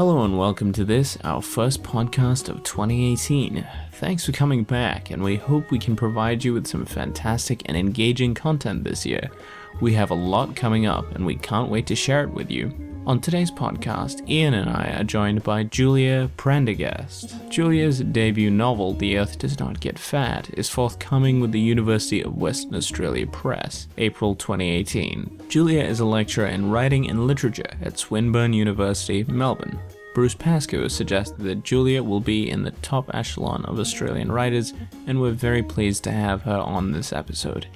Hello 0.00 0.24
and 0.24 0.38
welcome 0.38 0.72
to 0.72 0.84
this, 0.86 1.18
our 1.24 1.42
first 1.42 1.82
podcast 1.82 2.48
of 2.48 2.62
2018. 2.62 3.66
Thanks 3.92 4.24
for 4.24 4.32
coming 4.32 4.64
back, 4.64 5.10
and 5.10 5.22
we 5.22 5.36
hope 5.36 5.70
we 5.70 5.78
can 5.78 5.94
provide 5.94 6.42
you 6.42 6.54
with 6.54 6.66
some 6.66 6.86
fantastic 6.86 7.60
and 7.66 7.76
engaging 7.76 8.32
content 8.32 8.82
this 8.82 9.04
year. 9.04 9.30
We 9.82 9.92
have 9.92 10.10
a 10.10 10.14
lot 10.14 10.56
coming 10.56 10.86
up, 10.86 11.14
and 11.14 11.26
we 11.26 11.36
can't 11.36 11.68
wait 11.68 11.86
to 11.88 11.94
share 11.94 12.24
it 12.24 12.30
with 12.30 12.50
you. 12.50 12.89
On 13.06 13.18
today's 13.18 13.50
podcast, 13.50 14.28
Ian 14.28 14.52
and 14.52 14.68
I 14.68 14.94
are 14.98 15.04
joined 15.04 15.42
by 15.42 15.64
Julia 15.64 16.30
Prendergast. 16.36 17.34
Julia's 17.48 18.00
debut 18.00 18.50
novel, 18.50 18.92
The 18.92 19.16
Earth 19.18 19.38
Does 19.38 19.58
Not 19.58 19.80
Get 19.80 19.98
Fat, 19.98 20.50
is 20.52 20.68
forthcoming 20.68 21.40
with 21.40 21.50
the 21.50 21.58
University 21.58 22.22
of 22.22 22.36
Western 22.36 22.74
Australia 22.74 23.26
Press, 23.26 23.88
April 23.96 24.34
2018. 24.34 25.40
Julia 25.48 25.82
is 25.82 26.00
a 26.00 26.04
lecturer 26.04 26.46
in 26.46 26.70
writing 26.70 27.08
and 27.08 27.26
literature 27.26 27.70
at 27.80 27.98
Swinburne 27.98 28.52
University, 28.52 29.24
Melbourne. 29.24 29.78
Bruce 30.14 30.34
Pascoe 30.34 30.88
suggested 30.88 31.38
that 31.38 31.64
Julia 31.64 32.02
will 32.02 32.20
be 32.20 32.50
in 32.50 32.62
the 32.62 32.72
top 32.82 33.10
echelon 33.14 33.64
of 33.64 33.78
Australian 33.78 34.30
writers, 34.30 34.74
and 35.06 35.20
we're 35.20 35.30
very 35.30 35.62
pleased 35.62 36.04
to 36.04 36.12
have 36.12 36.42
her 36.42 36.58
on 36.58 36.92
this 36.92 37.12
episode. 37.12 37.66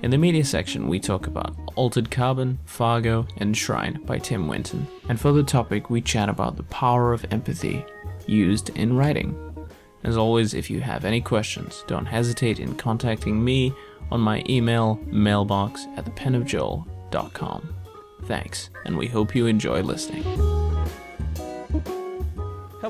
In 0.00 0.12
the 0.12 0.18
media 0.18 0.44
section, 0.44 0.86
we 0.86 1.00
talk 1.00 1.26
about 1.26 1.56
Altered 1.74 2.08
Carbon, 2.08 2.60
Fargo, 2.64 3.26
and 3.38 3.56
Shrine 3.56 4.00
by 4.04 4.18
Tim 4.18 4.46
Winton. 4.46 4.86
And 5.08 5.20
for 5.20 5.32
the 5.32 5.42
topic, 5.42 5.90
we 5.90 6.00
chat 6.00 6.28
about 6.28 6.56
the 6.56 6.62
power 6.64 7.12
of 7.12 7.26
empathy 7.32 7.84
used 8.26 8.70
in 8.70 8.96
writing. 8.96 9.36
As 10.04 10.16
always, 10.16 10.54
if 10.54 10.70
you 10.70 10.80
have 10.80 11.04
any 11.04 11.20
questions, 11.20 11.82
don't 11.88 12.06
hesitate 12.06 12.60
in 12.60 12.76
contacting 12.76 13.44
me 13.44 13.72
on 14.12 14.20
my 14.20 14.44
email 14.48 15.00
mailbox 15.06 15.86
at 15.96 16.04
thepenofjoel.com. 16.04 17.74
Thanks, 18.24 18.70
and 18.84 18.96
we 18.96 19.08
hope 19.08 19.34
you 19.34 19.46
enjoy 19.46 19.82
listening. 19.82 20.57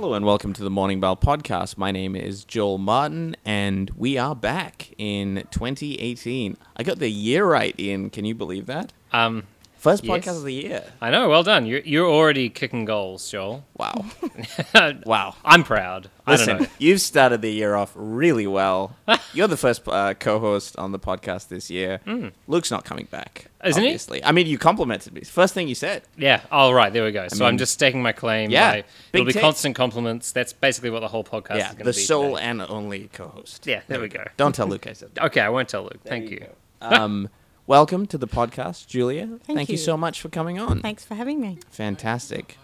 Hello 0.00 0.14
and 0.14 0.24
welcome 0.24 0.52
to 0.52 0.62
the 0.62 0.70
Morning 0.70 1.00
Bell 1.00 1.16
podcast. 1.16 1.76
My 1.76 1.90
name 1.90 2.14
is 2.14 2.44
Joel 2.44 2.78
Martin 2.78 3.34
and 3.44 3.90
we 3.96 4.16
are 4.16 4.36
back 4.36 4.94
in 4.96 5.44
2018. 5.50 6.56
I 6.76 6.84
got 6.84 7.00
the 7.00 7.10
year 7.10 7.44
right, 7.44 7.74
Ian. 7.80 8.08
Can 8.08 8.24
you 8.24 8.36
believe 8.36 8.66
that? 8.66 8.92
Um, 9.12 9.48
First 9.78 10.04
Yes. 10.04 10.24
podcast 10.24 10.36
of 10.38 10.42
the 10.44 10.52
year. 10.52 10.84
I 11.00 11.10
know. 11.10 11.28
Well 11.28 11.42
done. 11.44 11.64
You're 11.64 11.80
you're 11.80 12.08
already 12.10 12.48
kicking 12.50 12.84
goals, 12.84 13.30
Joel. 13.30 13.64
Wow. 13.76 14.04
wow. 15.06 15.34
I'm 15.44 15.62
proud. 15.62 16.10
I 16.26 16.36
don't 16.36 16.40
Listen, 16.40 16.58
know. 16.64 16.66
you've 16.78 17.00
started 17.00 17.42
the 17.42 17.50
year 17.50 17.74
off 17.74 17.92
really 17.94 18.46
well. 18.46 18.96
You're 19.32 19.48
the 19.48 19.56
first 19.56 19.86
uh, 19.88 20.12
co-host 20.14 20.76
on 20.78 20.92
the 20.92 20.98
podcast 20.98 21.48
this 21.48 21.70
year. 21.70 22.00
Luke's 22.46 22.70
not 22.70 22.84
coming 22.84 23.06
back. 23.10 23.46
Isn't 23.64 23.82
he? 23.82 23.88
obviously. 23.88 24.22
I 24.24 24.32
mean, 24.32 24.46
you 24.46 24.58
complimented 24.58 25.12
me. 25.14 25.22
First 25.22 25.54
thing 25.54 25.68
you 25.68 25.74
said. 25.74 26.02
Yeah. 26.18 26.40
All 26.52 26.74
right. 26.74 26.92
There 26.92 27.04
we 27.04 27.12
go. 27.12 27.28
So 27.28 27.36
mean- 27.38 27.48
I'm 27.48 27.58
just 27.58 27.72
staking 27.72 28.02
my 28.02 28.12
claim. 28.12 28.50
Yeah, 28.50 28.72
by- 28.72 28.84
it'll 29.12 29.26
be 29.26 29.32
take. 29.32 29.40
constant 29.42 29.74
compliments. 29.76 30.32
That's 30.32 30.52
basically 30.52 30.90
what 30.90 31.00
the 31.00 31.08
whole 31.08 31.24
podcast 31.24 31.56
yeah, 31.56 31.68
is 31.68 31.74
going 31.74 31.78
to 31.78 31.84
the 31.84 31.92
sole 31.94 32.34
today. 32.34 32.44
and 32.46 32.62
only 32.62 33.08
co-host. 33.12 33.66
Yeah. 33.66 33.80
There 33.88 34.00
we 34.00 34.08
go. 34.08 34.24
Don't 34.36 34.54
tell 34.54 34.66
Luke 34.66 34.86
I 34.86 34.92
said. 34.92 35.10
Okay. 35.20 35.40
I 35.40 35.48
won't 35.48 35.68
tell 35.68 35.82
Luke. 35.84 36.00
Thank 36.04 36.30
you. 36.30 36.46
Um, 36.80 37.28
welcome 37.68 38.06
to 38.06 38.18
the 38.18 38.26
podcast, 38.26 38.86
Julia. 38.88 39.28
Thank, 39.44 39.68
you. 39.68 39.74
you. 39.74 39.78
so 39.78 39.96
much 39.96 40.20
for 40.20 40.30
coming 40.30 40.58
on. 40.58 40.80
Thanks 40.80 41.04
for 41.04 41.14
having 41.14 41.40
me. 41.40 41.58
Fantastic. 41.70 42.56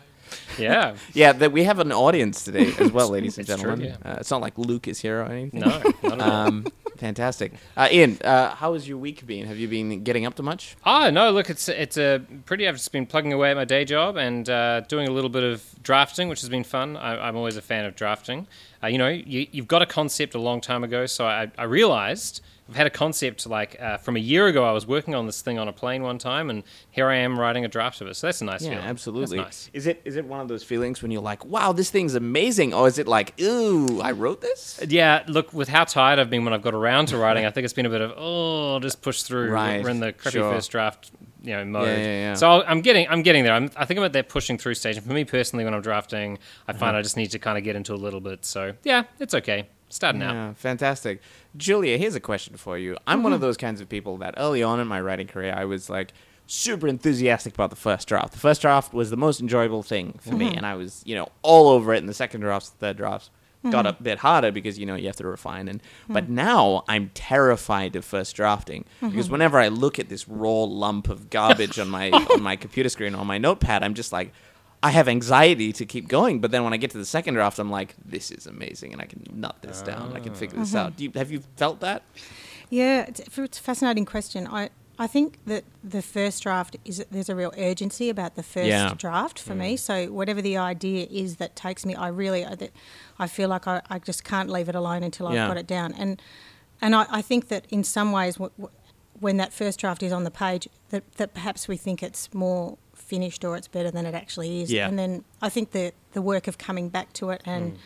Yeah. 0.59 0.97
Yeah, 1.13 1.33
that 1.33 1.53
we 1.53 1.63
have 1.65 1.79
an 1.79 1.93
audience 1.93 2.43
today 2.45 2.73
as 2.79 2.91
well, 2.91 3.11
ladies 3.11 3.39
and 3.39 3.49
It's 3.49 3.61
true, 3.61 3.71
gentlemen. 3.77 3.99
yeah. 4.05 4.13
uh, 4.13 4.17
it's 4.19 4.31
not 4.31 4.41
like 4.41 4.59
Luke 4.59 4.89
is 4.89 4.99
here 4.99 5.21
or 5.21 5.27
anything. 5.27 5.61
No. 5.61 5.67
Not 5.69 5.87
at 5.87 6.21
all. 6.21 6.23
Um, 6.23 6.67
fantastic. 6.97 7.53
Uh, 7.77 7.89
Ian, 7.93 8.19
uh, 8.25 8.55
how 8.55 8.73
has 8.73 8.89
your 8.89 8.99
week 8.99 9.25
been? 9.27 9.47
Have 9.47 9.59
you 9.59 9.69
been 9.69 10.03
getting 10.03 10.25
up 10.27 10.35
to 10.37 10.43
much? 10.43 10.77
Oh 10.85 11.11
no! 11.11 11.31
Look, 11.31 11.51
it's 11.51 11.69
it's 11.69 11.97
a 11.99 12.21
pretty. 12.47 12.67
I've 12.67 12.77
just 12.77 12.91
been 12.91 13.07
plugging 13.07 13.33
away 13.33 13.51
at 13.51 13.57
my 13.57 13.65
day 13.67 13.85
job 13.85 14.17
and 14.17 14.49
uh, 14.49 14.81
doing 14.81 15.07
a 15.07 15.13
little 15.13 15.31
bit 15.31 15.45
of 15.45 15.63
drafting, 15.83 16.29
which 16.29 16.41
has 16.41 16.49
been 16.49 16.65
fun. 16.65 16.97
I, 16.97 17.29
I'm 17.29 17.37
always 17.37 17.57
a 17.57 17.63
fan 17.63 17.85
of 17.85 17.95
drafting. 17.95 18.49
Uh, 18.85 18.89
you 18.89 18.99
know, 18.99 19.09
you, 19.09 19.47
you've 19.51 19.69
got 19.69 19.81
a 19.81 19.87
concept 19.87 20.35
a 20.35 20.39
long 20.39 20.61
time 20.61 20.85
ago, 20.85 21.07
so 21.07 21.25
I, 21.27 21.51
I 21.57 21.65
realized 21.65 22.43
I've 22.69 22.77
had 22.77 22.87
a 22.87 22.91
concept 22.91 23.47
like 23.47 23.81
uh, 23.81 23.97
from 23.99 24.17
a 24.17 24.21
year 24.21 24.47
ago. 24.47 24.65
I 24.65 24.73
was 24.73 24.87
working 24.87 25.15
on 25.15 25.25
this 25.27 25.41
thing 25.43 25.59
on 25.59 25.69
a 25.69 25.73
plane 25.73 26.03
one 26.03 26.19
time, 26.19 26.51
and 26.51 26.63
here 26.91 27.09
I 27.09 27.17
am 27.17 27.39
writing 27.39 27.65
a 27.65 27.69
draft 27.69 28.01
of 28.01 28.09
it. 28.09 28.15
So 28.15 28.27
that's 28.27 28.41
a 28.41 28.45
nice 28.45 28.63
Yeah, 28.63 28.71
feeling. 28.71 28.85
absolutely. 28.85 29.37
That's 29.39 29.69
nice. 29.69 29.71
Is 29.73 29.87
it 29.87 30.03
is 30.05 30.17
it 30.17 30.27
one 30.27 30.41
of 30.41 30.49
those 30.49 30.63
feelings 30.65 31.01
when 31.03 31.11
you're 31.11 31.23
like, 31.23 31.45
wow, 31.45 31.73
this 31.73 31.91
thing's 31.91 32.15
amazing, 32.15 32.75
or 32.75 32.87
is 32.89 32.99
it 32.99 33.07
like, 33.07 33.39
ooh, 33.41 34.01
I 34.01 34.13
wrote 34.13 34.41
this? 34.41 34.81
Yeah, 34.87 35.25
look, 35.29 35.53
with 35.55 35.69
how 35.69 35.85
tired 35.85 36.19
I've 36.19 36.31
been 36.31 36.45
when 36.45 36.53
I've 36.55 36.63
got 36.63 36.75
around 36.75 37.07
to 37.09 37.19
writing, 37.19 37.45
I 37.47 37.51
think 37.51 37.65
it's 37.65 37.75
been 37.75 37.87
a 37.87 37.91
bit 37.91 38.01
of 38.03 38.13
oh, 38.17 38.81
just 38.81 39.03
push 39.03 39.23
through. 39.23 39.51
Right, 39.51 39.83
We're 39.83 39.91
in 39.91 40.01
the 40.01 40.13
crappy 40.13 40.39
sure. 40.39 40.53
first 40.53 40.71
draft, 40.71 41.11
you 41.45 41.53
know, 41.55 41.65
mode. 41.65 41.89
yeah, 41.89 41.97
yeah. 41.99 42.35
So 42.35 42.49
I'll- 42.51 42.65
I'm 42.67 42.81
getting, 42.81 43.07
I'm 43.09 43.23
getting 43.23 43.45
there. 43.45 43.53
I'm, 43.53 43.71
I 43.77 43.85
think 43.85 43.99
I'm 43.99 44.05
at 44.05 44.13
that 44.15 44.29
pushing 44.29 44.59
through 44.59 44.75
stage. 44.75 44.97
And 44.97 45.07
for 45.07 45.13
me 45.13 45.25
personally, 45.25 45.65
when 45.65 45.75
I'm 45.75 45.83
drafting, 45.83 46.39
I 46.67 46.73
Uh-huh. 46.73 46.79
find 46.81 46.97
I 46.97 47.03
just 47.03 47.17
need 47.17 47.31
to 47.33 47.39
kind 47.39 47.57
of 47.59 47.65
get 47.65 47.77
into 47.77 47.93
a 47.95 47.97
little 47.97 48.21
bit. 48.21 48.45
So 48.45 48.73
yeah, 48.83 49.05
it's 49.21 49.35
okay. 49.35 49.69
Starting 49.91 50.23
out. 50.23 50.33
Yeah, 50.35 50.53
fantastic. 50.55 51.21
Julia, 51.57 51.97
here's 51.99 52.15
a 52.17 52.21
question 52.21 52.57
for 52.57 52.77
you. 52.77 52.97
I'm 53.07 53.23
one 53.23 53.33
of 53.33 53.41
those 53.41 53.57
kinds 53.57 53.81
of 53.81 53.89
people 53.89 54.17
that 54.19 54.35
early 54.39 54.63
on 54.63 54.81
in 54.81 54.89
my 54.89 55.01
writing 55.01 55.29
career, 55.29 55.55
I 55.57 55.67
was 55.67 55.89
like 55.89 56.13
super 56.47 56.89
enthusiastic 56.89 57.55
about 57.55 57.71
the 57.71 57.77
first 57.77 58.09
draft. 58.09 58.33
The 58.33 58.39
first 58.39 58.61
draft 58.63 58.93
was 58.93 59.11
the 59.11 59.17
most 59.17 59.41
enjoyable 59.41 59.83
thing 59.83 60.19
for 60.21 60.35
me, 60.35 60.55
and 60.57 60.67
I 60.67 60.75
was, 60.75 61.03
you 61.07 61.15
know, 61.15 61.29
all 61.43 61.69
over 61.69 61.95
it. 61.95 61.99
And 61.99 62.09
the 62.09 62.15
second 62.15 62.41
drafts, 62.41 62.71
the 62.71 62.79
third 62.79 62.97
drafts 62.97 63.31
got 63.71 63.87
mm-hmm. 63.87 64.01
a 64.01 64.03
bit 64.03 64.19
harder 64.19 64.51
because 64.51 64.79
you 64.79 64.87
know 64.87 64.95
you 64.95 65.07
have 65.07 65.17
to 65.17 65.27
refine. 65.27 65.69
And 65.69 65.83
but 66.09 66.27
mm. 66.27 66.31
now 66.31 66.85
I'm 66.89 67.11
terrified 67.15 67.97
of 67.97 68.05
first 68.05 68.37
drafting 68.37 68.85
because 69.01 69.27
mm-hmm. 69.27 69.33
whenever 69.33 69.59
I 69.59 69.69
look 69.69 69.99
at 69.99 70.09
this 70.09 70.29
raw 70.29 70.63
lump 70.65 71.09
of 71.09 71.31
garbage 71.31 71.79
on 71.79 71.89
my 71.89 72.11
on 72.11 72.43
my 72.43 72.57
computer 72.65 72.89
screen 72.89 73.15
or 73.15 73.19
on 73.19 73.27
my 73.27 73.39
notepad, 73.39 73.83
I'm 73.83 73.95
just 73.95 74.13
like. 74.13 74.33
I 74.83 74.91
have 74.91 75.09
anxiety 75.09 75.73
to 75.73 75.87
keep 75.87 76.09
going, 76.09 76.43
but 76.43 76.51
then 76.51 76.63
when 76.63 76.75
I 76.75 76.77
get 76.77 76.91
to 76.91 76.99
the 76.99 77.07
second 77.07 77.33
draft, 77.33 77.59
I'm 77.59 77.71
like, 77.71 77.95
"This 78.05 78.31
is 78.31 78.47
amazing, 78.47 78.93
and 78.93 79.01
I 79.01 79.07
can 79.07 79.25
nut 79.33 79.57
this 79.63 79.81
down. 79.81 80.13
I 80.15 80.21
can 80.21 80.35
figure 80.35 80.59
this 80.59 80.75
uh-huh. 80.75 80.89
out." 80.89 80.97
Do 80.99 81.05
you, 81.05 81.13
have 81.15 81.31
you 81.31 81.41
felt 81.57 81.81
that? 81.81 82.03
Yeah, 82.69 83.07
it's, 83.09 83.21
it's 83.21 83.59
a 83.59 83.63
fascinating 83.63 84.05
question. 84.05 84.47
I, 84.47 84.69
I 84.99 85.07
think 85.09 85.39
that 85.47 85.65
the 85.83 86.03
first 86.03 86.43
draft 86.43 86.77
is 86.85 87.05
there's 87.11 87.29
a 87.29 87.35
real 87.35 87.53
urgency 87.59 88.09
about 88.11 88.37
the 88.37 88.43
first 88.43 88.69
Yeah. 88.69 88.95
draft 88.97 89.39
for 89.39 89.55
me. 89.55 89.75
Mm. 89.75 89.79
So 89.79 90.07
whatever 90.13 90.41
the 90.41 90.57
idea 90.57 91.07
is 91.11 91.37
that 91.37 91.57
takes 91.57 91.85
me, 91.85 91.95
I 91.95 92.09
really 92.09 92.47
I, 93.19 93.27
feel 93.27 93.49
like 93.49 93.67
I, 93.67 93.83
I 93.91 93.99
just 93.99 94.23
can't 94.25 94.49
leave 94.49 94.69
it 94.69 94.75
alone 94.75 95.03
until 95.03 95.27
I've 95.27 95.35
Yeah. 95.35 95.49
got 95.49 95.57
it 95.57 95.67
down. 95.67 95.93
And 95.95 96.23
and 96.81 96.95
I, 96.95 97.07
I 97.11 97.23
think 97.23 97.49
that 97.49 97.67
in 97.71 97.83
some 97.85 98.13
ways, 98.13 98.35
w- 98.35 98.53
w- 98.59 98.77
when 99.21 99.37
that 99.39 99.53
first 99.53 99.81
draft 99.81 100.03
is 100.03 100.13
on 100.13 100.25
the 100.25 100.31
page, 100.31 100.69
that 100.91 101.11
that 101.17 101.35
perhaps 101.35 101.67
we 101.67 101.77
think 101.77 102.03
it's 102.03 102.33
more 102.35 102.77
finished 102.95 103.45
or 103.45 103.57
it's 103.57 103.69
better 103.69 103.91
than 103.91 104.07
it 104.07 104.15
actually 104.15 104.63
is. 104.63 104.73
Yeah. 104.73 104.89
And 104.89 104.99
then 104.99 105.25
I 105.43 105.49
think 105.49 105.73
the 105.73 105.93
the 106.13 106.23
work 106.23 106.47
of 106.47 106.57
coming 106.59 106.89
back 106.89 107.13
to 107.15 107.31
it 107.31 107.43
and 107.45 107.73
mm. 107.73 107.77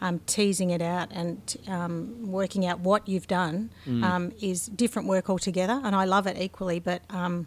Um, 0.00 0.20
teasing 0.26 0.70
it 0.70 0.82
out 0.82 1.08
and 1.12 1.56
um, 1.68 2.30
working 2.30 2.64
out 2.66 2.80
what 2.80 3.08
you've 3.08 3.26
done 3.26 3.70
um, 3.86 4.32
is 4.40 4.66
different 4.66 5.08
work 5.08 5.28
altogether. 5.30 5.80
And 5.84 5.94
I 5.96 6.04
love 6.04 6.26
it 6.26 6.36
equally. 6.40 6.78
But 6.80 7.02
um, 7.10 7.46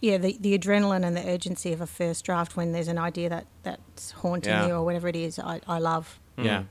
yeah, 0.00 0.16
the, 0.18 0.36
the 0.40 0.56
adrenaline 0.58 1.04
and 1.04 1.16
the 1.16 1.26
urgency 1.28 1.72
of 1.72 1.80
a 1.80 1.86
first 1.86 2.24
draft 2.24 2.56
when 2.56 2.72
there's 2.72 2.88
an 2.88 2.98
idea 2.98 3.28
that 3.28 3.46
that's 3.62 4.12
haunting 4.12 4.52
Yeah. 4.52 4.66
you 4.68 4.72
or 4.74 4.84
whatever 4.84 5.08
it 5.08 5.16
is, 5.16 5.38
I, 5.38 5.60
I 5.66 5.78
love. 5.78 6.18
Yeah. 6.36 6.64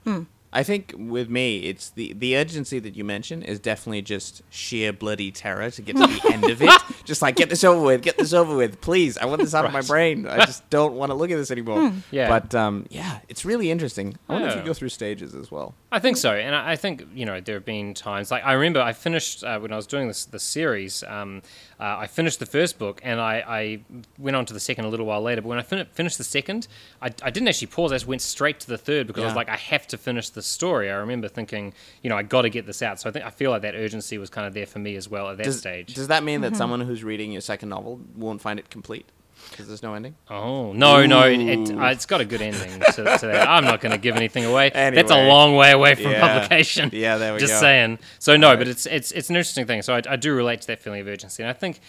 I 0.58 0.64
think 0.64 0.96
with 0.98 1.30
me, 1.30 1.66
it's 1.66 1.92
the 1.92 2.14
the 2.14 2.36
urgency 2.36 2.80
that 2.80 2.96
you 2.96 3.04
mentioned 3.04 3.44
is 3.44 3.60
definitely 3.60 4.02
just 4.02 4.42
sheer 4.50 4.92
bloody 4.92 5.30
terror 5.30 5.70
to 5.70 5.82
get 5.84 5.96
to 5.96 6.08
the 6.08 6.32
end 6.34 6.46
of 6.46 6.60
it. 6.64 6.72
Just 7.06 7.22
like 7.22 7.36
get 7.38 7.50
this 7.50 7.64
over 7.64 7.80
with, 7.80 8.02
get 8.02 8.18
this 8.18 8.34
over 8.34 8.54
with, 8.54 8.82
please. 8.82 9.18
I 9.18 9.26
want 9.26 9.40
this 9.40 9.54
out 9.54 9.64
of 9.66 9.72
my 9.72 9.82
brain. 9.82 10.28
I 10.28 10.46
just 10.46 10.70
don't 10.70 10.96
want 10.96 11.10
to 11.10 11.14
look 11.14 11.32
at 11.32 11.38
this 11.38 11.52
anymore. 11.52 11.94
Yeah. 12.12 12.28
But 12.28 12.54
um, 12.54 12.86
yeah, 12.90 13.20
it's 13.30 13.46
really 13.46 13.72
interesting. 13.72 14.18
I 14.28 14.34
wonder 14.34 14.50
if 14.50 14.56
you 14.58 14.64
go 14.64 14.74
through 14.74 14.90
stages 14.90 15.34
as 15.34 15.50
well. 15.50 15.74
I 15.90 16.00
think 16.00 16.18
so, 16.18 16.34
and 16.34 16.54
I 16.54 16.72
I 16.72 16.76
think 16.76 17.08
you 17.14 17.26
know 17.26 17.40
there 17.40 17.56
have 17.56 17.64
been 17.64 17.94
times 17.94 18.30
like 18.30 18.44
I 18.44 18.54
remember 18.54 18.82
I 18.82 18.92
finished 18.92 19.44
uh, 19.44 19.58
when 19.60 19.72
I 19.72 19.78
was 19.78 19.88
doing 19.88 20.10
this 20.10 20.26
the 20.26 20.40
series. 20.40 21.04
Um, 21.04 21.44
uh, 21.80 21.98
I 22.00 22.08
finished 22.08 22.40
the 22.40 22.46
first 22.48 22.80
book, 22.80 23.00
and 23.04 23.22
I, 23.22 23.44
I 23.48 23.80
went 24.18 24.36
on 24.36 24.46
to 24.48 24.54
the 24.54 24.60
second 24.60 24.86
a 24.86 24.90
little 24.90 25.06
while 25.06 25.22
later. 25.22 25.42
But 25.42 25.50
when 25.50 25.60
I 25.60 25.62
fin- 25.62 25.86
finished 25.94 26.18
the 26.18 26.24
second, 26.24 26.68
I, 27.02 27.14
I 27.22 27.30
didn't 27.30 27.48
actually 27.48 27.68
pause. 27.68 27.92
I 27.92 27.96
just 27.96 28.08
went 28.08 28.24
straight 28.24 28.60
to 28.62 28.68
the 28.68 28.80
third 28.80 29.06
because 29.06 29.24
I 29.24 29.28
was 29.28 29.36
like, 29.36 29.50
I 29.50 29.58
have 29.58 29.86
to 29.88 29.98
finish 29.98 30.30
the 30.30 30.42
story. 30.48 30.90
I 30.92 30.96
remember 30.96 31.28
thinking, 31.28 31.74
you 32.02 32.10
know, 32.10 32.18
I 32.18 32.24
got 32.24 32.44
to 32.44 32.50
get 32.50 32.66
this 32.66 32.82
out. 32.82 33.00
So 33.00 33.10
I 33.10 33.14
think 33.14 33.26
I 33.26 33.30
feel 33.30 33.52
like 33.52 33.62
that 33.64 33.76
urgency 33.76 34.18
was 34.18 34.30
kind 34.30 34.48
of 34.48 34.54
there 34.54 34.66
for 34.66 34.80
me 34.80 34.96
as 34.96 35.08
well 35.10 35.30
at 35.30 35.38
that 35.38 35.44
Does, 35.44 35.60
stage. 35.60 35.94
does 35.94 36.08
that 36.08 36.24
mean 36.24 36.42
that 36.42 36.56
someone 36.56 36.82
who's 36.82 37.04
reading 37.04 37.32
your 37.32 37.42
second 37.42 37.70
novel 37.70 38.00
won't 38.16 38.42
find 38.42 38.60
it 38.60 38.70
complete 38.70 39.06
because 39.52 39.68
there's 39.68 39.84
no 39.84 39.94
ending? 39.94 40.16
Oh 40.30 40.74
no, 40.74 41.06
no, 41.06 41.24
it, 41.28 41.40
it, 41.40 41.70
Ooh. 41.72 41.80
uh, 41.80 41.92
it's 41.92 42.06
got 42.06 42.22
a 42.22 42.26
good 42.26 42.42
ending 42.42 42.80
to, 42.80 42.92
to 42.94 43.04
that. 43.28 43.48
I'm 43.48 43.64
not 43.64 43.82
going 43.82 43.92
to 43.92 43.98
give 43.98 44.16
anything 44.16 44.46
away. 44.46 44.72
That's 44.74 45.12
a 45.12 45.28
long 45.28 45.56
way 45.56 45.72
away 45.72 45.96
from 45.96 46.12
Yeah. 46.12 46.28
publication. 46.40 46.90
Yeah, 46.92 47.18
there 47.18 47.34
we 47.34 47.40
go. 47.40 47.46
Just 47.46 47.54
go. 47.54 47.60
saying. 47.62 48.00
So 48.20 48.36
no, 48.36 48.50
Right. 48.50 48.58
but 48.60 48.68
it's 48.68 48.86
it's 48.88 49.12
it's 49.12 49.30
an 49.30 49.36
interesting 49.36 49.68
thing. 49.68 49.82
So 49.84 49.94
I, 49.96 50.02
I 50.10 50.16
do 50.16 50.34
relate 50.34 50.62
to 50.62 50.68
that 50.68 50.80
feeling 50.80 51.02
of 51.02 51.08
urgency, 51.08 51.44
and 51.44 51.50
I 51.50 51.54
think. 51.54 51.80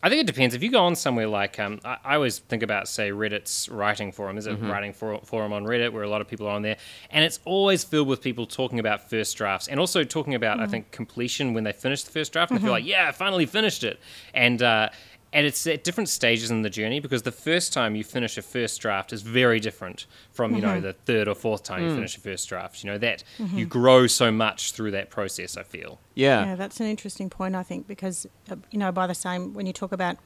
I 0.00 0.08
think 0.08 0.20
it 0.20 0.26
depends. 0.28 0.54
If 0.54 0.62
you 0.62 0.70
go 0.70 0.84
on 0.84 0.94
somewhere 0.94 1.26
like, 1.26 1.58
um, 1.58 1.80
I, 1.84 1.96
I 2.04 2.14
always 2.14 2.38
think 2.38 2.62
about, 2.62 2.86
say, 2.86 3.10
Reddit's 3.10 3.68
writing 3.68 4.12
forum. 4.12 4.36
There's 4.36 4.46
a 4.46 4.52
Mm-hmm. 4.52 4.70
writing 4.70 4.92
for, 4.92 5.20
forum 5.24 5.52
on 5.52 5.64
Reddit 5.64 5.92
where 5.92 6.04
a 6.04 6.08
lot 6.08 6.20
of 6.20 6.28
people 6.28 6.46
are 6.46 6.54
on 6.54 6.62
there, 6.62 6.76
and 7.10 7.24
it's 7.24 7.40
always 7.44 7.82
filled 7.82 8.06
with 8.06 8.22
people 8.22 8.46
talking 8.46 8.78
about 8.78 9.10
first 9.10 9.36
drafts 9.36 9.66
and 9.66 9.80
also 9.80 10.04
talking 10.04 10.34
about, 10.36 10.60
I 10.60 10.66
think, 10.66 10.92
completion 10.92 11.52
when 11.52 11.64
they 11.64 11.72
finish 11.72 12.04
the 12.04 12.12
first 12.12 12.32
draft. 12.32 12.50
And 12.52 12.60
they 12.60 12.62
feel 12.62 12.70
like, 12.72 12.86
yeah, 12.86 13.08
I 13.08 13.12
finally 13.12 13.46
finished 13.46 13.82
it. 13.82 13.98
And 14.34 14.62
uh, 14.62 14.90
and 15.32 15.46
it's 15.46 15.66
at 15.66 15.84
different 15.84 16.08
stages 16.08 16.50
in 16.50 16.62
the 16.62 16.70
journey 16.70 17.00
because 17.00 17.22
the 17.22 17.32
first 17.32 17.72
time 17.72 17.94
you 17.94 18.04
finish 18.04 18.38
a 18.38 18.42
first 18.42 18.80
draft 18.80 19.12
is 19.12 19.22
very 19.22 19.60
different 19.60 20.06
from 20.32 20.54
you 20.54 20.62
know 20.62 20.80
the 20.80 20.92
third 20.92 21.28
or 21.28 21.34
fourth 21.34 21.62
time 21.62 21.82
you 21.84 21.94
finish 21.94 22.16
a 22.16 22.20
first 22.20 22.48
draft. 22.48 22.82
You 22.82 22.90
know 22.90 22.98
that 22.98 23.24
you 23.38 23.66
grow 23.66 24.06
so 24.06 24.30
much 24.32 24.72
through 24.72 24.92
that 24.92 25.10
process. 25.10 25.56
I 25.56 25.62
feel. 25.62 26.00
Yeah. 26.14 26.46
Yeah, 26.46 26.54
that's 26.56 26.80
an 26.80 26.86
interesting 26.86 27.30
point, 27.30 27.54
I 27.54 27.62
think, 27.62 27.86
because 27.86 28.26
uh, 28.50 28.56
you 28.70 28.78
know, 28.78 28.90
by 28.90 29.06
the 29.06 29.14
same 29.14 29.54
when 29.54 29.66
you 29.66 29.72
talk 29.72 29.92
about 29.92 30.16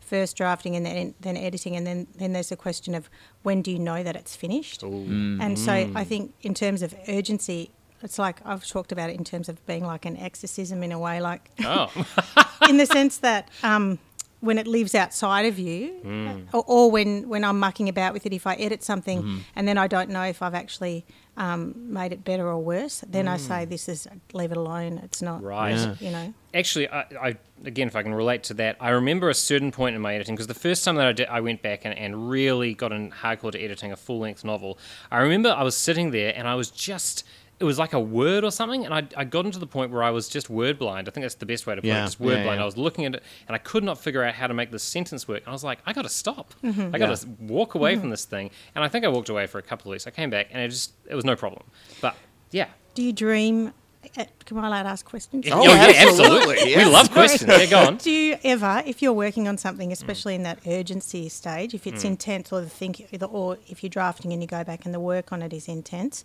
first 0.00 0.36
drafting 0.36 0.76
and 0.76 0.84
then 0.84 1.14
then 1.20 1.36
editing, 1.36 1.76
and 1.76 1.86
then 1.86 2.06
then 2.16 2.32
there's 2.32 2.52
a 2.52 2.56
question 2.56 2.94
of 2.94 3.08
when 3.42 3.62
do 3.62 3.70
you 3.70 3.78
know 3.78 4.02
that 4.02 4.16
it's 4.16 4.36
finished? 4.36 4.82
And 4.82 5.58
so 5.58 5.72
I 5.72 6.04
think 6.04 6.34
in 6.42 6.54
terms 6.54 6.82
of 6.82 6.94
urgency, 7.08 7.70
it's 8.02 8.18
like 8.18 8.40
I've 8.44 8.66
talked 8.66 8.92
about 8.92 9.10
it 9.10 9.16
in 9.16 9.24
terms 9.24 9.48
of 9.48 9.64
being 9.66 9.84
like 9.84 10.04
an 10.04 10.16
exorcism 10.16 10.82
in 10.82 10.92
a 10.92 10.98
way, 10.98 11.20
like 11.20 11.50
Oh, 11.64 11.90
in 12.68 12.76
the 12.76 12.86
sense 12.86 13.18
that 13.18 13.48
um, 13.62 13.98
when 14.40 14.58
it 14.58 14.66
lives 14.66 14.94
outside 14.94 15.44
of 15.46 15.58
you, 15.58 15.88
hmm. 16.02 16.40
or, 16.52 16.64
or 16.66 16.90
when 16.90 17.28
when 17.28 17.44
I'm 17.44 17.58
mucking 17.58 17.88
about 17.88 18.12
with 18.14 18.24
it, 18.26 18.32
if 18.32 18.46
I 18.46 18.54
edit 18.54 18.82
something 18.82 19.22
mm-hmm. 19.22 19.38
and 19.54 19.68
then 19.68 19.76
I 19.76 19.86
don't 19.86 20.10
know 20.10 20.22
if 20.22 20.42
I've 20.42 20.54
actually 20.54 21.04
um, 21.36 21.74
made 21.92 22.12
it 22.12 22.24
better 22.24 22.46
or 22.48 22.58
worse, 22.58 23.04
then 23.08 23.28
I 23.28 23.36
say 23.36 23.64
mm. 23.64 23.68
this 23.68 23.88
is 23.88 24.08
leave 24.32 24.50
it 24.50 24.56
alone. 24.56 24.98
It's 25.04 25.22
not 25.22 25.42
Right. 25.42 25.74
Yeah. 25.74 25.94
You 26.00 26.10
know. 26.10 26.34
actually, 26.54 26.88
I, 26.88 27.00
I 27.20 27.36
again, 27.64 27.88
if 27.88 27.96
I 27.96 28.02
can 28.02 28.14
relate 28.14 28.42
to 28.44 28.54
that, 28.54 28.76
I 28.80 28.90
remember 28.90 29.28
a 29.28 29.34
certain 29.34 29.72
point 29.72 29.94
in 29.94 30.02
my 30.02 30.14
editing 30.14 30.34
because 30.34 30.48
the 30.48 30.54
first 30.54 30.84
time 30.84 30.96
that 30.96 31.06
I 31.06 31.12
did, 31.12 31.28
I 31.28 31.40
went 31.40 31.62
back 31.62 31.84
and, 31.84 31.96
and 31.96 32.28
really 32.30 32.74
got 32.74 32.92
in 32.92 33.10
hardcore 33.10 33.52
to 33.52 33.60
editing 33.60 33.92
a 33.92 33.96
full 33.96 34.18
length 34.18 34.44
novel. 34.44 34.78
I 35.10 35.18
remember 35.18 35.50
I 35.50 35.62
was 35.62 35.76
sitting 35.76 36.10
there 36.10 36.32
and 36.34 36.48
I 36.48 36.54
was 36.54 36.70
just. 36.70 37.24
It 37.60 37.64
was 37.64 37.78
like 37.78 37.92
a 37.92 38.00
word 38.00 38.42
or 38.42 38.50
something, 38.50 38.84
and 38.86 38.94
I, 38.94 39.06
I 39.16 39.24
got 39.24 39.44
into 39.44 39.58
the 39.58 39.66
point 39.66 39.92
where 39.92 40.02
I 40.02 40.10
was 40.10 40.28
just 40.28 40.48
word 40.48 40.78
blind. 40.78 41.06
I 41.08 41.10
think 41.10 41.24
that's 41.24 41.34
the 41.34 41.44
best 41.46 41.66
way 41.66 41.74
to 41.74 41.82
put 41.82 41.86
Yeah, 41.88 42.02
it. 42.02 42.06
Just 42.06 42.18
word 42.18 42.38
yeah, 42.38 42.42
blind. 42.44 42.58
yeah. 42.58 42.62
I 42.62 42.64
was 42.64 42.78
looking 42.78 43.04
at 43.04 43.14
it, 43.16 43.22
and 43.46 43.54
I 43.54 43.58
could 43.58 43.84
not 43.84 43.98
figure 43.98 44.24
out 44.24 44.34
how 44.34 44.46
to 44.46 44.54
make 44.54 44.70
this 44.70 44.82
sentence 44.82 45.28
work. 45.28 45.40
And 45.40 45.48
I 45.48 45.52
was 45.52 45.62
like, 45.62 45.78
I 45.84 45.92
got 45.92 46.02
to 46.02 46.08
stop. 46.08 46.54
Mm-hmm. 46.64 46.94
I 46.94 46.98
got 46.98 47.14
to 47.14 47.26
walk 47.40 47.74
away 47.74 47.96
from 47.96 48.08
this 48.10 48.24
thing. 48.24 48.50
And 48.74 48.82
I 48.82 48.88
think 48.88 49.04
I 49.04 49.08
walked 49.08 49.28
away 49.28 49.46
for 49.46 49.58
a 49.58 49.62
couple 49.62 49.90
of 49.90 49.92
weeks. 49.92 50.06
I 50.06 50.10
came 50.10 50.30
back, 50.30 50.48
and 50.50 50.62
it 50.62 50.68
just 50.70 50.94
it 51.08 51.14
was 51.14 51.24
no 51.24 51.36
problem. 51.36 51.62
But 52.00 52.16
yeah, 52.50 52.68
Do 52.94 53.02
you 53.02 53.12
dream? 53.12 53.72
Uh, 54.16 54.24
Can 54.46 54.56
I 54.58 54.66
allowed 54.66 54.82
to 54.84 54.88
ask 54.88 55.04
questions? 55.04 55.46
Oh, 55.52 55.62
yeah, 55.62 55.92
absolutely, 55.94 56.28
absolutely. 56.30 56.70
yeah. 56.70 56.78
We 56.78 56.84
love 56.86 57.10
questions. 57.12 57.48
Yeah, 57.48 57.66
go 57.66 57.78
on. 57.80 57.96
Do 57.98 58.10
you 58.10 58.36
ever, 58.42 58.82
if 58.86 59.02
you're 59.02 59.12
working 59.12 59.46
on 59.46 59.58
something, 59.58 59.92
especially 59.92 60.34
in 60.34 60.42
that 60.44 60.58
urgency 60.66 61.28
stage, 61.28 61.74
if 61.74 61.86
it's 61.86 62.02
intense, 62.04 62.50
or 62.52 62.60
the 62.62 62.68
think, 62.70 63.06
or 63.30 63.58
if 63.68 63.82
you're 63.82 63.90
drafting 63.90 64.32
and 64.32 64.42
you 64.42 64.48
go 64.48 64.64
back 64.64 64.84
and 64.86 64.94
the 64.94 65.00
work 65.00 65.32
on 65.32 65.42
it 65.42 65.52
is 65.52 65.68
intense, 65.68 66.24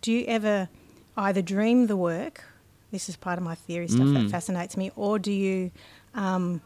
do 0.00 0.12
you 0.12 0.24
ever 0.26 0.68
either 1.16 1.42
dream 1.42 1.86
the 1.88 1.96
work? 1.96 2.44
This 2.90 3.08
is 3.08 3.16
part 3.16 3.38
of 3.38 3.44
my 3.44 3.54
theory 3.54 3.86
stuff 3.88 4.08
that 4.14 4.30
fascinates 4.30 4.76
me, 4.76 4.90
or 4.96 5.18
do 5.18 5.30
you? 5.30 5.70
Um, 6.14 6.62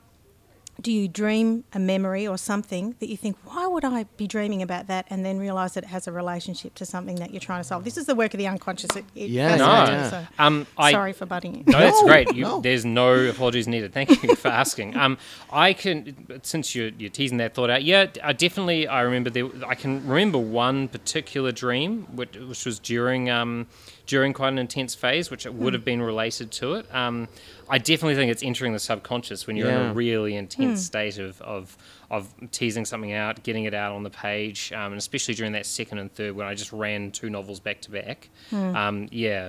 do 0.80 0.90
you 0.92 1.06
dream 1.08 1.64
a 1.72 1.78
memory 1.78 2.26
or 2.26 2.36
something 2.36 2.94
that 2.98 3.08
you 3.08 3.16
think, 3.16 3.36
why 3.44 3.66
would 3.66 3.84
I 3.84 4.04
be 4.16 4.26
dreaming 4.26 4.60
about 4.60 4.86
that? 4.88 5.06
And 5.08 5.24
then 5.24 5.38
realize 5.38 5.74
that 5.74 5.84
it 5.84 5.86
has 5.88 6.08
a 6.08 6.12
relationship 6.12 6.74
to 6.74 6.84
something 6.84 7.16
that 7.16 7.30
you're 7.32 7.40
trying 7.40 7.60
to 7.60 7.64
solve. 7.64 7.84
This 7.84 7.96
is 7.96 8.06
the 8.06 8.14
work 8.14 8.34
of 8.34 8.38
the 8.38 8.48
unconscious. 8.48 8.90
It, 8.96 9.04
it 9.14 9.30
Yeah, 9.30 9.56
fascinates 9.56 10.12
no. 10.12 10.18
me, 10.20 10.24
so 10.24 10.28
Um, 10.38 10.66
I, 10.76 10.92
sorry 10.92 11.12
for 11.12 11.26
butting 11.26 11.56
in. 11.56 11.64
No, 11.66 11.78
that's 11.78 12.02
great. 12.02 12.34
You, 12.34 12.42
no. 12.42 12.60
There's 12.60 12.84
no 12.84 13.14
apologies 13.28 13.68
needed. 13.68 13.92
Thank 13.92 14.22
you 14.22 14.34
for 14.34 14.48
asking. 14.48 14.96
Um, 14.96 15.16
I 15.52 15.72
can, 15.72 16.40
since 16.42 16.74
you're, 16.74 16.90
you're 16.98 17.10
teasing 17.10 17.38
that 17.38 17.54
thought 17.54 17.70
out, 17.70 17.84
yeah, 17.84 18.06
I 18.22 18.32
definitely. 18.32 18.88
I 18.88 19.02
remember 19.02 19.30
there. 19.30 19.48
I 19.66 19.74
can 19.76 20.06
remember 20.08 20.38
one 20.38 20.88
particular 20.88 21.52
dream, 21.52 22.06
which, 22.16 22.36
which 22.36 22.64
was 22.66 22.78
during 22.80 23.30
um, 23.30 23.66
during 24.06 24.32
quite 24.32 24.48
an 24.48 24.58
intense 24.58 24.94
phase, 24.94 25.30
which 25.30 25.46
it 25.46 25.54
would 25.54 25.72
have 25.72 25.84
been 25.84 26.02
related 26.02 26.50
to 26.52 26.74
it. 26.74 26.94
Um, 26.94 27.28
I 27.68 27.78
definitely 27.78 28.16
think 28.16 28.30
it's 28.30 28.42
entering 28.42 28.72
the 28.72 28.78
subconscious 28.78 29.46
when 29.46 29.56
you're 29.56 29.70
in 29.70 29.90
a 29.90 29.94
really 29.94 30.36
intense 30.36 30.84
state 30.84 31.18
of, 31.18 31.40
of 31.40 31.76
of 32.10 32.32
teasing 32.52 32.84
something 32.84 33.12
out, 33.12 33.42
getting 33.42 33.64
it 33.64 33.74
out 33.74 33.94
on 33.94 34.02
the 34.02 34.10
page, 34.10 34.72
um, 34.72 34.92
and 34.92 34.96
especially 34.96 35.34
during 35.34 35.52
that 35.52 35.66
second 35.66 35.98
and 35.98 36.12
third 36.14 36.36
when 36.36 36.46
I 36.46 36.54
just 36.54 36.72
ran 36.72 37.10
two 37.10 37.30
novels 37.30 37.60
back 37.60 37.80
to 37.82 37.90
back. 37.90 38.28
Um, 38.52 39.08
yeah. 39.10 39.48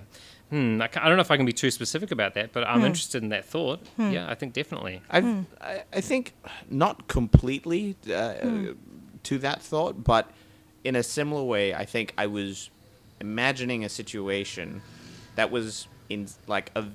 Hmm, 0.52 0.80
I, 0.82 0.90
I 0.96 1.08
don't 1.08 1.18
know 1.18 1.22
if 1.22 1.32
I 1.32 1.38
can 1.38 1.46
be 1.46 1.54
too 1.54 1.72
specific 1.72 2.12
about 2.12 2.36
that, 2.36 2.54
but 2.54 2.64
I'm 2.68 2.84
interested 2.86 3.24
in 3.24 3.30
that 3.30 3.46
thought. 3.46 3.82
Yeah, 3.98 4.30
I 4.30 4.36
think 4.36 4.54
definitely. 4.54 5.02
I've, 5.10 5.26
I, 5.60 5.84
I 5.92 6.02
think 6.02 6.34
not 6.70 7.08
completely 7.08 7.96
uh, 8.14 8.36
to 9.24 9.38
that 9.40 9.62
thought, 9.62 10.04
but 10.04 10.32
in 10.84 10.96
a 10.96 11.04
similar 11.04 11.44
way, 11.44 11.74
I 11.74 11.84
think 11.84 12.14
I 12.18 12.28
was 12.28 12.70
imagining 13.20 13.86
a 13.86 13.90
situation 13.90 14.82
that 15.36 15.52
was 15.52 15.88
in 16.10 16.28
like 16.48 16.72
a 16.76 16.86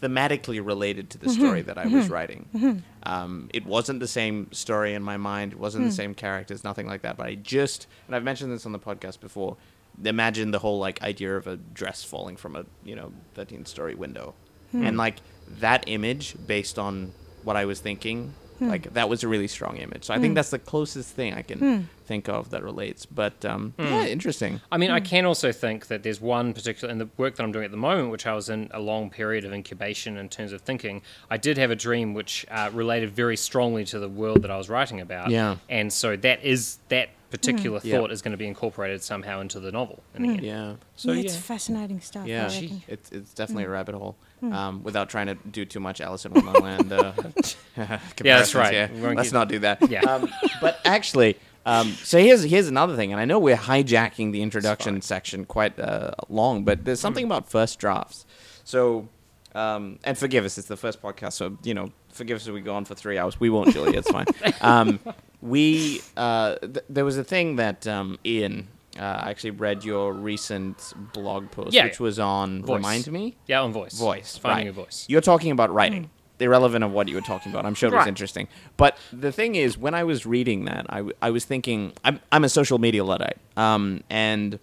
thematically 0.00 0.64
related 0.64 1.10
to 1.10 1.18
the 1.18 1.26
mm-hmm. 1.26 1.40
story 1.40 1.62
that 1.62 1.76
I 1.76 1.84
was 1.84 2.04
mm-hmm. 2.04 2.12
writing. 2.12 2.48
Mm-hmm. 2.54 2.78
Um, 3.02 3.50
it 3.52 3.66
wasn't 3.66 4.00
the 4.00 4.08
same 4.08 4.52
story 4.52 4.94
in 4.94 5.02
my 5.02 5.16
mind. 5.16 5.52
It 5.52 5.58
wasn't 5.58 5.84
the 5.84 5.90
mm. 5.90 5.96
same 5.96 6.14
characters, 6.14 6.62
nothing 6.62 6.86
like 6.86 7.02
that. 7.02 7.16
But 7.16 7.26
I 7.26 7.34
just, 7.34 7.86
and 8.06 8.14
I've 8.14 8.22
mentioned 8.22 8.52
this 8.52 8.64
on 8.66 8.72
the 8.72 8.78
podcast 8.78 9.20
before, 9.20 9.56
imagine 10.04 10.52
the 10.52 10.60
whole 10.60 10.78
like 10.78 11.02
idea 11.02 11.36
of 11.36 11.46
a 11.46 11.56
dress 11.56 12.04
falling 12.04 12.36
from 12.36 12.54
a 12.54 12.64
you 12.84 12.94
know 12.94 13.12
13 13.34 13.64
story 13.64 13.94
window, 13.94 14.34
hmm. 14.70 14.84
and 14.84 14.96
like 14.96 15.16
that 15.58 15.84
image 15.88 16.36
based 16.46 16.78
on 16.78 17.12
what 17.42 17.56
I 17.56 17.64
was 17.64 17.80
thinking. 17.80 18.34
Hmm. 18.58 18.68
Like 18.68 18.94
that 18.94 19.08
was 19.08 19.24
a 19.24 19.28
really 19.28 19.48
strong 19.48 19.78
image. 19.78 20.04
So 20.04 20.14
I 20.14 20.18
think 20.18 20.32
hmm. 20.32 20.34
that's 20.34 20.50
the 20.50 20.58
closest 20.58 21.14
thing 21.14 21.34
I 21.34 21.42
can 21.42 21.88
think 22.08 22.28
of 22.28 22.50
that 22.50 22.64
relates. 22.64 23.06
But 23.06 23.44
um, 23.44 23.74
yeah, 23.78 24.06
interesting. 24.06 24.60
I 24.72 24.78
mean, 24.78 24.90
I 24.90 25.00
can 25.00 25.24
also 25.26 25.52
think 25.52 25.86
that 25.88 26.02
there's 26.02 26.20
one 26.20 26.54
particular 26.54 26.90
in 26.90 26.98
the 26.98 27.08
work 27.18 27.36
that 27.36 27.44
I'm 27.44 27.52
doing 27.52 27.66
at 27.66 27.70
the 27.70 27.76
moment, 27.76 28.10
which 28.10 28.26
I 28.26 28.34
was 28.34 28.48
in 28.48 28.68
a 28.72 28.80
long 28.80 29.10
period 29.10 29.44
of 29.44 29.52
incubation 29.52 30.16
in 30.16 30.28
terms 30.28 30.52
of 30.52 30.62
thinking. 30.62 31.02
I 31.30 31.36
did 31.36 31.58
have 31.58 31.70
a 31.70 31.76
dream 31.76 32.14
which 32.14 32.46
uh, 32.50 32.70
related 32.72 33.10
very 33.10 33.36
strongly 33.36 33.84
to 33.86 33.98
the 33.98 34.08
world 34.08 34.42
that 34.42 34.50
I 34.50 34.56
was 34.56 34.68
writing 34.68 35.00
about. 35.00 35.30
Yeah. 35.30 35.56
and 35.68 35.92
so 35.92 36.16
that 36.16 36.42
is 36.42 36.78
that 36.88 37.10
particular 37.30 37.78
Yeah. 37.82 37.98
thought 37.98 38.10
is 38.10 38.22
going 38.22 38.32
to 38.32 38.38
be 38.38 38.46
incorporated 38.46 39.02
somehow 39.02 39.40
into 39.42 39.60
the 39.60 39.70
novel 39.70 40.02
in 40.14 40.22
the 40.22 40.28
end. 40.30 40.42
Yeah. 40.42 40.74
So 40.96 41.12
yeah, 41.12 41.16
yeah, 41.18 41.24
it's 41.26 41.36
fascinating 41.36 42.00
stuff. 42.00 42.26
Yeah, 42.26 42.44
reckon. 42.46 42.82
it's 42.88 43.10
it's 43.12 43.34
definitely 43.34 43.64
a 43.64 43.68
rabbit 43.68 43.94
hole. 43.94 44.16
Um, 44.40 44.84
without 44.84 45.10
trying 45.10 45.26
to 45.26 45.34
do 45.34 45.64
too 45.64 45.80
much 45.80 46.00
Alice 46.00 46.24
in 46.24 46.32
Wonderland. 46.32 46.92
Uh, 46.92 47.12
that's 48.16 48.54
right. 48.54 48.72
here. 48.72 49.12
Let's 49.14 49.32
not 49.32 49.48
do 49.48 49.58
that. 49.60 49.90
Yeah. 49.90 50.00
Um, 50.02 50.30
but 50.60 50.78
actually, 50.84 51.36
um, 51.68 51.92
so 51.92 52.18
here's 52.18 52.42
here's 52.44 52.66
another 52.68 52.96
thing, 52.96 53.12
and 53.12 53.20
I 53.20 53.24
know 53.26 53.38
we're 53.38 53.56
hijacking 53.56 54.32
the 54.32 54.40
introduction 54.42 55.02
section 55.02 55.44
quite 55.44 55.78
uh, 55.78 56.12
long, 56.28 56.64
but 56.64 56.84
there's 56.84 57.00
something 57.00 57.24
about 57.26 57.50
first 57.50 57.78
drafts. 57.78 58.24
So, 58.64 59.08
um, 59.54 59.98
and 60.04 60.16
forgive 60.16 60.44
us, 60.44 60.56
it's 60.56 60.68
the 60.68 60.76
first 60.78 61.02
podcast, 61.02 61.34
so 61.34 61.58
you 61.62 61.74
know, 61.74 61.92
forgive 62.10 62.36
us 62.36 62.46
if 62.46 62.54
we 62.54 62.62
go 62.62 62.74
on 62.74 62.84
for 62.86 62.94
three 62.94 63.18
hours. 63.18 63.38
We 63.38 63.50
won't, 63.50 63.72
Julie. 63.72 63.96
It's 63.96 64.10
fine. 64.10 64.26
Um, 64.62 64.98
we 65.40 66.00
uh, 66.16 66.56
th- 66.56 66.84
there 66.88 67.04
was 67.04 67.18
a 67.18 67.24
thing 67.24 67.56
that 67.56 67.86
um, 67.86 68.18
Ian. 68.24 68.68
Uh, 68.98 69.02
I 69.26 69.30
actually 69.30 69.50
read 69.52 69.84
your 69.84 70.12
recent 70.12 70.92
blog 71.12 71.52
post, 71.52 71.72
Yeah. 71.72 71.84
which 71.84 72.00
was 72.00 72.18
on. 72.18 72.64
Voice. 72.64 72.76
Remind 72.76 73.12
me, 73.12 73.36
yeah, 73.46 73.60
on 73.60 73.72
voice, 73.72 73.96
voice. 73.96 74.36
finding 74.36 74.66
right. 74.66 74.70
a 74.70 74.72
voice. 74.72 75.04
You're 75.08 75.20
talking 75.20 75.52
about 75.52 75.72
writing. 75.72 76.10
Irrelevant 76.40 76.84
of 76.84 76.92
what 76.92 77.08
you 77.08 77.14
were 77.14 77.20
talking 77.20 77.50
about. 77.52 77.66
I'm 77.66 77.74
sure 77.74 77.88
it 77.88 77.92
was 77.92 77.98
Right. 78.00 78.08
interesting. 78.08 78.48
But 78.76 78.96
the 79.12 79.32
thing 79.32 79.54
is, 79.56 79.76
when 79.76 79.94
I 79.94 80.04
was 80.04 80.24
reading 80.26 80.64
that, 80.66 80.86
I, 80.88 80.96
w- 80.98 81.16
I 81.20 81.30
was 81.30 81.44
thinking, 81.44 81.92
I'm, 82.04 82.20
I'm 82.32 82.44
a 82.44 82.48
social 82.48 82.78
media 82.78 83.02
Luddite. 83.04 83.38
Um, 83.56 84.02
and 84.08 84.58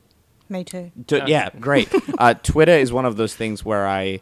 Me 0.50 0.64
too. 0.64 0.92
to, 1.08 1.18
Yeah. 1.18 1.26
yeah, 1.28 1.50
great. 1.60 1.90
uh, 2.18 2.34
Twitter 2.36 2.72
is 2.72 2.94
one 2.94 3.06
of 3.06 3.18
those 3.18 3.36
things 3.36 3.66
where 3.66 3.86
I 3.88 4.22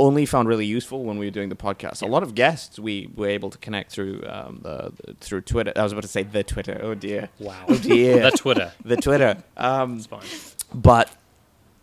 only 0.00 0.24
found 0.26 0.46
really 0.48 0.64
useful 0.66 1.02
when 1.04 1.18
we 1.18 1.26
were 1.26 1.30
doing 1.32 1.48
the 1.48 1.56
podcast. 1.56 2.02
A 2.02 2.06
lot 2.06 2.22
of 2.22 2.34
guests 2.36 2.78
we 2.78 3.10
were 3.16 3.26
able 3.28 3.50
to 3.50 3.58
connect 3.58 3.90
through 3.90 4.22
um, 4.28 4.60
the, 4.62 4.92
the- 5.04 5.14
through 5.14 5.40
Twitter. 5.42 5.72
I 5.76 5.82
was 5.82 5.92
about 5.92 6.02
to 6.02 6.08
say 6.08 6.22
the 6.22 6.42
Twitter. 6.44 6.80
Oh 6.82 6.94
dear. 6.94 7.28
Wow. 7.38 7.64
Oh 7.68 7.76
dear. 7.78 8.22
the 8.30 8.36
Twitter. 8.36 8.72
the 8.84 8.96
Twitter. 8.96 9.42
Um, 9.56 9.96
It's 9.96 10.06
fine. 10.06 10.22
but 10.74 11.10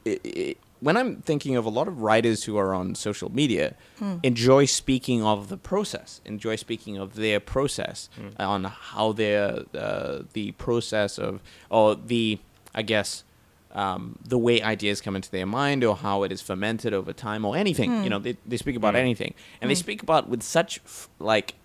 i 0.07 0.19
i 0.25 0.55
when 0.86 0.98
I'm 0.98 1.24
thinking 1.24 1.56
of 1.56 1.65
a 1.65 1.70
lot 1.70 1.88
of 1.88 2.04
writers 2.04 2.44
who 2.44 2.58
are 2.58 2.72
on 2.75 2.94
social 2.94 3.32
media, 3.32 3.74
hmm. 3.98 4.18
enjoy 4.22 4.65
speaking 4.65 5.24
of 5.24 5.50
the 5.50 5.58
process, 5.58 6.22
enjoy 6.25 6.58
speaking 6.58 6.96
of 6.96 7.15
their 7.15 7.39
process 7.39 8.08
hmm. 8.15 8.27
uh, 8.39 8.48
on 8.48 8.65
how 8.65 9.12
their 9.12 9.63
uh, 9.75 10.20
the 10.34 10.51
process 10.51 11.18
of 11.18 11.42
or 11.72 11.96
the 11.96 12.38
I 12.75 12.84
guess 12.84 13.24
um, 13.72 14.20
the 14.24 14.38
way 14.38 14.62
ideas 14.62 15.01
come 15.01 15.15
into 15.15 15.32
their 15.32 15.48
mind 15.48 15.84
or 15.84 15.96
how 15.96 16.22
it 16.22 16.32
is 16.32 16.44
fermented 16.44 16.94
over 16.94 17.13
time 17.13 17.46
or 17.46 17.58
anything. 17.58 17.89
Hmm. 17.89 18.04
You 18.04 18.12
know, 18.12 18.20
they, 18.20 18.38
they 18.46 18.58
speak 18.58 18.75
about 18.75 18.96
anything, 18.96 19.34
and 19.62 19.72
they 19.72 19.75
speak 19.75 20.04
about 20.04 20.30
with 20.30 20.44
such 20.44 20.82
f- 20.86 21.10
like 21.18 21.56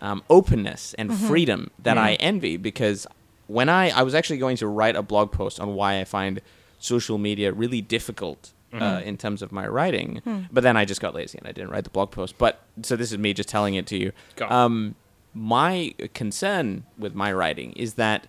um, 0.00 0.24
openness 0.28 0.92
and 0.94 1.12
mm-hmm. 1.12 1.28
freedom 1.28 1.70
that 1.84 1.98
I 1.98 2.14
envy 2.14 2.56
because 2.56 3.06
when 3.46 3.68
I 3.68 3.90
I 3.90 4.02
was 4.02 4.12
actually 4.16 4.38
going 4.38 4.56
to 4.56 4.66
write 4.66 4.96
a 4.96 5.02
blog 5.02 5.30
post 5.30 5.60
on 5.60 5.76
why 5.76 6.00
I 6.00 6.04
find 6.04 6.42
social 6.80 7.16
media 7.16 7.52
really 7.52 7.80
difficult 7.80 8.52
Mm-hmm. 8.76 8.96
uh, 8.96 9.00
in 9.00 9.16
terms 9.16 9.42
of 9.42 9.52
my 9.52 9.66
writing, 9.66 10.20
hmm. 10.24 10.40
but 10.52 10.62
then 10.62 10.76
I 10.76 10.84
just 10.84 11.00
got 11.00 11.14
lazy 11.14 11.38
and 11.38 11.48
I 11.48 11.52
didn't 11.52 11.70
write 11.70 11.84
the 11.84 11.90
blog 11.90 12.10
post. 12.10 12.36
But 12.36 12.60
so 12.82 12.94
this 12.94 13.10
is 13.10 13.18
me 13.18 13.32
just 13.32 13.48
telling 13.48 13.74
it 13.74 13.86
to 13.86 13.96
you. 13.96 14.12
Um, 14.42 14.94
my 15.32 15.94
concern 16.14 16.84
with 16.98 17.14
my 17.14 17.32
writing 17.32 17.72
is 17.72 17.94
that 17.94 18.26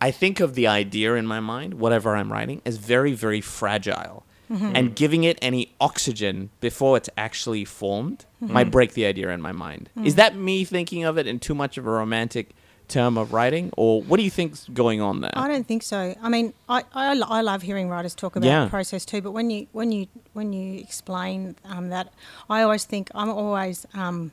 I 0.00 0.10
think 0.10 0.40
of 0.40 0.54
the 0.54 0.66
idea 0.66 1.14
in 1.14 1.26
my 1.26 1.40
mind, 1.40 1.74
whatever 1.74 2.16
I'm 2.16 2.32
writing, 2.32 2.62
as 2.64 2.76
very, 2.76 3.12
very 3.12 3.40
fragile. 3.40 4.24
Mm-hmm. 4.50 4.72
and 4.76 4.94
giving 4.94 5.24
it 5.24 5.38
any 5.40 5.74
oxygen 5.80 6.50
before 6.60 6.98
it's 6.98 7.08
actually 7.16 7.64
formed 7.64 8.26
mm-hmm. 8.42 8.52
might 8.52 8.70
break 8.70 8.92
the 8.92 9.06
idea 9.06 9.30
in 9.30 9.40
my 9.40 9.52
mind. 9.52 9.88
Is 10.04 10.12
mm. 10.12 10.16
that 10.16 10.36
me 10.36 10.66
thinking 10.66 11.02
of 11.02 11.16
it 11.16 11.26
in 11.26 11.40
too 11.40 11.54
much 11.54 11.78
of 11.78 11.86
a 11.86 11.90
romantic 11.90 12.54
term 12.94 13.18
of 13.18 13.32
writing, 13.36 13.70
or 13.76 14.02
what 14.08 14.16
do 14.18 14.22
you 14.28 14.30
think's 14.38 14.60
going 14.82 15.00
on 15.08 15.20
there? 15.20 15.32
I 15.44 15.46
don't 15.52 15.66
think 15.66 15.82
so. 15.82 16.00
I 16.26 16.28
mean, 16.34 16.46
I, 16.68 16.78
I, 16.94 17.06
I 17.38 17.40
love 17.50 17.60
hearing 17.62 17.88
writers 17.88 18.14
talk 18.14 18.36
about 18.36 18.46
Yeah. 18.46 18.68
process 18.68 19.04
too. 19.04 19.20
But 19.26 19.32
when 19.38 19.50
you 19.50 19.66
when 19.78 19.88
you 19.96 20.06
when 20.32 20.52
you 20.52 20.78
explain 20.86 21.56
um, 21.72 21.84
that, 21.94 22.06
I 22.54 22.62
always 22.64 22.84
think 22.92 23.04
I'm 23.20 23.30
always 23.30 23.86
um, 23.94 24.32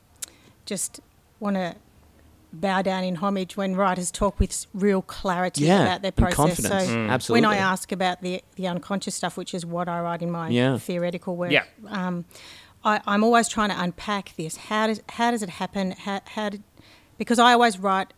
just 0.72 1.00
want 1.39 1.56
to 1.56 1.75
bow 2.53 2.82
down 2.82 3.03
in 3.10 3.15
homage 3.15 3.56
when 3.56 3.75
writers 3.82 4.12
talk 4.12 4.39
with 4.39 4.65
real 4.74 5.01
clarity 5.01 5.63
Yeah, 5.65 5.84
about 5.84 6.01
their 6.01 6.13
and 6.18 6.25
process. 6.25 6.36
confidence. 6.36 6.84
So 6.89 6.96
Mm. 6.96 7.10
Absolutely. 7.10 7.48
when 7.48 7.53
I 7.56 7.58
ask 7.72 7.91
about 7.91 8.18
the 8.22 8.34
the 8.60 8.68
unconscious 8.68 9.15
stuff, 9.15 9.38
which 9.38 9.53
is 9.53 9.63
what 9.65 9.88
I 9.88 9.98
write 10.06 10.22
in 10.22 10.32
my 10.32 10.50
Yeah. 10.50 10.77
theoretical 10.77 11.34
work, 11.41 11.51
Yeah. 11.51 11.63
um, 12.00 12.25
I, 12.84 13.00
I'm 13.12 13.24
always 13.24 13.48
trying 13.56 13.70
to 13.75 13.80
unpack 13.86 14.25
this. 14.41 14.53
How 14.70 14.84
does 14.88 15.00
how 15.18 15.32
does 15.32 15.41
it 15.44 15.50
happen? 15.62 15.91
How, 16.06 16.20
how 16.36 16.50
did 16.53 16.62
because 17.18 17.39
I 17.48 17.53
always 17.53 17.75
write 17.86 18.10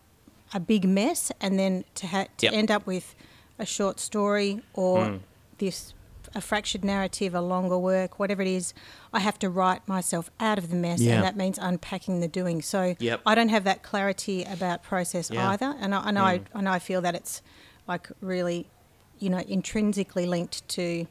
a 0.54 0.60
big 0.60 0.88
mess, 0.88 1.30
and 1.40 1.58
then 1.58 1.84
to 1.96 2.06
ha- 2.06 2.28
to 2.38 2.46
Yep. 2.46 2.52
end 2.54 2.70
up 2.70 2.86
with 2.86 3.14
a 3.58 3.66
short 3.66 4.00
story 4.00 4.62
or 4.72 5.04
Hmm. 5.06 5.16
this 5.58 5.92
a 6.36 6.40
fractured 6.40 6.84
narrative, 6.84 7.32
a 7.32 7.40
longer 7.40 7.78
work, 7.78 8.18
whatever 8.18 8.42
it 8.42 8.48
is, 8.48 8.74
I 9.12 9.20
have 9.20 9.38
to 9.38 9.48
write 9.48 9.86
myself 9.86 10.30
out 10.40 10.58
of 10.58 10.68
the 10.68 10.74
mess, 10.74 11.00
Yeah. 11.00 11.14
and 11.16 11.24
that 11.24 11.36
means 11.36 11.58
unpacking 11.60 12.18
the 12.18 12.26
doing. 12.26 12.60
So 12.60 12.96
Yep. 12.98 13.20
I 13.24 13.36
don't 13.36 13.50
have 13.50 13.62
that 13.64 13.84
clarity 13.84 14.42
about 14.42 14.82
process 14.82 15.30
Yeah. 15.30 15.44
Hmm. 15.44 15.50
either, 15.52 15.76
and 15.80 15.94
I, 15.94 16.08
and 16.08 16.18
I 16.18 16.40
and 16.54 16.68
I 16.68 16.78
feel 16.80 17.00
that 17.02 17.14
it's 17.14 17.40
like 17.86 18.08
really, 18.20 18.68
you 19.20 19.30
know, 19.30 19.42
intrinsically 19.46 20.26
linked 20.26 20.66
to. 20.70 21.06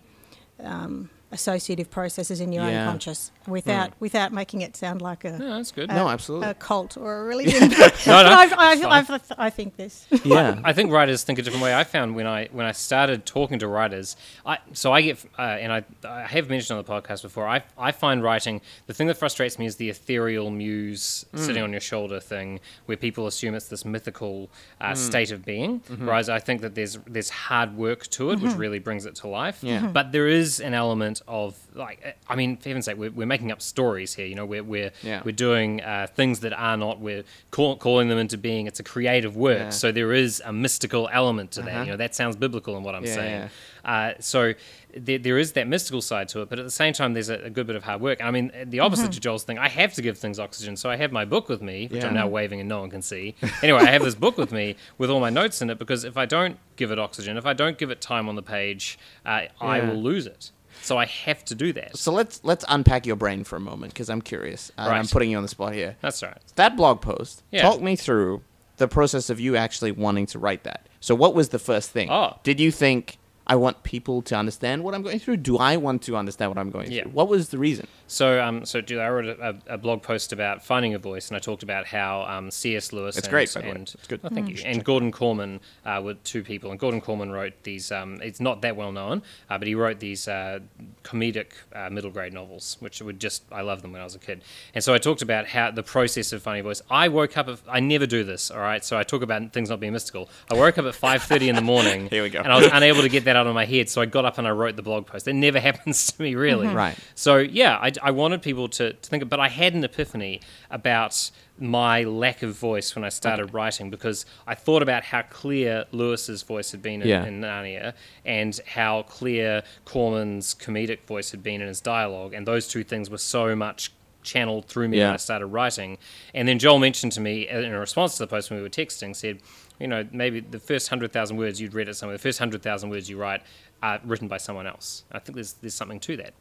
Um, 0.59 1.09
associative 1.33 1.89
processes 1.89 2.39
in 2.39 2.51
your 2.51 2.63
Yeah. 2.63 2.83
Unconscious 2.83 3.31
without 3.47 3.89
hmm. 3.89 3.95
without 3.99 4.31
making 4.31 4.61
it 4.61 4.75
sound 4.75 5.01
like 5.01 5.25
a 5.25 5.37
No, 5.37 5.57
that's 5.57 5.71
good. 5.71 5.89
No, 5.89 6.07
absolutely. 6.07 6.47
a 6.49 6.53
cult 6.53 6.95
or 6.97 7.21
a 7.21 7.23
religion. 7.33 7.69
No, 7.69 8.23
no, 8.23 8.29
I've, 8.29 8.53
I've. 8.53 8.85
I've, 8.85 9.11
I've, 9.11 9.31
I 9.37 9.49
think 9.49 9.75
this. 9.75 10.07
yeah. 10.23 10.61
I 10.63 10.73
think 10.73 10.91
writers 10.91 11.23
think 11.23 11.39
a 11.39 11.41
different 11.41 11.63
way. 11.63 11.73
I 11.73 11.83
found 11.83 12.15
when 12.15 12.27
I 12.27 12.47
when 12.51 12.65
I 12.65 12.71
started 12.71 13.25
talking 13.25 13.59
to 13.59 13.67
writers, 13.67 14.15
I 14.45 14.59
so 14.73 14.91
I 14.93 15.01
get 15.01 15.23
uh, 15.37 15.41
and 15.41 15.73
I 15.73 15.83
I 16.07 16.21
have 16.21 16.49
mentioned 16.49 16.77
on 16.77 16.83
the 16.83 16.89
podcast 16.89 17.23
before. 17.23 17.47
I 17.47 17.63
I 17.77 17.91
find 17.91 18.23
writing 18.23 18.61
the 18.87 18.93
thing 18.93 19.07
that 19.07 19.17
frustrates 19.17 19.57
me 19.59 19.65
is 19.65 19.75
the 19.77 19.89
ethereal 19.89 20.51
muse 20.51 21.25
hmm. 21.31 21.37
sitting 21.37 21.63
on 21.63 21.71
your 21.71 21.81
shoulder 21.81 22.19
thing, 22.19 22.59
where 22.85 22.97
people 22.97 23.27
assume 23.27 23.55
it's 23.55 23.67
this 23.67 23.83
mythical 23.83 24.49
uh, 24.79 24.89
hmm. 24.89 24.95
state 24.95 25.31
of 25.31 25.43
being. 25.43 25.79
Mm-hmm. 25.81 26.05
Whereas 26.05 26.29
I 26.29 26.39
think 26.39 26.61
that 26.61 26.75
there's 26.75 26.99
there's 27.07 27.29
hard 27.29 27.75
work 27.75 28.07
to 28.07 28.31
it, 28.31 28.39
which 28.39 28.51
mm-hmm. 28.51 28.59
really 28.59 28.79
brings 28.79 29.05
it 29.05 29.15
to 29.15 29.27
life. 29.27 29.63
Yeah. 29.63 29.79
Mm-hmm. 29.79 29.91
But 29.93 30.11
there 30.11 30.27
is 30.27 30.59
an 30.59 30.73
element 30.73 31.21
of 31.27 31.57
like 31.73 32.17
I 32.29 32.35
mean, 32.35 32.57
for 32.57 32.69
heaven's 32.69 32.85
sake, 32.85 32.97
we're, 32.97 33.11
we're 33.11 33.25
making 33.27 33.51
up 33.51 33.61
stories 33.61 34.13
here. 34.13 34.25
You 34.25 34.35
know, 34.35 34.45
we're 34.45 34.63
we're 34.63 34.91
Yeah. 35.01 35.21
we're 35.25 35.31
doing 35.31 35.81
uh, 35.81 36.07
things 36.15 36.39
that 36.41 36.53
are 36.53 36.77
not. 36.77 36.99
We're 36.99 37.23
call, 37.51 37.77
calling 37.77 38.07
them 38.09 38.17
into 38.17 38.37
being. 38.37 38.67
It's 38.67 38.79
a 38.79 38.83
creative 38.83 39.35
work, 39.35 39.57
Yeah. 39.59 39.69
so 39.69 39.91
there 39.91 40.13
is 40.13 40.41
a 40.45 40.53
mystical 40.53 41.09
element 41.11 41.51
to 41.51 41.61
that. 41.63 41.85
You 41.85 41.91
know, 41.91 41.97
that 41.97 42.15
sounds 42.15 42.35
biblical 42.35 42.75
in 42.77 42.83
what 42.83 42.95
I'm 42.95 43.05
Yeah, 43.05 43.15
saying. 43.15 43.49
Uh, 43.85 44.13
so 44.19 44.53
there, 44.95 45.17
there 45.17 45.37
is 45.37 45.53
that 45.53 45.67
mystical 45.67 46.01
side 46.01 46.29
to 46.29 46.41
it, 46.41 46.49
but 46.49 46.57
at 46.59 46.63
the 46.65 46.71
same 46.71 46.93
time, 46.93 47.13
there's 47.13 47.29
a, 47.29 47.35
a 47.45 47.49
good 47.49 47.67
bit 47.67 47.75
of 47.75 47.83
hard 47.83 47.99
work. 47.99 48.23
I 48.23 48.31
mean, 48.31 48.51
the 48.65 48.79
opposite 48.79 49.11
to 49.11 49.19
Joel's 49.19 49.43
thing, 49.43 49.57
I 49.57 49.67
have 49.67 49.93
to 49.95 50.01
give 50.01 50.17
things 50.17 50.39
oxygen. 50.39 50.77
So 50.77 50.89
I 50.89 50.95
have 50.95 51.11
my 51.11 51.25
book 51.25 51.49
with 51.49 51.61
me, 51.61 51.87
which 51.87 52.01
Yeah. 52.01 52.07
I'm 52.07 52.13
now 52.13 52.27
waving 52.27 52.59
and 52.61 52.69
no 52.69 52.79
one 52.79 52.89
can 52.89 53.01
see. 53.01 53.35
Anyway, 53.61 53.79
I 53.79 53.91
have 53.91 54.03
this 54.03 54.15
book 54.15 54.37
with 54.37 54.51
me 54.53 54.75
with 54.97 55.09
all 55.09 55.19
my 55.19 55.29
notes 55.31 55.61
in 55.61 55.69
it 55.69 55.79
because 55.79 56.05
if 56.05 56.15
I 56.15 56.25
don't 56.25 56.57
give 56.77 56.91
it 56.91 56.99
oxygen, 56.99 57.35
if 57.35 57.45
I 57.45 57.53
don't 57.53 57.77
give 57.77 57.89
it 57.91 57.99
time 57.99 58.29
on 58.29 58.35
the 58.35 58.41
page, 58.43 58.97
uh, 59.25 59.41
I 59.59 59.81
will 59.81 59.95
lose 60.01 60.27
it. 60.27 60.51
So 60.83 60.97
I 60.97 61.05
have 61.05 61.43
to 61.45 61.55
do 61.55 61.73
that. 61.73 61.97
So 61.97 62.11
let's 62.11 62.41
let's 62.43 62.65
unpack 62.67 63.05
your 63.05 63.15
brain 63.15 63.43
for 63.43 63.55
a 63.55 63.59
moment 63.59 63.93
because 63.93 64.09
I'm 64.09 64.21
curious. 64.21 64.71
Uh, 64.77 64.87
Right. 64.89 64.97
I'm 64.99 65.07
putting 65.07 65.31
you 65.31 65.37
on 65.37 65.43
the 65.43 65.49
spot 65.49 65.73
here. 65.73 65.95
That's 66.01 66.21
right. 66.21 66.37
That 66.55 66.75
blog 66.75 67.01
post. 67.01 67.43
Yeah. 67.51 67.61
Talk 67.61 67.81
me 67.81 67.95
through 67.95 68.41
the 68.77 68.87
process 68.87 69.29
of 69.29 69.39
you 69.39 69.55
actually 69.55 69.91
wanting 69.91 70.25
to 70.27 70.39
write 70.39 70.63
that. 70.63 70.87
So 70.99 71.15
what 71.15 71.33
was 71.35 71.49
the 71.49 71.59
first 71.59 71.91
thing? 71.91 72.09
Oh. 72.11 72.37
Did 72.43 72.59
you 72.59 72.71
think 72.71 73.17
I 73.45 73.55
want 73.55 73.83
people 73.83 74.21
to 74.23 74.35
understand 74.35 74.83
what 74.83 74.95
I'm 74.95 75.01
going 75.01 75.19
through? 75.19 75.37
Do 75.37 75.57
I 75.57 75.75
want 75.77 76.01
to 76.03 76.15
understand 76.15 76.49
what 76.51 76.57
I'm 76.57 76.71
going 76.71 76.91
Yeah. 76.91 77.03
through? 77.03 77.11
What 77.11 77.27
was 77.27 77.49
the 77.49 77.57
reason? 77.57 77.87
So, 78.07 78.41
um, 78.41 78.65
so 78.65 78.79
dude, 78.79 78.99
I 78.99 79.09
wrote 79.09 79.25
a, 79.25 79.57
a 79.67 79.77
blog 79.77 80.01
post 80.01 80.31
about 80.31 80.63
finding 80.63 80.93
a 80.93 80.99
voice, 80.99 81.29
and 81.29 81.35
I 81.35 81.39
talked 81.39 81.63
about 81.63 81.85
how 81.87 82.21
um, 82.23 82.51
C.S. 82.51 82.93
Lewis. 82.93 83.17
It's 83.17 83.27
and, 83.27 83.31
great, 83.31 83.53
by 83.53 83.61
the 83.61 83.67
way. 83.67 83.73
and 83.73 83.81
It's 83.81 84.07
good. 84.07 84.21
Oh, 84.23 84.29
thank 84.29 84.49
you. 84.49 84.57
And 84.63 84.83
Gordon 84.83 85.11
Korman 85.11 85.59
uh, 85.85 86.01
were 86.03 86.13
two 86.13 86.43
people, 86.43 86.71
and 86.71 86.79
Gordon 86.79 87.01
Korman 87.01 87.31
wrote 87.31 87.53
these. 87.63 87.91
Um, 87.91 88.19
it's 88.21 88.39
not 88.39 88.61
that 88.61 88.75
well 88.75 88.91
known, 88.91 89.23
uh, 89.49 89.57
but 89.57 89.67
he 89.67 89.75
wrote 89.75 89.99
these 89.99 90.27
uh, 90.27 90.59
comedic 91.03 91.47
uh, 91.73 91.89
middle 91.89 92.11
grade 92.11 92.33
novels, 92.33 92.77
which 92.79 93.01
would 93.01 93.19
just 93.19 93.43
I 93.51 93.61
loved 93.61 93.83
them 93.83 93.91
when 93.91 94.01
I 94.01 94.03
was 94.05 94.15
a 94.15 94.19
kid. 94.19 94.43
And 94.73 94.83
so 94.83 94.93
I 94.93 94.97
talked 94.99 95.21
about 95.21 95.47
how 95.47 95.71
the 95.71 95.83
process 95.83 96.31
of 96.33 96.41
finding 96.43 96.61
a 96.61 96.63
voice. 96.63 96.81
I 96.89 97.07
woke 97.09 97.37
up. 97.37 97.47
At, 97.49 97.59
I 97.67 97.79
never 97.79 98.05
do 98.05 98.23
this. 98.23 98.51
All 98.51 98.59
right, 98.59 98.83
so 98.85 98.97
I 98.97 99.03
talk 99.03 99.21
about 99.21 99.51
things 99.53 99.69
not 99.69 99.79
being 99.79 99.93
mystical. 99.93 100.29
I 100.51 100.55
woke 100.55 100.77
up 100.77 100.85
at 100.85 100.95
five 100.95 101.23
thirty 101.23 101.49
in 101.49 101.55
the 101.55 101.61
morning. 101.61 102.07
Here 102.09 102.23
we 102.23 102.29
go. 102.29 102.39
And 102.39 102.51
I 102.51 102.57
was 102.57 102.69
unable 102.71 103.01
to 103.01 103.09
get 103.09 103.25
that 103.25 103.32
out 103.35 103.47
of 103.47 103.53
my 103.53 103.65
head, 103.65 103.89
so 103.89 104.01
I 104.01 104.05
got 104.05 104.25
up 104.25 104.37
and 104.37 104.47
I 104.47 104.51
wrote 104.51 104.75
the 104.75 104.81
blog 104.81 105.05
post. 105.05 105.27
It 105.27 105.33
never 105.33 105.59
happens 105.69 106.11
to 106.11 106.21
me, 106.21 106.35
really. 106.35 106.67
Right. 106.67 106.95
So 107.15 107.37
yeah, 107.37 107.77
I, 107.81 107.91
I 108.01 108.11
wanted 108.11 108.41
people 108.41 108.67
to, 108.69 108.93
to 108.93 109.09
think, 109.09 109.27
but 109.29 109.39
I 109.39 109.49
had 109.49 109.73
an 109.73 109.83
epiphany 109.83 110.41
about 110.71 111.31
my 111.59 112.03
lack 112.03 112.41
of 112.41 112.55
voice 112.57 112.95
when 112.95 113.03
I 113.05 113.09
started 113.09 113.53
writing 113.53 113.89
because 113.91 114.25
I 114.47 114.55
thought 114.55 114.81
about 114.81 115.03
how 115.03 115.21
clear 115.21 115.85
Lewis's 115.91 116.41
voice 116.41 116.71
had 116.71 116.81
been 116.81 117.01
in, 117.03 117.07
Yeah. 117.07 117.25
in 117.25 117.41
Narnia 117.41 117.93
and 118.25 118.59
how 118.67 119.03
clear 119.03 119.61
Korman's 119.85 120.55
comedic 120.55 121.01
voice 121.05 121.31
had 121.31 121.43
been 121.43 121.61
in 121.61 121.67
his 121.67 121.79
dialogue, 121.81 122.33
and 122.33 122.47
those 122.47 122.67
two 122.67 122.83
things 122.83 123.09
were 123.09 123.17
so 123.19 123.55
much 123.55 123.91
channeled 124.23 124.65
through 124.65 124.87
me 124.87 124.97
Yeah. 124.97 125.07
when 125.07 125.13
I 125.15 125.17
started 125.17 125.47
writing. 125.47 125.97
And 126.33 126.47
then 126.47 126.57
Joel 126.57 126.79
mentioned 126.79 127.11
to 127.13 127.21
me 127.21 127.47
uh, 127.49 127.59
in 127.59 127.73
response 127.73 128.13
to 128.17 128.23
the 128.23 128.27
post 128.27 128.49
when 128.49 128.57
we 128.57 128.63
were 128.63 128.69
texting, 128.69 129.13
said, 129.15 129.39
you 129.79 129.87
know, 129.87 130.07
maybe 130.11 130.39
the 130.39 130.59
first 130.59 130.89
hundred 130.89 131.11
thousand 131.11 131.37
words 131.37 131.59
you'd 131.59 131.73
read 131.73 131.87
it 131.87 131.95
somewhere, 131.95 132.17
the 132.17 132.21
first 132.21 132.39
hundred 132.39 132.61
thousand 132.61 132.89
words 132.89 133.09
you 133.09 133.17
write 133.17 133.41
are 133.81 133.99
written 134.03 134.27
by 134.27 134.37
someone 134.37 134.67
else. 134.67 135.03
I 135.11 135.19
think 135.19 135.35
there's 135.35 135.53
there's 135.53 135.73
something 135.73 135.99
to 136.01 136.17
that. 136.17 136.33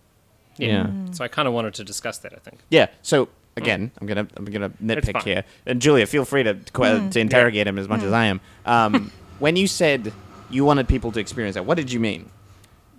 Yeah. 0.56 0.84
Mm. 0.84 1.14
So 1.14 1.24
I 1.24 1.28
kind 1.28 1.48
of 1.48 1.54
wanted 1.54 1.74
to 1.74 1.84
discuss 1.84 2.18
that. 2.18 2.32
I 2.32 2.38
think. 2.38 2.60
Yeah. 2.70 2.86
So 3.02 3.26
mm. 3.26 3.30
again, 3.56 3.90
I'm 4.00 4.06
gonna 4.06 4.26
I'm 4.36 4.44
gonna 4.44 4.70
nitpick 4.70 5.22
here, 5.22 5.44
and 5.66 5.80
Julia, 5.80 6.06
feel 6.06 6.24
free 6.24 6.42
to 6.42 6.54
que- 6.54 6.64
to 6.64 6.98
mm. 6.98 7.16
interrogate 7.16 7.66
him 7.66 7.78
as 7.78 7.88
much 7.88 8.02
as 8.02 8.12
I 8.12 8.26
am. 8.26 8.40
Um, 8.66 9.12
when 9.38 9.56
you 9.56 9.66
said 9.66 10.12
you 10.50 10.64
wanted 10.64 10.88
people 10.88 11.12
to 11.12 11.20
experience 11.20 11.54
that, 11.54 11.64
what 11.64 11.76
did 11.76 11.92
you 11.92 12.00
mean? 12.00 12.30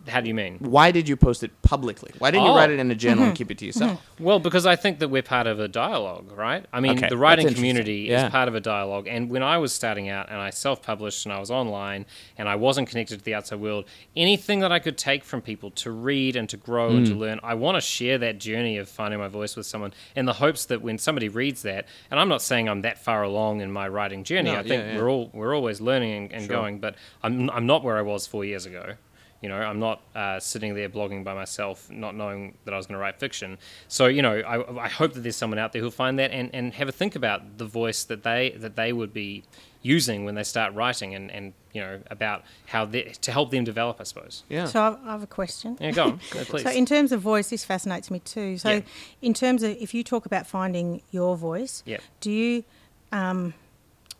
How 0.07 0.19
do 0.19 0.27
you 0.27 0.33
mean? 0.33 0.57
Why 0.59 0.91
did 0.91 1.07
you 1.07 1.15
post 1.15 1.43
it 1.43 1.51
publicly? 1.61 2.11
Why 2.19 2.29
didn't 2.29 2.45
you 2.45 2.51
Oh. 2.51 2.55
write 2.55 2.69
it 2.69 2.77
in 2.79 2.91
a 2.91 2.95
journal 2.95 3.23
and 3.23 3.35
keep 3.35 3.49
it 3.51 3.57
to 3.59 3.65
yourself? 3.65 4.01
Well, 4.19 4.37
because 4.39 4.65
I 4.65 4.75
think 4.75 4.99
that 4.99 5.07
we're 5.07 5.21
part 5.23 5.47
of 5.47 5.61
a 5.61 5.67
dialogue, 5.69 6.31
right? 6.35 6.65
I 6.73 6.81
mean, 6.81 6.97
Okay, 6.97 7.07
the 7.07 7.15
writing 7.17 7.45
that's 7.45 7.57
interesting. 7.57 7.83
community 7.83 8.09
Yeah. 8.09 8.25
is 8.25 8.31
part 8.31 8.47
of 8.49 8.55
a 8.55 8.59
dialogue. 8.59 9.07
And 9.07 9.29
when 9.29 9.43
I 9.43 9.57
was 9.59 9.71
starting 9.73 10.09
out 10.09 10.29
and 10.29 10.37
I 10.39 10.49
self 10.49 10.81
published 10.83 11.25
and 11.25 11.31
I 11.33 11.39
was 11.39 11.49
online 11.49 12.05
and 12.37 12.49
I 12.49 12.55
wasn't 12.55 12.89
connected 12.89 13.19
to 13.19 13.23
the 13.23 13.33
outside 13.33 13.59
world, 13.59 13.85
anything 14.15 14.59
that 14.59 14.71
I 14.73 14.79
could 14.79 14.97
take 14.97 15.23
from 15.23 15.41
people 15.41 15.71
to 15.71 15.91
read 15.91 16.35
and 16.35 16.49
to 16.49 16.57
grow 16.57 16.89
and 16.89 17.05
Mm. 17.07 17.09
to 17.11 17.15
learn, 17.15 17.39
I 17.41 17.53
want 17.53 17.75
to 17.77 17.81
share 17.81 18.17
that 18.17 18.39
journey 18.39 18.77
of 18.77 18.89
finding 18.89 19.19
my 19.19 19.29
voice 19.29 19.55
with 19.55 19.65
someone 19.65 19.93
in 20.15 20.25
the 20.25 20.33
hopes 20.33 20.65
that 20.65 20.81
when 20.81 20.97
somebody 20.97 21.29
reads 21.29 21.61
that, 21.61 21.87
and 22.11 22.19
I'm 22.19 22.27
not 22.29 22.41
saying 22.41 22.67
I'm 22.67 22.81
that 22.81 22.97
far 22.97 23.23
along 23.23 23.61
in 23.61 23.71
my 23.71 23.87
writing 23.87 24.25
journey, 24.25 24.51
No, 24.51 24.57
I 24.59 24.63
think 24.63 24.83
yeah, 24.83 24.91
yeah. 24.93 24.97
we're 24.97 25.09
all 25.09 25.29
we're 25.33 25.55
always 25.55 25.79
learning 25.79 26.11
and, 26.25 26.33
and 26.33 26.49
going, 26.49 26.79
but 26.79 26.95
I'm, 27.23 27.49
I'm 27.51 27.65
not 27.65 27.83
where 27.85 27.97
I 27.97 28.01
was 28.01 28.27
four 28.27 28.43
years 28.43 28.65
ago. 28.65 28.95
You 29.43 29.49
know, 29.49 29.57
I'm 29.57 29.77
not 29.79 30.01
uh, 30.15 30.39
sitting 30.39 30.73
there 30.73 30.87
blogging 30.87 31.25
by 31.25 31.33
myself, 31.33 31.91
not 31.91 32.15
knowing 32.15 32.57
that 32.63 32.73
I 32.73 32.77
was 32.77 32.87
going 32.87 32.95
to 32.97 33.01
write 33.01 33.19
fiction. 33.19 33.57
So, 33.89 34.05
you 34.07 34.21
know, 34.21 34.35
I, 34.39 34.85
I 34.85 34.87
hope 34.87 35.11
that 35.15 35.19
there's 35.19 35.35
someone 35.35 35.59
out 35.59 35.73
there 35.73 35.81
who'll 35.81 35.91
find 35.91 36.17
that 36.17 36.31
and, 36.31 36.49
and 36.53 36.73
have 36.75 36.87
a 36.87 36.93
think 36.93 37.13
about 37.17 37.57
the 37.57 37.65
voice 37.65 38.05
that 38.05 38.23
they 38.23 38.51
that 38.57 38.77
they 38.77 38.93
would 38.93 39.11
be 39.13 39.43
using 39.81 40.23
when 40.23 40.35
they 40.35 40.43
start 40.43 40.73
writing, 40.73 41.13
and, 41.13 41.29
and 41.29 41.51
you 41.73 41.81
know 41.81 41.99
about 42.09 42.43
how 42.67 42.85
they, 42.85 43.03
to 43.19 43.31
help 43.33 43.51
them 43.51 43.65
develop, 43.65 43.97
I 43.99 44.03
suppose. 44.03 44.43
Yeah. 44.47 44.63
So 44.65 44.81
I've, 44.81 44.97
I 45.05 45.11
have 45.11 45.23
a 45.23 45.27
question. 45.27 45.77
Yeah, 45.81 45.91
go 45.91 46.03
on, 46.05 46.19
go, 46.31 46.43
please. 46.45 46.63
So 46.63 46.71
in 46.71 46.85
terms 46.85 47.11
of 47.11 47.19
voice, 47.19 47.49
this 47.49 47.65
fascinates 47.65 48.09
me 48.09 48.19
too. 48.19 48.57
So 48.57 48.69
Yeah. 48.69 48.81
in 49.21 49.33
terms 49.33 49.61
of 49.61 49.71
if 49.71 49.93
you 49.93 50.01
talk 50.05 50.25
about 50.25 50.47
finding 50.47 51.01
your 51.11 51.35
voice, 51.35 51.83
Yeah. 51.85 51.97
do 52.21 52.31
you 52.31 52.63
um, 53.11 53.53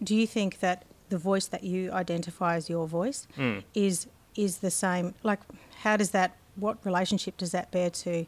do 0.03 0.13
you 0.15 0.27
think 0.27 0.59
that 0.59 0.83
the 1.07 1.17
voice 1.17 1.47
that 1.47 1.63
you 1.63 1.93
identify 1.93 2.55
as 2.55 2.69
your 2.69 2.87
voice 2.89 3.25
Hmm. 3.35 3.59
is 3.73 4.07
is 4.35 4.57
the 4.59 4.71
same? 4.71 5.15
Like, 5.23 5.39
how 5.81 5.97
does 5.97 6.11
that? 6.11 6.35
What 6.55 6.77
relationship 6.85 7.37
does 7.37 7.51
that 7.51 7.71
bear 7.71 7.89
to 7.89 8.25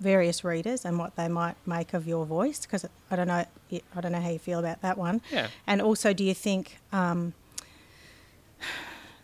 various 0.00 0.44
readers 0.44 0.84
and 0.84 0.98
what 0.98 1.16
they 1.16 1.28
might 1.28 1.56
make 1.66 1.94
of 1.94 2.06
your 2.06 2.26
voice? 2.26 2.60
Because 2.66 2.84
I 3.10 3.16
don't 3.16 3.28
know, 3.28 3.44
I 3.94 4.00
don't 4.00 4.12
know 4.12 4.20
how 4.20 4.28
you 4.30 4.38
feel 4.38 4.58
about 4.58 4.82
that 4.82 4.98
one. 4.98 5.22
Yeah. 5.30 5.48
And 5.66 5.80
also, 5.80 6.12
do 6.12 6.24
you 6.24 6.34
think? 6.34 6.78
Um, 6.92 7.32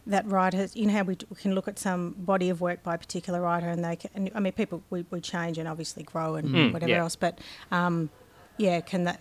that 0.07 0.27
writers, 0.27 0.75
you 0.75 0.87
know 0.87 0.93
how 0.93 1.03
we, 1.05 1.17
can 1.17 1.55
look 1.55 1.69
at 1.69 1.79
some 1.79 2.11
body 2.19 2.51
of 2.51 2.61
work 2.61 2.83
by 2.83 2.95
a 2.95 2.99
particular 2.99 3.41
writer, 3.41 3.69
and 3.69 3.85
they 3.85 3.97
can. 3.97 4.31
I 4.35 4.41
mean, 4.41 4.53
people 4.53 4.83
we, 4.91 5.05
we 5.11 5.21
change 5.21 5.59
and 5.59 5.69
obviously 5.69 6.03
grow 6.03 6.35
and 6.35 6.49
Mm, 6.49 6.73
whatever 6.73 6.91
yeah. 6.91 6.99
else, 6.99 7.17
but 7.17 7.39
um, 7.71 8.11
yeah, 8.57 8.81
can 8.81 9.05
that? 9.05 9.21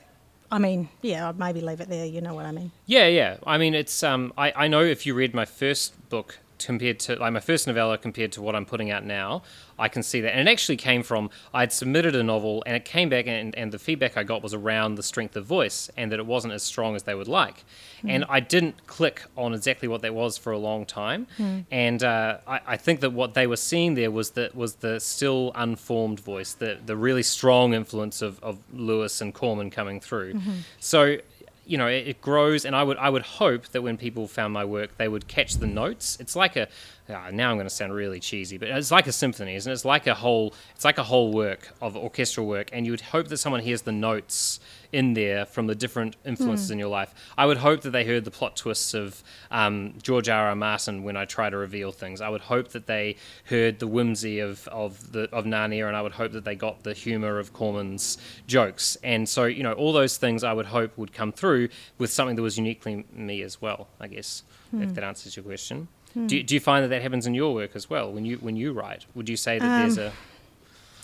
I 0.51 0.59
mean, 0.59 0.89
yeah, 1.01 1.29
I'd 1.29 1.39
maybe 1.39 1.61
leave 1.61 1.79
it 1.81 1.87
there. 1.87 2.05
You 2.05 2.19
know 2.19 2.33
what 2.33 2.45
I 2.45 2.51
mean? 2.51 2.71
Yeah, 2.85 3.07
yeah. 3.07 3.37
I 3.45 3.57
mean, 3.57 3.73
it's 3.73 4.03
um, 4.03 4.33
I, 4.37 4.51
I 4.55 4.67
know 4.67 4.81
if 4.81 5.05
you 5.05 5.13
read 5.13 5.33
my 5.33 5.45
first 5.45 6.09
book, 6.09 6.39
compared 6.65 6.99
to 7.01 7.15
like 7.15 7.33
my 7.33 7.39
first 7.39 7.67
novella 7.67 7.97
compared 7.97 8.31
to 8.33 8.41
what 8.41 8.55
I'm 8.55 8.65
putting 8.65 8.91
out 8.91 9.05
now, 9.05 9.43
I 9.77 9.87
can 9.87 10.03
see 10.03 10.21
that. 10.21 10.35
And 10.35 10.47
it 10.47 10.51
actually 10.51 10.77
came 10.77 11.03
from 11.03 11.29
I 11.53 11.61
had 11.61 11.73
submitted 11.73 12.15
a 12.15 12.23
novel 12.23 12.63
and 12.65 12.75
it 12.75 12.85
came 12.85 13.09
back 13.09 13.27
and, 13.27 13.55
and 13.55 13.71
the 13.71 13.79
feedback 13.79 14.17
I 14.17 14.23
got 14.23 14.43
was 14.43 14.53
around 14.53 14.95
the 14.95 15.03
strength 15.03 15.35
of 15.35 15.45
voice 15.45 15.89
and 15.97 16.11
that 16.11 16.19
it 16.19 16.25
wasn't 16.25 16.53
as 16.53 16.63
strong 16.63 16.95
as 16.95 17.03
they 17.03 17.15
would 17.15 17.27
like. 17.27 17.63
Hmm. 18.01 18.09
And 18.09 18.25
I 18.29 18.39
didn't 18.39 18.87
click 18.87 19.23
on 19.35 19.53
exactly 19.53 19.87
what 19.87 20.01
that 20.01 20.13
was 20.13 20.37
for 20.37 20.51
a 20.51 20.57
long 20.57 20.85
time. 20.85 21.27
Hmm. 21.37 21.59
And 21.71 22.03
uh, 22.03 22.37
I, 22.47 22.59
I 22.67 22.77
think 22.77 22.99
that 23.01 23.11
what 23.11 23.33
they 23.33 23.47
were 23.47 23.57
seeing 23.57 23.95
there 23.95 24.11
was 24.11 24.31
that 24.31 24.55
was 24.55 24.75
the 24.75 24.99
still 24.99 25.51
unformed 25.55 26.19
voice, 26.19 26.53
the 26.53 26.77
the 26.85 26.95
really 26.95 27.23
strong 27.23 27.73
influence 27.73 28.21
of, 28.21 28.41
of 28.43 28.59
Lewis 28.73 29.21
and 29.21 29.33
Korman 29.33 29.71
coming 29.71 29.99
through. 29.99 30.33
Mm-hmm. 30.33 30.51
So 30.79 31.17
you 31.71 31.77
know 31.77 31.87
it, 31.87 32.05
it 32.05 32.21
grows 32.21 32.65
and 32.65 32.75
i 32.75 32.83
would 32.83 32.97
i 32.97 33.09
would 33.09 33.21
hope 33.21 33.69
that 33.69 33.81
when 33.81 33.95
people 33.95 34.27
found 34.27 34.51
my 34.51 34.65
work 34.65 34.97
they 34.97 35.07
would 35.07 35.27
catch 35.27 35.55
the 35.55 35.67
notes. 35.67 36.17
It's 36.19 36.35
like 36.35 36.55
a 36.57 36.67
ah, 37.11 37.29
now 37.31 37.51
i'm 37.51 37.57
going 37.57 37.67
to 37.67 37.69
sound 37.73 37.93
really 37.93 38.19
cheesy 38.19 38.57
but 38.57 38.67
it's 38.69 38.91
like 38.91 39.07
a 39.07 39.11
symphony 39.11 39.55
isn't 39.55 39.69
it? 39.69 39.73
It's 39.73 39.85
like 39.85 40.07
a 40.07 40.13
whole 40.13 40.53
it's 40.75 40.85
like 40.85 40.97
a 40.97 41.03
whole 41.03 41.31
work 41.31 41.69
of 41.81 41.95
orchestral 41.95 42.47
work 42.47 42.69
and 42.73 42.85
you 42.85 42.91
would 42.91 43.01
hope 43.01 43.27
that 43.27 43.37
someone 43.37 43.61
hears 43.61 43.81
the 43.83 43.91
notes 43.91 44.59
in 44.91 45.13
there 45.13 45.45
from 45.45 45.67
the 45.67 45.75
different 45.75 46.17
influences 46.25 46.69
in 46.69 46.77
your 46.77 46.89
life. 46.89 47.13
I 47.37 47.45
would 47.45 47.57
hope 47.57 47.79
that 47.81 47.91
they 47.91 48.03
heard 48.05 48.25
the 48.25 48.31
plot 48.31 48.57
twists 48.57 48.93
of 48.93 49.23
um, 49.49 49.93
george 50.03 50.27
r 50.27 50.49
r. 50.49 50.55
Martin 50.55 51.03
when 51.03 51.15
i 51.15 51.25
try 51.25 51.49
to 51.49 51.57
reveal 51.57 51.91
things. 51.91 52.19
I 52.21 52.29
would 52.29 52.41
hope 52.41 52.69
that 52.69 52.87
they 52.87 53.15
heard 53.45 53.79
the 53.79 53.87
whimsy 53.87 54.39
of 54.39 54.67
of 54.67 55.11
the 55.11 55.29
of 55.31 55.45
narnia 55.45 55.87
and 55.87 55.95
i 55.95 56.01
would 56.01 56.11
hope 56.13 56.31
that 56.33 56.43
they 56.43 56.55
got 56.55 56.83
the 56.83 56.93
humor 56.93 57.39
of 57.39 57.53
korman's 57.53 58.17
jokes. 58.47 58.97
And 59.03 59.27
so 59.27 59.45
you 59.45 59.63
know 59.63 59.73
all 59.73 59.93
those 59.93 60.17
things 60.17 60.43
i 60.43 60.53
would 60.53 60.67
hope 60.67 60.97
would 60.97 61.13
come 61.13 61.31
through 61.31 61.69
with 61.97 62.11
something 62.11 62.35
that 62.35 62.41
was 62.41 62.57
uniquely 62.57 63.05
me 63.13 63.41
as 63.41 63.61
well 63.61 63.87
i 63.99 64.07
guess 64.07 64.43
if 64.73 64.93
that 64.93 65.03
answers 65.03 65.35
your 65.35 65.43
question 65.43 65.87
do, 66.27 66.37
you- 66.37 66.43
do 66.43 66.53
you 66.53 66.59
find 66.59 66.83
that 66.83 66.89
that 66.89 67.01
happens 67.01 67.25
in 67.25 67.33
your 67.33 67.53
work 67.53 67.71
as 67.75 67.89
well 67.89 68.11
when 68.11 68.25
you 68.25 68.37
when 68.37 68.55
you 68.55 68.73
write? 68.73 69.05
Would 69.15 69.29
you 69.29 69.37
say 69.37 69.59
that 69.59 69.65
um, 69.65 69.79
there's 69.81 69.97
a 69.97 70.11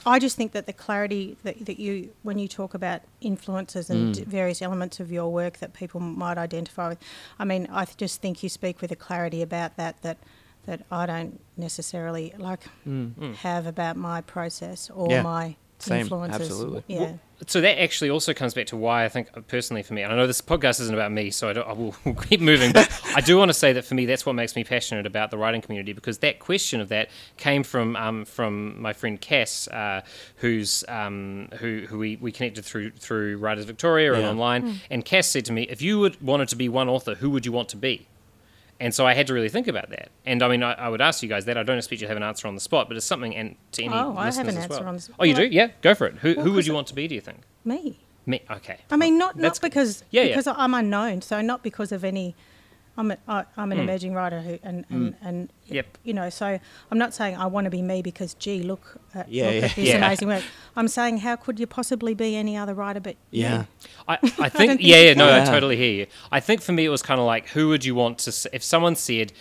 I 0.05 0.19
just 0.19 0.37
think 0.37 0.53
that 0.53 0.67
the 0.67 0.73
clarity 0.73 1.35
that, 1.43 1.65
that 1.65 1.79
you, 1.79 2.11
when 2.23 2.39
you 2.39 2.47
talk 2.47 2.73
about 2.73 3.01
influences 3.19 3.89
and 3.89 4.13
d- 4.15 4.23
various 4.23 4.61
elements 4.61 5.01
of 5.01 5.11
your 5.11 5.29
work 5.33 5.57
that 5.57 5.73
people 5.73 5.99
might 5.99 6.37
identify 6.37 6.87
with, 6.87 6.99
I 7.37 7.43
mean, 7.43 7.67
I 7.69 7.83
th- 7.83 7.97
just 7.97 8.21
think 8.21 8.41
you 8.41 8.47
speak 8.47 8.79
with 8.79 8.89
a 8.93 8.95
clarity 8.95 9.41
about 9.41 9.75
that 9.75 10.01
that 10.03 10.17
that 10.65 10.83
I 10.91 11.05
don't 11.07 11.39
necessarily 11.57 12.33
like 12.37 12.61
mm. 12.87 13.35
have 13.35 13.65
about 13.67 13.97
my 13.97 14.21
process 14.21 14.89
or 14.89 15.09
Yeah. 15.09 15.21
my 15.23 15.55
Same, 15.79 16.01
influences. 16.01 16.41
absolutely. 16.41 16.83
Yeah. 16.87 17.13
So 17.45 17.61
that 17.61 17.79
actually 17.79 18.09
also 18.09 18.33
comes 18.33 18.55
back 18.55 18.65
to 18.67 18.75
why 18.77 19.05
I 19.05 19.09
think 19.09 19.29
uh, 19.35 19.41
personally 19.41 19.83
for 19.83 19.93
me, 19.93 20.01
and 20.01 20.11
I 20.11 20.15
know 20.15 20.25
this 20.25 20.41
podcast 20.41 20.81
isn't 20.81 20.93
about 20.93 21.11
me, 21.11 21.29
so 21.29 21.47
I, 21.49 21.53
don't, 21.53 21.67
I 21.67 21.73
will 21.73 21.91
keep 22.27 22.41
moving, 22.41 22.71
but 22.71 22.89
I 23.15 23.21
do 23.21 23.37
want 23.37 23.49
to 23.49 23.53
say 23.53 23.73
that 23.73 23.85
for 23.85 23.93
me, 23.93 24.07
that's 24.07 24.25
what 24.25 24.33
makes 24.33 24.55
me 24.55 24.63
passionate 24.63 25.05
about 25.05 25.29
the 25.29 25.37
writing 25.37 25.61
community 25.61 25.93
because 25.93 26.17
that 26.19 26.39
question 26.39 26.81
of 26.81 26.89
that 26.89 27.09
came 27.37 27.61
from 27.61 27.95
um, 27.95 28.25
from 28.25 28.81
my 28.81 28.91
friend 28.93 29.21
Cass, 29.21 29.67
uh, 29.67 30.01
who's 30.37 30.83
um, 30.87 31.49
who 31.59 31.85
who 31.87 31.99
we, 31.99 32.15
we 32.15 32.31
connected 32.31 32.65
through 32.65 32.89
through 32.91 33.37
Writers 33.37 33.65
Victoria 33.65 34.13
and 34.13 34.23
Yeah. 34.23 34.29
online, 34.31 34.79
and 34.89 35.05
Cass 35.05 35.27
said 35.27 35.45
to 35.45 35.53
me, 35.53 35.63
if 35.69 35.79
you 35.79 35.99
would 35.99 36.19
wanted 36.21 36.47
to 36.49 36.55
be 36.55 36.69
one 36.69 36.89
author, 36.89 37.13
who 37.13 37.29
would 37.29 37.45
you 37.45 37.51
want 37.51 37.69
to 37.69 37.77
be? 37.77 38.07
And 38.79 38.93
so 38.93 39.05
I 39.07 39.13
had 39.15 39.25
to 39.27 39.33
really 39.33 39.49
think 39.49 39.67
about 39.67 39.89
that. 39.89 40.09
And 40.25 40.43
I 40.43 40.47
mean, 40.49 40.61
I, 40.61 40.73
I 40.73 40.89
would 40.89 41.01
ask 41.01 41.23
you 41.23 41.29
guys 41.29 41.45
that. 41.45 41.57
I 41.57 41.63
don't 41.63 41.77
expect 41.77 41.99
you 42.01 42.05
to 42.05 42.09
have 42.09 42.17
an 42.17 42.23
answer 42.23 42.47
on 42.47 42.53
the 42.53 42.61
spot, 42.61 42.87
but 42.87 42.95
it's 42.97 43.05
something, 43.07 43.35
and 43.35 43.55
to 43.71 43.83
any 43.83 43.93
Oh, 43.93 44.15
I 44.15 44.25
have 44.25 44.37
an 44.39 44.49
as 44.49 44.55
answer 44.57 44.69
well. 44.79 44.87
on 44.89 44.93
the 44.95 44.99
s- 44.99 45.09
Oh, 45.19 45.23
you 45.25 45.33
do? 45.33 45.45
Yeah, 45.47 45.69
go 45.81 45.95
for 45.95 46.05
it. 46.07 46.15
Who, 46.17 46.35
well, 46.35 46.45
who 46.45 46.53
would 46.53 46.67
you 46.67 46.73
want 46.73 46.85
to 46.87 46.93
be? 46.95 47.07
Do 47.07 47.15
you 47.15 47.21
think? 47.21 47.39
Me. 47.65 47.97
Me? 48.27 48.43
Okay. 48.51 48.77
I 48.91 48.97
mean, 48.97 49.17
not 49.17 49.35
That's 49.37 49.61
not 49.61 49.67
because 49.71 50.03
Yeah, 50.11 50.23
yeah. 50.23 50.27
because 50.35 50.47
I'm 50.47 50.73
unknown, 50.75 51.21
so 51.21 51.41
not 51.41 51.63
because 51.63 51.91
of 51.91 52.03
any. 52.03 52.35
I'm 52.97 53.11
a, 53.11 53.17
I, 53.27 53.43
I'm 53.57 53.71
an 53.71 53.79
emerging 53.79 54.13
writer 54.13 54.41
who 54.41 54.57
and 54.63 54.85
and, 54.89 55.15
and 55.21 55.51
Hmm. 55.67 55.73
Yep. 55.75 55.97
you 56.03 56.13
know, 56.13 56.29
so 56.29 56.59
I'm 56.91 56.97
not 56.97 57.13
saying 57.13 57.35
I 57.35 57.45
want 57.45 57.65
to 57.65 57.71
be 57.71 57.81
me 57.81 58.01
because 58.01 58.33
gee, 58.35 58.63
look 58.63 58.97
at, 59.13 59.29
Yeah, 59.31 59.45
look 59.45 59.53
yeah. 59.55 59.65
at 59.67 59.75
this 59.75 59.87
Yeah. 59.89 59.97
amazing 59.97 60.27
work. 60.29 60.43
I'm 60.75 60.87
saying 60.87 61.17
how 61.19 61.35
could 61.35 61.59
you 61.59 61.67
possibly 61.67 62.13
be 62.13 62.35
any 62.35 62.55
other 62.57 62.73
writer 62.73 62.99
but 62.99 63.15
Yeah. 63.31 63.65
I, 64.07 64.13
I 64.15 64.17
don't 64.17 64.39
think, 64.39 64.53
think 64.53 64.81
yeah, 64.81 64.97
you 64.97 65.07
yeah, 65.09 65.13
no, 65.13 65.41
I 65.41 65.43
totally 65.45 65.75
hear 65.77 65.91
you. 65.93 66.07
I 66.31 66.39
think 66.39 66.61
for 66.61 66.71
me, 66.71 66.85
it 66.85 66.89
was 66.89 67.01
kind 67.01 67.19
of 67.19 67.25
like, 67.25 67.49
who 67.49 67.67
would 67.69 67.83
you 67.85 67.93
want 67.95 68.19
to, 68.19 68.49
if 68.53 68.63
someone 68.63 68.95
said, 68.95 69.33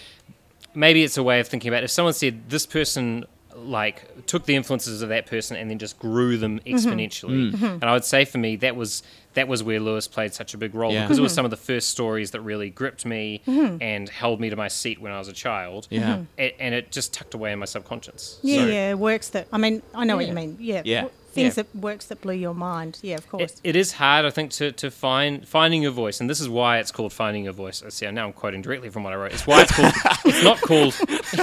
maybe 0.75 1.03
it's 1.05 1.17
a 1.17 1.23
way 1.23 1.41
of 1.41 1.49
thinking 1.49 1.69
about 1.69 1.83
it, 1.83 1.85
if 1.85 1.91
someone 1.93 2.13
said, 2.15 2.51
this 2.51 2.67
person, 2.67 3.25
like, 3.67 4.27
took 4.27 4.45
the 4.47 4.55
influences 4.57 5.03
of 5.03 5.09
that 5.11 5.27
person 5.27 5.57
and 5.57 5.69
then 5.71 5.79
just 5.79 5.99
grew 5.99 6.37
them 6.39 6.61
Mm-hmm. 6.61 6.75
exponentially. 6.75 7.63
And 7.63 7.85
I 7.85 7.93
would 7.93 8.05
say 8.05 8.25
for 8.25 8.39
me, 8.39 8.57
that 8.57 8.77
was. 8.77 9.03
That 9.35 9.49
was 9.49 9.63
where 9.63 9.79
Lewis 9.81 10.09
played 10.09 10.33
such 10.33 10.55
a 10.55 10.57
big 10.59 10.75
role 10.75 10.91
Yeah. 10.95 11.03
because 11.03 11.19
it 11.19 11.21
was 11.21 11.33
Mm-hmm. 11.33 11.37
some 11.37 11.45
of 11.45 11.51
the 11.51 11.59
first 11.59 11.91
stories 11.91 12.31
that 12.31 12.41
really 12.41 12.71
gripped 12.71 13.05
me 13.05 13.43
and 13.47 14.09
held 14.09 14.41
me 14.41 14.49
to 14.49 14.57
my 14.57 14.69
seat 14.69 14.99
when 14.99 15.13
I 15.13 15.19
was 15.19 15.29
a 15.29 15.35
child. 15.35 15.89
Yeah. 15.91 16.23
A- 16.39 16.59
and 16.59 16.75
it 16.75 16.91
just 16.91 17.13
tucked 17.13 17.35
away 17.35 17.53
in 17.53 17.59
my 17.59 17.67
subconscious. 17.67 18.39
Yeah, 18.43 18.61
So- 18.63 18.67
yeah, 18.67 18.95
works 18.95 19.29
that 19.31 19.47
I 19.53 19.59
mean, 19.59 19.83
I 19.95 20.05
know 20.07 20.17
what 20.17 20.27
you 20.27 20.33
mean. 20.33 20.57
Yeah. 20.59 20.81
Yeah. 20.87 21.09
W- 21.37 21.51
Things 21.51 21.57
Yeah. 21.57 21.63
that 21.73 21.79
works 21.81 22.07
that 22.07 22.21
blew 22.21 22.35
your 22.35 22.55
mind. 22.55 22.99
Yeah, 23.03 23.17
of 23.17 23.29
course. 23.29 23.43
It, 23.43 23.61
it 23.65 23.77
is 23.77 23.93
hard, 23.93 24.25
I 24.25 24.31
think, 24.31 24.51
to, 24.53 24.73
to 24.73 24.91
find 24.91 25.47
finding 25.47 25.83
your 25.83 25.93
voice, 25.93 26.21
and 26.21 26.29
this 26.29 26.41
is 26.41 26.49
why 26.49 26.79
it's 26.79 26.91
called 26.91 27.13
finding 27.13 27.45
your 27.45 27.53
voice. 27.53 27.83
I 27.85 27.91
see. 27.91 28.11
Now 28.11 28.27
I'm 28.27 28.33
quoting 28.33 28.63
directly 28.63 28.91
from 28.91 29.05
what 29.05 29.13
I 29.13 29.17
wrote. 29.17 29.33
It's 29.33 29.47
why 29.47 29.63
it's 29.63 29.73
called. 29.73 29.93
it's 30.25 30.43
not 30.43 30.61
called. 30.61 30.95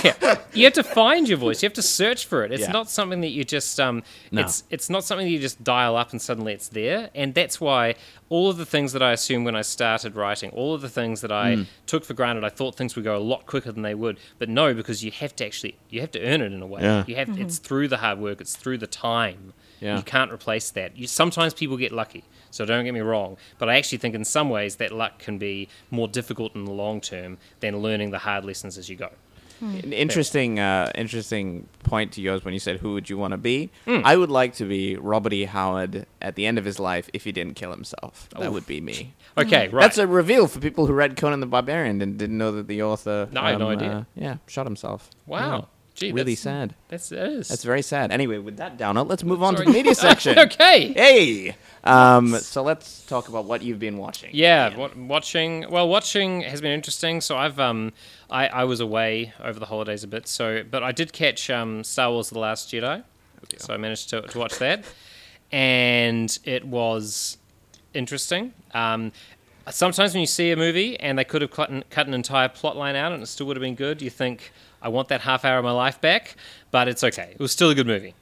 Yeah, 0.03 0.39
you 0.53 0.63
have 0.65 0.73
to 0.73 0.83
find 0.83 1.27
your 1.29 1.37
voice. 1.37 1.61
You 1.63 1.67
have 1.67 1.73
to 1.73 1.81
search 1.81 2.25
for 2.25 2.43
it. 2.43 2.51
It's 2.51 2.63
Yeah. 2.63 2.71
not 2.71 2.89
something 2.89 3.21
that 3.21 3.29
you 3.29 3.43
just. 3.43 3.79
Um, 3.79 4.03
No. 4.31 4.41
It's 4.41 4.63
it's 4.69 4.89
not 4.89 5.03
something 5.03 5.25
that 5.27 5.31
you 5.31 5.39
just 5.39 5.63
dial 5.63 5.95
up 5.95 6.11
and 6.11 6.21
suddenly 6.21 6.53
it's 6.53 6.67
there. 6.69 7.09
And 7.15 7.33
that's 7.33 7.61
why 7.61 7.95
all 8.29 8.49
of 8.49 8.57
the 8.57 8.65
things 8.65 8.93
that 8.93 9.03
I 9.03 9.11
assumed 9.11 9.45
when 9.45 9.55
I 9.55 9.61
started 9.61 10.15
writing, 10.15 10.49
all 10.51 10.73
of 10.73 10.81
the 10.81 10.89
things 10.89 11.21
that 11.21 11.31
I 11.31 11.55
Mm. 11.55 11.65
took 11.85 12.03
for 12.03 12.13
granted, 12.15 12.43
I 12.43 12.49
thought 12.49 12.75
things 12.75 12.95
would 12.95 13.05
go 13.05 13.15
a 13.15 13.19
lot 13.19 13.45
quicker 13.45 13.71
than 13.71 13.83
they 13.83 13.93
would. 13.93 14.17
But 14.39 14.49
no, 14.49 14.73
because 14.73 15.03
you 15.03 15.11
have 15.11 15.35
to 15.37 15.45
actually 15.45 15.77
you 15.89 16.01
have 16.01 16.11
to 16.11 16.21
earn 16.25 16.41
it 16.41 16.51
in 16.51 16.61
a 16.61 16.65
way. 16.67 16.81
Yeah. 16.81 17.03
You 17.07 17.15
have. 17.15 17.37
It's 17.39 17.57
through 17.59 17.87
the 17.89 17.97
hard 17.97 18.19
work. 18.19 18.41
It's 18.41 18.55
through 18.55 18.79
the 18.79 18.87
time. 18.87 19.53
Yeah. 19.83 19.97
You 19.97 20.03
can't 20.03 20.31
replace 20.31 20.71
that. 20.71 20.97
You, 20.97 21.07
sometimes 21.07 21.53
people 21.53 21.75
get 21.77 21.91
lucky, 21.91 22.23
so 22.51 22.65
don't 22.65 22.85
get 22.85 22.93
me 22.93 23.01
wrong. 23.01 23.37
But 23.57 23.69
I 23.69 23.77
actually 23.77 23.97
think 23.97 24.15
in 24.15 24.23
some 24.23 24.49
ways 24.49 24.77
that 24.77 24.91
luck 24.91 25.19
can 25.19 25.37
be 25.37 25.67
more 25.91 26.07
difficult 26.07 26.55
in 26.55 26.63
the 26.63 26.71
long 26.71 27.01
term 27.01 27.37
than 27.59 27.77
learning 27.79 28.11
the 28.11 28.19
hard 28.19 28.45
lessons 28.45 28.77
as 28.77 28.89
you 28.89 28.95
go. 28.95 29.09
An 29.61 29.93
interesting, 29.93 30.59
uh, 30.59 30.91
interesting 30.93 31.69
point 31.83 32.11
to 32.13 32.21
yours 32.21 32.43
when 32.43 32.53
you 32.53 32.59
said, 32.59 32.77
"Who 32.81 32.93
would 32.93 33.09
you 33.09 33.17
want 33.17 33.31
to 33.31 33.37
be?" 33.37 33.71
Hmm. 33.85 34.01
I 34.03 34.17
would 34.17 34.29
like 34.29 34.55
to 34.55 34.65
be 34.65 34.97
Robert 34.97 35.31
E. 35.31 35.45
Howard 35.45 36.05
at 36.21 36.35
the 36.35 36.45
end 36.45 36.57
of 36.57 36.65
his 36.65 36.79
life 36.79 37.09
if 37.13 37.23
he 37.23 37.31
didn't 37.31 37.53
kill 37.53 37.71
himself. 37.71 38.27
That 38.37 38.51
would 38.51 38.67
be 38.67 38.81
me. 38.81 39.13
Okay, 39.35 39.67
right. 39.69 39.81
That's 39.81 39.97
a 39.97 40.05
reveal 40.05 40.45
for 40.47 40.59
people 40.59 40.85
who 40.85 40.93
read 40.93 41.17
Conan 41.17 41.39
the 41.39 41.47
Barbarian 41.47 42.03
and 42.03 42.19
didn't 42.19 42.37
know 42.37 42.51
that 42.51 42.67
the 42.67 42.83
author. 42.83 43.27
No, 43.31 43.41
I 43.41 43.49
had 43.49 43.59
no 43.59 43.71
um, 43.71 43.77
idea. 43.77 43.91
uh, 43.91 44.03
yeah, 44.13 44.35
shot 44.45 44.67
himself. 44.67 45.09
wow. 45.25 45.69
Gee, 45.95 46.11
really 46.11 46.33
that's, 46.33 46.41
sad. 46.41 46.75
That's 46.87 47.09
that 47.09 47.27
is. 47.27 47.47
That's 47.49 47.63
very 47.63 47.83
sad. 47.83 48.11
Anyway, 48.11 48.39
with 48.39 48.57
that 48.57 48.77
down, 48.77 48.95
note, 48.95 49.07
let's 49.07 49.23
move 49.23 49.43
on 49.43 49.55
to 49.55 49.63
the 49.63 49.71
media 49.71 49.93
section. 50.07 50.39
okay. 50.39 50.91
Hey, 50.93 51.55
um, 51.83 52.35
so 52.35 52.63
let's 52.63 53.05
talk 53.05 53.29
about 53.29 53.45
what 53.45 53.61
you've 53.61 53.79
been 53.79 53.97
watching. 53.97 54.31
Yeah, 54.33 54.75
watching. 54.95 55.69
Well, 55.69 55.87
watching 55.87 56.41
has 56.41 56.61
been 56.61 56.71
interesting. 56.71 57.21
So 57.21 57.37
I've 57.37 57.59
um, 57.59 57.93
I, 58.29 58.47
I 58.47 58.63
was 58.63 58.79
away 58.79 59.33
over 59.43 59.59
the 59.59 59.67
holidays 59.67 60.03
a 60.03 60.07
bit. 60.07 60.27
So, 60.27 60.63
but 60.63 60.81
I 60.81 60.91
did 60.91 61.13
catch 61.13 61.49
um, 61.51 61.83
Star 61.83 62.09
Wars: 62.09 62.31
The 62.31 62.39
Last 62.39 62.71
Jedi. 62.71 63.03
So 63.57 63.73
I 63.73 63.77
managed 63.77 64.09
to, 64.09 64.21
to 64.21 64.39
watch 64.39 64.57
that, 64.59 64.85
and 65.51 66.35
it 66.43 66.65
was 66.65 67.37
interesting. 67.93 68.53
Um, 68.73 69.11
sometimes 69.69 70.13
when 70.13 70.21
you 70.21 70.27
see 70.27 70.51
a 70.51 70.57
movie 70.57 70.99
and 70.99 71.17
they 71.17 71.23
could 71.23 71.41
have 71.41 71.51
cut 71.51 71.69
an, 71.69 71.83
cut 71.89 72.07
an 72.07 72.13
entire 72.13 72.49
plot 72.49 72.75
line 72.75 72.95
out 72.95 73.11
and 73.11 73.23
it 73.23 73.27
still 73.27 73.45
would 73.47 73.57
have 73.57 73.61
been 73.61 73.75
good, 73.75 74.01
you 74.01 74.09
think, 74.09 74.51
I 74.83 74.89
want 74.89 75.07
that 75.07 75.21
half 75.21 75.45
hour 75.45 75.57
of 75.57 75.63
my 75.63 75.71
life 75.71 75.99
back. 76.01 76.35
But 76.71 76.87
it's 76.87 77.03
okay. 77.03 77.29
It 77.31 77.39
was 77.39 77.51
still 77.51 77.69
a 77.69 77.75
good 77.75 77.87
movie. 77.87 78.13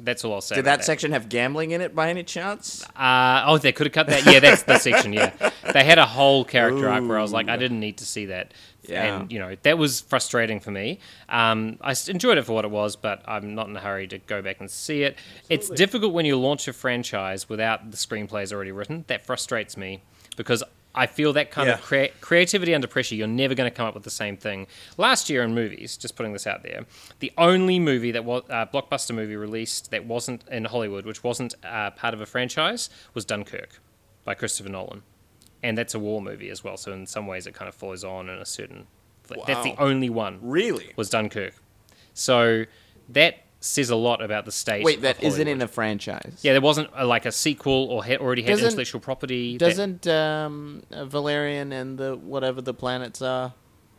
That's 0.00 0.24
all 0.24 0.34
I'll 0.34 0.40
say. 0.40 0.56
Did 0.56 0.62
about 0.64 0.78
that 0.80 0.84
section 0.84 1.12
have 1.12 1.28
gambling 1.28 1.70
in 1.70 1.80
it 1.80 1.94
by 1.94 2.10
any 2.10 2.24
chance? 2.24 2.84
uh, 2.96 3.44
oh, 3.46 3.58
they 3.58 3.70
could 3.70 3.86
have 3.86 3.92
cut 3.94 4.08
that. 4.08 4.26
Yeah, 4.26 4.40
that's 4.40 4.64
the 4.64 4.78
section. 4.78 5.12
Yeah, 5.12 5.30
they 5.72 5.84
had 5.84 5.98
a 5.98 6.04
whole 6.06 6.44
character 6.44 6.88
arc 6.88 7.06
where 7.06 7.16
I 7.16 7.22
was 7.22 7.32
like, 7.32 7.48
I 7.48 7.56
didn't 7.56 7.78
need 7.78 7.98
to 7.98 8.04
see 8.04 8.26
that, 8.26 8.50
Yeah. 8.82 9.18
and 9.20 9.30
you 9.30 9.38
know 9.38 9.56
that 9.62 9.78
was 9.78 10.00
frustrating 10.00 10.58
for 10.58 10.72
me. 10.72 10.98
Um, 11.28 11.78
I 11.80 11.92
s- 11.92 12.08
enjoyed 12.08 12.38
it 12.38 12.42
for 12.42 12.54
what 12.54 12.64
it 12.64 12.72
was, 12.72 12.96
but 12.96 13.22
I'm 13.28 13.54
not 13.54 13.68
in 13.68 13.76
a 13.76 13.80
hurry 13.80 14.08
to 14.08 14.18
go 14.18 14.42
back 14.42 14.58
and 14.58 14.68
see 14.68 15.04
it. 15.04 15.16
It's 15.48 15.68
difficult 15.70 16.12
when 16.12 16.26
you 16.26 16.40
launch 16.40 16.66
a 16.66 16.72
franchise 16.72 17.48
without 17.48 17.92
the 17.92 17.96
screenplays 17.96 18.52
already 18.52 18.72
written. 18.72 19.04
That 19.06 19.24
frustrates 19.24 19.76
me 19.76 20.02
because. 20.36 20.64
I 20.94 21.06
feel 21.06 21.32
that 21.32 21.50
kind 21.50 21.66
Yeah. 21.68 21.74
of 21.74 21.82
crea- 21.82 22.12
creativity 22.20 22.74
under 22.74 22.86
pressure, 22.86 23.14
you're 23.16 23.26
never 23.26 23.54
going 23.54 23.68
to 23.70 23.74
come 23.76 23.86
up 23.86 23.94
with 23.94 24.04
the 24.04 24.10
same 24.10 24.36
thing. 24.36 24.66
Last 24.96 25.28
year 25.28 25.42
in 25.42 25.54
movies, 25.54 25.96
just 25.96 26.14
putting 26.14 26.32
this 26.32 26.46
out 26.46 26.62
there, 26.62 26.86
the 27.18 27.32
only 27.36 27.78
movie 27.80 28.12
that 28.12 28.24
was 28.24 28.44
uh, 28.48 28.66
blockbuster 28.66 29.14
movie 29.14 29.34
released 29.36 29.90
that 29.90 30.04
wasn't 30.06 30.44
in 30.48 30.66
Hollywood, 30.66 31.04
which 31.04 31.24
wasn't 31.24 31.54
uh, 31.64 31.90
part 31.90 32.14
of 32.14 32.20
a 32.20 32.26
franchise, 32.26 32.90
was 33.12 33.24
Dunkirk 33.24 33.80
by 34.24 34.34
Christopher 34.34 34.68
Nolan, 34.68 35.02
and 35.62 35.76
that's 35.76 35.94
a 35.94 35.98
war 35.98 36.22
movie 36.22 36.48
as 36.48 36.62
well. 36.62 36.76
So 36.76 36.92
in 36.92 37.06
some 37.06 37.26
ways, 37.26 37.46
it 37.46 37.54
kind 37.54 37.68
of 37.68 37.74
follows 37.74 38.04
on 38.04 38.28
in 38.28 38.38
a 38.38 38.46
certain. 38.46 38.86
Wow. 39.34 39.44
That's 39.46 39.64
the 39.64 39.74
only 39.78 40.10
one 40.10 40.38
Really? 40.42 40.92
was 40.96 41.10
Dunkirk. 41.10 41.54
So 42.12 42.64
that 43.08 43.43
says 43.64 43.90
a 43.90 43.96
lot 43.96 44.22
about 44.22 44.44
the 44.44 44.52
state. 44.52 44.84
Wait, 44.84 45.00
that 45.02 45.22
isn't 45.22 45.48
in 45.48 45.62
a 45.62 45.68
franchise. 45.68 46.38
Yeah, 46.42 46.52
there 46.52 46.60
wasn't 46.60 46.90
a, 46.94 47.06
like 47.06 47.24
a 47.26 47.32
sequel 47.32 47.86
or 47.90 48.04
had 48.04 48.18
already 48.18 48.42
had 48.42 48.50
Doesn't- 48.50 48.66
intellectual 48.66 49.00
property. 49.00 49.56
Doesn't 49.58 50.06
um, 50.06 50.82
uh, 50.92 51.04
Valerian 51.06 51.72
and 51.72 51.98
the 51.98 52.16
whatever 52.16 52.60
the 52.60 52.74
planets 52.74 53.22
are, 53.22 53.54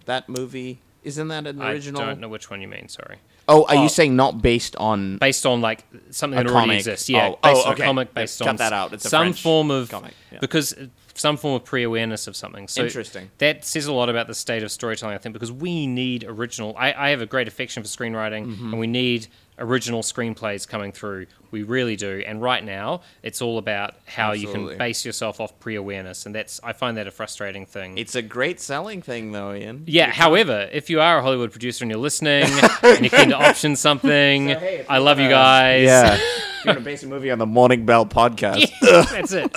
that 0.06 0.30
movie 0.30 0.80
Isn't 1.04 1.28
that 1.30 1.48
an 1.48 1.62
original? 1.62 2.02
I 2.02 2.06
don't 2.06 2.20
know 2.20 2.30
which 2.30 2.50
one 2.50 2.62
you 2.62 2.68
mean. 2.68 2.88
Sorry. 2.90 3.18
Oh, 3.48 3.64
are 3.66 3.76
Oh. 3.76 3.84
you 3.84 3.90
saying 3.90 4.16
not 4.16 4.42
based 4.42 4.76
on? 4.78 5.18
Based 5.20 5.46
on 5.46 5.62
like 5.62 5.86
something 6.10 6.38
that 6.38 6.48
already 6.52 6.78
exists. 6.78 7.08
Yeah. 7.10 7.28
Oh, 7.34 7.40
based 7.44 7.66
oh, 7.66 7.68
on 7.70 7.74
okay. 7.74 7.84
a 7.84 7.86
comic. 7.86 8.08
Yeah, 8.10 8.22
Based 8.22 8.40
cut 8.40 8.48
on 8.48 8.56
that 8.58 8.74
out. 8.74 8.94
It's 8.94 9.08
some 9.08 9.22
French 9.26 9.42
form 9.42 9.70
of 9.70 9.90
comic, 9.92 10.14
yeah. 10.32 10.40
because 10.40 10.74
some 11.14 11.38
form 11.38 11.54
of 11.56 11.64
pre-awareness 11.64 12.26
of 12.28 12.36
something. 12.36 12.68
So 12.68 12.84
Interesting. 12.84 13.30
That 13.38 13.64
says 13.64 13.86
a 13.86 13.94
lot 13.94 14.10
about 14.10 14.26
the 14.28 14.34
state 14.34 14.64
of 14.64 14.72
storytelling, 14.72 15.16
I 15.16 15.20
think, 15.20 15.34
because 15.34 15.52
we 15.52 15.86
need 15.88 16.24
original. 16.28 16.76
I, 16.78 16.92
I 16.94 17.10
have 17.12 17.22
a 17.22 17.26
great 17.28 17.48
affection 17.48 17.84
for 17.84 17.88
screenwriting, 17.90 18.48
Mm-hmm. 18.48 18.70
and 18.72 18.80
we 18.80 18.88
need 18.88 19.28
original 19.60 20.02
screenplays 20.02 20.68
coming 20.68 20.92
through. 20.92 21.28
We 21.52 21.64
really 21.64 21.96
do. 21.96 22.22
And 22.26 22.42
right 22.42 22.64
now, 22.64 23.02
it's 23.24 23.42
all 23.42 23.58
about 23.58 23.96
how 24.06 24.34
you 24.34 24.48
can 24.52 24.78
base 24.78 25.06
yourself 25.06 25.40
off 25.40 25.58
pre-awareness, 25.60 26.26
and 26.26 26.36
that's 26.36 26.60
I 26.64 26.74
find 26.74 26.98
that 26.98 27.08
a 27.08 27.12
frustrating 27.12 27.66
thing. 27.66 27.98
It's 27.98 28.16
a 28.16 28.22
great 28.22 28.60
selling 28.60 29.02
thing, 29.02 29.32
though, 29.32 29.54
Ian. 29.54 29.84
yeah. 29.88 30.12
However, 30.12 30.70
if 30.72 30.90
you 30.90 31.00
are 31.00 31.20
a 31.20 31.22
Hollywood 31.22 31.52
producer 31.52 31.84
and 31.86 31.92
you're 31.92 32.00
listening 32.00 32.44
and 32.84 33.00
you're 33.02 33.10
keen 33.10 33.30
to 33.30 33.38
option 33.38 33.76
something, 33.76 34.50
So, 34.50 34.60
hey, 34.60 34.86
I 34.90 34.98
you 34.98 35.04
love 35.04 35.20
you 35.20 35.30
guys. 35.30 35.86
Yeah. 35.86 36.16
if 36.20 36.66
you 36.66 36.70
want 36.70 36.80
to 36.80 36.86
base 36.86 37.04
a 37.04 37.08
movie 37.08 37.32
on 37.32 37.40
the 37.40 37.46
Morning 37.46 37.86
Bell 37.86 38.06
podcast, 38.06 38.70
that's 38.82 39.32
it. 39.32 39.52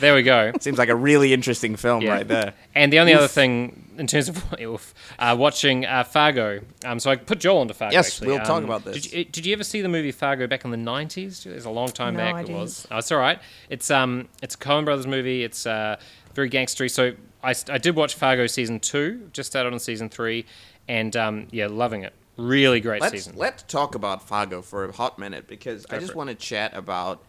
There 0.00 0.14
we 0.14 0.22
go. 0.22 0.52
seems 0.60 0.78
like 0.78 0.88
a 0.88 0.94
really 0.94 1.32
interesting 1.32 1.76
film 1.76 2.02
Yeah. 2.02 2.12
right 2.12 2.28
there. 2.28 2.54
And 2.74 2.92
the 2.92 2.98
only 3.00 3.14
other 3.14 3.28
thing 3.28 3.82
in 3.98 4.06
terms 4.06 4.28
of 4.28 4.44
oof, 4.60 4.94
uh, 5.18 5.34
watching 5.38 5.86
uh, 5.86 6.04
Fargo, 6.04 6.60
um, 6.84 7.00
so 7.00 7.10
I 7.10 7.16
put 7.16 7.38
Joel 7.40 7.62
into 7.62 7.74
Fargo. 7.74 7.92
Yes, 7.94 8.08
actually. 8.08 8.28
we'll 8.28 8.38
talk 8.40 8.58
Um, 8.58 8.64
about 8.64 8.84
this. 8.84 9.02
Did 9.02 9.12
you, 9.12 9.24
did 9.24 9.46
you 9.46 9.52
ever 9.54 9.64
see 9.64 9.80
the 9.80 9.88
movie 9.88 10.12
Fargo 10.12 10.46
back 10.46 10.64
in 10.64 10.70
the 10.70 10.76
nineties? 10.76 11.46
It's 11.46 11.64
a 11.64 11.70
long 11.70 11.88
time 11.88 12.14
No, 12.14 12.20
back. 12.20 12.34
I 12.34 12.40
it 12.40 12.46
didn't. 12.46 12.60
was. 12.60 12.86
Oh, 12.90 12.98
it's 12.98 13.10
all 13.12 13.18
right. 13.18 13.38
It's 13.70 13.90
um, 13.90 14.28
it's 14.42 14.54
a 14.54 14.58
Coen 14.58 14.84
Brothers 14.84 15.06
movie. 15.06 15.44
It's 15.44 15.66
uh, 15.66 15.96
very 16.34 16.50
gangstery. 16.50 16.90
So 16.90 17.12
I 17.42 17.52
did 17.78 17.94
watch 17.96 18.14
Fargo 18.16 18.46
season 18.48 18.80
two. 18.80 19.28
Just 19.32 19.50
started 19.50 19.72
on 19.72 19.78
season 19.78 20.08
three, 20.08 20.46
and 20.88 21.16
um, 21.16 21.46
yeah, 21.52 21.68
loving 21.68 22.02
it. 22.02 22.12
Really 22.36 22.80
great 22.80 23.00
Let's 23.00 23.12
season. 23.14 23.34
let's 23.36 23.62
talk 23.62 23.94
about 23.94 24.28
Fargo 24.28 24.60
for 24.60 24.84
a 24.84 24.92
hot 24.92 25.18
minute 25.18 25.46
because 25.48 25.86
I 25.88 25.98
just 25.98 26.14
want 26.14 26.28
to 26.28 26.34
chat 26.36 26.76
about 26.76 27.24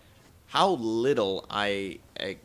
how 0.47 0.71
little 0.71 1.45
I. 1.49 1.99
I 2.19 2.37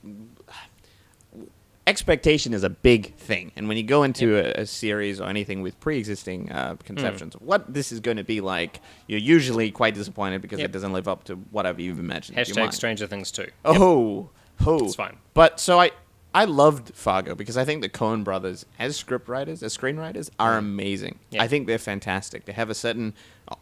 expectation 1.86 2.54
is 2.54 2.62
a 2.62 2.70
big 2.70 3.14
thing, 3.16 3.50
and 3.56 3.66
when 3.68 3.76
you 3.76 3.82
go 3.82 4.02
into 4.04 4.36
a, 4.36 4.62
a 4.62 4.66
series 4.66 5.20
or 5.20 5.28
anything 5.28 5.62
with 5.62 5.78
pre-existing 5.80 6.50
uh, 6.52 6.76
conceptions 6.84 7.34
of 7.34 7.42
what 7.42 7.72
this 7.72 7.90
is 7.90 8.00
going 8.00 8.16
to 8.16 8.24
be 8.24 8.40
like, 8.40 8.80
you're 9.08 9.18
usually 9.18 9.70
quite 9.70 9.94
disappointed 9.94 10.40
because 10.42 10.60
Yep. 10.60 10.68
it 10.68 10.72
doesn't 10.72 10.92
live 10.92 11.08
up 11.08 11.24
to 11.24 11.34
whatever 11.50 11.80
you've 11.80 11.98
imagined. 11.98 12.38
Hashtag. 12.38 12.72
Stranger 12.72 13.06
Things 13.06 13.30
too. 13.32 13.48
Oh, 13.64 14.30
oh, 14.64 14.84
It's 14.84 14.94
fine. 14.94 15.16
But 15.34 15.58
so 15.58 15.80
I, 15.80 15.90
I 16.34 16.44
loved 16.46 16.94
Fargo 16.94 17.34
because 17.34 17.56
I 17.58 17.64
think 17.64 17.82
the 17.82 17.88
Coen 17.88 18.24
brothers, 18.24 18.64
as 18.78 19.02
scriptwriters, 19.02 19.62
as 19.62 19.76
screenwriters, 19.76 20.30
are 20.38 20.56
amazing. 20.56 21.18
Yeah. 21.30 21.42
I 21.42 21.48
think 21.48 21.66
they're 21.66 21.78
fantastic. 21.78 22.46
They 22.46 22.52
have 22.52 22.70
a 22.70 22.74
certain 22.74 23.12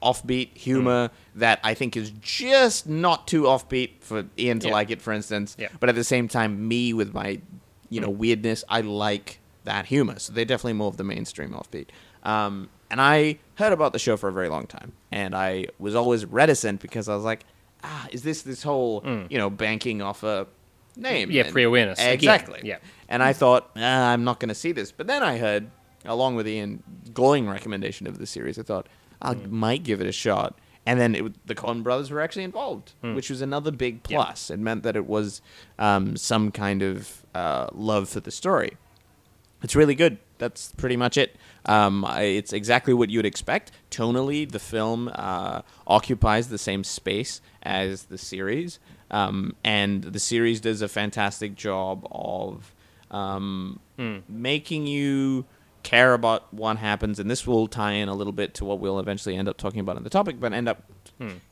offbeat 0.02 0.56
humor 0.56 1.11
that 1.35 1.59
I 1.64 1.74
think 1.74 1.96
is 1.96 2.11
just 2.20 2.88
not 2.88 3.26
too 3.26 3.42
offbeat 3.42 3.90
for 4.00 4.26
Ian 4.38 4.61
to 4.61 4.68
Yeah. 4.68 4.72
like 4.72 4.90
it, 4.90 5.02
for 5.02 5.12
instance. 5.12 5.56
Yeah. 5.59 5.68
But 5.80 5.88
at 5.88 5.96
the 5.96 6.04
same 6.04 6.28
time, 6.28 6.68
me 6.68 6.92
with 6.92 7.12
my, 7.12 7.40
you 7.88 8.00
know, 8.00 8.11
weirdness, 8.11 8.62
I 8.68 8.83
like 8.83 9.40
that 9.64 9.87
humor. 9.87 10.18
So 10.20 10.33
they're 10.33 10.44
definitely 10.44 10.74
more 10.74 10.88
of 10.88 10.96
the 10.96 11.04
mainstream 11.04 11.50
offbeat. 11.50 11.88
Um, 12.22 12.68
and 12.90 13.00
I 13.00 13.38
heard 13.56 13.72
about 13.72 13.92
the 13.92 13.98
show 13.98 14.16
for 14.16 14.28
a 14.28 14.33
very 14.33 14.48
long 14.48 14.66
time, 14.66 14.92
and 15.11 15.35
I 15.35 15.66
was 15.78 15.94
always 15.94 16.24
reticent 16.24 16.80
because 16.80 17.09
I 17.09 17.14
was 17.14 17.24
like, 17.24 17.44
ah, 17.83 18.09
is 18.12 18.22
this 18.22 18.42
this 18.42 18.62
whole 18.62 19.02
you 19.30 19.38
know 19.38 19.48
banking 19.48 20.02
off 20.02 20.22
a 20.22 20.46
name? 20.96 21.31
Yeah, 21.31 21.50
pre-awareness. 21.50 21.98
Again, 21.98 22.12
Exactly. 22.14 22.61
yeah. 22.64 22.79
And 23.09 23.22
I 23.22 23.33
thought, 23.33 23.70
ah, 23.76 24.11
I'm 24.12 24.24
not 24.24 24.38
going 24.40 24.48
to 24.50 24.55
see 24.55 24.72
this. 24.72 24.92
But 24.92 25.07
then 25.07 25.22
I 25.22 25.38
heard, 25.38 25.70
along 26.05 26.37
with 26.37 26.46
Ian, 26.48 26.83
glowing 27.12 27.48
recommendation 27.48 28.07
of 28.07 28.18
the 28.18 28.26
series. 28.26 28.59
I 28.59 28.62
thought 28.62 28.87
I 29.22 29.35
Mm. 29.35 29.50
might 29.50 29.83
give 29.83 30.00
it 30.00 30.07
a 30.07 30.12
shot. 30.12 30.59
And 30.87 30.98
then 30.98 31.14
it, 31.14 31.46
the 31.46 31.55
Coen 31.55 31.83
brothers 31.83 32.11
were 32.11 32.20
actually 32.20 32.44
involved, 32.44 32.92
Mm. 33.05 33.14
which 33.14 33.29
was 33.31 33.42
another 33.42 33.70
big 33.70 34.03
plus. 34.03 34.48
It 34.50 34.59
meant 34.59 34.83
that 34.83 34.96
it 34.96 35.07
was 35.07 35.42
um, 35.79 36.16
some 36.16 36.50
kind 36.50 36.83
of 36.83 37.24
uh, 37.35 37.66
love 37.72 38.09
for 38.09 38.20
the 38.20 38.31
story. 38.31 38.76
It's 39.62 39.76
really 39.76 39.94
good. 39.94 40.16
That's 40.38 40.72
pretty 40.72 40.96
much 40.96 41.18
it. 41.18 41.37
Um, 41.66 42.07
it's 42.18 42.55
exactly 42.55 42.94
what 42.94 43.11
you'd 43.11 43.26
expect. 43.26 43.70
Tonally, 43.90 44.50
the 44.50 44.59
film 44.59 45.11
uh, 45.14 45.61
occupies 45.87 46.48
the 46.48 46.57
same 46.57 46.83
space 46.83 47.42
as 47.62 48.05
the 48.05 48.16
series, 48.16 48.79
um, 49.11 49.55
and 49.64 50.03
the 50.03 50.18
series 50.20 50.61
does 50.61 50.83
a 50.83 50.88
fantastic 50.88 51.55
job 51.55 52.07
of 52.11 52.75
um, 53.11 53.81
making 54.29 54.87
you 54.87 55.44
care 55.83 56.14
about 56.14 56.53
what 56.53 56.77
happens. 56.77 57.18
And 57.18 57.31
this 57.31 57.46
will 57.46 57.66
tie 57.66 57.92
in 57.92 58.09
a 58.09 58.14
little 58.14 58.33
bit 58.33 58.55
to 58.55 58.64
what 58.64 58.79
we'll 58.81 58.99
eventually 58.99 59.37
end 59.37 59.49
up 59.49 59.57
talking 59.57 59.81
about 59.81 59.96
in 59.96 60.05
the 60.05 60.11
topic, 60.11 60.38
but 60.38 60.53
end 60.53 60.68
up 60.68 60.83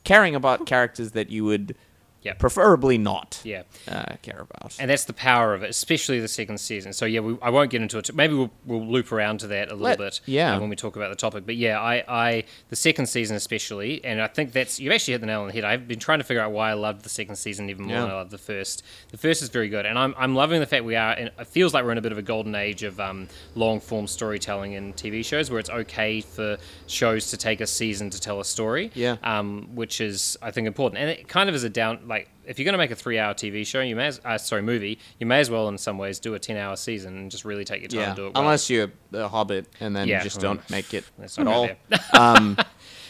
caring 0.05 0.35
about 0.35 0.67
characters 0.67 1.13
that 1.13 1.31
you 1.31 1.45
would 1.45 1.75
Yep. 2.23 2.39
preferably 2.41 2.99
not 2.99 3.41
Yeah. 3.45 3.63
uh, 3.87 4.17
care 4.23 4.41
about. 4.41 4.77
And 4.81 4.91
that's 4.91 5.05
the 5.05 5.13
power 5.13 5.55
of 5.55 5.63
it, 5.63 5.71
especially 5.71 6.19
the 6.21 6.29
second 6.29 6.59
season. 6.59 6.93
So 6.93 7.07
yeah, 7.07 7.21
we, 7.21 7.37
I 7.41 7.51
won't 7.51 7.71
get 7.71 7.81
into 7.81 7.97
it. 7.99 8.13
Maybe 8.15 8.35
we'll, 8.35 8.51
we'll 8.67 8.85
loop 8.87 9.13
around 9.13 9.39
to 9.41 9.47
that 9.49 9.69
a 9.69 9.75
little 9.75 9.85
Let- 9.85 9.99
bit. 9.99 10.21
yeah. 10.27 10.57
uh, 10.57 10.61
when 10.61 10.69
we 10.69 10.77
talk 10.77 10.97
about 10.97 11.11
the 11.11 11.17
topic. 11.17 11.47
But 11.47 11.57
yeah, 11.57 11.81
I, 11.81 12.05
I 12.09 12.45
the 12.71 12.77
second 12.77 13.07
season 13.07 13.37
especially, 13.37 14.05
and 14.05 14.21
I 14.21 14.27
think 14.27 14.53
that's 14.53 14.81
you've 14.81 14.93
actually 14.93 15.13
hit 15.15 15.21
the 15.21 15.27
nail 15.29 15.43
on 15.43 15.47
the 15.49 15.53
head. 15.55 15.65
I've 15.65 15.87
been 15.87 15.99
trying 16.01 16.19
to 16.19 16.25
figure 16.25 16.43
out 16.43 16.51
why 16.53 16.71
I 16.71 16.75
loved 16.75 17.03
the 17.03 17.09
second 17.09 17.37
season 17.37 17.71
even 17.71 17.85
more 17.87 17.95
Yeah. 17.95 18.01
than 18.03 18.11
I 18.11 18.15
loved 18.15 18.31
the 18.33 18.39
first. 18.39 18.83
The 19.11 19.17
first 19.19 19.41
is 19.43 19.49
very 19.49 19.69
good, 19.69 19.87
and 19.87 19.99
I'm, 19.99 20.15
I'm 20.19 20.35
loving 20.35 20.61
the 20.61 20.67
fact 20.67 20.85
we 20.85 20.97
are. 20.97 21.13
In, 21.15 21.29
it 21.29 21.47
feels 21.47 21.73
like 21.73 21.85
we're 21.85 21.93
in 21.93 21.99
a 21.99 22.03
bit 22.03 22.13
of 22.13 22.19
a 22.19 22.23
golden 22.23 22.55
age 22.57 22.83
of 22.83 22.99
um, 23.01 23.29
long 23.55 23.81
form 23.81 24.07
storytelling 24.09 24.73
in 24.73 24.93
TV 24.95 25.25
shows, 25.25 25.51
where 25.51 25.61
it's 25.61 25.71
okay 25.71 26.21
for 26.21 26.59
shows 26.89 27.31
to 27.31 27.37
take 27.37 27.61
a 27.61 27.67
season 27.67 28.11
to 28.11 28.21
tell 28.21 28.41
a 28.41 28.45
story. 28.45 28.91
Yeah. 28.95 29.17
um, 29.23 29.69
which 29.75 30.01
is 30.01 30.37
I 30.43 30.51
think 30.51 30.67
important, 30.67 31.01
and 31.01 31.11
it 31.11 31.29
kind 31.29 31.49
of 31.49 31.55
is 31.55 31.63
a 31.65 31.69
down 31.71 32.08
like 32.09 32.29
if 32.45 32.59
you're 32.59 32.65
going 32.65 32.73
to 32.73 32.79
make 32.79 32.91
a 32.91 32.97
three-hour 32.97 33.35
TV 33.35 33.67
show, 33.67 33.81
you 33.83 33.95
may 33.95 34.07
as, 34.07 34.21
uh, 34.25 34.39
sorry 34.39 34.63
movie, 34.63 34.99
you 35.21 35.27
may 35.27 35.41
as 35.41 35.51
well 35.51 35.69
in 35.69 35.77
some 35.79 35.99
ways 35.99 36.19
do 36.19 36.35
a 36.35 36.39
ten-hour 36.39 36.77
season 36.77 37.17
and 37.19 37.31
just 37.31 37.45
really 37.45 37.65
take 37.65 37.83
your 37.83 37.89
time 37.89 38.01
yeah, 38.01 38.07
and 38.09 38.17
do 38.17 38.27
it 38.29 38.35
well. 38.35 38.43
unless 38.43 38.71
you're 38.71 38.91
a 39.13 39.29
Hobbit 39.29 39.67
and 39.81 39.95
then 39.95 40.09
Yeah. 40.09 40.19
you 40.19 40.25
just 40.25 40.41
don't 40.41 40.69
make 40.71 40.95
it 40.95 41.05
at 41.23 41.47
all. 41.47 41.69
um, 42.19 42.57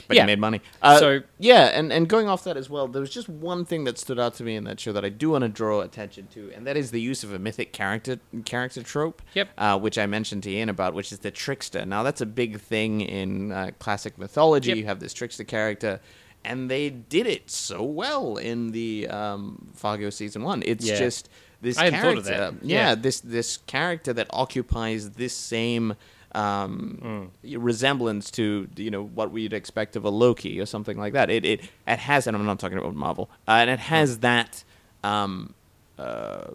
but 0.09 0.17
Yeah. 0.17 0.23
you 0.23 0.27
made 0.27 0.41
money. 0.41 0.61
Uh, 0.83 0.99
So- 0.99 1.21
yeah, 1.39 1.67
and, 1.67 1.93
and 1.93 2.09
going 2.09 2.29
off 2.29 2.43
that 2.45 2.57
as 2.57 2.69
well, 2.71 2.89
there 2.89 3.01
was 3.01 3.11
just 3.11 3.29
one 3.29 3.65
thing 3.65 3.85
that 3.85 3.99
stood 3.99 4.19
out 4.19 4.35
to 4.37 4.43
me 4.43 4.57
in 4.57 4.65
that 4.65 4.81
show 4.81 4.93
that 4.93 5.05
I 5.05 5.11
do 5.11 5.31
want 5.31 5.43
to 5.43 5.49
draw 5.49 5.81
attention 5.83 6.27
to, 6.35 6.51
and 6.57 6.67
that 6.67 6.77
is 6.77 6.91
the 6.91 7.01
use 7.01 7.23
of 7.23 7.33
a 7.33 7.39
mythic 7.39 7.73
character 7.73 8.19
character 8.47 8.83
trope. 8.83 9.23
Yep. 9.35 9.49
Uh, 9.59 9.79
which 9.79 9.99
I 9.99 10.07
mentioned 10.07 10.43
to 10.45 10.51
Ian 10.51 10.69
about, 10.71 10.95
which 10.95 11.13
is 11.13 11.21
the 11.21 11.31
trickster. 11.31 11.85
Now 11.87 12.03
that's 12.03 12.21
a 12.23 12.27
big 12.27 12.59
thing 12.61 13.03
in 13.03 13.53
uh, 13.53 13.71
classic 13.79 14.19
mythology. 14.19 14.71
Yep. 14.71 14.77
You 14.79 14.85
have 14.87 14.99
this 15.01 15.13
trickster 15.13 15.45
character. 15.45 16.01
And 16.45 16.71
they 16.71 16.89
did 16.91 17.27
it 17.27 17.51
so 17.51 17.83
well 17.83 18.37
in 18.37 18.71
the 18.73 19.09
um, 19.09 19.69
Fargo 19.75 20.09
season 20.11 20.43
one. 20.43 20.63
It's 20.65 20.85
Yeah. 20.87 20.99
just 20.99 21.29
this 21.61 21.77
character. 21.77 22.01
thought 22.01 22.19
of 22.19 22.25
that. 22.25 22.55
Yeah, 22.63 22.89
Yeah. 22.91 22.95
this 22.95 23.21
this 23.21 23.59
character 23.67 24.13
that 24.15 24.29
occupies 24.33 25.11
this 25.11 25.35
same 25.35 25.95
um, 26.33 27.31
resemblance 27.45 28.31
to 28.33 28.69
you 28.77 28.91
know 28.91 29.03
what 29.03 29.31
we'd 29.31 29.53
expect 29.53 29.97
of 29.97 30.05
a 30.05 30.11
Loki 30.11 30.61
or 30.61 30.67
something 30.67 30.97
like 30.99 31.13
that. 31.15 31.31
It 31.31 31.45
it 31.45 31.61
it 31.87 31.99
has, 31.99 32.27
and 32.27 32.37
I'm 32.37 32.47
not 32.47 32.59
talking 32.59 32.79
about 32.79 32.95
Marvel, 32.95 33.29
uh, 33.49 33.53
and 33.53 33.71
it 33.71 33.81
has 33.81 34.19
that 34.21 34.63
um, 35.03 35.55
uh, 35.99 36.49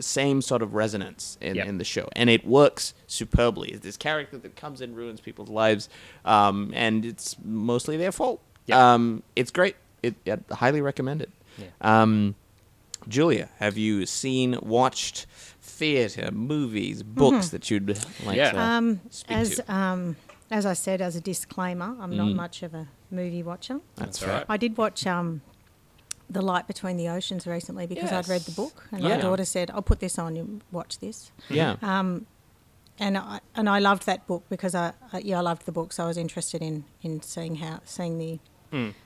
same 0.00 0.40
sort 0.42 0.62
of 0.62 0.74
resonance 0.74 1.36
in, 1.40 1.56
Yep. 1.56 1.66
in 1.66 1.78
the 1.78 1.84
show, 1.84 2.08
and 2.14 2.30
it 2.30 2.46
works 2.46 2.94
superbly. 3.06 3.70
It's 3.72 3.80
this 3.80 3.96
character 3.96 4.38
that 4.38 4.56
comes 4.56 4.80
in, 4.80 4.94
ruins 4.94 5.20
people's 5.20 5.50
lives, 5.50 5.88
um, 6.24 6.72
and 6.74 7.04
it's 7.04 7.36
mostly 7.44 7.96
their 7.96 8.12
fault. 8.12 8.40
Yep. 8.66 8.78
Um, 8.78 9.22
it's 9.34 9.50
great. 9.50 9.76
It, 10.02 10.14
it 10.24 10.42
highly 10.50 10.80
recommend 10.80 11.22
it. 11.22 11.30
Yeah. 11.58 11.66
Um, 11.80 12.34
Julia, 13.08 13.48
have 13.58 13.76
you 13.78 14.04
seen, 14.06 14.58
watched 14.62 15.26
theater, 15.60 16.30
movies, 16.32 17.02
books 17.02 17.50
that 17.50 17.70
you'd 17.70 17.88
like 18.24 18.36
Yeah. 18.36 18.52
to 18.52 18.58
Um, 18.60 19.00
speak 19.10 19.36
as 19.36 19.56
to? 19.56 19.72
um, 19.74 20.16
as 20.50 20.66
I 20.66 20.72
said, 20.74 21.00
as 21.00 21.14
a 21.16 21.20
disclaimer, 21.20 21.96
I'm 22.00 22.16
not 22.16 22.28
much 22.34 22.62
of 22.62 22.74
a 22.74 22.88
movie 23.10 23.42
watcher. 23.42 23.80
That's 23.96 24.22
all 24.22 24.28
right. 24.28 24.34
right. 24.38 24.46
I 24.48 24.56
did 24.56 24.76
watch 24.76 25.06
um, 25.06 25.42
The 26.30 26.42
Light 26.42 26.66
Between 26.66 26.96
the 26.96 27.08
Oceans 27.08 27.46
recently 27.46 27.86
because 27.86 28.10
I'd 28.12 28.28
read 28.28 28.42
the 28.42 28.52
book, 28.52 28.88
and 28.90 29.02
Yeah. 29.02 29.16
my 29.16 29.22
daughter 29.22 29.44
said, 29.44 29.70
"I'll 29.70 29.82
put 29.82 30.00
this 30.00 30.18
on. 30.18 30.34
You 30.36 30.60
watch 30.72 30.98
this." 30.98 31.30
Yeah. 31.48 31.76
and 32.98 33.18
I, 33.18 33.40
and 33.54 33.68
I 33.68 33.78
loved 33.78 34.06
that 34.06 34.26
book 34.26 34.44
because 34.48 34.74
I, 34.74 34.92
I 35.12 35.18
yeah 35.18 35.38
I 35.38 35.42
loved 35.42 35.66
the 35.66 35.72
book, 35.72 35.92
so 35.92 36.04
I 36.04 36.06
was 36.08 36.16
interested 36.16 36.62
in 36.62 36.84
in 37.02 37.22
seeing 37.22 37.56
how 37.56 37.80
seeing 37.84 38.18
the 38.18 38.38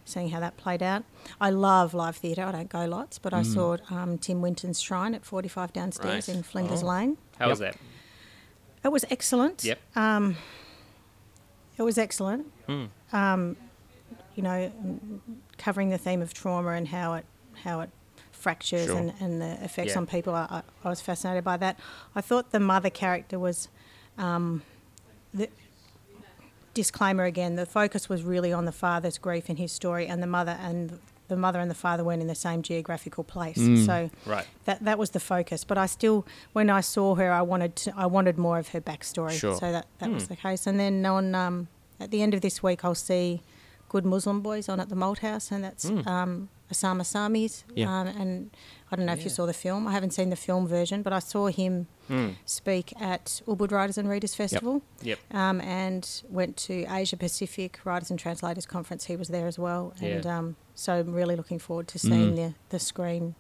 seeing 0.05 0.31
how 0.31 0.41
that 0.41 0.57
played 0.57 0.83
out. 0.83 1.05
I 1.41 1.51
love 1.51 1.95
live 1.95 2.17
theatre. 2.17 2.43
I 2.45 2.53
don't 2.53 2.69
go 2.69 2.85
lots, 2.87 3.19
but 3.19 3.33
I 3.33 3.43
saw 3.43 3.77
um, 3.91 4.19
Tim 4.19 4.41
Winton's 4.43 4.81
Shrine 4.81 5.15
at 5.15 5.25
45 5.25 5.73
downstairs 5.73 6.29
Right. 6.29 6.37
in 6.37 6.43
Flinders 6.43 6.83
Oh. 6.83 6.87
Lane. 6.89 7.19
How 7.39 7.49
was 7.49 7.59
that? 7.61 7.77
It 8.85 8.89
was 8.93 9.05
excellent. 9.11 9.63
Yep. 9.65 9.79
It 11.79 11.83
was 11.83 11.99
excellent. 11.99 12.47
Um, 13.13 13.57
you 14.35 14.43
know, 14.43 14.73
covering 15.59 15.91
the 15.91 15.99
theme 15.99 16.23
of 16.23 16.33
trauma 16.35 16.71
and 16.71 16.89
how 16.89 17.15
it 17.15 17.25
how 17.65 17.81
it 17.81 17.91
fractures 18.33 18.87
Sure. 18.87 18.97
and, 18.97 19.13
and 19.21 19.41
the 19.43 19.63
effects 19.65 19.93
Yeah. 19.93 19.99
on 19.99 20.07
people. 20.07 20.35
I, 20.35 20.47
I, 20.51 20.63
I 20.85 20.89
was 20.89 21.01
fascinated 21.03 21.45
by 21.45 21.57
that. 21.59 21.79
I 22.15 22.21
thought 22.23 22.53
the 22.53 22.61
mother 22.61 22.89
character 22.89 23.39
was 23.39 23.69
um, 24.17 24.63
the, 25.35 25.49
disclaimer 26.75 27.25
again: 27.25 27.57
the 27.57 27.67
focus 27.67 28.09
was 28.09 28.23
really 28.23 28.53
on 28.53 28.65
the 28.65 28.73
father's 28.73 29.19
grief 29.19 29.49
in 29.51 29.57
his 29.57 29.73
story, 29.73 30.07
and 30.07 30.23
the 30.23 30.27
mother 30.27 30.57
and 30.61 30.99
the 31.29 31.37
mother 31.37 31.61
and 31.61 31.71
the 31.71 31.75
father 31.77 32.03
weren't 32.03 32.21
in 32.23 32.27
the 32.29 32.35
same 32.35 32.61
geographical 32.61 33.23
place. 33.23 33.57
Mm. 33.59 33.87
So 33.87 34.11
Right. 34.27 34.47
that 34.65 34.83
that 34.85 34.99
was 34.99 35.11
the 35.11 35.21
focus. 35.21 35.63
But 35.65 35.79
I 35.79 35.87
still, 35.87 36.27
when 36.53 36.69
I 36.71 36.81
saw 36.81 37.15
her, 37.15 37.31
I 37.33 37.43
wanted 37.43 37.77
to, 37.77 37.95
I 37.97 38.07
wanted 38.07 38.37
more 38.37 38.59
of 38.59 38.69
her 38.69 38.81
backstory. 38.81 39.39
Sure. 39.39 39.55
So 39.55 39.71
that 39.73 39.87
that 39.99 40.09
Hmm. 40.09 40.15
was 40.15 40.27
the 40.29 40.37
case. 40.37 40.67
And 40.67 40.79
then 40.81 41.07
on 41.07 41.35
um, 41.35 41.69
at 42.01 42.11
the 42.11 42.21
end 42.23 42.35
of 42.35 42.41
this 42.41 42.63
week, 42.63 42.85
I'll 42.85 42.95
see 42.97 43.43
Good 43.89 44.05
Muslim 44.05 44.41
Boys 44.41 44.69
on 44.69 44.81
at 44.81 44.89
the 44.89 44.97
Malthouse, 44.97 45.53
and 45.53 45.63
that's 45.63 45.89
Hmm. 45.89 46.09
um, 46.09 46.49
Osamah 46.73 47.05
Sami's. 47.07 47.65
Yeah. 47.75 48.01
Um, 48.01 48.07
and 48.09 48.51
I 48.91 48.97
don't 48.97 49.07
know 49.07 49.13
if 49.13 49.25
you 49.25 49.31
saw 49.31 49.47
the 49.47 49.53
film. 49.53 49.87
I 49.89 49.93
haven't 49.93 50.13
seen 50.13 50.31
the 50.31 50.37
film 50.37 50.67
version, 50.67 51.03
but 51.03 51.13
I 51.13 51.19
saw 51.19 51.47
him 51.49 51.87
Mm. 52.09 52.35
speak 52.45 52.93
at 53.01 53.41
Ubud 53.47 53.71
Writers 53.71 53.97
and 53.97 54.09
Readers 54.09 54.35
Festival. 54.35 54.83
Yep. 55.03 55.19
Um, 55.31 55.61
and 55.61 56.23
went 56.29 56.57
to 56.59 56.85
Asia 56.91 57.17
Pacific 57.17 57.79
Writers 57.85 58.11
and 58.11 58.19
Translators 58.19 58.67
Conference. 58.67 59.05
He 59.05 59.15
was 59.15 59.29
there 59.29 59.47
as 59.47 59.59
well, 59.61 59.93
and 60.01 60.25
Yeah. 60.25 60.39
um, 60.39 60.57
so 60.75 60.95
I'm 60.95 61.13
really 61.13 61.37
looking 61.37 61.61
forward 61.61 61.87
to 61.89 61.99
seeing 62.01 62.33
Mm. 62.33 62.37
the 62.37 62.55
the 62.71 62.79
screen, 62.81 63.37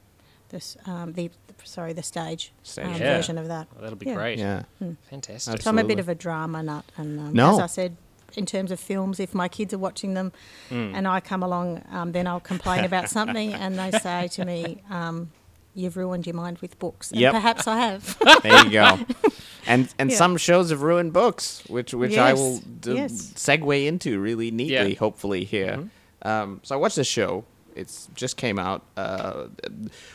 this 0.51 0.77
um, 0.87 1.15
the 1.15 1.31
sorry 1.65 1.93
the 1.93 2.03
stage, 2.05 2.53
Stage. 2.63 2.85
um, 2.87 2.93
Yeah. 2.93 2.99
version 3.17 3.39
of 3.39 3.49
that. 3.49 3.67
Well, 3.73 3.83
that'll 3.83 3.97
be 3.99 4.07
Yeah. 4.07 4.15
great. 4.15 4.39
Yeah. 4.39 4.63
Fantastic. 5.11 5.63
So 5.63 5.71
I'm 5.71 5.79
a 5.79 5.85
bit 5.85 5.99
of 5.99 6.09
a 6.09 6.15
drama 6.15 6.63
nut, 6.63 6.85
and 6.97 7.19
um, 7.19 7.33
No. 7.33 7.55
as 7.55 7.59
I 7.59 7.67
said, 7.67 7.97
in 8.37 8.47
terms 8.47 8.71
of 8.71 8.81
films, 8.81 9.19
if 9.21 9.35
my 9.35 9.49
kids 9.49 9.73
are 9.75 9.79
watching 9.79 10.15
them 10.15 10.33
Mm. 10.71 10.93
and 10.95 11.09
I 11.09 11.21
come 11.21 11.43
along, 11.43 11.83
um, 11.91 12.13
then 12.13 12.27
I'll 12.27 12.41
complain 12.41 12.85
about 12.85 13.09
something, 13.19 13.53
and 13.55 13.79
they 13.79 13.91
say 13.99 14.29
to 14.29 14.45
me. 14.45 14.83
Um, 14.91 15.31
You've 15.73 15.97
ruined 15.97 16.27
your 16.27 16.35
mind 16.35 16.59
with 16.59 16.77
books. 16.81 17.13
And 17.13 17.21
Yep. 17.21 17.33
perhaps 17.33 17.69
I 17.69 17.79
have. 17.79 18.19
There 18.43 18.65
you 18.65 18.71
go. 18.71 18.99
And 19.69 19.89
and 20.01 20.11
Yeah. 20.11 20.17
some 20.17 20.37
shows 20.37 20.71
have 20.71 20.83
ruined 20.83 21.13
books, 21.13 21.63
which 21.69 21.95
which 21.95 22.19
I 22.19 22.33
will 22.33 22.59
d- 22.59 22.95
yes. 22.95 23.13
segue 23.37 23.87
into 23.87 24.19
really 24.19 24.51
neatly, 24.51 24.93
Yeah. 24.95 24.99
hopefully 24.99 25.45
here. 25.45 25.77
Mhm. 26.25 26.29
Um, 26.29 26.61
so 26.65 26.75
I 26.75 26.79
watched 26.79 26.97
this 26.97 27.07
show. 27.07 27.45
It's 27.77 28.09
just 28.17 28.37
came 28.37 28.59
out. 28.59 28.83
Uh, 28.97 29.47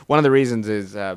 one 0.07 0.19
of 0.19 0.23
the 0.23 0.31
reasons 0.31 0.67
is 0.67 0.93
uh, 0.93 1.15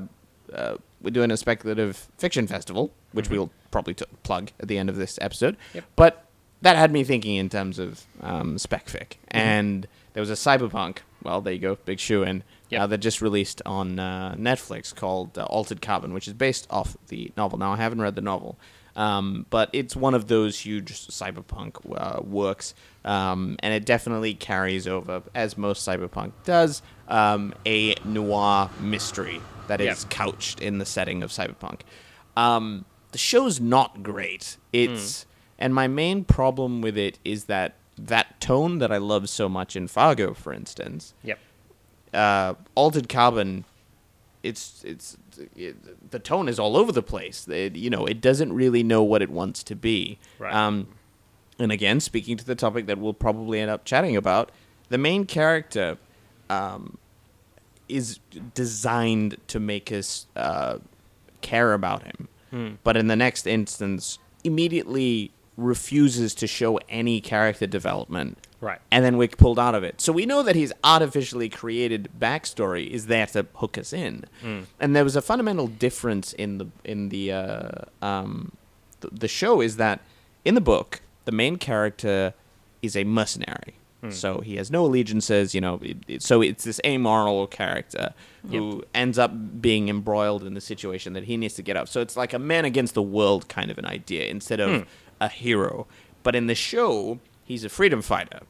uh, 0.54 0.76
we're 1.02 1.10
doing 1.10 1.32
a 1.32 1.36
speculative 1.36 2.06
fiction 2.16 2.46
festival, 2.46 2.92
which 3.12 3.26
Mhm. 3.26 3.30
we'll 3.32 3.50
probably 3.72 3.94
t- 3.94 4.04
plug 4.22 4.52
at 4.60 4.68
the 4.68 4.78
end 4.78 4.88
of 4.88 4.94
this 4.96 5.18
episode. 5.20 5.56
Yep. 5.74 5.84
But 5.96 6.24
that 6.62 6.76
had 6.76 6.90
me 6.92 7.04
thinking 7.04 7.36
in 7.36 7.48
terms 7.48 7.78
of 7.78 8.04
um, 8.20 8.58
spec 8.58 8.86
fic, 8.86 9.16
Mm-hmm. 9.32 9.36
and 9.38 9.88
there 10.14 10.20
was 10.20 10.30
a 10.30 10.34
cyberpunk. 10.34 10.98
Well, 11.22 11.40
there 11.40 11.52
you 11.52 11.58
go, 11.58 11.76
big 11.84 11.98
shoe 12.00 12.22
in. 12.22 12.42
Yep. 12.70 12.80
Uh, 12.82 12.86
that 12.88 12.98
just 12.98 13.22
released 13.22 13.62
on 13.64 13.98
uh, 13.98 14.34
Netflix 14.38 14.94
called 14.94 15.38
uh, 15.38 15.44
Altered 15.44 15.80
Carbon, 15.80 16.12
which 16.12 16.28
is 16.28 16.34
based 16.34 16.66
off 16.68 16.96
the 17.08 17.32
novel. 17.34 17.58
Now, 17.58 17.72
I 17.72 17.76
haven't 17.76 18.02
read 18.02 18.14
the 18.14 18.20
novel, 18.20 18.58
um, 18.94 19.46
but 19.48 19.70
it's 19.72 19.96
one 19.96 20.12
of 20.14 20.26
those 20.28 20.58
huge 20.60 20.92
cyberpunk 20.92 21.76
uh, 21.96 22.20
works, 22.22 22.74
um, 23.06 23.56
and 23.60 23.72
it 23.72 23.86
definitely 23.86 24.34
carries 24.34 24.86
over, 24.86 25.22
as 25.34 25.56
most 25.56 25.86
cyberpunk 25.88 26.32
does, 26.44 26.82
um, 27.08 27.54
a 27.64 27.94
noir 28.04 28.68
mystery 28.80 29.40
that 29.68 29.80
is 29.80 30.02
Yep. 30.02 30.10
couched 30.10 30.60
in 30.60 30.76
the 30.76 30.84
setting 30.86 31.22
of 31.22 31.30
cyberpunk. 31.30 31.80
Um, 32.36 32.84
the 33.12 33.18
show's 33.18 33.60
not 33.60 34.02
great. 34.02 34.58
It's 34.74 35.24
and 35.58 35.74
my 35.74 35.86
main 35.88 36.24
problem 36.24 36.80
with 36.80 36.96
it 36.96 37.18
is 37.24 37.44
that 37.44 37.74
that 37.96 38.40
tone 38.40 38.78
that 38.78 38.92
I 38.92 38.98
love 38.98 39.28
so 39.28 39.48
much 39.48 39.74
in 39.74 39.88
Fargo, 39.88 40.32
for 40.34 40.52
instance, 40.52 41.14
Yep. 41.24 41.38
uh, 42.14 42.54
altered 42.74 43.08
carbon 43.08 43.64
it's 44.44 44.84
it's 44.84 45.16
it, 45.56 46.10
the 46.12 46.18
tone 46.20 46.48
is 46.48 46.60
all 46.60 46.76
over 46.76 46.92
the 46.92 47.02
place 47.02 47.48
it, 47.48 47.74
you 47.74 47.90
know 47.90 48.06
it 48.06 48.20
doesn't 48.20 48.52
really 48.52 48.84
know 48.84 49.02
what 49.02 49.20
it 49.20 49.28
wants 49.30 49.64
to 49.64 49.74
be 49.74 50.16
Right. 50.38 50.54
um, 50.54 50.86
and 51.58 51.72
again 51.72 51.98
speaking 51.98 52.36
to 52.36 52.44
the 52.44 52.54
topic 52.54 52.86
that 52.86 52.98
we'll 52.98 53.14
probably 53.14 53.58
end 53.58 53.68
up 53.68 53.84
chatting 53.84 54.16
about 54.16 54.52
the 54.90 54.96
main 54.96 55.26
character 55.26 55.98
um, 56.48 56.98
is 57.88 58.20
designed 58.54 59.36
to 59.48 59.58
make 59.58 59.90
us 59.90 60.26
uh, 60.36 60.78
care 61.40 61.72
about 61.74 62.04
him 62.04 62.28
Hmm. 62.52 62.74
but 62.84 62.96
in 62.96 63.08
the 63.08 63.16
next 63.16 63.44
instance 63.46 64.20
immediately 64.44 65.32
refuses 65.58 66.34
to 66.36 66.46
show 66.46 66.78
any 66.88 67.20
character 67.20 67.66
development 67.66 68.38
Right. 68.60 68.80
and 68.90 69.04
then 69.04 69.16
we're 69.18 69.28
pulled 69.28 69.58
out 69.58 69.74
of 69.74 69.82
it. 69.84 70.00
So 70.00 70.12
we 70.12 70.24
know 70.24 70.42
that 70.44 70.56
his 70.56 70.72
artificially 70.82 71.48
created 71.48 72.08
backstory 72.18 72.88
is 72.88 73.06
there 73.06 73.26
to 73.26 73.46
hook 73.56 73.76
us 73.76 73.92
in, 73.92 74.24
Mm. 74.42 74.64
and 74.80 74.96
there 74.96 75.04
was 75.04 75.16
a 75.16 75.22
fundamental 75.22 75.66
difference 75.66 76.32
in 76.32 76.58
the 76.58 76.66
in 76.84 77.08
the 77.10 77.32
uh, 77.32 77.70
um, 78.02 78.52
the, 79.00 79.08
the 79.12 79.28
show 79.28 79.60
is 79.60 79.76
that 79.76 80.00
in 80.44 80.54
the 80.54 80.60
book 80.60 81.00
the 81.24 81.32
main 81.32 81.56
character 81.56 82.34
is 82.82 82.96
a 82.96 83.04
mercenary. 83.04 83.74
Hmm. 84.00 84.10
So 84.10 84.40
he 84.42 84.54
has 84.56 84.70
no 84.70 84.84
allegiances, 84.86 85.54
you 85.56 85.60
know. 85.60 85.80
It, 85.82 85.96
it- 86.06 86.22
so 86.22 86.40
it's 86.40 86.62
this 86.64 86.80
amoral 86.86 87.48
character 87.48 88.14
who 88.48 88.84
ends 88.94 89.18
up 89.18 89.32
being 89.60 89.88
embroiled 89.88 90.44
in 90.44 90.54
the 90.54 90.60
situation 90.60 91.12
that 91.14 91.24
he 91.24 91.36
needs 91.36 91.54
to 91.54 91.62
get 91.62 91.76
up. 91.76 91.88
So 91.88 92.00
it's 92.00 92.16
like 92.16 92.32
a 92.32 92.38
man 92.38 92.64
against 92.64 92.94
the 92.94 93.02
world 93.02 93.48
kind 93.48 93.70
of 93.72 93.76
an 93.78 93.84
idea 93.86 94.26
instead 94.28 94.60
of 94.60 94.70
Hmm. 94.82 94.88
A 95.20 95.28
hero. 95.28 95.86
But 96.22 96.34
in 96.36 96.46
the 96.46 96.54
show, 96.54 97.18
he's 97.44 97.64
a 97.64 97.68
freedom 97.68 98.02
fighter 98.02 98.40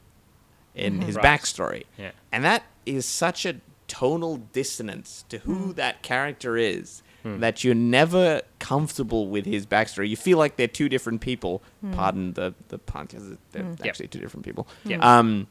in 0.75 1.01
his 1.01 1.15
Right. 1.15 1.25
backstory. 1.25 1.83
Yeah. 1.97 2.11
And 2.31 2.43
that 2.43 2.63
is 2.85 3.05
such 3.05 3.45
a 3.45 3.55
tonal 3.87 4.37
dissonance 4.53 5.25
to 5.29 5.39
who 5.39 5.73
that 5.73 6.01
character 6.03 6.57
is 6.57 7.01
Hmm. 7.23 7.39
that 7.39 7.63
you're 7.65 7.75
never 7.75 8.41
comfortable 8.59 9.27
with 9.27 9.45
his 9.45 9.65
backstory. 9.65 10.07
You 10.07 10.15
feel 10.15 10.37
like 10.37 10.55
they're 10.55 10.67
two 10.69 10.87
different 10.87 11.19
people. 11.19 11.61
Pardon 11.91 12.33
the, 12.33 12.53
the 12.69 12.77
pun, 12.77 13.07
because 13.07 13.35
they're 13.51 13.63
Yep. 13.65 13.85
actually 13.85 14.07
two 14.07 14.19
different 14.19 14.45
people. 14.45 14.67
Yep. 14.85 15.03
Um, 15.03 15.47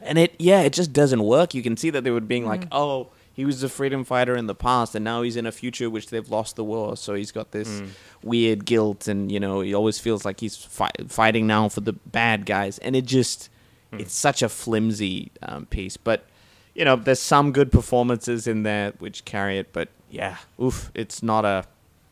and 0.00 0.18
it, 0.18 0.34
yeah, 0.38 0.60
it 0.60 0.72
just 0.72 0.92
doesn't 0.92 1.22
work. 1.24 1.52
You 1.52 1.62
can 1.62 1.76
see 1.76 1.90
that 1.90 2.04
they 2.04 2.12
were 2.12 2.20
being 2.20 2.44
Mm. 2.44 2.48
like, 2.48 2.66
oh, 2.70 3.08
he 3.34 3.44
was 3.44 3.62
a 3.62 3.68
freedom 3.68 4.04
fighter 4.04 4.36
in 4.36 4.46
the 4.46 4.54
past, 4.54 4.94
and 4.94 5.04
now 5.04 5.22
he's 5.22 5.36
in 5.36 5.44
a 5.46 5.52
future 5.52 5.90
which 5.90 6.06
they've 6.08 6.28
lost 6.30 6.56
the 6.56 6.64
war. 6.64 6.96
So 6.96 7.14
he's 7.14 7.32
got 7.32 7.50
this 7.50 7.68
Mm. 7.68 7.88
weird 8.22 8.64
guilt, 8.64 9.08
and 9.08 9.30
you 9.30 9.40
know, 9.40 9.60
he 9.60 9.74
always 9.74 9.98
feels 9.98 10.24
like 10.24 10.40
he's 10.40 10.56
fi- 10.56 10.90
fighting 11.08 11.46
now 11.46 11.68
for 11.68 11.80
the 11.80 11.92
bad 11.92 12.46
guys, 12.46 12.78
and 12.78 12.94
it 12.96 13.04
just, 13.06 13.50
Mm. 13.92 14.00
it's 14.00 14.14
such 14.14 14.40
a 14.42 14.48
flimsy 14.48 15.30
um, 15.42 15.66
piece. 15.66 15.96
But 15.96 16.24
you 16.74 16.84
know, 16.84 16.96
there's 16.96 17.20
some 17.20 17.52
good 17.52 17.70
performances 17.70 18.46
in 18.46 18.62
there 18.64 18.92
which 18.98 19.24
carry 19.24 19.58
it, 19.58 19.72
but 19.72 19.88
yeah, 20.10 20.38
oof, 20.60 20.90
it's 20.94 21.22
not 21.22 21.44
a 21.44 21.64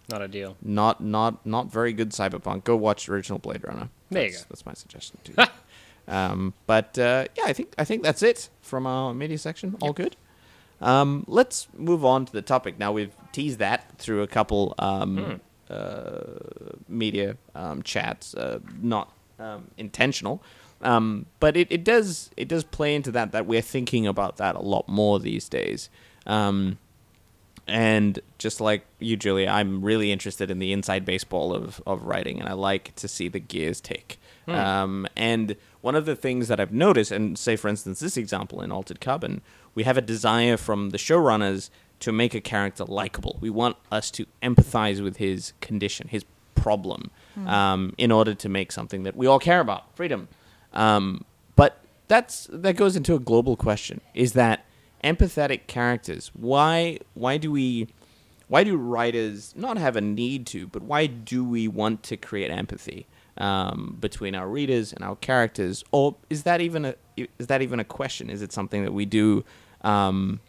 Not 0.09 0.23
a 0.23 0.29
deal. 0.29 0.57
not 0.63 1.01
not 1.03 1.45
not 1.47 1.71
very 1.73 1.93
good 1.93 2.11
cyberpunk. 2.11 2.65
Go 2.65 2.77
watch 2.77 3.07
the 3.07 3.13
original 3.13 3.39
Blade 3.39 3.65
Runner. 3.67 3.89
There 4.11 4.25
you 4.25 4.31
That's, 4.31 4.43
go. 4.43 4.47
That's 4.51 4.67
my 4.67 4.75
suggestion 4.75 5.19
to 5.25 5.33
you. 5.33 5.45
um, 6.15 6.55
but 6.67 6.99
uh, 6.99 7.27
yeah, 7.37 7.45
I 7.47 7.53
think 7.53 7.75
I 7.79 7.85
think 7.85 8.03
that's 8.03 8.23
it 8.23 8.51
from 8.61 8.87
our 8.87 9.15
media 9.15 9.39
section. 9.39 9.77
All 9.81 9.93
good. 9.93 10.17
Um, 10.83 11.25
let's 11.29 11.69
move 11.77 12.05
on 12.05 12.27
to 12.27 12.33
the 12.33 12.43
topic. 12.43 12.79
Now 12.79 12.93
we've 12.93 13.15
teased 13.31 13.59
that 13.61 13.97
through 13.99 14.23
a 14.23 14.27
couple 14.27 14.75
um, 14.79 15.41
uh, 15.71 16.21
media 16.89 17.37
um, 17.55 17.83
chats, 17.83 18.35
uh, 18.35 18.59
not 18.81 19.13
um, 19.39 19.69
intentional, 19.79 20.43
um, 20.83 21.27
but 21.41 21.57
it, 21.57 21.69
it 21.71 21.85
does 21.85 22.31
it 22.37 22.49
does 22.49 22.65
play 22.65 22.95
into 22.95 23.13
that 23.13 23.33
that 23.33 23.47
we're 23.47 23.63
thinking 23.63 24.07
about 24.07 24.37
that 24.39 24.57
a 24.57 24.61
lot 24.61 24.89
more 24.89 25.21
these 25.21 25.49
days. 25.49 25.89
Um, 26.27 26.79
and 27.69 28.19
just 28.39 28.61
like 28.61 28.85
you, 28.99 29.17
Julia, 29.17 29.49
I'm 29.49 29.83
really 29.83 30.11
interested 30.11 30.51
in 30.51 30.59
the 30.59 30.73
inside 30.73 31.05
baseball 31.05 31.55
of, 31.55 31.81
of 31.87 32.03
writing, 32.03 32.41
and 32.41 32.49
I 32.49 32.55
like 32.55 32.95
to 32.97 33.07
see 33.07 33.29
the 33.29 33.39
gears 33.39 33.81
tick. 33.81 34.19
Um, 34.49 35.07
and 35.17 35.55
one 35.81 35.95
of 35.95 36.05
the 36.05 36.17
things 36.17 36.49
that 36.49 36.59
I've 36.59 36.73
noticed, 36.73 37.13
and 37.13 37.39
say 37.39 37.55
for 37.55 37.69
instance 37.69 38.01
this 38.01 38.17
example 38.17 38.61
in 38.61 38.73
Altered 38.73 39.01
Carbon, 39.01 39.41
we 39.75 39.85
have 39.85 39.97
a 39.97 40.03
desire 40.03 40.57
from 40.57 40.91
the 40.91 40.99
showrunners 40.99 41.71
to 42.01 42.13
make 42.13 42.35
a 42.35 42.41
character 42.41 42.85
likable. 42.85 43.39
We 43.41 43.51
want 43.51 43.77
us 43.91 44.11
to 44.13 44.27
empathize 44.43 45.03
with 45.03 45.19
his 45.19 45.53
condition, 45.61 46.09
his 46.09 46.25
problem, 46.55 47.11
um, 47.47 47.95
in 47.97 48.11
order 48.13 48.35
to 48.35 48.49
make 48.49 48.73
something 48.73 49.05
that 49.05 49.17
we 49.17 49.27
all 49.27 49.39
care 49.39 49.61
about, 49.61 49.95
freedom. 49.97 50.29
Um, 50.73 51.25
but 51.57 51.79
that's 52.09 52.49
that 52.53 52.77
goes 52.77 52.97
into 52.97 53.15
a 53.15 53.19
global 53.19 53.57
question: 53.57 54.01
is 54.15 54.33
that 54.33 54.65
empathetic 55.05 55.67
characters? 55.67 56.31
Why 56.35 56.99
why 57.15 57.37
do 57.39 57.51
we 57.51 57.89
why 58.49 58.65
do 58.65 58.77
writers 58.77 59.55
not 59.57 59.79
have 59.79 59.97
a 59.97 60.01
need 60.01 60.47
to, 60.49 60.67
but 60.67 60.83
why 60.83 61.07
do 61.07 61.45
we 61.45 61.69
want 61.69 62.03
to 62.05 62.17
create 62.17 62.51
empathy 62.51 63.07
um, 63.39 63.97
between 64.01 64.35
our 64.35 64.49
readers 64.49 64.93
and 64.93 65.03
our 65.03 65.17
characters? 65.17 65.85
Or 65.91 66.17
is 66.29 66.43
that 66.43 66.61
even 66.61 66.85
a 66.85 66.95
is 67.17 67.47
that 67.47 67.63
even 67.63 67.81
a 67.81 67.85
question? 67.85 68.29
Is 68.29 68.43
it 68.43 68.53
something 68.53 68.85
that 68.85 68.93
we 68.93 69.07
do 69.07 69.45
um, 69.83 70.41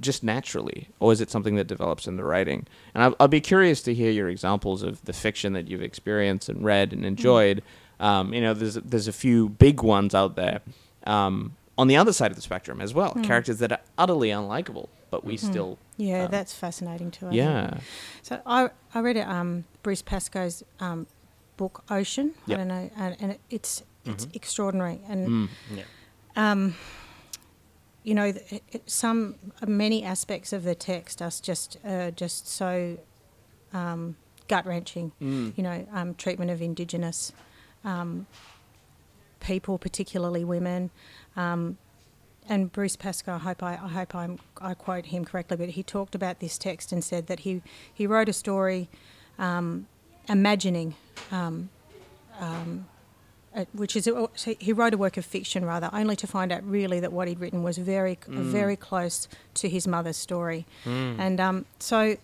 just 0.00 0.22
naturally, 0.22 0.88
or 1.00 1.12
is 1.12 1.20
it 1.20 1.30
something 1.30 1.56
that 1.56 1.66
develops 1.66 2.06
in 2.06 2.16
the 2.16 2.24
writing? 2.24 2.66
And 2.94 3.02
I'll, 3.02 3.16
I'll 3.18 3.28
be 3.28 3.40
curious 3.40 3.82
to 3.82 3.94
hear 3.94 4.10
your 4.10 4.28
examples 4.28 4.82
of 4.82 5.04
the 5.04 5.12
fiction 5.12 5.54
that 5.54 5.68
you've 5.68 5.82
experienced 5.82 6.48
and 6.48 6.64
read 6.64 6.92
and 6.92 7.04
enjoyed. 7.04 7.62
Um, 7.98 8.32
you 8.32 8.40
know, 8.40 8.54
there's 8.54 8.74
there's 8.74 9.08
a 9.08 9.12
few 9.12 9.48
big 9.48 9.82
ones 9.82 10.14
out 10.14 10.36
there. 10.36 10.60
Um, 11.04 11.56
on 11.76 11.88
the 11.88 11.96
other 11.96 12.12
side 12.12 12.30
of 12.30 12.36
the 12.36 12.42
spectrum 12.42 12.80
as 12.80 12.92
well, 12.94 13.14
characters 13.22 13.58
that 13.58 13.72
are 13.72 13.80
utterly 13.96 14.28
unlikable, 14.30 14.88
but 15.10 15.24
we 15.24 15.36
still 15.36 15.78
Yeah, 15.96 16.24
um, 16.24 16.30
that's 16.30 16.52
fascinating 16.52 17.10
too. 17.10 17.26
I 17.26 17.30
think. 17.30 17.36
yeah 17.38 17.78
So 18.22 18.40
I 18.46 18.70
I 18.94 19.00
read 19.00 19.16
um, 19.16 19.64
Bruce 19.82 20.02
Pascoe's 20.02 20.62
um, 20.80 21.06
book 21.56 21.82
Ocean. 21.90 22.34
Yep. 22.46 22.56
I 22.56 22.60
don't 22.60 22.68
know, 22.68 22.90
and, 22.96 23.16
and 23.20 23.38
it's 23.50 23.82
it's 24.04 24.24
Mm-hmm. 24.26 24.36
extraordinary. 24.36 25.00
And 25.08 25.28
Mm. 25.28 25.48
Yeah. 25.74 25.82
You 28.08 28.14
know, 28.14 28.32
some 28.86 29.34
many 29.66 30.02
aspects 30.02 30.54
of 30.54 30.64
the 30.64 30.74
text 30.74 31.20
are 31.20 31.30
just 31.42 31.76
uh, 31.84 32.10
just 32.12 32.48
so 32.48 32.96
um, 33.74 34.16
gut 34.48 34.64
wrenching. 34.64 35.12
Mm. 35.20 35.52
You 35.58 35.62
know, 35.62 35.86
um, 35.92 36.14
treatment 36.14 36.50
of 36.50 36.62
Indigenous 36.62 37.32
um, 37.84 38.26
people, 39.40 39.76
particularly 39.76 40.42
women. 40.42 40.90
Um, 41.36 41.76
and 42.48 42.72
Bruce 42.72 42.96
Pascoe, 42.96 43.34
I 43.34 43.38
hope 43.38 43.62
I, 43.62 43.74
I 43.74 43.88
hope 43.88 44.14
I'm, 44.14 44.38
I 44.58 44.72
quote 44.72 45.04
him 45.04 45.26
correctly, 45.26 45.58
but 45.58 45.68
he 45.68 45.82
talked 45.82 46.14
about 46.14 46.40
this 46.40 46.56
text 46.56 46.92
and 46.92 47.04
said 47.04 47.26
that 47.26 47.40
he 47.40 47.60
he 47.92 48.06
wrote 48.06 48.30
a 48.30 48.32
story, 48.32 48.88
um, 49.38 49.86
imagining. 50.30 50.94
Uh, 53.58 53.64
which 53.72 53.96
is 53.96 54.04
so 54.04 54.54
he 54.60 54.72
wrote 54.72 54.94
a 54.94 54.96
work 54.96 55.16
of 55.16 55.24
fiction 55.24 55.64
rather, 55.64 55.90
only 55.92 56.14
to 56.14 56.28
find 56.28 56.52
out 56.52 56.62
really 56.64 57.00
that 57.00 57.12
what 57.12 57.26
he'd 57.26 57.40
written 57.40 57.64
was 57.64 57.76
very 57.76 58.16
very 58.28 58.76
close 58.76 59.26
to 59.54 59.68
his 59.68 59.88
mother's 59.88 60.16
story, 60.16 60.64
and 60.84 61.40
um, 61.40 61.64
so 61.80 62.16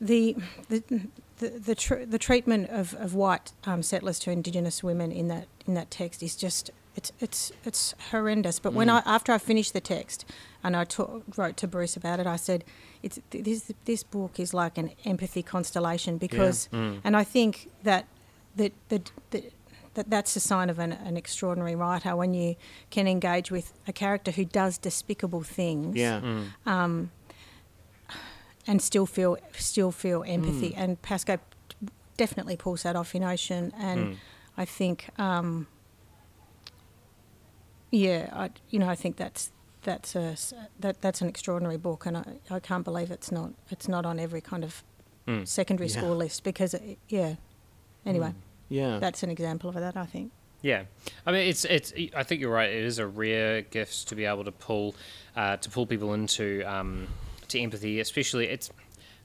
the 0.00 0.34
the 0.68 0.82
the 1.38 1.48
the, 1.50 1.74
tr- 1.74 2.04
the 2.04 2.18
treatment 2.18 2.68
of, 2.70 2.94
of 2.94 3.14
white 3.14 3.52
um, 3.64 3.82
settlers 3.82 4.18
to 4.20 4.30
Indigenous 4.32 4.82
women 4.82 5.12
in 5.12 5.28
that 5.28 5.46
in 5.66 5.74
that 5.74 5.90
text 5.90 6.20
is 6.22 6.34
just 6.34 6.70
it's 6.96 7.12
it's 7.20 7.52
it's 7.64 7.94
horrendous. 8.10 8.58
But 8.58 8.72
when 8.72 8.88
I 8.90 9.02
after 9.06 9.30
I 9.32 9.38
finished 9.38 9.72
the 9.72 9.80
text 9.80 10.24
and 10.64 10.76
I 10.76 10.86
wrote 11.36 11.56
to 11.58 11.66
Bruce 11.68 11.96
about 11.96 12.18
it, 12.18 12.26
I 12.26 12.36
said 12.36 12.64
it's 13.04 13.20
this 13.30 13.72
this 13.84 14.02
book 14.02 14.40
is 14.40 14.52
like 14.52 14.78
an 14.78 14.90
empathy 15.04 15.42
constellation 15.42 16.18
because, 16.18 16.68
and 16.72 17.16
I 17.16 17.24
think 17.24 17.68
that 17.84 18.06
that 18.56 18.72
that. 18.88 19.12
that 19.30 19.44
that 19.96 20.10
that's 20.10 20.34
a 20.34 20.40
sign 20.40 20.70
of 20.70 20.80
an, 20.80 20.90
an 20.90 21.16
extraordinary 21.16 21.76
writer 21.76 22.16
when 22.16 22.34
you 22.34 22.56
can 22.90 23.06
engage 23.06 23.52
with 23.52 23.72
a 23.86 23.92
character 23.92 24.32
who 24.32 24.44
does 24.44 24.76
despicable 24.76 25.44
things 25.44 25.94
Yeah. 25.94 26.20
Mm. 26.66 27.08
and 28.66 28.82
still 28.82 29.06
feel 29.06 29.36
still 29.56 29.92
feel 29.92 30.24
empathy. 30.26 30.74
And 30.74 31.00
Pascoe 31.00 31.38
definitely 32.16 32.56
pulls 32.56 32.82
that 32.82 32.96
off 32.96 33.14
in 33.14 33.22
Ocean, 33.22 33.72
and 33.78 34.16
I 34.56 34.64
think, 34.64 35.10
um, 35.16 35.68
yeah, 37.90 38.28
I, 38.32 38.50
you 38.70 38.78
know, 38.78 38.88
I 38.88 38.94
think 38.96 39.16
that's 39.16 39.52
that's 39.82 40.16
a 40.16 40.32
s- 40.32 40.54
that 40.80 41.00
that's 41.00 41.20
an 41.20 41.28
extraordinary 41.28 41.76
book, 41.76 42.06
and 42.06 42.16
I, 42.16 42.24
I 42.50 42.58
can't 42.60 42.84
believe 42.84 43.10
it's 43.10 43.30
not 43.30 43.50
it's 43.70 43.86
not 43.88 44.04
on 44.06 44.18
every 44.18 44.40
kind 44.40 44.64
of 44.64 44.82
Mm. 45.26 45.48
secondary 45.48 45.88
Yeah. 45.88 45.96
school 45.98 46.16
list 46.16 46.42
because 46.44 46.74
it, 46.74 46.98
yeah. 47.08 47.36
Anyway, 48.04 48.34
Yeah. 48.68 48.98
that's 48.98 49.22
an 49.22 49.30
example 49.30 49.68
of 49.70 49.76
that. 49.76 49.96
I 49.96 50.06
think. 50.06 50.32
Yeah, 50.62 50.84
I 51.26 51.32
mean, 51.32 51.46
it's 51.46 51.66
it's. 51.66 51.92
I 52.16 52.22
think 52.22 52.40
you're 52.40 52.50
right. 52.50 52.70
It 52.70 52.84
is 52.84 52.98
a 52.98 53.06
rare 53.06 53.60
gift 53.60 54.08
to 54.08 54.14
be 54.14 54.24
able 54.24 54.44
to 54.44 54.52
pull, 54.52 54.94
uh, 55.36 55.58
to 55.58 55.68
pull 55.68 55.84
people 55.84 56.14
into 56.14 56.62
um, 56.64 57.06
to 57.48 57.60
empathy, 57.60 58.00
especially 58.00 58.46
it's. 58.48 58.70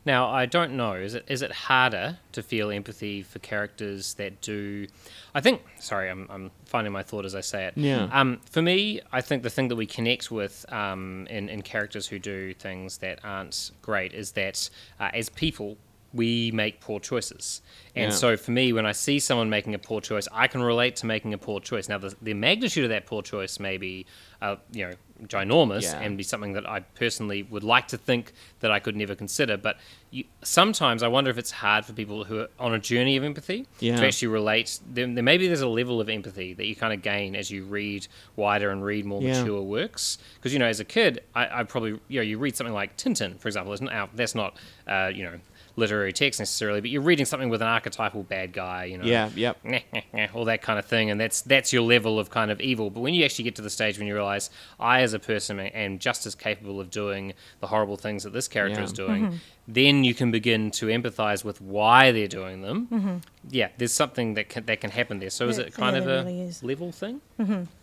Now 0.06 0.30
I 0.30 0.46
don't 0.46 0.74
know. 0.74 0.94
Is 0.94 1.14
it 1.14 1.24
is 1.30 1.42
it 1.42 1.52
harder 1.52 2.18
to 2.34 2.44
feel 2.44 2.72
empathy 2.72 3.22
for 3.22 3.40
characters 3.40 4.16
that 4.16 4.42
do? 4.42 4.88
I 5.34 5.40
think. 5.40 5.62
Sorry, 5.80 6.10
I'm 6.10 6.28
I'm 6.30 6.52
finding 6.66 6.92
my 6.92 7.04
thought 7.04 7.24
as 7.24 7.36
I 7.36 7.42
say 7.42 7.68
it. 7.68 7.74
Yeah. 7.78 8.10
Um, 8.12 8.42
for 8.50 8.62
me, 8.62 9.00
I 9.14 9.22
think 9.22 9.44
the 9.44 9.50
thing 9.50 9.70
that 9.70 9.76
we 9.78 9.86
connect 9.86 10.32
with 10.32 10.66
um, 10.74 11.26
in 11.30 11.48
in 11.48 11.62
characters 11.62 12.08
who 12.08 12.20
do 12.20 12.54
things 12.54 12.98
that 12.98 13.20
aren't 13.24 13.72
great 13.82 14.14
is 14.14 14.34
that 14.34 14.70
uh, 15.00 15.10
as 15.14 15.30
people 15.30 15.78
we 16.14 16.52
make 16.52 16.80
poor 16.80 17.00
choices. 17.00 17.62
And 17.96 18.12
Yeah. 18.12 18.18
so 18.18 18.38
for 18.38 18.52
me, 18.52 18.74
when 18.74 18.86
I 18.86 18.94
see 18.94 19.20
someone 19.20 19.50
making 19.50 19.76
a 19.76 19.80
poor 19.80 20.02
choice, 20.02 20.28
I 20.32 20.48
can 20.48 20.62
relate 20.62 20.96
to 20.98 21.06
making 21.06 21.34
a 21.34 21.38
poor 21.38 21.60
choice. 21.60 21.88
Now, 21.90 21.98
the, 22.00 22.16
the 22.22 22.34
magnitude 22.34 22.84
of 22.84 22.90
that 22.90 23.06
poor 23.06 23.22
choice 23.22 23.60
may 23.60 23.78
be, 23.78 24.06
uh, 24.42 24.56
you 24.72 24.88
know, 24.88 24.94
ginormous 25.28 25.84
Yeah. 25.84 26.00
and 26.00 26.18
be 26.18 26.24
something 26.24 26.54
that 26.54 26.68
I 26.68 26.80
personally 26.80 27.44
would 27.44 27.64
like 27.64 27.90
to 27.90 27.98
think 27.98 28.32
that 28.62 28.72
I 28.72 28.80
could 28.80 28.96
never 28.96 29.14
consider. 29.16 29.58
But 29.58 29.78
you, 30.12 30.24
sometimes 30.44 31.04
I 31.04 31.08
wonder 31.10 31.30
if 31.30 31.38
it's 31.38 31.52
hard 31.52 31.86
for 31.86 31.94
people 31.94 32.24
who 32.24 32.40
are 32.40 32.48
on 32.58 32.74
a 32.74 32.80
journey 32.80 33.18
of 33.18 33.24
empathy 33.24 33.68
Yeah. 33.80 33.98
to 33.98 34.06
actually 34.08 34.30
relate. 34.30 34.80
There, 34.90 35.06
there 35.08 35.24
maybe 35.24 35.48
there's 35.48 35.62
a 35.62 35.68
level 35.68 36.00
of 36.00 36.10
empathy 36.10 36.54
that 36.54 36.66
you 36.66 36.76
kind 36.76 36.94
of 36.94 37.02
gain 37.02 37.36
as 37.36 37.52
you 37.52 37.66
read 37.66 38.08
wider 38.36 38.70
and 38.72 38.84
read 38.84 39.06
more 39.06 39.22
Yeah. 39.22 39.42
mature 39.42 39.62
works. 39.62 40.18
Because 40.36 40.54
you 40.54 40.60
know, 40.60 40.68
as 40.68 40.80
a 40.80 40.86
kid, 40.86 41.22
I, 41.36 41.60
I 41.60 41.64
probably 41.64 42.00
you 42.08 42.20
know 42.20 42.22
you 42.24 42.38
read 42.40 42.56
something 42.56 42.74
like 42.74 42.96
Tintin, 42.98 43.38
for 43.40 43.48
example. 43.50 43.74
It's 43.74 43.82
not, 43.82 44.16
that's 44.16 44.36
not 44.36 44.58
uh, 44.88 45.12
you 45.14 45.24
know 45.24 45.40
literary 45.80 46.14
text 46.14 46.40
necessarily, 46.40 46.82
but 46.82 46.90
you're 46.92 47.02
reading 47.02 47.26
something 47.26 47.50
with 47.50 47.62
an 47.62 47.68
archetypal 47.68 48.24
bad 48.24 48.54
guy. 48.54 48.86
You 48.86 48.98
know, 49.00 49.06
Yeah. 49.06 49.30
Yep. 49.36 49.58
all 50.36 50.46
that 50.46 50.62
kind 50.62 50.78
of 50.78 50.86
thing, 50.86 51.10
and 51.10 51.20
that's 51.20 51.42
that's 51.42 51.74
your 51.74 51.82
level 51.82 52.20
of 52.20 52.30
kind 52.30 52.52
of 52.52 52.62
evil. 52.62 52.90
But 52.92 53.00
when 53.00 53.14
you 53.14 53.26
actually 53.26 53.46
get 53.46 53.56
to 53.56 53.62
the 53.64 53.70
stage 53.70 53.98
when 53.98 54.08
you 54.08 54.14
realize 54.14 54.50
I, 54.80 55.02
as 55.02 55.14
a 55.14 55.20
person, 55.20 55.60
am 55.60 55.98
just 55.98 56.26
as 56.28 56.36
capable 56.36 56.80
of 56.80 56.92
doing 56.92 57.34
the 57.62 57.68
horrible 57.68 57.98
things 57.98 58.24
that 58.24 58.34
this 58.34 58.48
character 58.48 58.80
Yeah. 58.82 58.86
is 58.86 58.94
doing, 58.94 59.40
then 59.68 60.04
you 60.04 60.14
can 60.14 60.30
begin 60.32 60.72
to 60.72 60.88
empathize 60.88 61.44
with 61.44 61.62
why 61.62 62.12
they're 62.12 62.28
doing 62.28 62.62
them. 62.62 63.22
Yeah, 63.50 63.70
there's 63.78 63.94
something 63.94 64.34
that 64.36 64.50
can, 64.50 64.66
that 64.66 64.82
can 64.82 64.92
happen 64.92 65.20
there. 65.20 65.30
So 65.30 65.48
is 65.48 65.58
Yeah, 65.58 65.66
it 65.66 65.74
kind 65.74 65.96
yeah, 65.96 66.00
of 66.00 66.06
there 66.06 66.20
a 66.20 66.24
really 66.26 66.42
is. 66.42 66.62
level 66.64 66.92
thing? 66.92 67.22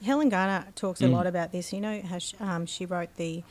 Helen 0.04 0.28
Garner 0.28 0.66
talks 0.74 1.00
Mm. 1.00 1.06
a 1.06 1.12
lot 1.12 1.26
about 1.26 1.52
this. 1.52 1.72
You 1.72 1.80
know 1.80 2.00
how 2.02 2.18
she, 2.18 2.36
um, 2.38 2.66
she 2.66 2.86
wrote 2.86 3.14
the. 3.16 3.42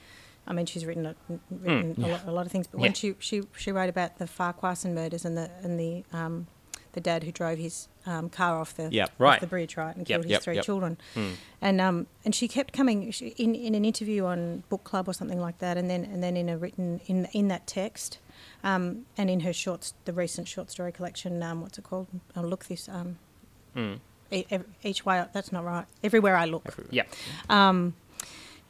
I 0.47 0.53
mean, 0.53 0.65
she's 0.65 0.85
written, 0.85 1.05
a, 1.07 1.15
written 1.49 1.95
a, 2.03 2.07
lot, 2.07 2.21
a 2.27 2.31
lot 2.31 2.45
of 2.45 2.51
things, 2.51 2.67
but 2.67 2.79
when 2.79 2.91
Mm. 2.93 2.95
She, 2.95 3.15
she 3.19 3.41
she 3.57 3.71
wrote 3.71 3.89
about 3.89 4.17
the 4.19 4.25
Farquharson 4.27 4.93
murders 4.93 5.25
and 5.25 5.35
the 5.37 5.49
and 5.63 5.79
the 5.79 6.03
um, 6.13 6.47
the 6.93 7.01
dad 7.01 7.23
who 7.23 7.31
drove 7.31 7.57
his 7.57 7.87
um, 8.05 8.29
car 8.29 8.57
off 8.59 8.73
the 8.75 8.89
Yep. 8.91 9.09
off 9.09 9.19
Right. 9.19 9.41
the 9.41 9.47
bridge, 9.47 9.75
right, 9.75 9.95
and 9.95 10.07
Yep, 10.07 10.15
killed 10.17 10.23
his 10.25 10.31
yep, 10.31 10.43
three 10.43 10.55
yep. 10.55 10.63
children, 10.65 10.97
Hmm. 11.13 11.31
and 11.61 11.81
um 11.81 12.07
and 12.23 12.33
she 12.35 12.47
kept 12.47 12.73
coming 12.73 13.11
she, 13.11 13.29
in 13.37 13.55
in 13.55 13.73
an 13.75 13.83
interview 13.85 14.25
on 14.25 14.63
book 14.69 14.83
club 14.83 15.07
or 15.09 15.13
something 15.13 15.39
like 15.41 15.57
that, 15.59 15.77
and 15.77 15.89
then 15.89 16.03
and 16.05 16.21
then 16.23 16.37
in 16.37 16.47
a 16.47 16.57
written 16.57 17.01
in 17.07 17.25
in 17.33 17.47
that 17.49 17.65
text, 17.67 18.19
um, 18.63 19.05
and 19.17 19.29
in 19.29 19.39
her 19.41 19.51
shorts, 19.53 19.93
the 20.05 20.13
recent 20.13 20.47
short 20.47 20.69
story 20.71 20.91
collection, 20.91 21.41
um, 21.43 21.61
what's 21.61 21.77
it 21.77 21.83
called? 21.83 22.07
Oh, 22.35 22.41
look 22.41 22.65
this 22.65 22.87
um, 22.87 23.17
Mm. 23.75 23.99
e- 24.31 24.45
each 24.83 25.05
way. 25.05 25.25
That's 25.33 25.51
not 25.51 25.65
right. 25.65 25.85
Everywhere 26.03 26.37
I 26.37 26.45
look. 26.45 26.63
Yeah, 26.91 27.03
Um, 27.49 27.95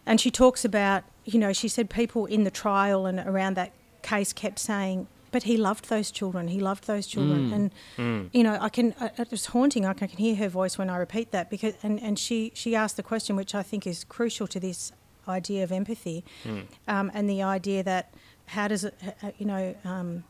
And 0.08 0.20
she 0.22 0.30
talks 0.32 0.64
about, 0.66 1.04
you 1.26 1.40
know, 1.40 1.52
she 1.54 1.68
said 1.68 1.90
people 1.90 2.26
in 2.26 2.44
the 2.44 2.52
trial 2.52 3.06
and 3.06 3.20
around 3.20 3.56
that 3.56 3.72
case 4.02 4.32
kept 4.34 4.60
saying, 4.60 5.08
but 5.32 5.44
he 5.44 5.58
loved 5.58 5.90
those 5.90 6.12
children. 6.12 6.48
He 6.48 6.60
loved 6.62 6.88
those 6.88 7.08
children. 7.08 7.52
And, 7.98 8.30
you 8.32 8.44
know, 8.44 8.58
I 8.62 8.70
can, 8.70 8.94
uh, 9.02 9.10
it's 9.18 9.48
haunting. 9.48 9.86
I 9.86 9.94
can 9.94 10.08
hear 10.08 10.36
her 10.36 10.48
voice 10.48 10.78
when 10.78 10.90
I 10.90 10.96
repeat 10.96 11.32
that 11.32 11.50
because, 11.50 11.74
and, 11.84 12.02
and 12.02 12.18
she, 12.18 12.52
she 12.54 12.74
asked 12.76 12.96
the 12.96 13.04
question, 13.04 13.36
which 13.36 13.54
I 13.54 13.62
think 13.62 13.86
is 13.86 14.06
crucial 14.06 14.48
to 14.48 14.60
this 14.62 14.94
idea 15.28 15.64
of 15.64 15.72
empathy 15.74 16.24
um, 16.88 17.12
and 17.14 17.30
the 17.30 17.42
idea 17.42 17.84
that 17.84 18.14
how 18.46 18.68
does 18.70 18.84
it, 18.86 18.94
uh, 19.06 19.28
uh, 19.28 19.32
you 19.38 19.46
know, 19.46 19.76
um, 19.84 20.24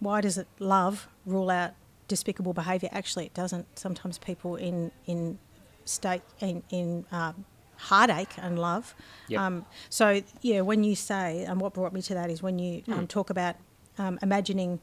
why 0.00 0.20
does 0.20 0.38
it 0.38 0.46
love 0.60 1.08
rule 1.26 1.50
out 1.50 1.72
despicable 2.06 2.54
behaviour? 2.54 2.88
Actually, 2.92 3.26
it 3.26 3.34
doesn't. 3.34 3.66
Sometimes 3.78 4.16
people 4.16 4.56
in, 4.56 4.92
in 5.06 5.38
state, 5.84 6.22
in, 6.40 6.62
in 6.70 7.04
um, 7.12 7.44
heartache 7.78 8.34
and 8.38 8.58
love. 8.58 8.94
Yep. 9.28 9.40
Um, 9.40 9.66
so 9.88 10.22
yeah, 10.42 10.60
when 10.62 10.84
you 10.84 10.94
say, 10.94 11.44
and 11.44 11.60
what 11.60 11.72
brought 11.74 11.92
me 11.92 12.02
to 12.02 12.14
that 12.14 12.30
is 12.30 12.42
when 12.42 12.58
you 12.58 12.82
um, 12.88 13.06
talk 13.06 13.30
about 13.30 13.56
um, 13.98 14.18
imagining 14.22 14.80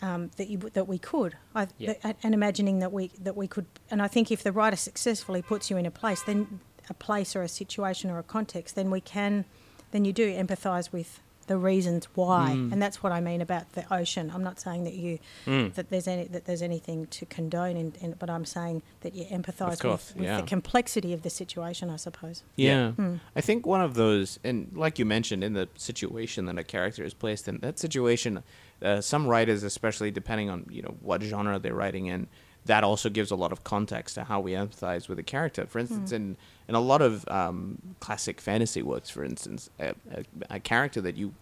um, 0.00 0.30
that 0.36 0.48
you 0.48 0.58
that 0.72 0.88
we 0.88 0.98
could, 0.98 1.36
I, 1.54 1.68
Yeah. 1.78 1.92
th- 1.94 2.16
and 2.22 2.34
imagining 2.34 2.80
that 2.80 2.92
we 2.92 3.08
that 3.22 3.36
we 3.36 3.46
could, 3.46 3.66
and 3.90 4.02
I 4.02 4.08
think 4.08 4.30
if 4.30 4.42
the 4.42 4.50
writer 4.52 4.76
successfully 4.76 5.42
puts 5.42 5.70
you 5.70 5.76
in 5.76 5.86
a 5.86 5.90
place, 5.90 6.22
then 6.22 6.60
a 6.90 6.94
place 6.94 7.36
or 7.36 7.42
a 7.42 7.48
situation 7.48 8.10
or 8.10 8.18
a 8.18 8.24
context, 8.24 8.74
then 8.74 8.90
we 8.90 9.00
can, 9.00 9.44
then 9.92 10.04
you 10.04 10.12
do 10.12 10.28
empathise 10.32 10.90
with 10.92 11.20
the 11.46 11.56
reasons 11.56 12.06
why, 12.14 12.50
and 12.50 12.80
that's 12.80 13.02
what 13.02 13.12
I 13.12 13.20
mean 13.20 13.40
about 13.40 13.72
the 13.72 13.92
ocean. 13.92 14.30
I'm 14.34 14.42
not 14.42 14.60
saying 14.60 14.84
that 14.84 14.94
you 14.94 15.18
that 15.46 15.90
there's 15.90 16.08
any 16.08 16.24
that 16.28 16.44
there's 16.44 16.62
anything 16.62 17.06
to 17.06 17.26
condone, 17.26 17.76
in, 17.76 17.92
in, 18.00 18.12
but 18.18 18.30
I'm 18.30 18.44
saying 18.44 18.82
that 19.00 19.14
you 19.14 19.24
empathise 19.24 19.80
course, 19.80 20.10
with, 20.10 20.16
with 20.16 20.24
yeah. 20.24 20.40
the 20.40 20.46
complexity 20.46 21.12
of 21.12 21.22
the 21.22 21.30
situation. 21.30 21.90
I 21.90 21.96
suppose. 21.96 22.42
Yeah. 22.56 22.92
Hmm. 22.92 23.16
I 23.34 23.40
think 23.40 23.66
one 23.66 23.80
of 23.80 23.94
those, 23.94 24.38
and 24.44 24.70
like 24.74 24.98
you 24.98 25.04
mentioned, 25.04 25.42
in 25.42 25.54
the 25.54 25.68
situation 25.76 26.46
that 26.46 26.58
a 26.58 26.64
character 26.64 27.04
is 27.04 27.14
placed 27.14 27.48
in, 27.48 27.58
that 27.58 27.78
situation, 27.78 28.42
uh, 28.82 29.00
some 29.00 29.26
writers, 29.26 29.62
especially 29.62 30.10
depending 30.10 30.50
on 30.50 30.66
you 30.70 30.82
know 30.82 30.96
what 31.00 31.22
genre 31.22 31.58
they're 31.58 31.74
writing 31.74 32.06
in, 32.06 32.28
that 32.66 32.84
also 32.84 33.10
gives 33.10 33.30
a 33.30 33.36
lot 33.36 33.52
of 33.52 33.64
context 33.64 34.14
to 34.14 34.24
how 34.24 34.40
we 34.40 34.52
empathize 34.52 35.08
with 35.08 35.18
a 35.18 35.22
character. 35.22 35.66
For 35.66 35.78
instance, 35.78 36.12
in 36.12 36.36
in 36.68 36.74
a 36.74 36.80
lot 36.80 37.02
of 37.02 37.26
um, 37.28 37.78
classic 38.00 38.40
fantasy 38.40 38.82
works, 38.82 39.10
for 39.10 39.24
instance, 39.24 39.70
a, 39.78 39.94
a, 40.10 40.24
a 40.50 40.60
character 40.60 41.00
that 41.00 41.16
you 41.16 41.34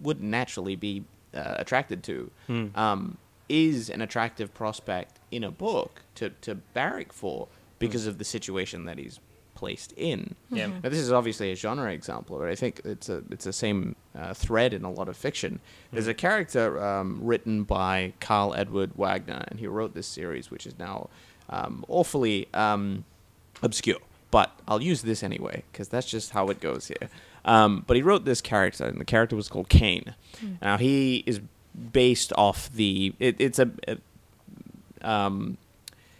wouldn't 0.00 0.26
naturally 0.26 0.76
be 0.76 1.04
uh, 1.34 1.54
attracted 1.58 2.02
to. 2.04 2.30
Um, 2.74 3.18
is 3.48 3.90
an 3.90 4.02
attractive 4.02 4.52
prospect 4.54 5.20
in 5.30 5.44
a 5.44 5.50
book 5.52 6.02
to, 6.16 6.30
to 6.40 6.56
barrack 6.56 7.12
for 7.12 7.46
because 7.78 8.06
of 8.06 8.18
the 8.18 8.24
situation 8.24 8.86
that 8.86 8.98
he's 8.98 9.20
placed 9.54 9.92
in. 9.96 10.34
Yeah. 10.50 10.66
Now, 10.66 10.88
this 10.88 10.98
is 10.98 11.12
obviously 11.12 11.52
a 11.52 11.54
genre 11.54 11.92
example, 11.92 12.38
but 12.38 12.48
I 12.48 12.54
think 12.54 12.80
it's 12.84 13.08
a 13.08 13.22
it's 13.30 13.44
the 13.44 13.52
same 13.52 13.96
uh, 14.18 14.34
thread 14.34 14.74
in 14.74 14.84
a 14.84 14.90
lot 14.90 15.08
of 15.08 15.16
fiction. 15.16 15.60
There's 15.92 16.08
a 16.08 16.14
character 16.14 16.82
um, 16.84 17.20
written 17.22 17.64
by 17.64 18.12
Karl 18.20 18.54
Edward 18.54 18.92
Wagner, 18.96 19.44
and 19.48 19.58
he 19.60 19.66
wrote 19.66 19.94
this 19.94 20.06
series, 20.06 20.50
which 20.50 20.66
is 20.66 20.78
now 20.78 21.08
um, 21.48 21.84
awfully 21.88 22.48
um, 22.52 23.04
obscure. 23.62 23.98
But 24.30 24.50
I'll 24.66 24.82
use 24.82 25.02
this 25.02 25.22
anyway 25.22 25.62
because 25.70 25.88
that's 25.88 26.06
just 26.06 26.30
how 26.30 26.48
it 26.48 26.60
goes 26.60 26.88
here. 26.88 27.08
Um, 27.44 27.84
but 27.86 27.96
he 27.96 28.02
wrote 28.02 28.24
this 28.24 28.40
character, 28.40 28.84
and 28.84 29.00
the 29.00 29.04
character 29.04 29.36
was 29.36 29.48
called 29.48 29.68
Kane. 29.68 30.14
Now 30.60 30.78
he 30.78 31.22
is 31.26 31.40
based 31.92 32.32
off 32.36 32.70
the. 32.72 33.14
It, 33.20 33.36
it's 33.38 33.58
a, 33.58 33.70
a 33.86 33.98
um, 35.08 35.56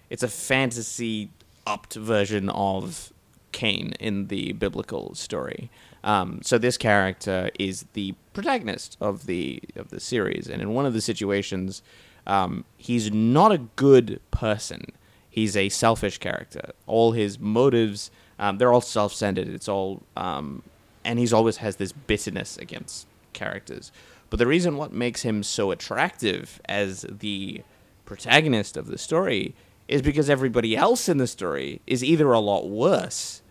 it's 0.09 0.23
a 0.23 0.29
fantasy 0.29 1.31
upped 1.67 1.95
version 1.95 2.49
of 2.51 3.13
Cain 3.53 3.95
in 3.99 4.29
the 4.29 4.53
biblical 4.53 5.15
story. 5.15 5.71
Um, 6.05 6.41
so 6.43 6.59
this 6.59 6.77
character 6.77 7.51
is 7.59 7.87
the 7.95 8.15
protagonist 8.33 8.97
of 9.01 9.27
the 9.27 9.61
of 9.75 9.91
the 9.91 9.99
series, 9.99 10.49
and 10.49 10.63
in 10.63 10.73
one 10.75 10.87
of 10.87 10.93
the 10.93 11.01
situations, 11.01 11.83
um, 12.27 12.65
he's 12.77 13.11
not 13.11 13.51
a 13.51 13.59
good 13.59 14.21
person. 14.31 14.93
He's 15.37 15.55
a 15.55 15.69
selfish 15.69 16.17
character. 16.17 16.71
All 16.87 17.13
his 17.13 17.39
motives, 17.39 18.11
um, 18.39 18.57
they're 18.57 18.73
all 18.73 18.81
self-centered. 18.81 19.49
It's 19.49 19.69
all, 19.69 20.03
um, 20.17 20.63
and 21.05 21.19
he's 21.19 21.35
always 21.35 21.59
has 21.59 21.77
this 21.77 21.93
bitterness 21.93 22.57
against 22.57 23.07
characters. 23.35 23.93
But 24.31 24.39
the 24.39 24.47
reason 24.47 24.79
what 24.79 24.93
makes 24.93 25.23
him 25.23 25.43
so 25.43 25.71
attractive 25.73 26.59
as 26.65 27.03
the 27.03 27.61
protagonist 28.07 28.79
of 28.79 28.87
the 28.87 28.97
story 28.97 29.55
is 29.89 30.01
because 30.01 30.31
everybody 30.31 30.75
else 30.75 31.07
in 31.07 31.19
the 31.19 31.27
story 31.27 31.83
is 31.87 32.03
either 32.03 32.33
a 32.33 32.41
lot 32.41 32.69
worse 32.69 33.43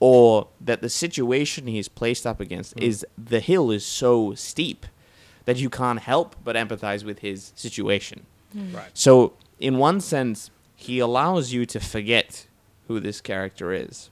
or 0.00 0.48
that 0.62 0.80
the 0.80 0.88
situation 0.88 1.66
he's 1.66 1.88
placed 1.88 2.26
up 2.26 2.40
against 2.40 2.72
is 2.80 3.04
the 3.22 3.40
hill 3.40 3.70
is 3.70 3.84
so 3.84 4.34
steep 4.34 4.86
that 5.44 5.58
you 5.58 5.68
can't 5.68 6.00
help 6.00 6.36
but 6.42 6.56
empathize 6.56 7.04
with 7.04 7.18
his 7.18 7.52
situation. 7.54 8.24
Right. 8.54 8.88
So, 8.94 9.34
in 9.60 9.76
one 9.76 10.00
sense, 10.00 10.50
he 10.74 10.98
allows 10.98 11.52
you 11.52 11.66
to 11.66 11.80
forget 11.80 12.46
who 12.88 13.00
this 13.00 13.20
character 13.20 13.72
is 13.72 14.10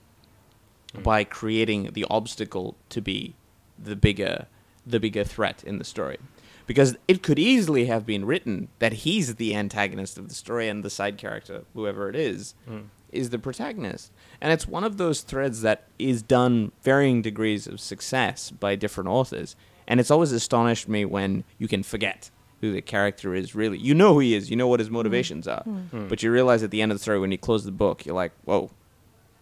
hmm. 0.93 1.01
by 1.01 1.23
creating 1.23 1.91
the 1.93 2.05
obstacle 2.09 2.75
to 2.89 3.01
be 3.01 3.35
the 3.77 3.95
bigger 3.95 4.47
the 4.85 4.99
bigger 4.99 5.23
threat 5.23 5.63
in 5.63 5.77
the 5.77 5.85
story. 5.85 6.17
Because 6.65 6.97
it 7.07 7.23
could 7.23 7.39
easily 7.39 7.85
have 7.85 8.05
been 8.05 8.25
written 8.25 8.69
that 8.79 8.93
he's 8.93 9.35
the 9.35 9.55
antagonist 9.55 10.17
of 10.17 10.27
the 10.29 10.35
story 10.35 10.67
and 10.67 10.83
the 10.83 10.89
side 10.89 11.17
character, 11.17 11.63
whoever 11.73 12.09
it 12.09 12.15
is, 12.15 12.55
hmm. 12.67 12.81
is 13.11 13.29
the 13.29 13.39
protagonist. 13.39 14.11
And 14.41 14.51
it's 14.51 14.67
one 14.67 14.83
of 14.83 14.97
those 14.97 15.21
threads 15.21 15.61
that 15.61 15.87
is 15.99 16.21
done 16.21 16.71
varying 16.81 17.21
degrees 17.21 17.67
of 17.67 17.79
success 17.79 18.51
by 18.51 18.75
different 18.75 19.09
authors. 19.09 19.55
And 19.87 19.99
it's 19.99 20.11
always 20.11 20.31
astonished 20.31 20.87
me 20.87 21.05
when 21.05 21.43
you 21.57 21.67
can 21.67 21.83
forget 21.83 22.29
who 22.63 22.71
the 22.71 22.81
character 22.81 23.35
is 23.35 23.53
really. 23.53 23.77
You 23.77 23.93
know 23.93 24.13
who 24.13 24.19
he 24.19 24.33
is, 24.35 24.49
you 24.49 24.55
know 24.55 24.67
what 24.67 24.79
his 24.79 24.89
motivations 24.89 25.47
are. 25.49 25.63
But 25.91 26.23
you 26.23 26.31
realize 26.31 26.63
at 26.63 26.71
the 26.71 26.81
end 26.81 26.91
of 26.93 26.97
the 26.97 27.01
story 27.03 27.19
when 27.19 27.31
you 27.31 27.37
close 27.37 27.65
the 27.65 27.71
book, 27.71 28.05
you're 28.05 28.15
like, 28.15 28.31
whoa, 28.45 28.71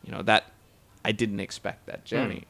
you 0.03 0.11
know, 0.11 0.23
that 0.23 0.45
I 1.05 1.11
didn't 1.11 1.39
expect 1.39 1.85
that 1.85 2.03
journey. 2.03 2.45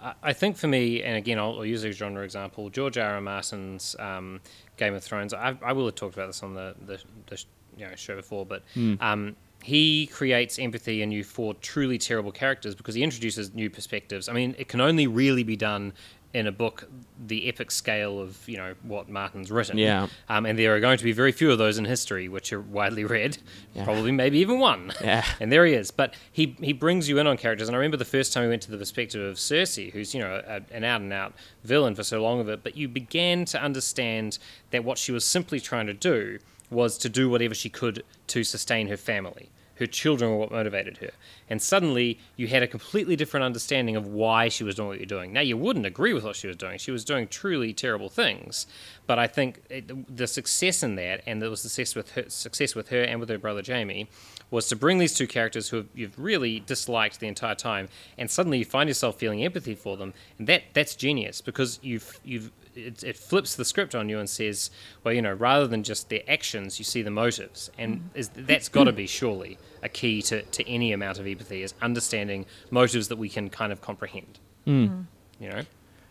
I- 0.00 0.14
I 0.22 0.32
think 0.32 0.56
for 0.56 0.66
me, 0.68 1.02
and 1.02 1.16
again, 1.16 1.38
I'll, 1.38 1.54
I'll 1.58 1.64
use 1.66 1.84
a 1.84 1.92
genre 1.92 2.22
example. 2.24 2.68
George 2.70 2.98
R. 2.98 3.14
R. 3.14 3.20
Martin's 3.20 3.94
um, 3.98 4.40
Game 4.76 4.94
of 4.94 5.02
Thrones. 5.04 5.32
I, 5.34 5.56
I 5.62 5.72
will 5.72 5.86
have 5.86 5.94
talked 5.96 6.14
about 6.14 6.26
this 6.28 6.42
on 6.42 6.54
the 6.54 6.74
the, 6.86 7.00
the 7.26 7.44
you 7.76 7.86
know, 7.86 7.94
show 7.96 8.16
before, 8.16 8.44
but 8.46 8.62
um, 9.00 9.36
he 9.62 10.06
creates 10.06 10.58
empathy 10.60 11.02
in 11.02 11.10
you 11.10 11.24
for 11.24 11.54
truly 11.54 11.98
terrible 11.98 12.30
characters 12.32 12.74
because 12.76 12.94
he 12.94 13.02
introduces 13.02 13.52
new 13.54 13.68
perspectives. 13.70 14.28
I 14.28 14.32
mean, 14.32 14.54
it 14.58 14.68
can 14.68 14.80
only 14.80 15.06
really 15.08 15.42
be 15.44 15.56
done 15.56 15.92
in 16.34 16.46
a 16.46 16.52
book 16.52 16.88
the 17.26 17.48
epic 17.48 17.70
scale 17.70 18.20
of 18.20 18.46
you 18.48 18.56
know 18.56 18.74
what 18.82 19.08
Martin's 19.08 19.50
written. 19.50 19.78
Yeah. 19.78 20.08
Um, 20.28 20.46
and 20.46 20.58
there 20.58 20.74
are 20.76 20.80
going 20.80 20.98
to 20.98 21.04
be 21.04 21.12
very 21.12 21.32
few 21.32 21.50
of 21.50 21.58
those 21.58 21.78
in 21.78 21.84
history, 21.84 22.28
which 22.28 22.52
are 22.52 22.60
widely 22.60 23.04
read. 23.04 23.38
Yeah. 23.74 23.84
Probably, 23.84 24.12
maybe 24.12 24.38
even 24.38 24.60
one. 24.60 24.92
Yeah. 25.02 25.24
And 25.40 25.52
there 25.52 25.64
he 25.64 25.72
is. 25.74 25.90
But 25.90 26.14
he 26.30 26.56
he 26.60 26.72
brings 26.72 27.08
you 27.08 27.18
in 27.18 27.26
on 27.26 27.36
characters. 27.36 27.68
And 27.68 27.74
I 27.74 27.78
remember 27.78 27.96
the 27.96 28.04
first 28.04 28.32
time 28.32 28.44
we 28.44 28.48
went 28.50 28.62
to 28.62 28.70
the 28.70 28.78
perspective 28.78 29.22
of 29.22 29.36
Cersei, 29.36 29.92
who's 29.92 30.14
you 30.14 30.20
know 30.20 30.42
a, 30.46 30.60
an 30.74 30.84
out 30.84 31.00
and 31.00 31.12
out 31.12 31.32
villain 31.64 31.94
for 31.94 32.02
so 32.02 32.22
long 32.22 32.40
of 32.40 32.48
it. 32.48 32.62
But 32.62 32.76
you 32.76 32.88
began 32.88 33.44
to 33.46 33.62
understand 33.62 34.38
that 34.70 34.84
what 34.84 34.98
she 34.98 35.12
was 35.12 35.24
simply 35.24 35.60
trying 35.60 35.86
to 35.86 35.94
do 35.94 36.38
was 36.70 36.98
to 36.98 37.08
do 37.08 37.30
whatever 37.30 37.54
she 37.54 37.70
could 37.70 38.04
to 38.28 38.44
sustain 38.44 38.88
her 38.88 38.96
family. 38.96 39.48
Her 39.78 39.86
children 39.86 40.30
were 40.30 40.36
what 40.36 40.50
motivated 40.50 40.98
her. 40.98 41.10
And 41.48 41.62
suddenly 41.62 42.18
you 42.36 42.48
had 42.48 42.62
a 42.62 42.66
completely 42.66 43.16
different 43.16 43.44
understanding 43.44 43.96
of 43.96 44.06
why 44.06 44.48
she 44.48 44.64
was 44.64 44.74
doing 44.74 44.88
what 44.88 44.98
you're 44.98 45.06
doing. 45.06 45.32
Now, 45.32 45.40
you 45.40 45.56
wouldn't 45.56 45.86
agree 45.86 46.12
with 46.12 46.24
what 46.24 46.36
she 46.36 46.48
was 46.48 46.56
doing. 46.56 46.78
She 46.78 46.90
was 46.90 47.04
doing 47.04 47.28
truly 47.28 47.72
terrible 47.72 48.08
things. 48.08 48.66
But 49.06 49.18
I 49.18 49.26
think 49.26 49.58
uh, 49.70 49.76
it, 49.76 50.16
the 50.16 50.26
success 50.26 50.82
in 50.82 50.96
that, 50.96 51.22
and 51.26 51.40
there 51.40 51.50
was 51.50 51.62
success 51.62 51.94
with 51.94 52.10
her, 52.12 52.24
success 52.28 52.74
with 52.74 52.88
her 52.88 53.02
and 53.02 53.20
with 53.20 53.28
her 53.28 53.38
brother 53.38 53.62
Jaime, 53.66 54.08
was 54.50 54.68
to 54.68 54.76
bring 54.76 54.98
these 54.98 55.14
two 55.14 55.26
characters 55.26 55.68
who 55.68 55.86
you've 55.94 56.18
really 56.18 56.60
disliked 56.60 57.20
the 57.20 57.26
entire 57.26 57.54
time, 57.54 57.88
and 58.16 58.30
suddenly 58.30 58.58
you 58.58 58.64
find 58.64 58.88
yourself 58.88 59.16
feeling 59.16 59.44
empathy 59.44 59.74
for 59.74 59.96
them, 59.96 60.14
and 60.38 60.46
that 60.46 60.62
that's 60.72 60.94
genius 60.94 61.40
because 61.40 61.78
you've 61.82 62.18
you've 62.24 62.50
it, 62.78 63.02
it 63.02 63.16
flips 63.16 63.56
the 63.56 63.64
script 63.64 63.94
on 63.94 64.08
you 64.08 64.18
and 64.18 64.28
says, 64.28 64.70
well, 65.02 65.12
you 65.12 65.22
know, 65.22 65.32
rather 65.32 65.66
than 65.66 65.82
just 65.82 66.08
their 66.08 66.22
actions, 66.28 66.78
you 66.78 66.84
see 66.84 67.02
the 67.02 67.10
motives, 67.10 67.70
and 67.78 68.10
is, 68.14 68.28
that's 68.28 68.68
got 68.68 68.84
to 68.84 68.92
be 68.92 69.06
surely 69.06 69.58
a 69.82 69.88
key 69.88 70.22
to, 70.22 70.42
to 70.42 70.68
any 70.68 70.92
amount 70.92 71.18
of 71.18 71.26
empathy 71.26 71.62
is 71.62 71.74
understanding 71.82 72.46
motives 72.70 73.08
that 73.08 73.16
we 73.16 73.28
can 73.28 73.50
kind 73.50 73.72
of 73.72 73.80
comprehend. 73.80 74.38
Hmm. 74.64 74.86
Hmm. 74.86 75.00
You 75.40 75.50
know, 75.50 75.62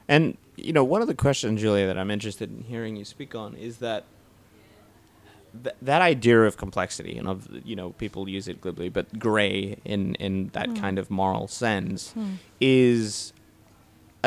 And 0.08 0.38
you 0.56 0.74
know, 0.74 0.84
one 0.84 1.02
of 1.02 1.08
the 1.08 1.16
questions, 1.16 1.62
Julia, 1.62 1.88
that 1.88 1.98
I'm 1.98 2.12
interested 2.12 2.50
in 2.50 2.64
hearing 2.64 2.96
you 2.96 3.06
speak 3.06 3.36
on 3.36 3.56
is 3.56 3.78
that 3.78 4.06
th- 5.64 5.76
that 5.82 6.02
idea 6.02 6.44
of 6.44 6.58
complexity, 6.58 7.18
and 7.18 7.28
of 7.28 7.48
you 7.66 7.76
know, 7.76 7.92
people 7.92 8.30
use 8.30 8.48
it 8.48 8.62
glibly, 8.62 8.90
but 8.90 9.20
gray 9.20 9.78
in 9.84 10.16
in 10.16 10.50
that 10.54 10.70
hmm. 10.70 10.76
kind 10.76 10.98
of 10.98 11.12
moral 11.12 11.48
sense 11.48 12.14
is 12.62 13.34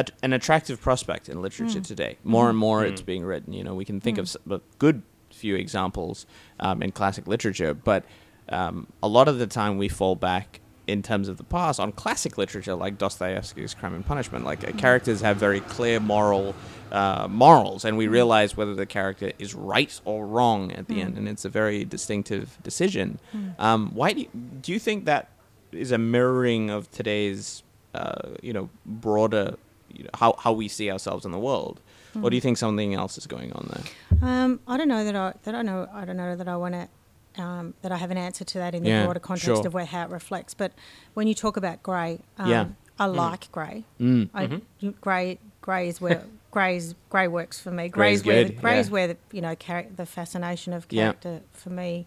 a, 0.01 0.24
an 0.24 0.32
attractive 0.32 0.80
prospect 0.80 1.28
in 1.28 1.40
literature 1.42 1.80
today. 1.80 2.16
More 2.24 2.48
and 2.51 2.59
more, 2.59 2.84
it's 2.84 3.03
being 3.03 3.24
written. 3.24 3.53
You 3.53 3.64
know, 3.64 3.74
we 3.74 3.84
can 3.84 4.01
think 4.01 4.18
of 4.18 4.24
s- 4.26 4.36
a 4.51 4.61
good 4.78 5.03
few 5.32 5.55
examples 5.57 6.26
um, 6.59 6.82
in 6.82 6.90
classic 6.92 7.26
literature, 7.26 7.74
but 7.74 8.05
um, 8.48 8.86
a 9.03 9.09
lot 9.09 9.28
of 9.28 9.38
the 9.38 9.46
time 9.46 9.78
we 9.78 9.88
fall 9.88 10.16
back 10.16 10.61
in 10.86 11.03
terms 11.03 11.28
of 11.28 11.36
the 11.36 11.44
past 11.44 11.78
on 11.78 11.92
classic 11.92 12.36
literature 12.36 12.74
like 12.74 12.98
Dostoevsky's 12.98 13.74
Crime 13.74 13.94
and 13.94 14.05
Punishment. 14.05 14.44
Like 14.44 14.66
uh, 14.68 14.72
characters 14.72 15.20
have 15.20 15.36
very 15.36 15.61
clear 15.61 16.01
moral 16.01 16.55
uh, 16.90 17.28
morals, 17.30 17.84
and 17.84 17.96
we 17.96 18.09
realize 18.09 18.57
whether 18.57 18.74
the 18.74 18.86
character 18.86 19.30
is 19.38 19.55
right 19.55 20.01
or 20.05 20.26
wrong 20.26 20.72
at 20.72 20.88
the 20.88 21.01
end, 21.01 21.16
and 21.16 21.28
it's 21.28 21.44
a 21.44 21.48
very 21.48 21.84
distinctive 21.84 22.59
decision. 22.64 23.20
Um, 23.61 23.92
why 23.94 24.12
do 24.14 24.22
you, 24.22 24.28
do 24.62 24.72
you 24.72 24.80
think 24.80 25.05
that 25.05 25.28
is 25.70 25.92
a 25.92 25.98
mirroring 25.98 26.70
of 26.70 26.90
today's 26.90 27.62
uh, 27.94 28.30
you 28.42 28.53
know 28.53 28.68
broader 28.84 29.55
you 29.95 30.05
know, 30.05 30.11
how 30.14 30.34
how 30.38 30.53
we 30.53 30.68
see 30.68 30.91
ourselves 30.91 31.24
in 31.24 31.32
the 31.32 31.38
world, 31.38 31.80
or 32.22 32.30
do 32.30 32.36
you 32.36 32.41
think 32.41 32.59
something 32.59 32.95
else 32.95 33.16
is 33.18 33.26
going 33.26 33.53
on 33.53 33.68
there? 33.72 34.28
Um, 34.28 34.61
I 34.66 34.76
don't 34.76 34.88
know 34.88 35.05
that 35.05 35.16
I 35.16 35.34
that 35.45 35.55
I 35.55 35.62
know 35.62 35.88
I 35.93 36.05
don't 36.05 36.16
know 36.16 36.36
that 36.36 36.49
I 36.49 36.57
want 36.57 36.74
to 36.74 37.43
um, 37.43 37.74
that 37.82 37.93
I 37.93 37.97
have 37.97 38.11
an 38.11 38.18
answer 38.18 38.45
to 38.45 38.59
that 38.59 38.74
in 38.74 38.82
the 38.82 38.88
Yeah, 38.91 39.05
broader 39.05 39.20
context 39.20 39.45
sure. 39.47 39.66
of 39.66 39.72
where 39.74 39.84
how 39.84 40.05
it 40.05 40.11
reflects. 40.11 40.53
But 40.55 40.72
when 41.14 41.26
you 41.28 41.34
talk 41.34 41.57
about 41.57 41.82
grey, 41.82 42.20
um, 42.38 42.51
Yeah. 42.51 42.66
I 42.99 43.07
like 43.07 43.51
grey. 43.53 43.84
Mm. 44.01 44.28
I, 44.34 44.61
you- 44.80 44.93
grey 45.01 45.38
grey 45.62 45.88
is 45.88 46.01
where 46.01 46.22
grey's 46.51 46.95
grey 47.09 47.28
works 47.28 47.59
for 47.61 47.70
me. 47.70 47.88
Grey's 47.88 48.20
Grey's 48.22 48.24
where 48.26 48.45
the, 48.45 48.51
good, 48.51 48.61
grey's 48.61 48.86
yeah. 48.88 48.93
where 48.93 49.07
the 49.09 49.16
you 49.32 49.41
know 49.41 49.55
char- 49.55 49.86
the 49.95 50.05
fascination 50.07 50.72
of 50.72 50.86
Yeah. 50.91 51.05
character 51.05 51.41
for 51.53 51.70
me, 51.70 52.07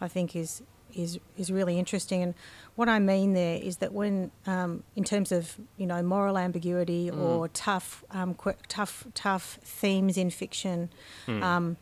I 0.00 0.08
think 0.08 0.34
is 0.36 0.62
is 0.96 1.18
is 1.36 1.50
really 1.50 1.78
interesting. 1.78 2.22
And 2.22 2.34
what 2.76 2.88
I 2.88 2.98
mean 2.98 3.34
there 3.34 3.58
is 3.62 3.76
that 3.78 3.92
when 3.92 4.30
um, 4.46 4.82
in 4.96 5.04
terms 5.04 5.32
of 5.32 5.56
you 5.76 5.86
know 5.86 6.02
moral 6.02 6.36
ambiguity 6.38 7.10
or 7.10 7.48
tough 7.48 8.04
um, 8.10 8.34
qu- 8.34 8.54
tough 8.68 9.06
tough 9.14 9.58
themes 9.62 10.16
in 10.16 10.30
fiction. 10.30 10.90
Um, 11.28 11.76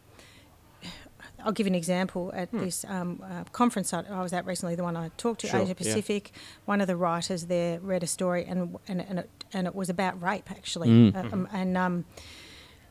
I'll 1.44 1.52
give 1.52 1.66
an 1.66 1.74
example. 1.74 2.30
At 2.34 2.52
this 2.52 2.84
um, 2.84 3.20
uh, 3.24 3.42
conference 3.50 3.92
I, 3.92 4.04
I 4.08 4.22
was 4.22 4.32
at 4.32 4.46
recently, 4.46 4.76
the 4.76 4.84
one 4.84 4.96
I 4.96 5.10
talked 5.16 5.40
to, 5.40 5.48
Sure, 5.48 5.60
Asia 5.60 5.68
yeah. 5.70 5.74
Pacific, 5.74 6.30
one 6.66 6.80
of 6.80 6.86
the 6.86 6.94
writers 6.96 7.46
there 7.46 7.80
read 7.80 8.02
a 8.04 8.06
story, 8.06 8.44
and 8.44 8.76
and 8.86 9.00
and 9.00 9.18
it, 9.20 9.30
and 9.52 9.66
it 9.66 9.74
was 9.74 9.90
about 9.90 10.22
rape 10.22 10.50
actually, 10.50 11.12
Uh, 11.12 11.22
um, 11.32 11.48
and 11.52 11.76
um, 11.76 12.04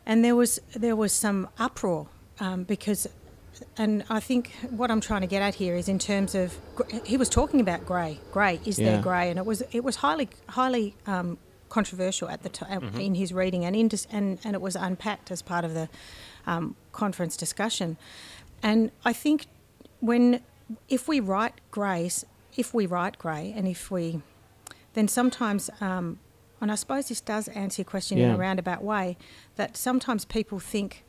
and 0.05 0.23
there 0.25 0.35
was 0.35 0.59
there 0.75 0.95
was 0.97 1.13
some 1.13 1.47
uproar 1.57 2.07
um, 2.41 2.63
because, 2.63 3.07
and 3.77 4.03
I 4.09 4.19
think 4.19 4.51
what 4.69 4.89
I'm 4.91 5.01
trying 5.01 5.21
to 5.21 5.27
get 5.27 5.41
at 5.41 5.55
here 5.55 5.75
is 5.75 5.87
in 5.87 5.99
terms 5.99 6.35
of 6.35 6.57
he 7.05 7.17
was 7.17 7.29
talking 7.29 7.59
about 7.61 7.85
grey. 7.85 8.19
Grey 8.31 8.59
is 8.65 8.77
Yeah. 8.79 8.91
there 8.93 9.01
grey, 9.01 9.29
and 9.29 9.37
it 9.39 9.45
was 9.45 9.61
it 9.71 9.83
was 9.83 9.97
highly 9.97 10.29
highly. 10.49 10.95
Um, 11.07 11.37
controversial 11.69 12.27
at 12.27 12.43
the 12.43 12.49
time 12.49 12.83
in 12.99 13.15
his 13.15 13.31
reading 13.31 13.63
and, 13.63 13.77
in 13.77 13.87
dis- 13.87 14.05
and 14.11 14.39
and 14.43 14.55
it 14.55 14.61
was 14.61 14.75
unpacked 14.75 15.31
as 15.31 15.41
part 15.41 15.63
of 15.63 15.73
the 15.73 15.87
um, 16.45 16.75
conference 16.91 17.37
discussion 17.37 17.95
and 18.61 18.91
I 19.05 19.13
think 19.13 19.45
when 20.01 20.41
if 20.89 21.07
we 21.07 21.21
write 21.21 21.53
grays 21.71 22.25
if 22.57 22.73
we 22.73 22.85
write 22.85 23.17
grey 23.17 23.53
and 23.55 23.69
if 23.69 23.89
we 23.89 24.21
then 24.95 25.07
sometimes, 25.07 25.69
um, 25.79 26.19
and 26.59 26.69
I 26.73 26.75
suppose 26.75 27.07
this 27.07 27.21
does 27.21 27.47
answer 27.47 27.83
your 27.83 27.89
question 27.89 28.17
in 28.17 28.29
a 28.31 28.37
roundabout 28.37 28.83
way, 28.83 29.15
that 29.55 29.77
sometimes 29.77 30.25
people 30.25 30.59
think 30.59 31.05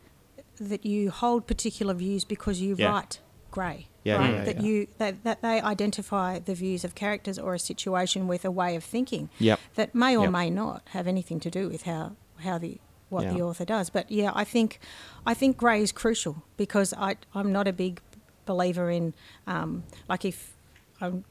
that 0.58 0.84
you 0.86 1.10
hold 1.10 1.46
particular 1.46 1.94
views 1.94 2.24
because 2.24 2.60
you 2.60 2.74
Yeah. 2.78 2.90
write 2.92 3.20
grey. 3.50 3.86
Yeah, 4.04 4.16
right? 4.16 4.32
yeah, 4.34 4.44
that 4.44 4.60
you 4.62 4.88
that, 4.98 5.22
that 5.24 5.42
they 5.42 5.60
identify 5.60 6.38
the 6.40 6.54
views 6.54 6.84
of 6.84 6.94
characters 6.94 7.38
or 7.38 7.54
a 7.54 7.58
situation 7.58 8.26
with 8.26 8.44
a 8.44 8.50
way 8.50 8.74
of 8.74 8.82
thinking 8.82 9.28
Yep. 9.38 9.60
that 9.76 9.94
may 9.94 10.16
or 10.16 10.24
Yep. 10.24 10.32
may 10.32 10.50
not 10.50 10.82
have 10.90 11.06
anything 11.06 11.38
to 11.40 11.50
do 11.50 11.68
with 11.68 11.82
how 11.82 12.12
how 12.40 12.58
the 12.58 12.78
what 13.10 13.28
the 13.28 13.40
author 13.42 13.64
does. 13.66 13.90
But 13.90 14.10
yeah, 14.10 14.32
I 14.34 14.42
think 14.44 14.80
I 15.26 15.34
think 15.34 15.56
grey 15.56 15.82
is 15.82 15.92
crucial 15.92 16.42
because 16.56 16.92
I 16.94 17.16
I'm 17.34 17.52
not 17.52 17.68
a 17.68 17.72
big 17.72 18.00
believer 18.46 18.90
in 18.90 19.14
um, 19.46 19.84
like 20.08 20.24
if 20.24 20.54
I'm 21.00 21.24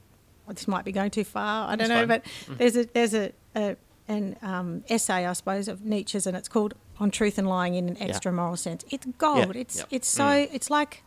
this 0.48 0.68
might 0.68 0.86
be 0.86 0.92
going 0.92 1.12
too 1.12 1.24
far. 1.24 1.68
I 1.68 1.76
don't 1.76 1.90
That's 1.90 1.90
know, 1.90 2.08
fine. 2.08 2.22
but 2.48 2.58
there's 2.58 2.78
a 2.78 2.86
there's 2.86 3.14
a, 3.14 3.32
a 3.56 3.76
an 4.08 4.38
um, 4.42 4.84
essay 4.90 5.26
I 5.26 5.34
suppose 5.34 5.68
of 5.68 5.84
Nietzsche's 5.84 6.26
and 6.28 6.38
it's 6.38 6.48
called 6.50 6.74
"On 7.02 7.12
Truth 7.12 7.38
and 7.38 7.48
Lying 7.50 7.76
in 7.76 7.90
an 7.90 7.98
Extra 8.02 8.32
Moral 8.32 8.56
Sense." 8.56 8.86
It's 8.90 9.06
gold. 9.18 9.56
It's 9.56 9.78
Yep. 9.80 9.88
it's 9.92 10.10
mm. 10.14 10.18
so 10.18 10.30
it's 10.56 10.70
like 10.70 11.04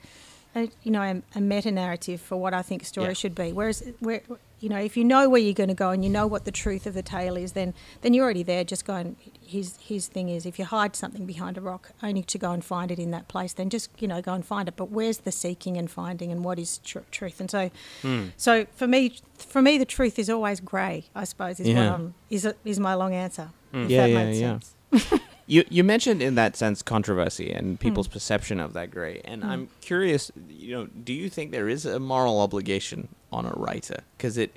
a, 0.56 0.68
you 0.84 0.90
know 0.90 1.02
a, 1.02 1.22
a 1.38 1.40
meta 1.40 1.70
narrative 1.70 2.20
for 2.20 2.36
what 2.36 2.52
I 2.54 2.62
think 2.62 2.82
a 2.82 2.84
story 2.84 3.08
Yeah. 3.08 3.12
should 3.14 3.34
be. 3.34 3.52
Whereas 3.52 3.82
where 4.00 4.22
you 4.60 4.68
know 4.68 4.78
if 4.78 4.96
you 4.96 5.04
know 5.04 5.28
where 5.28 5.40
you're 5.40 5.52
going 5.64 5.68
to 5.68 5.74
go 5.86 5.90
and 5.90 6.04
you 6.04 6.10
know 6.10 6.26
what 6.26 6.44
the 6.44 6.52
truth 6.52 6.86
of 6.86 6.94
the 6.94 7.02
tale 7.02 7.36
is, 7.36 7.52
then 7.52 7.74
then 8.02 8.14
you're 8.14 8.24
already 8.24 8.42
there. 8.44 8.62
Just 8.64 8.84
going. 8.84 9.16
His 9.46 9.76
his 9.80 10.06
thing 10.06 10.28
is 10.30 10.46
if 10.46 10.58
you 10.58 10.64
hide 10.64 10.96
something 10.96 11.26
behind 11.26 11.58
a 11.58 11.60
rock 11.60 11.90
only 12.02 12.22
to 12.22 12.38
go 12.38 12.50
and 12.52 12.64
find 12.64 12.90
it 12.90 12.98
in 12.98 13.10
that 13.10 13.26
place, 13.28 13.52
then 13.52 13.68
just 13.68 13.90
you 14.00 14.08
know 14.08 14.22
go 14.22 14.32
and 14.32 14.44
find 14.44 14.68
it. 14.68 14.74
But 14.76 14.90
where's 14.90 15.18
the 15.18 15.32
seeking 15.32 15.76
and 15.76 15.90
finding 15.90 16.32
and 16.32 16.44
what 16.44 16.58
is 16.58 16.78
tr- 16.78 17.00
truth? 17.10 17.40
And 17.40 17.50
so 17.50 17.70
hmm. 18.02 18.28
so 18.36 18.66
for 18.74 18.86
me 18.86 19.00
for 19.36 19.60
me 19.60 19.76
the 19.76 19.84
truth 19.84 20.18
is 20.18 20.30
always 20.30 20.60
grey. 20.60 21.04
I 21.14 21.24
suppose 21.24 21.60
is 21.60 21.68
Yeah. 21.68 21.90
what 21.90 21.94
I'm, 22.00 22.14
is 22.30 22.48
is 22.64 22.78
my 22.80 22.94
long 22.94 23.12
answer. 23.12 23.50
Hmm. 23.72 23.84
If 23.84 23.90
Yeah, 23.90 24.06
that 24.06 24.34
yeah, 24.34 24.58
yeah. 24.92 25.18
You 25.46 25.64
you 25.68 25.84
mentioned 25.84 26.22
in 26.22 26.34
that 26.36 26.56
sense 26.56 26.82
controversy 26.82 27.50
and 27.52 27.78
people's 27.78 28.06
Hmm. 28.06 28.12
perception 28.14 28.60
of 28.60 28.72
that 28.72 28.90
gray, 28.90 29.20
and 29.24 29.44
I'm 29.44 29.68
curious. 29.80 30.30
You 30.48 30.70
know, 30.74 30.86
do 30.86 31.12
you 31.12 31.28
think 31.28 31.50
there 31.52 31.68
is 31.68 31.84
a 31.84 31.98
moral 32.00 32.40
obligation 32.40 33.08
on 33.30 33.44
a 33.44 33.52
writer? 33.54 34.00
Because 34.16 34.38
it, 34.38 34.56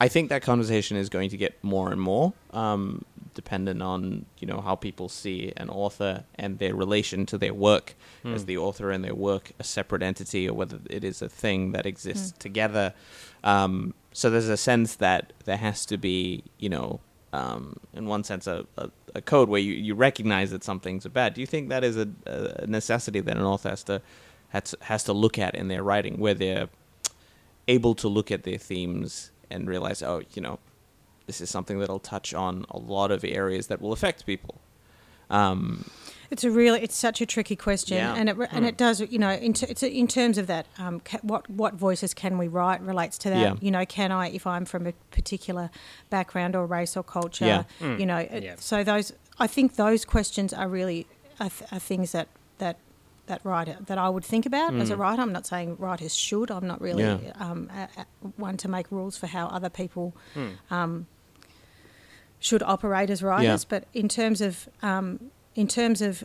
I 0.00 0.08
think 0.08 0.28
that 0.28 0.42
conversation 0.42 0.96
is 0.96 1.08
going 1.08 1.30
to 1.30 1.36
get 1.36 1.52
more 1.64 1.90
and 1.90 2.00
more, 2.00 2.34
um, 2.52 3.04
dependent 3.34 3.82
on 3.82 4.26
you 4.38 4.46
know 4.46 4.60
how 4.60 4.76
people 4.76 5.08
see 5.08 5.52
an 5.56 5.68
author 5.70 6.22
and 6.36 6.58
their 6.60 6.74
relation 6.74 7.26
to 7.26 7.36
their 7.38 7.54
work 7.54 7.94
as 8.24 8.44
the 8.44 8.56
author 8.58 8.90
and 8.92 9.04
their 9.04 9.14
work 9.14 9.52
a 9.58 9.64
separate 9.64 10.02
entity, 10.02 10.48
or 10.48 10.54
whether 10.54 10.78
it 10.88 11.02
is 11.02 11.20
a 11.20 11.28
thing 11.28 11.72
that 11.72 11.84
exists 11.86 12.32
together. 12.38 12.94
Um, 13.42 13.92
so 14.12 14.30
there's 14.30 14.48
a 14.48 14.56
sense 14.56 14.94
that 14.96 15.32
there 15.46 15.56
has 15.58 15.84
to 15.86 15.96
be, 15.98 16.42
you 16.58 16.68
know, 16.68 17.00
um, 17.36 17.76
in 17.92 18.06
one 18.06 18.24
sense, 18.24 18.46
a, 18.46 18.64
a, 18.78 18.90
a 19.14 19.20
code 19.20 19.48
where 19.48 19.60
you, 19.60 19.74
you 19.74 19.94
recognize 19.94 20.50
that 20.50 20.64
some 20.64 20.80
things 20.80 21.04
are 21.04 21.10
bad. 21.10 21.34
Do 21.34 21.40
you 21.40 21.46
think 21.46 21.68
that 21.68 21.84
is 21.84 21.96
a, 21.96 22.08
a 22.26 22.66
necessity 22.66 23.20
that 23.20 23.36
an 23.36 23.42
author 23.42 23.70
has 23.70 23.84
to, 23.84 24.00
has 24.48 24.74
has 24.80 25.04
to 25.04 25.12
look 25.12 25.38
at 25.38 25.54
in 25.54 25.68
their 25.68 25.82
writing, 25.82 26.18
where 26.18 26.34
they're 26.34 26.68
able 27.68 27.94
to 27.96 28.08
look 28.08 28.30
at 28.30 28.42
their 28.44 28.58
themes 28.58 29.32
and 29.50 29.68
realize, 29.68 30.02
oh, 30.02 30.22
you 30.34 30.42
know, 30.42 30.58
this 31.26 31.40
is 31.40 31.50
something 31.50 31.78
that'll 31.78 31.98
touch 31.98 32.32
on 32.32 32.64
a 32.70 32.78
lot 32.78 33.10
of 33.10 33.24
areas 33.24 33.66
that 33.66 33.80
will 33.82 33.92
affect 33.92 34.24
people. 34.24 34.56
Um, 35.28 35.84
It's 36.30 36.44
a 36.44 36.50
really, 36.50 36.80
it's 36.82 36.96
such 36.96 37.20
a 37.20 37.26
tricky 37.26 37.56
question, 37.56 37.96
Yeah. 37.98 38.14
and 38.14 38.28
it 38.28 38.36
and 38.50 38.64
it 38.66 38.76
does, 38.76 39.00
you 39.00 39.18
know, 39.18 39.30
in, 39.30 39.52
t- 39.52 39.66
it's 39.68 39.82
in 39.82 40.06
terms 40.08 40.38
of 40.38 40.46
that, 40.48 40.66
um, 40.78 41.00
ca- 41.00 41.20
what 41.22 41.48
what 41.50 41.74
voices 41.74 42.14
can 42.14 42.36
we 42.38 42.48
write 42.48 42.80
relates 42.82 43.16
to 43.18 43.30
that. 43.30 43.38
Yeah. 43.40 43.54
You 43.60 43.70
know, 43.70 43.84
can 43.86 44.10
I, 44.12 44.28
if 44.30 44.46
I'm 44.46 44.64
from 44.64 44.86
a 44.86 44.92
particular 45.10 45.70
background 46.10 46.56
or 46.56 46.66
race 46.66 46.96
or 46.96 47.02
culture, 47.04 47.46
Yeah. 47.80 47.96
you 47.96 48.06
know, 48.06 48.18
it- 48.18 48.42
Yeah. 48.42 48.54
so 48.58 48.82
those, 48.84 49.12
I 49.38 49.46
think 49.46 49.76
those 49.76 50.04
questions 50.04 50.52
are 50.52 50.68
really 50.68 51.06
are, 51.38 51.50
th- 51.50 51.70
are 51.72 51.78
things 51.78 52.12
that 52.12 52.28
that 52.58 52.76
that 53.26 53.40
writer 53.44 53.76
that 53.86 53.98
I 53.98 54.08
would 54.08 54.24
think 54.24 54.46
about 54.46 54.72
as 54.74 54.88
a 54.90 54.96
writer. 54.96 55.20
I'm 55.20 55.32
not 55.32 55.46
saying 55.46 55.76
writers 55.80 56.14
should. 56.14 56.48
I'm 56.50 56.66
not 56.66 56.80
really 56.80 57.02
Mm. 57.02 57.24
Yeah. 57.24 57.32
um, 57.50 57.68
a, 57.74 58.00
a, 58.02 58.06
one 58.36 58.56
to 58.58 58.68
make 58.68 58.86
rules 58.92 59.16
for 59.18 59.26
how 59.26 59.46
other 59.48 59.68
people 59.68 60.14
Hmm. 60.34 60.48
um, 60.70 61.06
should 62.38 62.62
operate 62.62 63.10
as 63.10 63.22
writers. 63.22 63.64
But 63.64 63.84
in 63.94 64.08
terms 64.08 64.40
of 64.40 64.68
um, 64.82 65.30
in 65.56 65.66
terms 65.66 66.00
of 66.00 66.22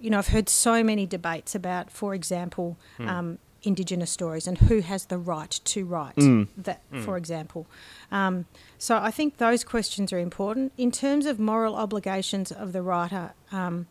you 0.00 0.08
know, 0.08 0.16
I've 0.18 0.28
heard 0.28 0.48
so 0.48 0.82
many 0.82 1.04
debates 1.04 1.54
about, 1.54 1.90
for 1.90 2.14
example, 2.14 2.78
um, 3.00 3.38
Indigenous 3.62 4.10
stories 4.10 4.46
and 4.46 4.56
who 4.56 4.80
has 4.80 5.04
the 5.04 5.18
right 5.18 5.50
to 5.50 5.84
write 5.84 6.14
that, 6.56 6.80
for 7.04 7.18
example. 7.18 7.66
Um, 8.10 8.46
so 8.78 8.96
I 8.96 9.10
think 9.10 9.36
those 9.36 9.62
questions 9.62 10.10
are 10.10 10.18
important. 10.18 10.72
In 10.78 10.90
terms 10.90 11.26
of 11.26 11.38
moral 11.38 11.74
obligations 11.76 12.50
of 12.50 12.72
the 12.72 12.80
writer, 12.80 13.34
um, 13.52 13.88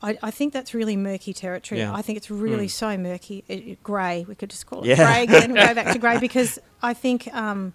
I, 0.00 0.16
I 0.22 0.30
think 0.30 0.52
that's 0.52 0.74
really 0.74 0.96
murky 0.96 1.32
territory. 1.32 1.80
Yeah. 1.80 1.92
I 1.92 2.02
think 2.02 2.16
it's 2.16 2.30
really 2.30 2.68
so 2.68 2.96
murky, 2.96 3.42
it, 3.48 3.66
it, 3.66 3.82
grey. 3.82 4.24
We 4.28 4.36
could 4.36 4.50
just 4.50 4.66
call 4.66 4.82
it 4.82 4.86
Yeah. 4.86 4.96
grey 4.96 5.22
again. 5.24 5.54
go 5.54 5.74
back 5.74 5.92
to 5.92 5.98
grey 5.98 6.18
because 6.28 6.60
I 6.82 6.94
think 6.94 7.32
um, 7.34 7.72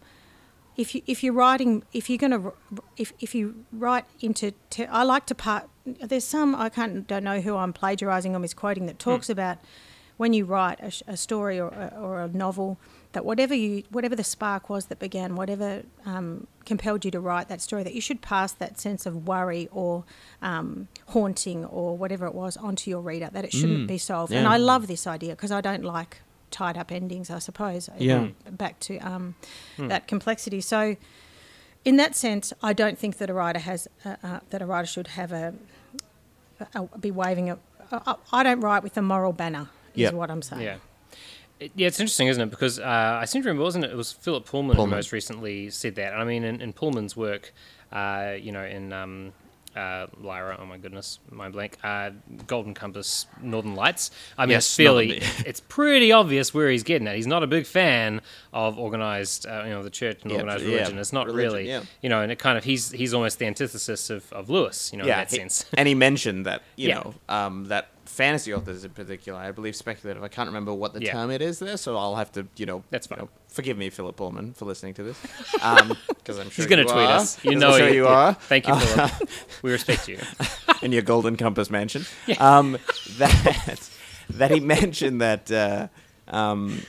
if 0.77 0.93
you 0.95 1.01
if 1.07 1.23
you're 1.23 1.33
writing 1.33 1.83
if 1.91 2.09
you're 2.09 2.19
gonna 2.19 2.51
if 2.95 3.11
if 3.19 3.33
you 3.35 3.65
write 3.73 4.05
into 4.19 4.53
te- 4.69 4.85
I 4.85 5.03
like 5.03 5.25
to 5.27 5.35
part. 5.35 5.67
There's 5.85 6.25
some 6.25 6.53
I 6.55 6.69
can't 6.69 7.07
don't 7.07 7.23
know 7.23 7.41
who 7.41 7.55
I'm 7.55 7.73
plagiarising 7.73 8.35
or 8.35 8.39
misquoting 8.39 8.85
that 8.85 8.99
talks 8.99 9.29
about 9.29 9.57
when 10.17 10.33
you 10.33 10.45
write 10.45 10.79
a, 10.79 10.91
a 11.13 11.17
story 11.17 11.59
or 11.59 11.69
a, 11.69 11.93
or 11.99 12.21
a 12.21 12.27
novel 12.27 12.77
that 13.13 13.23
whatever 13.23 13.55
you 13.55 13.83
whatever 13.89 14.15
the 14.15 14.23
spark 14.23 14.69
was 14.69 14.87
that 14.87 14.99
began 14.99 15.35
whatever 15.35 15.83
um, 16.05 16.45
compelled 16.65 17.05
you 17.05 17.11
to 17.11 17.19
write 17.19 17.47
that 17.47 17.61
story 17.61 17.83
that 17.83 17.93
you 17.93 18.01
should 18.01 18.21
pass 18.21 18.51
that 18.51 18.79
sense 18.79 19.05
of 19.05 19.27
worry 19.27 19.69
or 19.71 20.03
um, 20.41 20.87
haunting 21.07 21.63
or 21.65 21.97
whatever 21.97 22.25
it 22.27 22.35
was 22.35 22.57
onto 22.57 22.89
your 22.91 23.01
reader 23.01 23.29
that 23.31 23.45
it 23.45 23.53
shouldn't 23.53 23.87
be 23.87 23.97
solved 23.97 24.31
and. 24.39 24.47
I 24.47 24.57
love 24.57 24.87
this 24.87 25.07
idea 25.07 25.31
because 25.35 25.51
I 25.51 25.61
don't 25.61 25.83
like 25.83 26.21
tied 26.51 26.77
up 26.77 26.91
endings 26.91 27.29
I 27.29 27.39
suppose 27.39 27.89
Yeah. 27.97 28.27
back 28.49 28.79
to 28.81 28.97
um, 28.99 29.35
that 29.77 30.07
complexity 30.07 30.61
so 30.61 30.95
in 31.85 31.97
that 31.97 32.15
sense 32.15 32.53
I 32.63 32.73
don't 32.73 32.97
think 32.97 33.17
that 33.17 33.29
a 33.29 33.33
writer 33.33 33.59
has 33.59 33.87
uh, 34.05 34.15
uh, 34.23 34.39
that 34.49 34.61
a 34.61 34.65
writer 34.65 34.87
should 34.87 35.07
have 35.07 35.31
a, 35.31 35.53
a 36.75 36.97
be 36.99 37.11
waving 37.11 37.49
a 37.49 37.57
I 37.91 38.15
I 38.31 38.43
don't 38.43 38.61
write 38.61 38.83
with 38.83 38.97
a 38.97 39.01
moral 39.01 39.33
banner 39.33 39.69
is 39.93 40.01
Yep. 40.01 40.13
what 40.13 40.31
I'm 40.31 40.41
saying 40.41 40.61
Yeah. 40.63 40.77
It- 41.59 41.71
yeah, 41.75 41.87
it's 41.87 41.99
interesting, 41.99 42.27
isn't 42.27 42.43
it? 42.43 42.51
Because 42.51 42.77
uh, 42.79 43.17
I 43.19 43.25
seem 43.25 43.41
to 43.41 43.47
remember, 43.47 43.63
wasn't 43.63 43.83
it? 43.85 43.89
It 43.89 43.97
was 43.97 44.11
Philip 44.11 44.45
Pullman, 44.45 44.75
Pullman. 44.75 44.91
who 44.91 44.95
most 44.97 45.11
recently 45.11 45.71
said 45.71 45.95
that. 45.95 46.13
And 46.13 46.21
I 46.21 46.23
mean, 46.23 46.43
in, 46.43 46.61
in 46.61 46.71
Pullman's 46.71 47.17
work, 47.17 47.51
uh, 47.91 48.33
you 48.39 48.51
know, 48.51 48.63
in 48.63 48.93
um, 48.93 49.33
uh, 49.77 50.07
Lyra, 50.19 50.57
oh 50.59 50.65
my 50.65 50.77
goodness, 50.77 51.19
my 51.31 51.49
blank, 51.49 51.77
uh, 51.83 52.09
Golden 52.47 52.73
Compass, 52.73 53.27
Northern 53.41 53.75
Lights. 53.75 54.11
I 54.37 54.45
mean, 54.45 54.51
Yes, 54.53 54.65
it's 54.65 54.75
fairly, 54.75 55.21
it's 55.45 55.59
pretty 55.59 56.11
obvious 56.11 56.53
where 56.53 56.69
he's 56.69 56.83
getting 56.83 57.07
at. 57.07 57.15
He's 57.15 57.27
not 57.27 57.43
a 57.43 57.47
big 57.47 57.65
fan 57.67 58.21
of 58.51 58.79
organized, 58.79 59.45
uh, 59.45 59.63
you 59.65 59.69
know, 59.69 59.83
the 59.83 59.89
church 59.89 60.19
and 60.23 60.31
Yeah, 60.31 60.37
organized 60.39 60.65
yeah, 60.65 60.75
religion. 60.75 60.97
It's 60.99 61.13
not 61.13 61.27
religion, 61.27 61.51
really, 61.53 61.67
yeah. 61.69 61.81
you 62.01 62.09
know, 62.09 62.21
and 62.21 62.31
it 62.31 62.39
kind 62.39 62.57
of 62.57 62.63
he's 62.63 62.91
he's 62.91 63.13
almost 63.13 63.39
the 63.39 63.45
antithesis 63.45 64.09
of, 64.09 64.31
of 64.33 64.49
Lewis, 64.49 64.91
you 64.91 64.97
know, 64.97 65.03
in 65.03 65.09
that 65.09 65.29
he- 65.31 65.37
sense. 65.37 65.65
and 65.73 65.87
he 65.87 65.93
mentioned 65.95 66.45
that 66.47 66.63
you 66.75 66.89
know 66.89 67.13
um, 67.29 67.65
that 67.65 67.89
fantasy 68.07 68.53
authors 68.53 68.83
in 68.83 68.91
particular, 68.91 69.39
I 69.39 69.51
believe 69.51 69.75
speculative. 69.75 70.23
I 70.23 70.27
can't 70.27 70.47
remember 70.47 70.73
what 70.73 70.93
the 70.93 71.01
Yeah. 71.01 71.13
term 71.13 71.31
it 71.31 71.41
is 71.41 71.59
there, 71.59 71.77
so 71.77 71.97
I'll 71.97 72.15
have 72.15 72.31
to 72.33 72.47
you 72.57 72.65
know. 72.65 72.83
That's 72.89 73.07
you 73.09 73.15
fine. 73.15 73.25
know, 73.25 73.29
forgive 73.47 73.77
me, 73.77 73.89
Philip 73.89 74.15
Pullman, 74.15 74.53
for 74.53 74.65
listening 74.65 74.93
to 74.95 75.03
this, 75.03 75.19
because 75.53 76.39
I'm 76.39 76.49
sure 76.49 76.63
He's 76.63 76.65
going 76.67 76.85
to 76.85 76.91
tweet 76.91 77.05
are, 77.07 77.17
us. 77.19 77.43
You 77.43 77.55
know 77.55 77.71
I'm 77.71 77.77
sure 77.79 77.89
you 77.89 78.05
yeah. 78.05 78.09
are 78.11 78.33
Thank 78.33 78.67
you, 78.67 78.75
Philip. 78.75 79.11
we 79.61 79.71
respect 79.71 80.07
you. 80.07 80.19
in 80.81 80.91
your 80.91 81.01
Golden 81.01 81.35
Compass 81.37 81.69
mansion. 81.69 82.05
Um, 82.39 82.77
that 83.17 83.89
that 84.29 84.51
he 84.51 84.59
mentioned 84.59 85.21
that 85.21 85.51
uh, 85.51 85.87
um, 86.27 86.81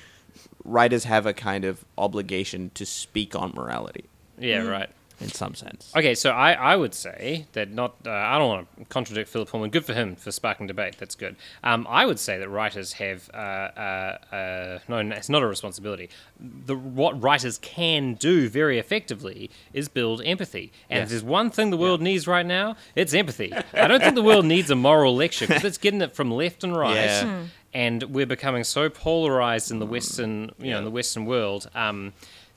writers 0.65 1.05
have 1.05 1.27
a 1.27 1.33
kind 1.33 1.65
of 1.65 1.85
obligation 1.97 2.71
to 2.75 2.85
speak 2.85 3.35
on 3.35 3.53
morality 3.55 4.05
Yeah, 4.39 4.67
right. 4.67 4.91
In 5.21 5.29
some 5.29 5.55
sense. 5.55 5.93
Okay, 5.97 6.15
so 6.15 6.31
I, 6.31 6.53
I 6.53 6.77
would 6.77 6.95
say 6.95 7.47
that 7.53 7.71
not 7.73 7.97
uh, 8.07 8.11
I 8.11 8.39
don't 8.39 8.49
want 8.49 8.79
to 8.79 8.85
contradict 8.85 9.29
Philip 9.29 9.49
Pullman. 9.49 9.71
Good 9.71 9.85
for 9.85 9.95
him 9.95 10.15
for 10.17 10.31
sparking 10.31 10.67
debate. 10.67 10.97
That's 10.99 11.15
good. 11.15 11.37
Um, 11.65 11.87
I 11.91 12.07
would 12.07 12.19
say 12.19 12.39
that 12.39 12.49
writers 12.49 12.95
have 12.95 13.29
uh, 13.35 13.37
uh, 13.37 14.19
uh, 14.33 14.79
no, 14.89 15.03
no, 15.03 15.17
it's 15.17 15.29
not 15.29 15.43
a 15.43 15.47
responsibility. 15.47 16.09
The 16.41 16.77
what 16.77 17.21
writers 17.23 17.59
can 17.59 18.15
do 18.15 18.49
very 18.49 18.79
effectively 18.79 19.51
is 19.73 19.89
build 19.89 20.23
empathy. 20.25 20.73
And 20.89 20.99
if 20.99 21.05
Yes. 21.05 21.11
there's 21.11 21.25
one 21.25 21.51
thing 21.51 21.71
the 21.71 21.77
world 21.77 22.01
needs 22.01 22.27
right 22.27 22.47
now, 22.47 22.77
it's 22.95 23.13
empathy. 23.15 23.53
I 23.75 23.89
don't 23.89 24.01
think 24.01 24.15
the 24.15 24.23
world 24.23 24.45
needs 24.55 24.71
a 24.71 24.77
moral 24.77 25.15
lecture 25.17 25.47
because 25.47 25.65
it's 25.65 25.79
getting 25.79 26.01
it 26.03 26.13
from 26.15 26.31
left 26.31 26.63
and 26.65 26.77
right. 26.77 26.95
Yeah. 26.95 27.25
Hmm. 27.41 27.45
And 27.75 28.03
we're 28.05 28.27
becoming 28.27 28.65
so 28.65 28.89
polarized 28.89 29.71
in 29.71 29.79
the 29.79 29.85
Western, 29.87 30.53
you 30.59 30.71
know, 30.71 30.79
in 30.79 30.85
the 30.85 30.91
Western 30.91 31.27
world, 31.27 31.69
um, 31.75 32.15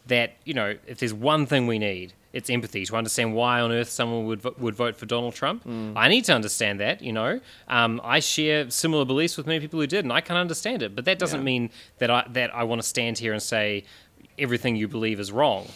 that 0.08 0.36
you 0.46 0.54
know, 0.54 0.78
if 0.88 1.00
there's 1.00 1.14
one 1.14 1.46
thing 1.46 1.68
we 1.68 1.78
need, 1.80 2.14
it's 2.34 2.50
empathy 2.50 2.86
to 2.86 2.96
understand 2.96 3.34
why 3.36 3.60
on 3.62 3.72
earth 3.72 3.90
someone 3.90 4.26
would 4.26 4.42
vo- 4.42 4.56
would 4.58 4.76
vote 4.76 4.96
for 4.98 5.06
Donald 5.06 5.34
Trump. 5.34 5.64
I 5.96 6.08
need 6.08 6.26
to 6.26 6.34
understand 6.34 6.80
that. 6.80 7.02
You 7.02 7.14
know, 7.14 7.40
um, 7.68 8.00
I 8.04 8.20
share 8.20 8.70
similar 8.70 9.06
beliefs 9.06 9.36
with 9.38 9.48
many 9.48 9.60
people 9.60 9.80
who 9.80 9.88
did, 9.88 10.06
and 10.06 10.14
I 10.14 10.22
can 10.22 10.36
understand 10.38 10.82
it. 10.82 10.96
But 10.96 11.06
that 11.06 11.20
doesn't 11.20 11.42
Yeah. 11.42 11.44
mean 11.46 11.70
that 12.00 12.10
I 12.10 12.26
that 12.30 12.54
I 12.56 12.64
want 12.64 12.82
to 12.82 12.88
stand 12.88 13.18
here 13.20 13.34
and 13.34 13.42
say 13.42 13.84
everything 14.40 14.76
you 14.76 14.88
believe 14.88 15.20
is 15.20 15.32
wrong. 15.32 15.68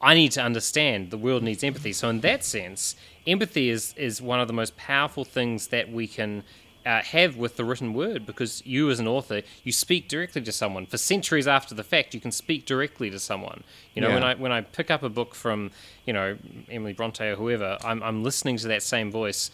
I 0.00 0.14
need 0.14 0.32
to 0.32 0.42
understand. 0.42 1.10
The 1.10 1.16
world 1.18 1.44
needs 1.44 1.62
empathy. 1.62 1.92
So 1.92 2.08
in 2.08 2.20
that 2.22 2.42
sense, 2.44 2.96
empathy 3.26 3.70
is 3.70 3.94
is 3.96 4.20
one 4.20 4.40
of 4.40 4.48
the 4.48 4.54
most 4.54 4.76
powerful 4.76 5.24
things 5.24 5.68
that 5.68 5.90
we 5.92 6.06
can. 6.08 6.42
Uh, 6.84 7.00
have 7.02 7.36
with 7.36 7.54
the 7.56 7.64
written 7.64 7.94
word 7.94 8.26
because 8.26 8.60
you 8.66 8.90
as 8.90 8.98
an 8.98 9.06
author 9.06 9.42
you 9.62 9.70
speak 9.70 10.08
directly 10.08 10.40
to 10.42 10.50
someone 10.50 10.84
for 10.84 10.98
centuries 10.98 11.46
after 11.46 11.76
the 11.76 11.84
fact 11.84 12.12
you 12.12 12.20
can 12.20 12.32
speak 12.32 12.66
directly 12.66 13.08
to 13.08 13.20
someone 13.20 13.62
you 13.94 14.02
know 14.02 14.08
when 14.10 14.24
I 14.24 14.34
when 14.34 14.50
I 14.50 14.62
pick 14.62 14.90
up 14.90 15.04
a 15.04 15.08
book 15.08 15.36
from 15.36 15.70
you 16.06 16.12
know 16.12 16.36
Emily 16.68 16.92
Bronte 16.92 17.24
or 17.24 17.36
whoever 17.36 17.78
I'm, 17.84 18.02
I'm 18.02 18.24
listening 18.24 18.56
to 18.58 18.66
that 18.66 18.82
same 18.82 19.12
voice 19.12 19.52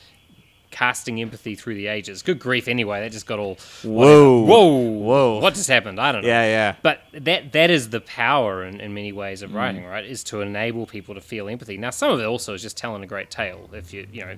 casting 0.71 1.21
empathy 1.21 1.55
through 1.55 1.75
the 1.75 1.87
ages 1.87 2.23
good 2.23 2.39
grief 2.39 2.69
anyway 2.69 3.01
that 3.01 3.11
just 3.13 3.27
got 3.27 3.39
all 3.39 3.57
Whoa. 3.83 4.43
whoa 4.45 4.67
Whoa. 4.79 5.39
what 5.41 5.55
just 5.55 5.69
happened 5.69 5.99
I 6.01 6.13
don't 6.13 6.23
know 6.23 6.29
Yeah, 6.29 6.45
yeah. 6.45 6.75
but 6.83 7.03
that 7.13 7.53
that 7.53 7.71
is 7.71 7.91
the 7.91 8.01
power 8.01 8.65
in, 8.65 8.81
in 8.81 8.93
many 8.95 9.13
ways 9.13 9.41
Mm. 9.43 9.45
of 9.45 9.55
writing, 9.55 9.85
right? 9.85 10.05
Is 10.05 10.25
to 10.25 10.41
enable 10.41 10.87
people 10.87 11.15
to 11.15 11.21
feel 11.21 11.49
empathy. 11.49 11.77
Now, 11.77 11.91
some 11.91 12.11
of 12.11 12.21
it 12.21 12.25
also 12.25 12.55
is 12.55 12.63
just 12.63 12.77
telling 12.77 13.03
a 13.03 13.07
great 13.07 13.31
tale. 13.31 13.69
If 13.73 13.93
you 13.95 14.07
you 14.13 14.25
know, 14.25 14.37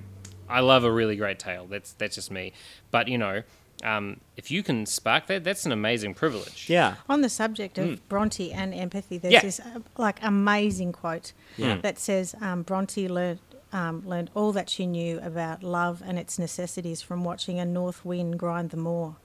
I 0.51 0.59
love 0.59 0.83
a 0.83 0.91
really 0.91 1.15
great 1.15 1.39
tale. 1.39 1.65
That's 1.67 1.93
that's 1.93 2.15
just 2.15 2.31
me. 2.31 2.53
But 2.91 3.07
you 3.07 3.17
know, 3.17 3.43
um, 3.83 4.19
if 4.37 4.51
you 4.51 4.61
can 4.63 4.85
spark 4.85 5.27
that, 5.27 5.43
that's 5.43 5.65
an 5.65 5.71
amazing 5.71 6.13
privilege. 6.13 6.69
Yeah. 6.69 6.95
On 7.09 7.21
the 7.21 7.29
subject 7.29 7.77
of 7.77 8.07
Bronte 8.09 8.51
and 8.51 8.73
empathy, 8.73 9.17
there's 9.17 9.33
Yeah. 9.33 9.41
this 9.41 9.59
uh, 9.59 9.79
like 9.97 10.19
amazing 10.21 10.91
quote 10.91 11.33
Yeah. 11.57 11.77
that 11.81 11.97
says 11.97 12.35
um, 12.41 12.61
Bronte 12.63 13.07
learned 13.07 13.39
um, 13.73 14.03
learned 14.05 14.29
all 14.35 14.51
that 14.51 14.69
she 14.69 14.85
knew 14.85 15.19
about 15.21 15.63
love 15.63 16.03
and 16.05 16.19
its 16.19 16.37
necessities 16.37 17.01
from 17.01 17.23
watching 17.23 17.57
a 17.59 17.65
north 17.65 18.03
wind 18.03 18.37
grind 18.37 18.69
the 18.71 18.77
moor. 18.77 19.15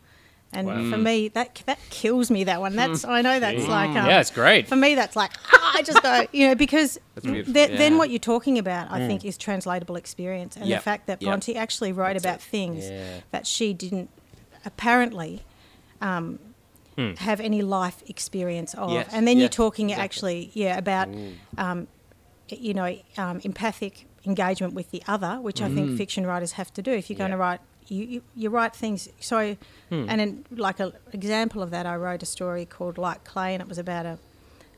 And 0.53 0.69
Wow. 0.69 0.91
for 0.91 0.97
me, 0.97 1.29
that 1.29 1.63
that 1.67 1.79
kills 1.91 2.31
me. 2.31 2.45
That 2.45 2.61
one. 2.61 2.77
That's 2.77 3.05
I 3.05 3.21
know 3.21 3.39
that's 3.41 3.67
like 3.67 3.91
um, 3.91 4.07
yeah, 4.07 4.21
it's 4.21 4.31
great. 4.31 4.69
for 4.69 4.77
me, 4.77 4.95
that's 4.95 5.17
like 5.17 5.33
ah, 5.53 5.73
I 5.77 5.83
just 5.83 6.03
go, 6.03 6.25
you 6.33 6.47
know, 6.49 6.55
because 6.55 6.99
beautiful, 7.23 7.53
th- 7.53 7.77
then 7.77 7.99
what 7.99 8.11
you're 8.11 8.19
talking 8.21 8.57
about, 8.59 8.91
I 8.91 9.07
think, 9.07 9.25
is 9.25 9.37
translatable 9.37 9.97
experience, 9.97 10.57
and 10.57 10.67
Yep, 10.67 10.79
the 10.79 10.83
fact 10.83 11.07
that 11.09 11.21
yep. 11.21 11.29
Bronte 11.29 11.57
actually 11.57 11.93
wrote 11.93 12.17
about 12.17 12.41
things 12.41 12.89
Yeah. 12.89 13.21
that 13.33 13.47
she 13.47 13.75
didn't 13.75 14.09
apparently 14.65 15.43
um, 16.01 16.39
have 17.19 17.41
any 17.41 17.61
life 17.63 18.03
experience 18.09 18.73
of, 18.75 18.91
Yes, 18.93 19.09
and 19.13 19.27
then 19.29 19.39
you're 19.39 19.49
talking 19.49 19.91
exactly. 19.91 20.05
actually, 20.05 20.51
yeah, 20.55 20.79
about 20.79 21.09
um, 21.59 21.89
you 22.49 22.73
know 22.73 22.97
um, 23.19 23.41
empathic 23.45 24.07
engagement 24.25 24.75
with 24.75 24.91
the 24.91 25.03
other, 25.07 25.39
which 25.41 25.61
I 25.61 25.69
think 25.69 25.97
fiction 25.97 26.25
writers 26.25 26.53
have 26.53 26.73
to 26.75 26.83
do. 26.83 26.93
If 26.93 27.11
you're 27.11 27.19
going 27.19 27.33
to 27.33 27.37
write, 27.37 27.61
you, 27.89 28.05
you 28.05 28.23
you 28.35 28.51
write 28.51 28.75
things. 28.75 29.09
So, 29.21 29.57
and 29.91 30.21
in, 30.21 30.45
like 30.51 30.81
an 30.81 30.93
example 31.13 31.63
of 31.63 31.71
that, 31.71 31.87
I 31.87 31.97
wrote 31.97 32.23
a 32.23 32.27
story 32.27 32.65
called 32.67 32.99
Like 32.99 33.25
Clay, 33.25 33.55
and 33.55 33.63
it 33.63 33.69
was 33.69 33.79
about 33.79 34.07
a 34.07 34.19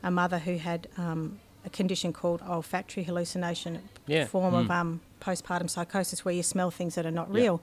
a 0.02 0.10
mother 0.10 0.38
who 0.38 0.56
had 0.58 0.86
um, 0.96 1.40
a 1.64 1.70
condition 1.70 2.12
called 2.12 2.40
olfactory 2.48 3.02
hallucination, 3.04 3.80
Yeah. 4.06 4.22
a 4.22 4.26
form 4.26 4.54
of 4.54 4.70
um, 4.70 5.00
postpartum 5.20 5.68
psychosis 5.68 6.24
where 6.24 6.32
you 6.34 6.42
smell 6.44 6.70
things 6.70 6.94
that 6.94 7.04
are 7.04 7.10
not 7.10 7.32
real. 7.32 7.60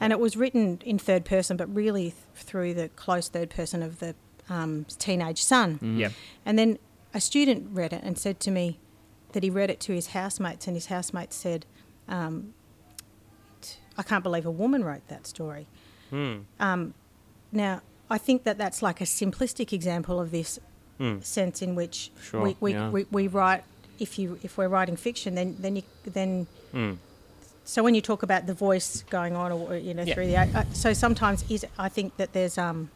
And 0.00 0.12
it 0.12 0.18
was 0.18 0.36
written 0.36 0.80
in 0.84 0.98
third 0.98 1.24
person, 1.24 1.56
but 1.56 1.72
really 1.72 2.10
th- 2.10 2.14
through 2.34 2.74
the 2.74 2.88
close 2.96 3.28
third 3.28 3.50
person 3.50 3.82
of 3.84 4.00
the 4.00 4.16
um, 4.50 4.84
teenage 4.98 5.42
son. 5.44 5.78
Yep. 5.80 6.12
And 6.44 6.58
then 6.58 6.78
a 7.14 7.20
student 7.20 7.68
read 7.72 7.92
it 7.92 8.02
and 8.02 8.18
said 8.18 8.40
to 8.40 8.50
me 8.50 8.78
that 9.32 9.44
he 9.44 9.50
read 9.50 9.70
it 9.70 9.78
to 9.80 9.92
his 9.92 10.08
housemates, 10.08 10.66
and 10.66 10.74
his 10.76 10.86
housemates 10.86 11.36
said, 11.36 11.66
um, 12.08 12.32
t- 12.42 12.52
I 13.98 14.02
can't 14.02 14.22
believe 14.22 14.46
a 14.46 14.50
woman 14.50 14.84
wrote 14.84 15.06
that 15.08 15.26
story. 15.26 15.66
Um, 16.12 16.94
now, 17.52 17.80
I 18.08 18.18
think 18.18 18.44
that 18.44 18.58
that's 18.58 18.82
like 18.82 19.00
a 19.00 19.04
simplistic 19.04 19.72
example 19.72 20.20
of 20.20 20.30
this 20.30 20.58
sense 21.20 21.62
in 21.62 21.74
which 21.74 22.10
Sure, 22.22 22.40
we, 22.42 22.56
we, 22.60 22.72
yeah. 22.72 22.90
we, 22.90 23.06
we 23.10 23.26
write, 23.28 23.64
if, 23.98 24.18
you, 24.18 24.38
if 24.42 24.56
we're 24.56 24.68
writing 24.68 24.96
fiction, 24.96 25.34
then, 25.34 25.56
then, 25.58 25.76
you, 25.76 25.82
then 26.04 26.46
so 27.64 27.82
when 27.82 27.94
you 27.94 28.00
talk 28.00 28.22
about 28.22 28.46
the 28.46 28.54
voice 28.54 29.02
going 29.10 29.34
on, 29.34 29.50
or 29.52 29.76
you 29.76 29.92
know, 29.94 30.04
Yeah. 30.04 30.14
through 30.14 30.26
the 30.28 30.36
uh, 30.38 30.64
so 30.72 30.92
sometimes 30.92 31.44
is 31.50 31.66
I 31.78 31.88
think 31.88 32.16
that 32.16 32.32
there's 32.32 32.56
um, 32.58 32.90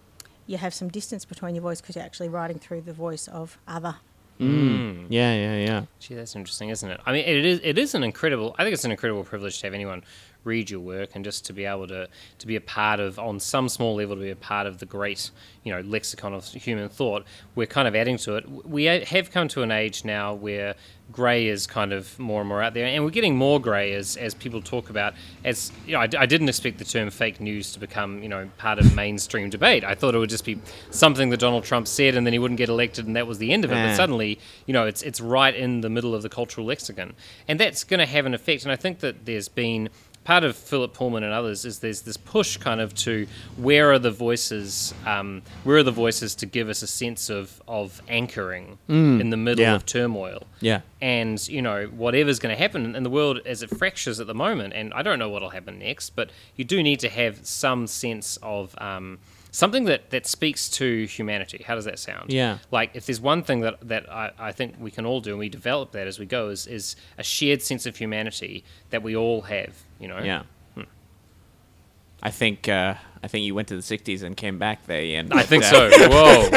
you 0.46 0.59
have 0.59 0.72
some 0.72 0.88
distance 0.88 1.24
between 1.24 1.57
your 1.57 1.62
voice 1.62 1.80
because 1.80 1.96
you're 1.96 2.05
actually 2.05 2.28
writing 2.28 2.59
through 2.61 2.82
the 2.82 2.92
voice 2.92 3.26
of 3.26 3.59
other. 3.66 3.96
Mm. 4.38 5.07
Yeah, 5.11 5.34
yeah, 5.34 5.57
yeah. 5.57 5.84
Gee, 5.98 6.14
that's 6.14 6.34
interesting, 6.36 6.68
isn't 6.70 6.88
it? 6.88 7.01
I 7.05 7.12
mean, 7.12 7.24
it 7.26 7.44
is. 7.44 7.61
It 7.64 7.78
is 7.78 7.94
an 7.96 8.05
incredible. 8.05 8.55
I 8.59 8.62
think 8.64 8.74
it's 8.74 8.84
an 8.84 8.92
incredible 8.92 9.24
privilege 9.24 9.59
to 9.61 9.66
have 9.66 9.74
anyone 9.74 10.03
read 10.45 10.70
your 10.70 10.80
work 10.80 11.11
and 11.14 11.24
just 11.24 11.45
to 11.47 11.53
be 11.53 11.64
able 11.64 11.86
to 11.88 12.09
to 12.38 12.47
be 12.47 12.57
a 12.57 12.61
part 12.61 13.01
of, 13.01 13.18
on 13.18 13.41
some 13.41 13.68
small 13.68 13.95
level, 13.95 14.16
to 14.16 14.22
be 14.22 14.30
a 14.30 14.36
part 14.36 14.66
of 14.66 14.78
the 14.78 14.86
great, 14.86 15.30
you 15.64 15.72
know, 15.72 15.80
lexicon 15.82 16.34
of 16.34 16.47
human 16.47 16.88
thought. 16.88 17.24
We're 17.55 17.66
kind 17.66 17.86
of 17.86 17.95
adding 17.95 18.16
to 18.18 18.36
it. 18.36 18.66
We 18.66 18.84
have 18.84 19.30
come 19.30 19.49
to 19.49 19.62
an 19.62 19.70
age 19.70 20.05
now 20.05 20.34
where 20.34 20.74
grey 21.12 21.49
is 21.49 21.66
kind 21.66 21.93
of 21.93 22.16
more 22.18 22.41
and 22.41 22.49
more 22.49 22.62
out 22.62 22.72
there, 22.72 22.86
and 22.86 23.05
we're 23.05 23.11
getting 23.11 23.36
more 23.36 23.61
grey 23.61 23.93
as 23.95 24.16
as 24.16 24.34
people 24.34 24.62
talk 24.62 24.91
about. 24.91 25.14
As 25.45 25.72
you 25.86 25.93
know, 25.93 26.01
I, 26.01 26.09
I 26.18 26.26
didn't 26.26 26.49
expect 26.49 26.78
the 26.78 26.84
term 26.84 27.11
fake 27.11 27.41
news 27.41 27.72
to 27.72 27.80
become, 27.80 28.22
you 28.22 28.28
know, 28.28 28.49
part 28.59 28.78
of 28.78 28.95
mainstream 28.95 29.51
debate. 29.51 29.84
I 29.84 29.95
thought 29.95 30.14
it 30.14 30.18
would 30.18 30.30
just 30.30 30.45
be 30.45 30.59
something 30.91 31.30
that 31.30 31.41
Donald 31.41 31.64
Trump 31.64 31.88
said, 31.88 32.14
and 32.14 32.26
then 32.26 32.32
he 32.32 32.38
wouldn't 32.38 32.59
get 32.59 32.68
elected, 32.68 33.07
and 33.07 33.16
that 33.16 33.26
was 33.26 33.38
the 33.38 33.53
end 33.53 33.64
of 33.64 33.72
it. 33.72 33.74
But 33.74 33.97
suddenly, 33.97 34.38
you 34.66 34.72
know, 34.72 34.86
it's 34.86 35.03
it's 35.03 35.20
right 35.20 35.55
in 35.55 35.80
the 35.80 35.91
middle 35.91 36.14
of 36.14 36.22
the 36.22 36.28
cultural 36.28 36.66
lexicon, 36.66 37.14
and 37.49 37.59
that's 37.59 37.84
going 37.84 38.01
to 38.01 38.07
have 38.07 38.26
an 38.26 38.34
effect. 38.34 38.62
And 38.62 38.72
I 38.72 38.76
think 38.76 39.01
that 39.01 39.26
there's 39.26 39.49
been 39.49 39.88
part 40.31 40.45
of 40.45 40.55
Philip 40.55 40.95
Pullman 40.95 41.24
and 41.24 41.33
others 41.33 41.64
is 41.64 41.81
there's 41.81 42.03
this 42.03 42.16
push 42.16 42.57
kind 42.57 42.81
of 42.81 42.95
to 42.95 43.26
where 43.57 43.93
are 43.93 43.99
the 43.99 44.12
voices, 44.12 44.95
um, 45.05 45.43
where 45.64 45.78
are 45.78 45.83
the 45.83 45.91
voices 45.91 46.37
to 46.37 46.47
give 46.47 46.68
us 46.68 46.83
a 46.83 46.87
sense 46.87 47.31
of 47.31 47.61
of 47.66 48.01
anchoring 48.07 48.78
in 49.20 49.31
the 49.31 49.37
middle 49.37 49.64
yeah. 49.64 49.74
of 49.74 49.85
turmoil. 49.85 50.45
Yeah. 50.61 50.83
And 51.01 51.37
you 51.49 51.61
know 51.61 51.87
whatever's 51.87 52.39
going 52.39 52.55
to 52.55 52.62
happen 52.62 52.95
in 52.95 53.03
the 53.03 53.11
world 53.11 53.41
as 53.45 53.64
it 53.64 53.70
fractures 53.70 54.20
at 54.20 54.28
the 54.28 54.35
moment, 54.47 54.72
and 54.72 54.95
I 54.95 55.03
don't 55.03 55.18
know 55.18 55.28
what'll 55.28 55.51
happen 55.51 55.81
next, 55.81 56.11
but 56.11 56.31
you 56.55 56.64
do 56.64 56.81
need 56.81 57.01
to 57.01 57.09
have 57.09 57.45
some 57.45 57.89
sense 57.89 58.39
of 58.41 58.72
um, 58.78 59.18
something 59.51 59.84
that, 59.84 60.11
that 60.11 60.26
speaks 60.26 60.68
to 60.70 61.07
humanity. 61.07 61.64
How 61.66 61.74
does 61.74 61.84
that 61.84 61.98
sound? 61.98 62.32
Yeah. 62.32 62.59
Like 62.70 62.90
if 62.94 63.07
there's 63.07 63.20
one 63.20 63.42
thing 63.42 63.61
that 63.61 63.76
that 63.88 64.11
I, 64.11 64.30
I 64.38 64.53
think 64.53 64.76
we 64.78 64.90
can 64.90 65.07
all 65.07 65.20
do, 65.20 65.30
and 65.30 65.38
we 65.38 65.48
develop 65.48 65.92
that 65.92 66.07
as 66.07 66.18
we 66.18 66.26
go, 66.26 66.48
is 66.48 66.66
is 66.66 66.96
a 67.18 67.22
shared 67.22 67.62
sense 67.62 67.86
of 67.86 67.96
humanity 67.96 68.64
that 68.90 69.03
we 69.03 69.16
all 69.16 69.42
have. 69.42 69.76
You 69.98 70.09
know. 70.09 70.20
Yeah. 70.20 70.42
I 72.22 72.30
think 72.30 72.68
uh, 72.68 72.94
I 73.22 73.28
think 73.28 73.44
you 73.44 73.55
went 73.55 73.68
to 73.68 73.76
the 73.76 73.82
'60s 73.82 74.22
and 74.22 74.36
came 74.36 74.59
back 74.59 74.86
there, 74.86 75.03
Ian. 75.03 75.32
I 75.32 75.42
think 75.42 75.64
so. 75.64 75.88
Whoa. 75.88 76.51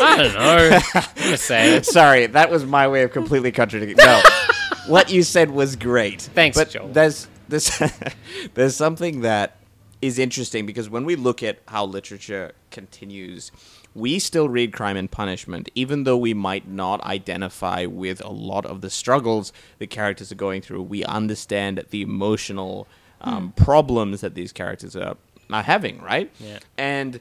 I 0.00 0.16
don't 0.16 0.34
know. 0.34 0.80
I'm 0.94 1.04
gonna 1.16 1.36
say 1.36 1.76
it. 1.76 1.86
Sorry, 1.86 2.26
that 2.26 2.50
was 2.50 2.64
my 2.64 2.88
way 2.88 3.02
of 3.02 3.12
completely 3.12 3.50
contradicting. 3.52 3.96
No, 4.04 4.22
what 4.86 5.10
you 5.10 5.22
said 5.22 5.50
was 5.50 5.76
great. 5.76 6.22
Thanks, 6.22 6.56
but 6.58 6.70
Joel. 6.70 6.88
There's 6.88 7.26
there's 7.48 7.70
there's 8.54 8.76
something 8.76 9.22
that 9.22 9.56
is 10.00 10.18
interesting 10.18 10.66
because 10.66 10.88
when 10.88 11.04
we 11.04 11.16
look 11.16 11.42
at 11.42 11.58
how 11.68 11.84
literature 11.84 12.52
continues, 12.70 13.50
we 13.94 14.18
still 14.18 14.48
read 14.48 14.72
Crime 14.72 14.96
and 14.96 15.10
Punishment, 15.10 15.68
even 15.74 16.04
though 16.04 16.16
we 16.16 16.34
might 16.34 16.68
not 16.68 17.02
identify 17.04 17.86
with 17.86 18.24
a 18.24 18.30
lot 18.30 18.64
of 18.64 18.80
the 18.80 18.90
struggles 18.90 19.52
the 19.78 19.86
characters 19.86 20.30
are 20.30 20.36
going 20.36 20.62
through. 20.62 20.82
We 20.82 21.04
understand 21.04 21.84
the 21.90 22.02
emotional 22.02 22.86
um, 23.20 23.52
problems 23.56 24.20
that 24.20 24.34
these 24.34 24.52
characters 24.52 24.94
are, 24.94 25.16
are 25.50 25.62
having, 25.62 26.00
right? 26.00 26.30
Yeah. 26.38 26.58
And 26.76 27.20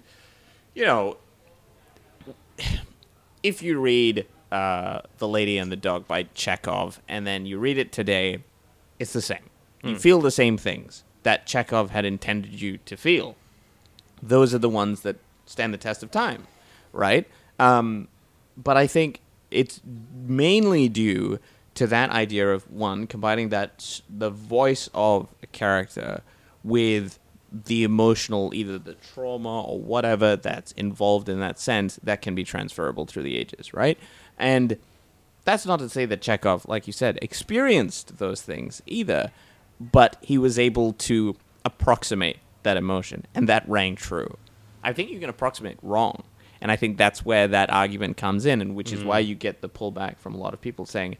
you 0.76 0.86
know, 0.86 1.18
if 3.42 3.64
you 3.64 3.80
read 3.80 4.28
uh, 4.52 5.02
The 5.18 5.28
Lady 5.28 5.58
and 5.58 5.72
the 5.72 5.76
Dog 5.76 6.08
by 6.08 6.24
Chekhov 6.36 7.02
and 7.08 7.26
then 7.26 7.48
you 7.48 7.58
read 7.58 7.80
it 7.80 7.92
today, 7.92 8.44
it's 9.00 9.14
the 9.14 9.22
same. 9.22 9.50
You 9.84 9.96
feel 9.96 10.20
the 10.20 10.32
same 10.32 10.58
things 10.58 11.06
that 11.28 11.46
Chekhov 11.46 11.90
had 11.90 12.06
intended 12.06 12.62
you 12.62 12.78
to 12.86 12.96
feel. 12.96 13.36
Those 14.24 14.56
are 14.56 14.60
the 14.60 14.70
ones 14.70 15.02
that 15.02 15.18
stand 15.46 15.74
the 15.74 15.78
test 15.78 16.02
of 16.02 16.10
time, 16.10 16.48
right? 16.94 17.28
Um, 17.60 18.08
but 18.56 18.78
I 18.78 18.88
think 18.88 19.20
it's 19.52 19.82
mainly 20.16 20.88
due 20.88 21.40
to 21.74 21.86
that 21.88 22.12
idea 22.12 22.50
of 22.54 22.72
one 22.72 23.08
combining 23.08 23.50
that 23.50 24.00
the 24.10 24.30
voice 24.30 24.90
of 24.94 25.28
a 25.44 25.48
character 25.48 26.22
with 26.64 27.20
the 27.52 27.84
emotional 27.84 28.54
either 28.54 28.78
the 28.80 28.94
trauma 28.94 29.64
or 29.64 29.82
whatever 29.82 30.38
that's 30.38 30.72
involved 30.74 31.28
in 31.28 31.42
that 31.42 31.60
sense 31.60 32.00
that 32.04 32.22
can 32.22 32.36
be 32.36 32.46
transferable 32.46 33.06
through 33.06 33.24
the 33.24 33.38
ages 33.38 33.74
right 33.74 33.98
and 34.38 34.78
that's 35.46 35.66
not 35.66 35.80
to 35.80 35.88
say 35.88 36.06
that 36.06 36.22
chekhov 36.22 36.68
like 36.68 36.88
you 36.88 36.92
said 36.92 37.18
experienced 37.22 38.18
those 38.18 38.42
things 38.42 38.82
either 38.86 39.32
but 39.80 40.18
he 40.22 40.38
was 40.38 40.58
able 40.60 40.94
to 40.94 41.36
approximate 41.66 42.38
that 42.64 42.78
emotion 42.78 43.26
and 43.36 43.48
that 43.50 43.68
rang 43.68 43.96
true 43.96 44.38
i 44.84 44.92
think 44.94 45.10
you 45.12 45.20
can 45.20 45.30
approximate 45.30 45.78
wrong 45.82 46.24
and 46.62 46.72
i 46.72 46.76
think 46.76 46.98
that's 46.98 47.26
where 47.26 47.48
that 47.48 47.70
argument 47.72 48.18
comes 48.18 48.46
in 48.46 48.62
and 48.62 48.76
which 48.76 48.92
is 48.92 49.04
why 49.04 49.20
you 49.20 49.36
get 49.36 49.62
the 49.62 49.70
pullback 49.70 50.18
from 50.18 50.34
a 50.34 50.38
lot 50.38 50.54
of 50.54 50.62
people 50.62 50.86
saying 50.86 51.18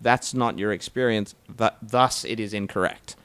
that's 0.00 0.32
not 0.34 0.58
your 0.58 0.72
experience 0.72 1.34
th- 1.56 1.72
thus 1.82 2.24
it 2.24 2.38
is 2.38 2.52
incorrect 2.54 3.16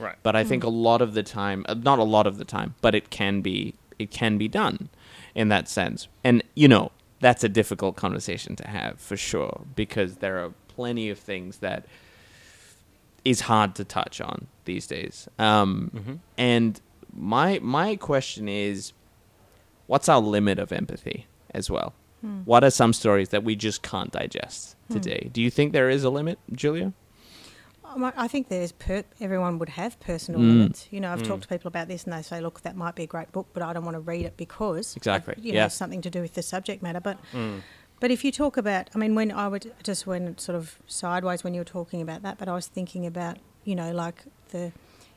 Right. 0.00 0.16
but 0.22 0.34
I 0.34 0.42
think 0.42 0.64
a 0.64 0.70
lot 0.70 1.02
of 1.02 1.12
the 1.12 1.22
time, 1.22 1.66
uh, 1.68 1.74
not 1.74 1.98
a 1.98 2.02
lot 2.02 2.26
of 2.26 2.38
the 2.38 2.46
time, 2.46 2.74
but 2.80 2.94
it 2.94 3.10
can 3.10 3.42
be 3.42 3.74
it 3.98 4.10
can 4.10 4.38
be 4.38 4.48
done 4.48 4.88
in 5.34 5.48
that 5.48 5.68
sense. 5.68 6.08
And 6.24 6.42
you 6.54 6.66
know, 6.66 6.92
that's 7.20 7.44
a 7.44 7.48
difficult 7.48 7.94
conversation 7.94 8.56
to 8.56 8.66
have 8.66 8.98
for 8.98 9.18
sure 9.18 9.60
because 9.76 10.16
there 10.16 10.42
are 10.42 10.54
plenty 10.66 11.10
of 11.10 11.18
things 11.18 11.58
that 11.58 11.84
is 13.24 13.40
hard 13.42 13.74
to 13.76 13.84
touch 13.84 14.20
on 14.20 14.46
these 14.64 14.86
days. 14.86 15.28
Um, 15.38 16.20
And 16.38 16.80
my 17.14 17.58
my 17.62 17.96
question 17.96 18.48
is, 18.48 18.92
what's 19.86 20.08
our 20.08 20.20
limit 20.20 20.58
of 20.58 20.72
empathy 20.72 21.26
as 21.54 21.70
well? 21.70 21.94
What 22.44 22.62
are 22.62 22.70
some 22.70 22.92
stories 22.92 23.30
that 23.30 23.42
we 23.42 23.56
just 23.56 23.82
can't 23.82 24.12
digest 24.12 24.76
today? 24.88 25.28
Do 25.32 25.42
you 25.42 25.50
think 25.50 25.72
there 25.72 25.90
is 25.90 26.04
a 26.04 26.10
limit, 26.10 26.38
Julia? 26.52 26.92
Um, 27.84 28.04
I 28.04 28.12
I 28.16 28.28
think 28.28 28.48
there's 28.48 28.70
per- 28.72 29.04
everyone 29.20 29.58
would 29.58 29.70
have 29.70 29.98
personal 29.98 30.40
Mm. 30.40 30.48
limits. 30.48 30.86
You 30.92 31.00
know, 31.00 31.12
I've 31.12 31.24
talked 31.24 31.42
to 31.42 31.48
people 31.48 31.66
about 31.68 31.88
this, 31.88 32.04
and 32.04 32.12
they 32.12 32.22
say, 32.22 32.40
"Look, 32.40 32.60
that 32.62 32.76
might 32.76 32.94
be 32.94 33.02
a 33.02 33.06
great 33.08 33.32
book, 33.32 33.48
but 33.52 33.62
I 33.64 33.72
don't 33.72 33.84
want 33.84 33.96
to 33.96 34.00
read 34.12 34.24
it 34.24 34.36
because 34.36 34.96
Exactly, 34.96 35.34
you 35.38 35.52
yeah. 35.52 35.62
know, 35.64 35.68
something 35.68 36.00
to 36.02 36.10
do 36.10 36.20
with 36.20 36.34
the 36.34 36.42
subject 36.42 36.80
matter." 36.82 37.00
But 37.00 37.18
but 38.02 38.10
if 38.10 38.24
you 38.24 38.32
talk 38.32 38.56
about, 38.56 38.90
I 38.96 38.98
mean, 38.98 39.14
when 39.14 39.30
I 39.30 39.46
would 39.46 39.72
just 39.84 40.08
went 40.08 40.40
sort 40.40 40.56
of 40.56 40.76
sideways 40.88 41.44
when 41.44 41.54
you 41.54 41.60
were 41.60 41.72
talking 41.78 42.02
about 42.02 42.22
that, 42.22 42.36
but 42.36 42.48
I 42.48 42.54
was 42.60 42.66
thinking 42.66 43.06
about, 43.06 43.38
you 43.64 43.76
know, 43.76 43.92
like 43.92 44.24
the. 44.50 44.72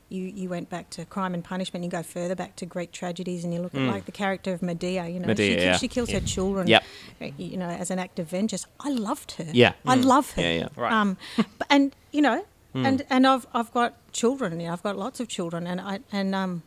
You, 0.08 0.22
you 0.22 0.48
went 0.48 0.70
back 0.70 0.88
to 0.90 1.04
Crime 1.04 1.34
and 1.34 1.42
Punishment. 1.42 1.84
You 1.84 1.90
go 1.90 2.04
further 2.04 2.36
back 2.36 2.54
to 2.56 2.64
Greek 2.64 2.92
tragedies, 2.92 3.42
and 3.42 3.52
you 3.52 3.60
look 3.60 3.74
at 3.74 3.80
like 3.80 4.04
the 4.04 4.12
character 4.12 4.52
of 4.52 4.62
Medea. 4.62 5.08
You 5.08 5.18
know, 5.18 5.26
Medea, 5.26 5.58
she, 5.58 5.64
yeah. 5.64 5.76
she 5.78 5.88
kills 5.88 6.10
her 6.10 6.20
children. 6.20 6.68
Yep. 6.68 6.84
uh, 7.20 7.24
You 7.36 7.56
know, 7.56 7.68
as 7.68 7.90
an 7.90 7.98
act 7.98 8.20
of 8.20 8.28
vengeance. 8.28 8.66
I 8.78 8.90
loved 8.90 9.32
her. 9.32 9.48
Yeah. 9.52 9.72
I 9.84 9.96
love 9.96 10.30
her. 10.34 10.42
Yeah, 10.42 10.58
yeah. 10.60 10.68
Right. 10.76 10.92
Um, 10.92 11.16
but, 11.58 11.66
and 11.68 11.96
you 12.12 12.22
know, 12.22 12.44
and 12.72 13.04
and 13.10 13.26
I've 13.26 13.48
I've 13.52 13.72
got 13.72 13.94
children. 14.12 14.60
You 14.60 14.68
know, 14.68 14.74
I've 14.74 14.84
got 14.84 14.96
lots 14.96 15.18
of 15.18 15.26
children, 15.26 15.66
and 15.66 15.80
I 15.80 15.98
and 16.12 16.36
um, 16.36 16.62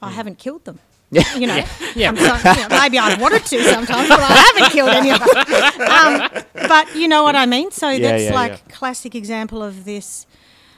I 0.00 0.12
haven't 0.12 0.38
killed 0.38 0.64
them. 0.64 0.78
You 1.10 1.46
know, 1.46 1.64
Yeah. 1.96 2.10
I'm 2.10 2.16
so, 2.16 2.36
you 2.36 2.68
know, 2.68 2.68
maybe 2.70 2.98
I 2.98 3.16
wanted 3.20 3.44
to 3.46 3.64
sometimes, 3.64 4.08
but 4.08 4.20
I 4.20 4.52
haven't 4.54 4.72
killed 4.72 4.90
any 4.90 5.10
of 5.10 5.18
them. 5.18 5.28
Um, 5.90 6.44
but 6.68 6.94
you 6.94 7.08
know 7.08 7.24
what 7.24 7.34
I 7.34 7.46
mean. 7.46 7.70
So 7.72 7.90
Yeah, 7.90 8.10
that's 8.10 8.24
yeah, 8.24 8.34
like 8.34 8.52
yeah. 8.52 8.74
classic 8.74 9.14
example 9.14 9.62
of 9.62 9.84
this 9.84 10.26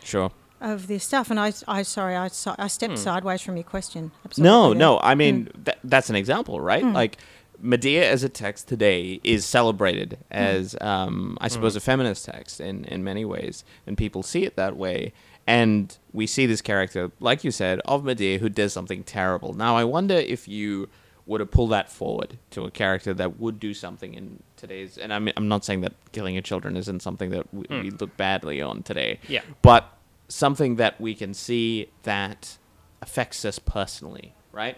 Sure. 0.02 0.30
of 0.60 0.86
this 0.86 1.04
stuff. 1.04 1.30
And 1.30 1.38
I, 1.38 1.52
I 1.68 1.82
sorry, 1.82 2.16
I, 2.16 2.28
so- 2.28 2.54
I 2.58 2.68
stepped 2.68 2.94
hmm. 2.94 2.98
sideways 2.98 3.42
from 3.42 3.56
your 3.56 3.64
question. 3.64 4.04
No, 4.04 4.20
Absolutely 4.24 4.78
no. 4.78 4.94
there. 4.94 5.04
I 5.04 5.14
mean, 5.14 5.46
hmm. 5.46 5.62
that, 5.64 5.78
that's 5.84 6.08
an 6.08 6.16
example, 6.16 6.60
right? 6.60 6.82
Hmm. 6.82 6.92
Like, 6.92 7.18
Medea 7.62 8.10
as 8.10 8.24
a 8.24 8.28
text 8.28 8.66
today 8.66 9.20
is 9.22 9.44
celebrated 9.44 10.18
as, 10.32 10.76
um, 10.80 11.38
I 11.40 11.46
suppose, 11.46 11.76
a 11.76 11.80
feminist 11.80 12.24
text 12.24 12.60
in, 12.60 12.84
in 12.86 13.04
many 13.04 13.24
ways, 13.24 13.64
and 13.86 13.96
people 13.96 14.24
see 14.24 14.44
it 14.44 14.56
that 14.56 14.76
way. 14.76 15.12
And 15.46 15.96
we 16.12 16.26
see 16.26 16.46
this 16.46 16.62
character, 16.62 17.10
like 17.18 17.44
you 17.44 17.50
said, 17.50 17.80
of 17.84 18.04
Medea 18.04 18.38
who 18.38 18.48
does 18.48 18.72
something 18.72 19.02
terrible. 19.02 19.54
Now, 19.54 19.76
I 19.76 19.84
wonder 19.84 20.14
if 20.14 20.46
you 20.46 20.88
would 21.26 21.40
have 21.40 21.50
pulled 21.50 21.70
that 21.70 21.90
forward 21.90 22.38
to 22.50 22.64
a 22.64 22.70
character 22.70 23.14
that 23.14 23.38
would 23.38 23.60
do 23.60 23.74
something 23.74 24.14
in 24.14 24.42
today's. 24.56 24.98
And 24.98 25.12
I'm, 25.12 25.28
I'm 25.36 25.48
not 25.48 25.64
saying 25.64 25.82
that 25.82 25.92
killing 26.12 26.34
your 26.34 26.42
children 26.42 26.76
isn't 26.76 27.00
something 27.00 27.30
that 27.30 27.52
we, 27.52 27.64
we 27.70 27.90
hmm. 27.90 27.96
look 27.98 28.16
badly 28.16 28.60
on 28.60 28.82
today. 28.82 29.20
Yeah. 29.28 29.42
But 29.62 29.96
something 30.28 30.76
that 30.76 31.00
we 31.00 31.14
can 31.14 31.34
see 31.34 31.88
that 32.02 32.58
affects 33.00 33.44
us 33.44 33.58
personally, 33.58 34.34
right? 34.50 34.76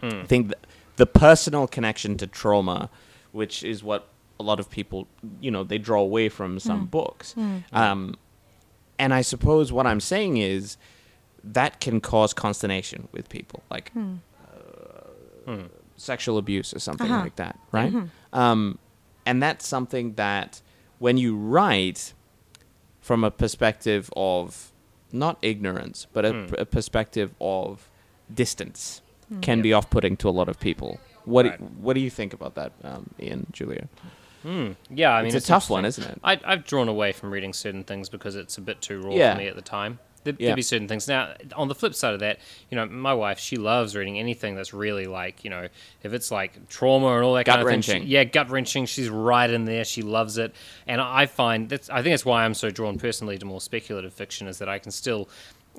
Hmm. 0.00 0.20
I 0.22 0.24
think 0.24 0.48
th- 0.48 0.62
the 0.96 1.06
personal 1.06 1.66
connection 1.66 2.16
to 2.18 2.26
trauma, 2.26 2.90
which 3.32 3.62
is 3.62 3.82
what 3.82 4.08
a 4.38 4.42
lot 4.42 4.60
of 4.60 4.70
people, 4.70 5.06
you 5.40 5.50
know, 5.50 5.64
they 5.64 5.78
draw 5.78 6.00
away 6.00 6.28
from 6.28 6.58
some 6.58 6.80
hmm. 6.80 6.86
books. 6.86 7.34
Um, 7.72 8.16
and 9.02 9.12
I 9.20 9.22
suppose 9.22 9.66
what 9.76 9.86
I'm 9.86 10.00
saying 10.00 10.36
is 10.36 10.76
that 11.42 11.72
can 11.84 12.00
cause 12.00 12.32
consternation 12.34 13.00
with 13.14 13.28
people, 13.36 13.62
like 13.74 13.90
uh, 13.96 15.56
sexual 15.96 16.36
abuse 16.38 16.74
or 16.74 16.78
something 16.80 17.10
Uh-huh. 17.10 17.22
like 17.24 17.36
that, 17.36 17.58
right? 17.72 17.92
Um, 18.32 18.78
and 19.26 19.42
that's 19.42 19.66
something 19.66 20.14
that 20.14 20.60
when 20.98 21.16
you 21.16 21.36
write 21.36 22.00
from 23.00 23.24
a 23.24 23.30
perspective 23.30 24.10
of 24.16 24.72
not 25.12 25.38
ignorance, 25.42 26.06
but 26.12 26.24
a, 26.24 26.32
a 26.60 26.64
perspective 26.66 27.30
of 27.40 27.88
distance, 28.32 29.02
can 29.42 29.62
be 29.62 29.72
off-putting 29.72 30.16
to 30.16 30.28
a 30.28 30.34
lot 30.40 30.48
of 30.48 30.58
people. 30.58 30.98
What 31.24 31.46
Right. 31.46 31.58
do, 31.58 31.64
what 31.84 31.94
do 31.94 32.00
you 32.00 32.10
think 32.10 32.32
about 32.32 32.54
that, 32.56 32.72
um, 32.82 33.10
Ian, 33.20 33.46
Julia? 33.52 33.88
Hmm. 34.42 34.72
Yeah, 34.88 35.12
I 35.12 35.22
mean, 35.22 35.34
It's 35.34 35.44
a 35.44 35.48
tough 35.48 35.68
one, 35.70 35.84
isn't 35.84 36.04
it? 36.04 36.20
I, 36.24 36.40
I've 36.44 36.64
drawn 36.64 36.88
away 36.88 37.12
from 37.12 37.30
reading 37.30 37.52
certain 37.52 37.84
things 37.84 38.08
because 38.08 38.36
it's 38.36 38.56
a 38.58 38.60
bit 38.60 38.80
too 38.80 39.00
raw 39.00 39.12
Yeah. 39.14 39.34
for 39.34 39.38
me 39.38 39.48
at 39.48 39.56
the 39.56 39.62
time. 39.62 39.98
There, 40.22 40.34
Yeah. 40.38 40.48
There'd 40.48 40.56
be 40.56 40.62
certain 40.62 40.86
things. 40.86 41.08
Now, 41.08 41.32
on 41.56 41.68
the 41.68 41.74
flip 41.74 41.94
side 41.94 42.12
of 42.12 42.20
that, 42.20 42.40
you 42.70 42.76
know, 42.76 42.84
my 42.84 43.14
wife, 43.14 43.38
she 43.38 43.56
loves 43.56 43.96
reading 43.96 44.18
anything 44.18 44.54
that's 44.54 44.74
really 44.74 45.06
like, 45.06 45.44
you 45.44 45.50
know, 45.50 45.68
if 46.02 46.12
it's 46.12 46.30
like 46.30 46.68
trauma 46.68 47.14
and 47.16 47.24
all 47.24 47.32
that 47.34 47.46
kind 47.46 47.60
of 47.60 47.66
thing. 47.66 47.80
Gut-wrenching. 47.80 48.02
she- 48.02 48.08
Yeah, 48.08 48.24
gut 48.24 48.50
wrenching. 48.50 48.84
She's 48.84 49.08
right 49.08 49.48
in 49.48 49.64
there. 49.64 49.82
She 49.84 50.02
loves 50.02 50.36
it. 50.36 50.54
And 50.86 51.00
I 51.00 51.24
find 51.24 51.70
that's, 51.70 51.88
I 51.88 52.02
think 52.02 52.12
that's 52.12 52.26
why 52.26 52.44
I'm 52.44 52.52
so 52.52 52.68
drawn 52.70 52.98
personally 52.98 53.38
to 53.38 53.46
more 53.46 53.62
speculative 53.62 54.12
fiction 54.12 54.46
is 54.46 54.58
that 54.58 54.68
I 54.68 54.78
can 54.78 54.90
still. 54.92 55.28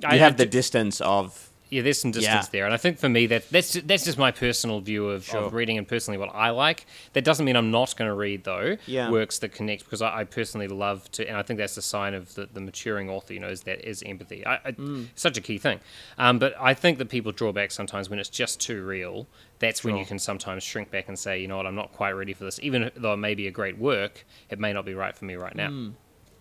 I 0.03 0.16
You 0.16 0.22
have 0.22 0.38
the 0.38 0.45
do- 0.45 0.51
distance 0.51 1.01
of 1.01 1.51
yeah, 1.72 1.82
there's 1.82 1.99
some 1.99 2.11
distance 2.11 2.45
Yeah. 2.47 2.49
there, 2.51 2.65
and 2.65 2.74
I 2.74 2.78
think 2.78 2.99
for 2.99 3.09
me 3.09 3.26
that 3.28 3.49
that's 3.49 3.74
that's 3.74 4.05
just 4.05 4.17
my 4.19 4.30
personal 4.32 4.80
view 4.82 5.09
of, 5.09 5.28
of 5.34 5.53
reading 5.53 5.78
and 5.80 5.88
personally 5.88 6.17
what 6.19 6.30
I 6.36 6.49
like. 6.51 6.86
That 7.13 7.24
doesn't 7.24 7.45
mean 7.45 7.55
I'm 7.55 7.72
not 7.72 7.95
going 7.95 8.09
to 8.09 8.13
read 8.13 8.43
though 8.43 8.78
Yeah. 8.86 9.09
works 9.09 9.39
that 9.39 9.53
connect 9.53 9.86
because 9.86 10.01
I, 10.01 10.19
I 10.19 10.24
personally 10.26 10.67
love 10.67 11.09
to, 11.13 11.28
and 11.28 11.38
I 11.38 11.41
think 11.41 11.57
that's 11.57 11.76
the 11.76 11.82
sign 11.82 12.13
of 12.13 12.36
the, 12.36 12.47
the 12.53 12.61
maturing 12.61 13.09
author. 13.09 13.34
You 13.34 13.39
know, 13.39 13.47
is 13.49 13.63
that 13.63 13.84
is 13.88 14.03
empathy. 14.03 14.45
I, 14.45 14.55
I, 14.55 14.72
Mm. 14.74 15.07
Such 15.15 15.38
a 15.38 15.41
key 15.41 15.57
thing. 15.57 15.80
Um, 16.17 16.38
but 16.39 16.53
I 16.59 16.74
think 16.74 16.97
that 16.97 17.09
people 17.09 17.32
draw 17.32 17.51
back 17.51 17.72
sometimes 17.72 18.09
when 18.09 18.19
it's 18.19 18.30
just 18.30 18.59
too 18.59 18.84
real. 18.84 19.28
That's 19.59 19.84
when 19.84 19.95
you 19.95 20.05
can 20.05 20.19
sometimes 20.19 20.63
shrink 20.63 20.91
back 20.91 21.07
and 21.07 21.17
say, 21.17 21.39
you 21.39 21.47
know 21.47 21.55
what, 21.57 21.67
I'm 21.67 21.76
not 21.76 21.93
quite 21.93 22.11
ready 22.11 22.34
for 22.34 22.43
this. 22.43 22.59
Even 22.63 22.91
though 22.95 23.13
it 23.13 23.17
may 23.17 23.36
be 23.36 23.47
a 23.47 23.51
great 23.51 23.78
work, 23.78 24.26
it 24.49 24.59
may 24.59 24.74
not 24.74 24.86
be 24.86 24.93
right 24.93 25.15
for 25.15 25.26
me 25.26 25.36
right 25.36 25.55
now. 25.55 25.69
Mm. 25.69 25.93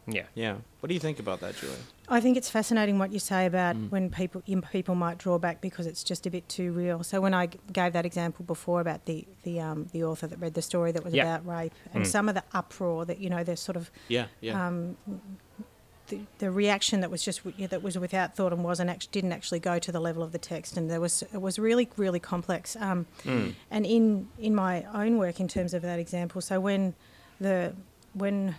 Yeah. 0.07 0.23
yeah. 0.35 0.57
What 0.81 0.89
do 0.89 0.95
you 0.95 1.01
think 1.01 1.19
about 1.21 1.41
that, 1.41 1.55
Julia? 1.57 1.77
I 2.13 2.21
think 2.21 2.37
it's 2.37 2.51
fascinating 2.51 2.99
what 2.99 3.13
you 3.13 3.19
say 3.21 3.47
about 3.47 3.77
Mm. 3.77 3.91
when 3.91 4.11
people 4.11 4.43
people 4.73 4.95
might 4.97 5.17
draw 5.19 5.39
back 5.39 5.61
because 5.61 5.87
it's 5.87 6.03
just 6.03 6.27
a 6.27 6.31
bit 6.31 6.49
too 6.49 6.73
real. 6.73 7.05
So 7.05 7.21
when 7.21 7.33
I 7.35 7.47
g- 7.47 7.59
gave 7.73 7.93
that 7.93 8.05
example 8.05 8.45
before 8.45 8.81
about 8.81 9.05
the 9.05 9.27
the 9.45 9.61
um, 9.61 9.87
the 9.93 10.03
author 10.05 10.27
that 10.27 10.39
read 10.41 10.55
the 10.55 10.63
story 10.63 10.91
that 10.93 11.05
was 11.05 11.15
Yeah. 11.15 11.23
about 11.37 11.47
rape 11.47 11.73
and 11.95 12.07
some 12.07 12.29
of 12.29 12.35
the 12.35 12.43
uproar 12.53 13.05
that 13.07 13.19
you 13.21 13.31
know 13.31 13.45
there's 13.45 13.61
sort 13.61 13.77
of 13.77 13.91
Yeah, 14.09 14.27
yeah. 14.41 14.67
um, 14.67 14.97
the, 16.09 16.19
the 16.39 16.51
reaction 16.51 17.01
that 17.03 17.11
was 17.11 17.23
just 17.23 17.41
that 17.71 17.83
was 17.83 17.97
without 17.97 18.35
thought 18.35 18.53
and 18.53 18.65
wasn't 18.65 18.91
actually 18.91 19.13
didn't 19.13 19.33
actually 19.33 19.61
go 19.61 19.79
to 19.79 19.93
the 19.93 20.01
level 20.01 20.25
of 20.25 20.33
the 20.33 20.39
text 20.39 20.77
and 20.77 20.91
there 20.91 21.01
was 21.01 21.23
it 21.23 21.41
was 21.41 21.57
really 21.59 21.89
really 21.97 22.19
complex 22.19 22.75
um, 22.81 23.07
and 23.71 23.87
in 23.87 24.29
in 24.39 24.53
my 24.55 24.83
own 24.93 25.17
work 25.19 25.39
in 25.39 25.47
terms 25.47 25.73
of 25.73 25.83
that 25.83 26.01
example 26.01 26.41
so 26.41 26.59
when 26.59 26.95
the 27.41 27.73
when 28.15 28.57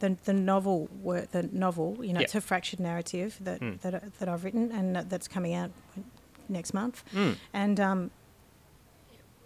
the, 0.00 0.16
the 0.24 0.32
novel 0.32 0.88
work 1.02 1.30
the 1.30 1.44
novel 1.52 1.96
you 2.00 2.12
know 2.12 2.20
Yeah. 2.20 2.24
it's 2.24 2.34
a 2.34 2.40
fractured 2.40 2.80
narrative 2.80 3.38
that 3.40 3.60
hmm. 3.60 3.72
that, 3.82 3.94
I- 3.94 4.02
that 4.18 4.28
I've 4.28 4.44
written 4.44 4.70
and 4.72 4.96
that, 4.96 5.10
that's 5.10 5.28
coming 5.28 5.54
out 5.54 5.70
next 6.48 6.74
month. 6.74 7.02
Hmm. 7.12 7.32
And 7.52 7.80
um, 7.80 8.10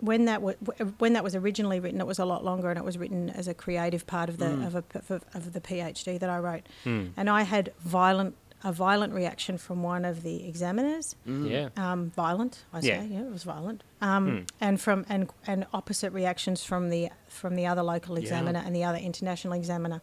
when 0.01 0.25
that 0.27 0.43
was 0.43 0.57
uh, 0.81 0.85
when 0.99 1.13
that 1.13 1.25
was 1.25 1.35
originally 1.35 1.81
written, 1.81 2.01
it 2.01 2.07
was 2.07 2.19
a 2.19 2.25
lot 2.25 2.45
longer, 2.45 2.71
and 2.71 2.79
it 2.79 2.85
was 2.85 2.97
written 2.99 3.31
as 3.31 3.49
a 3.49 3.55
creative 3.55 4.07
part 4.07 4.29
of 4.29 4.39
the 4.39 4.51
hmm. 4.51 4.63
of, 4.65 4.75
a, 4.77 4.85
of, 4.95 5.25
of 5.35 5.53
the 5.53 5.61
PhD 5.61 6.19
that 6.19 6.31
I 6.31 6.39
wrote. 6.39 6.63
And 6.85 7.29
I 7.31 7.43
had 7.43 7.73
violent 7.81 8.35
a 8.63 8.73
violent 8.73 9.13
reaction 9.15 9.57
from 9.59 9.83
one 9.83 10.05
of 10.05 10.23
the 10.23 10.47
examiners. 10.47 11.17
Yeah. 11.25 11.71
Um, 11.77 12.11
violent, 12.11 12.65
I 12.75 12.81
say, 12.81 12.89
Yeah. 12.89 13.03
yeah, 13.05 13.21
it 13.27 13.33
was 13.33 13.43
violent. 13.45 13.83
Um, 14.03 14.47
And 14.61 14.79
from 14.81 15.07
and 15.09 15.31
and 15.47 15.67
opposite 15.73 16.13
reactions 16.13 16.63
from 16.63 16.91
the 16.91 17.11
from 17.29 17.55
the 17.57 17.67
other 17.67 17.83
local 17.83 18.17
Yeah. 18.17 18.23
examiner 18.23 18.63
and 18.65 18.75
the 18.77 18.85
other 18.85 18.99
international 18.99 19.55
examiner. 19.55 20.01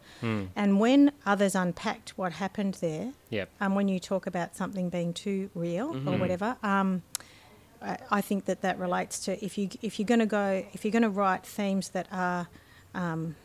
And 0.56 0.80
when 0.80 1.12
others 1.24 1.54
unpacked 1.54 2.18
what 2.18 2.32
happened 2.32 2.74
there, 2.80 3.12
Yeah. 3.30 3.44
um, 3.60 3.74
when 3.76 3.88
you 3.88 4.00
talk 4.00 4.26
about 4.26 4.56
something 4.56 4.88
being 4.90 5.12
too 5.12 5.50
real 5.54 5.94
Mm-hmm. 5.94 6.08
or 6.08 6.16
whatever, 6.18 6.56
um, 6.62 7.02
I, 7.80 7.96
I 8.10 8.20
think 8.20 8.46
that 8.46 8.60
that 8.62 8.76
relates 8.78 9.20
to 9.26 9.44
if 9.44 9.56
you 9.56 9.68
if 9.82 9.98
you're 10.00 10.06
going 10.14 10.18
to 10.20 10.26
go 10.26 10.64
if 10.72 10.84
you're 10.84 10.92
going 10.98 11.02
to 11.14 11.16
write 11.20 11.46
themes 11.46 11.90
that 11.90 12.08
are 12.10 12.48
um, 12.94 13.36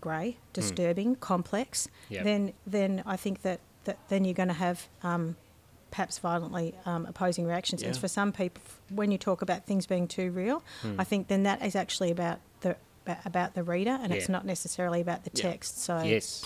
grey, 0.00 0.36
disturbing, 0.52 1.16
complex, 1.16 1.86
Hmm. 2.08 2.14
Yep. 2.14 2.24
then 2.24 2.52
then 2.66 3.02
I 3.06 3.16
think 3.16 3.42
that, 3.42 3.60
that 3.84 3.98
then 4.08 4.24
you're 4.24 4.34
going 4.34 4.48
to 4.48 4.54
have 4.54 4.88
um, 5.02 5.36
perhaps 5.90 6.18
violently 6.18 6.74
um, 6.86 7.06
opposing 7.06 7.46
reactions. 7.46 7.82
And 7.82 7.96
for 7.96 8.08
some 8.08 8.32
people, 8.32 8.62
when 8.90 9.10
you 9.10 9.18
talk 9.18 9.42
about 9.42 9.66
things 9.66 9.86
being 9.86 10.08
too 10.08 10.30
real, 10.30 10.62
Hmm. 10.82 10.98
I 11.00 11.04
think 11.04 11.28
then 11.28 11.42
that 11.44 11.64
is 11.64 11.74
actually 11.76 12.10
about 12.10 12.38
the 12.60 12.76
about 13.26 13.54
the 13.54 13.64
reader, 13.64 13.98
and 14.00 14.12
it's 14.12 14.28
not 14.28 14.46
necessarily 14.46 15.00
about 15.00 15.24
the 15.24 15.30
Yeah. 15.34 15.50
text. 15.50 15.82
So 15.82 16.02
Yes. 16.02 16.44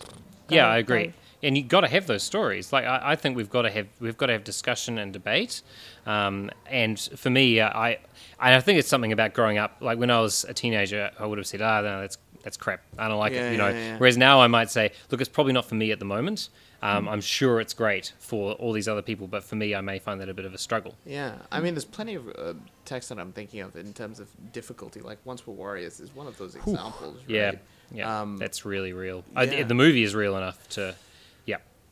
Go- 0.49 0.55
yeah, 0.57 0.67
I 0.69 0.79
agree. 0.79 1.09
go. 1.09 1.13
And 1.43 1.57
you've 1.59 1.69
got 1.69 1.83
to 1.83 1.89
have 1.89 2.07
those 2.07 2.23
stories. 2.23 2.73
Like 2.73 2.87
I, 2.87 3.13
I 3.13 3.17
think 3.17 3.37
we've 3.37 3.51
got 3.51 3.63
to 3.63 3.71
have 3.71 3.87
we've 4.01 4.17
got 4.17 4.27
to 4.27 4.33
have 4.33 4.43
discussion 4.43 4.97
and 4.97 5.13
debate. 5.13 5.61
Um, 6.07 6.51
and 6.71 6.99
for 6.99 7.29
me, 7.29 7.61
uh, 7.61 7.69
I 7.69 7.99
I 8.41 8.59
think 8.61 8.79
it's 8.79 8.89
something 8.89 9.13
about 9.13 9.35
growing 9.35 9.59
up. 9.59 9.77
Like 9.81 9.99
when 9.99 10.11
I 10.11 10.21
was 10.21 10.45
a 10.49 10.55
teenager, 10.55 11.11
I 11.19 11.27
would 11.27 11.37
have 11.39 11.47
said, 11.47 11.61
"Ah, 11.61 11.83
no, 11.83 12.01
that's 12.01 12.17
that's 12.43 12.57
crap. 12.57 12.81
I 12.99 13.09
don't 13.09 13.19
like 13.19 13.33
Yeah, 13.35 13.49
it. 13.49 13.53
You 13.53 13.59
know. 13.59 13.69
yeah, 13.69 13.75
yeah. 13.93 13.99
Whereas 13.99 14.17
now 14.17 14.41
I 14.41 14.47
might 14.47 14.71
say, 14.71 14.93
look, 15.11 15.21
it's 15.21 15.29
probably 15.29 15.53
not 15.53 15.67
for 15.67 15.75
me 15.75 15.91
at 15.93 15.99
the 15.99 16.05
moment. 16.07 16.49
Um, 16.83 17.09
I'm 17.09 17.21
sure 17.21 17.61
it's 17.61 17.75
great 17.75 18.13
for 18.19 18.53
all 18.55 18.73
these 18.73 18.87
other 18.89 19.03
people, 19.03 19.27
but 19.27 19.43
for 19.43 19.57
me, 19.57 19.75
I 19.75 19.81
may 19.81 19.99
find 19.99 20.21
that 20.21 20.29
a 20.29 20.35
bit 20.35 20.45
of 20.45 20.55
a 20.55 20.59
struggle. 20.59 20.95
Yeah, 21.05 21.35
I 21.51 21.61
mean, 21.61 21.75
there's 21.75 21.85
plenty 21.85 22.15
of 22.15 22.29
uh, 22.37 22.55
text 22.85 23.09
that 23.09 23.19
I'm 23.19 23.33
thinking 23.33 23.61
of 23.61 23.75
in 23.77 23.93
terms 23.93 24.21
of 24.21 24.29
difficulty. 24.53 25.01
Like 25.01 25.19
Once 25.25 25.47
Were 25.47 25.55
Warriors 25.55 26.01
is 26.01 26.15
one 26.15 26.27
of 26.27 26.37
those 26.39 26.55
examples. 26.55 27.17
Yeah, 27.27 27.47
right? 27.47 27.59
yeah, 27.93 28.21
Um, 28.21 28.37
that's 28.37 28.65
really 28.65 28.93
real. 28.93 29.25
I, 29.35 29.47
the 29.63 29.75
movie 29.75 30.03
is 30.03 30.15
real 30.15 30.37
enough 30.37 30.69
to, 30.71 30.95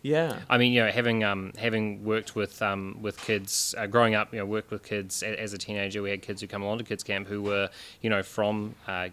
yeah. 0.04 0.28
yeah. 0.34 0.38
I 0.48 0.58
mean, 0.58 0.72
you 0.74 0.84
know, 0.84 0.90
having 0.90 1.24
um, 1.24 1.52
having 1.58 2.04
worked 2.04 2.36
with 2.36 2.60
um, 2.62 2.98
with 3.02 3.16
kids, 3.20 3.74
uh, 3.78 3.86
growing 3.86 4.14
up, 4.14 4.32
you 4.32 4.38
know, 4.38 4.46
worked 4.46 4.70
with 4.70 4.82
kids 4.84 5.22
a- 5.22 5.40
as 5.40 5.52
a 5.54 5.58
teenager. 5.58 6.02
We 6.02 6.10
had 6.10 6.22
kids 6.22 6.40
who 6.42 6.46
come 6.46 6.62
along 6.62 6.78
to 6.78 6.84
kids 6.84 7.02
camp 7.02 7.26
who 7.26 7.40
were, 7.42 7.70
you 8.02 8.10
know, 8.10 8.22
from 8.22 8.74
uh, 8.86 9.08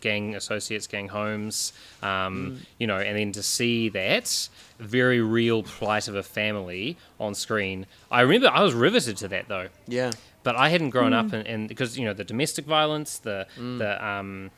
gang 0.00 0.34
associates, 0.34 0.86
gang 0.86 1.08
homes, 1.08 1.72
um, 2.02 2.60
you 2.78 2.86
know, 2.86 2.98
and 2.98 3.18
then 3.18 3.32
to 3.32 3.42
see 3.42 3.88
that 3.90 4.48
very 4.78 5.20
real 5.20 5.62
plight 5.62 6.08
of 6.08 6.14
a 6.14 6.22
family 6.22 6.96
on 7.18 7.34
screen. 7.34 7.86
I 8.10 8.20
remember 8.20 8.48
I 8.48 8.62
was 8.62 8.74
riveted 8.74 9.16
to 9.18 9.28
that 9.28 9.48
though 9.48 9.68
Yeah. 9.86 10.10
but 10.42 10.56
I 10.56 10.68
hadn't 10.68 10.90
grown 10.90 11.12
up 11.12 11.32
in, 11.32 11.46
in 11.46 11.66
because 11.66 11.96
you 11.98 12.04
know 12.04 12.12
the 12.12 12.24
domestic 12.24 12.66
violence, 12.66 13.18
the 13.18 13.46
Mm. 13.58 13.78
the 13.78 14.04
um, 14.06 14.50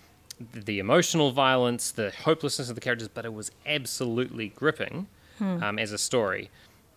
the 0.52 0.78
emotional 0.78 1.32
violence, 1.32 1.90
the 1.92 2.10
hopelessness 2.24 2.68
of 2.68 2.74
the 2.74 2.80
characters, 2.80 3.08
but 3.08 3.24
it 3.24 3.32
was 3.32 3.50
absolutely 3.64 4.48
gripping 4.48 5.06
um, 5.40 5.78
as 5.78 5.92
a 5.92 5.98
story. 5.98 6.50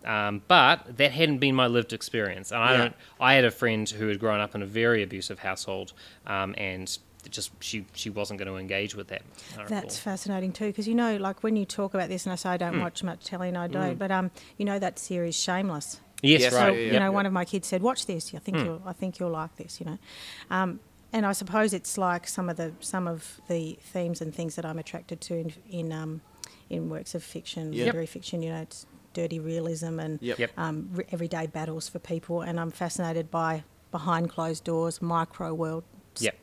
Um, 0.04 0.40
but 0.48 0.96
that 0.96 1.12
hadn't 1.12 1.38
been 1.38 1.54
my 1.54 1.66
lived 1.66 1.92
experience, 1.92 2.52
and 2.52 2.62
I 2.62 2.72
Yeah. 2.72 2.78
don't. 2.78 2.94
I 3.20 3.34
had 3.34 3.44
a 3.44 3.50
friend 3.50 3.88
who 3.88 4.08
had 4.08 4.18
grown 4.18 4.40
up 4.40 4.54
in 4.54 4.62
a 4.62 4.66
very 4.66 5.02
abusive 5.02 5.40
household, 5.40 5.92
um, 6.26 6.54
and 6.56 6.96
just 7.28 7.50
she 7.60 7.84
she 7.92 8.08
wasn't 8.08 8.38
going 8.38 8.48
to 8.48 8.56
engage 8.56 8.94
with 8.94 9.08
that. 9.08 9.20
I. 9.58 9.64
That's 9.64 9.98
fascinating 9.98 10.52
too, 10.52 10.68
because 10.68 10.88
you 10.88 10.94
know, 10.94 11.16
like 11.18 11.42
when 11.42 11.54
you 11.54 11.66
talk 11.66 11.92
about 11.92 12.08
this, 12.08 12.24
and 12.24 12.32
I 12.32 12.36
say 12.36 12.48
I 12.48 12.56
don't 12.56 12.76
Hmm. 12.76 12.80
watch 12.80 13.02
much 13.04 13.24
telly, 13.24 13.48
and 13.48 13.58
I 13.58 13.66
don't, 13.66 13.98
but 13.98 14.10
um, 14.10 14.30
you 14.56 14.64
know 14.64 14.78
that 14.78 14.98
series 14.98 15.36
Shameless. 15.38 16.00
yes, 16.22 16.40
Yes, 16.40 16.52
So 16.54 16.58
right. 16.58 16.72
yeah, 16.74 16.80
you 16.80 16.92
yeah. 16.92 16.98
know, 17.00 17.12
one 17.12 17.26
of 17.26 17.32
my 17.34 17.44
kids 17.44 17.68
said, 17.68 17.82
"Watch 17.82 18.06
this. 18.06 18.32
I 18.34 18.38
think 18.38 18.64
you'll, 18.64 18.82
I 18.86 18.94
think 18.94 19.18
you'll 19.20 19.30
like 19.30 19.54
this." 19.56 19.80
You 19.80 19.84
know, 19.86 19.98
um, 20.50 20.80
and 21.12 21.26
I 21.26 21.32
suppose 21.32 21.74
it's 21.74 21.98
like 21.98 22.26
some 22.26 22.48
of 22.48 22.56
the 22.56 22.72
some 22.80 23.06
of 23.06 23.38
the 23.48 23.78
themes 23.82 24.22
and 24.22 24.34
things 24.34 24.54
that 24.56 24.64
I'm 24.64 24.78
attracted 24.78 25.20
to 25.20 25.34
in 25.34 25.52
in 25.70 25.92
um, 25.92 26.22
in 26.70 26.88
works 26.88 27.14
of 27.14 27.22
fiction, 27.22 27.72
Yep. 27.72 27.86
literary 27.86 28.06
fiction. 28.06 28.42
You 28.42 28.52
know, 28.52 28.60
it's 28.62 28.86
dirty 29.12 29.38
realism 29.40 29.98
and 29.98 30.18
Yep. 30.22 30.38
Yep. 30.38 30.50
um, 30.56 30.88
re- 30.92 31.04
everyday 31.10 31.46
battles 31.48 31.88
for 31.88 31.98
people, 31.98 32.40
and 32.42 32.58
I'm 32.60 32.70
fascinated 32.70 33.30
by 33.30 33.64
behind 33.90 34.30
closed 34.30 34.62
doors, 34.64 35.02
micro 35.02 35.52
world 35.52 35.82
Yep. 36.20 36.36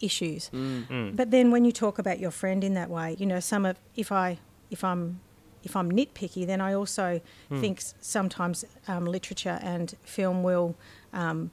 issues. 0.00 0.50
Mm. 0.52 1.16
But 1.16 1.30
then 1.30 1.50
when 1.50 1.64
you 1.64 1.72
talk 1.72 1.98
about 1.98 2.18
your 2.18 2.30
friend 2.32 2.62
in 2.64 2.74
that 2.74 2.90
way, 2.90 3.16
you 3.18 3.26
know, 3.26 3.40
some 3.40 3.64
of 3.64 3.78
if 3.96 4.10
I 4.12 4.38
if 4.70 4.82
I'm 4.84 5.20
if 5.62 5.76
I'm 5.76 5.90
nitpicky, 5.90 6.44
then 6.46 6.60
I 6.60 6.74
also 6.74 7.20
Hmm. 7.48 7.60
think 7.60 7.80
sometimes 8.00 8.64
um, 8.88 9.06
literature 9.06 9.58
and 9.62 9.94
film 10.04 10.42
will 10.42 10.74
um, 11.12 11.52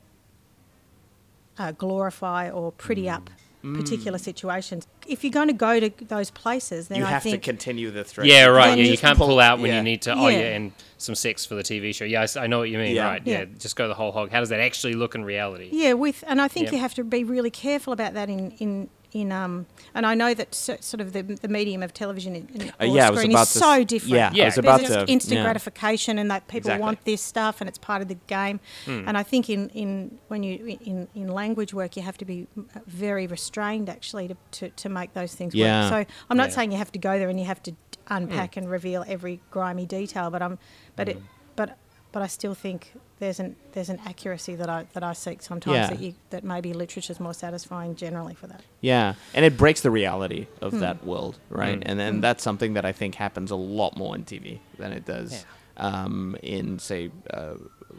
uh, 1.58 1.72
glorify 1.72 2.50
or 2.50 2.72
pretty 2.74 3.04
Hmm. 3.08 3.16
up 3.16 3.30
Mm. 3.64 3.78
particular 3.80 4.18
situations. 4.18 4.88
If 5.08 5.24
you're 5.24 5.32
going 5.32 5.48
to 5.48 5.54
go 5.54 5.80
to 5.80 5.92
those 6.06 6.32
places, 6.32 6.88
then 6.88 7.00
you 7.00 7.06
I 7.06 7.10
have 7.12 7.24
think 7.24 7.36
to 7.36 7.40
continue 7.52 7.92
the 7.92 8.04
thread. 8.04 8.28
Yeah, 8.28 8.46
right. 8.46 8.78
Yeah, 8.78 8.86
you 8.86 8.98
can't 8.98 9.18
pull- 9.18 9.28
pull 9.28 9.40
out 9.40 9.60
when 9.60 9.70
yeah. 9.70 9.78
you 9.78 9.84
need 9.84 10.02
to. 10.04 10.14
Oh, 10.14 10.28
yeah, 10.30 10.40
Yeah. 10.40 10.56
and 10.56 10.72
some 10.98 11.16
sex 11.16 11.46
for 11.46 11.56
the 11.56 11.64
TV 11.64 11.94
show. 11.94 12.06
Yeah, 12.06 12.26
I, 12.38 12.48
know 12.48 12.60
what 12.60 12.70
you 12.70 12.78
mean. 12.78 12.96
Yeah. 12.96 13.06
Right. 13.06 13.22
Yeah. 13.26 13.40
Yeah. 13.40 13.46
just 13.60 13.76
go 13.76 13.88
the 13.88 13.94
whole 13.94 14.12
hog. 14.12 14.32
How 14.32 14.40
does 14.40 14.50
that 14.50 14.60
actually 14.60 14.94
look 14.94 15.14
in 15.16 15.24
reality? 15.24 15.70
Yeah, 15.72 15.94
with 15.94 16.24
and 16.28 16.42
I 16.42 16.48
think 16.48 16.66
Yep. 16.66 16.74
you 16.74 16.80
have 16.80 16.94
to 16.96 17.04
be 17.04 17.24
really 17.24 17.52
careful 17.52 17.94
about 17.94 18.14
that 18.14 18.30
in 18.30 18.52
in 18.60 18.90
in 19.14 19.32
um. 19.32 19.66
And 19.94 20.06
I 20.06 20.16
know 20.16 20.34
that 20.34 20.56
so, 20.56 20.78
sort 20.80 21.02
of 21.02 21.14
the, 21.14 21.22
the 21.24 21.48
medium 21.48 21.84
of 21.84 21.94
television 21.94 22.36
in, 22.36 22.48
in 22.54 22.62
Uh, 22.80 22.86
yeah, 22.86 23.10
was 23.10 23.20
screen 23.20 23.32
about 23.32 23.44
is 23.44 23.50
so 23.50 23.72
s- 23.72 23.86
different. 23.86 24.14
yeah, 24.16 24.26
I 24.26 24.30
was 24.30 24.36
There's 24.56 24.58
about 24.58 24.80
this 24.80 24.90
to- 24.90 25.06
instant 25.08 25.38
yeah. 25.38 25.44
gratification, 25.44 26.18
and 26.18 26.32
that 26.32 26.48
people 26.48 26.70
Exactly. 26.72 26.82
want 26.84 27.06
this 27.06 27.22
stuff, 27.22 27.62
and 27.62 27.68
it's 27.68 27.78
part 27.78 28.02
of 28.02 28.08
the 28.08 28.18
game. 28.28 28.60
Hmm. 28.86 29.04
And 29.08 29.18
I 29.18 29.24
think 29.24 29.50
in, 29.50 29.70
in 29.70 30.18
when 30.30 30.44
you 30.44 30.78
in, 30.86 31.08
in 31.16 31.28
language 31.28 31.74
work, 31.74 31.96
you 31.98 32.04
have 32.04 32.18
to 32.20 32.26
be 32.26 32.48
very 32.88 33.28
restrained 33.28 33.90
actually 33.90 34.28
to, 34.30 34.36
to, 34.52 34.70
to 34.70 34.90
make 34.90 35.14
those 35.14 35.36
things 35.36 35.54
Yeah. 35.54 35.90
work. 35.92 36.08
So 36.08 36.14
I'm 36.30 36.38
not 36.38 36.50
Yeah. 36.50 36.56
saying 36.56 36.72
you 36.72 36.78
have 36.78 36.92
to 36.94 37.00
go 37.00 37.20
there 37.20 37.30
and 37.30 37.40
you 37.40 37.46
have 37.46 37.62
to 37.64 37.72
Hmm. 38.08 38.18
unpack 38.18 38.58
and 38.58 38.70
reveal 38.70 39.06
every 39.08 39.40
grimy 39.52 39.86
detail, 39.86 40.30
but 40.32 40.42
I'm 40.42 40.58
but 40.96 41.08
Hmm. 41.08 41.18
it 41.18 41.24
but 41.56 41.78
but 42.12 42.22
I 42.22 42.28
still 42.28 42.54
think 42.54 42.94
there's 43.20 43.40
an 43.40 43.56
there's 43.74 43.90
an 43.90 44.00
accuracy 44.06 44.56
that 44.56 44.70
I 44.70 44.86
that 44.94 45.04
I 45.04 45.14
seek 45.14 45.42
sometimes 45.42 45.76
Yeah. 45.76 45.88
that 45.88 46.00
you 46.00 46.14
that 46.32 46.44
maybe 46.44 46.74
literature's 46.74 47.20
more 47.20 47.34
satisfying 47.34 47.96
generally 47.96 48.34
for 48.36 48.48
that. 48.48 48.62
Yeah, 48.82 49.14
and 49.34 49.46
it 49.46 49.58
breaks 49.58 49.82
the 49.82 49.92
reality 49.92 50.48
of 50.62 50.74
Hmm. 50.74 50.80
that 50.80 51.04
world, 51.06 51.40
right? 51.50 51.80
Mm. 51.80 51.84
And 51.86 52.00
then 52.00 52.22
that's 52.22 52.44
something 52.44 52.74
that 52.74 52.86
I 52.86 52.92
think 52.92 53.16
happens 53.16 53.52
a 53.52 53.56
lot 53.56 53.98
more 53.98 54.16
in 54.16 54.24
TV 54.26 54.60
than 54.78 54.92
it 54.92 55.06
does 55.06 55.46
um, 55.78 56.36
in, 56.44 56.78
say, 56.80 57.10
uh, 57.34 57.56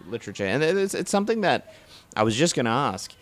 literature. 0.07 0.45
And 0.47 0.63
it's, 0.63 0.95
it's 0.95 1.11
something 1.11 1.41
that 1.41 1.73
I 2.15 2.23
was 2.23 2.37
just 2.37 2.55
going 2.55 2.67
to 2.67 2.71
ask. 2.71 3.13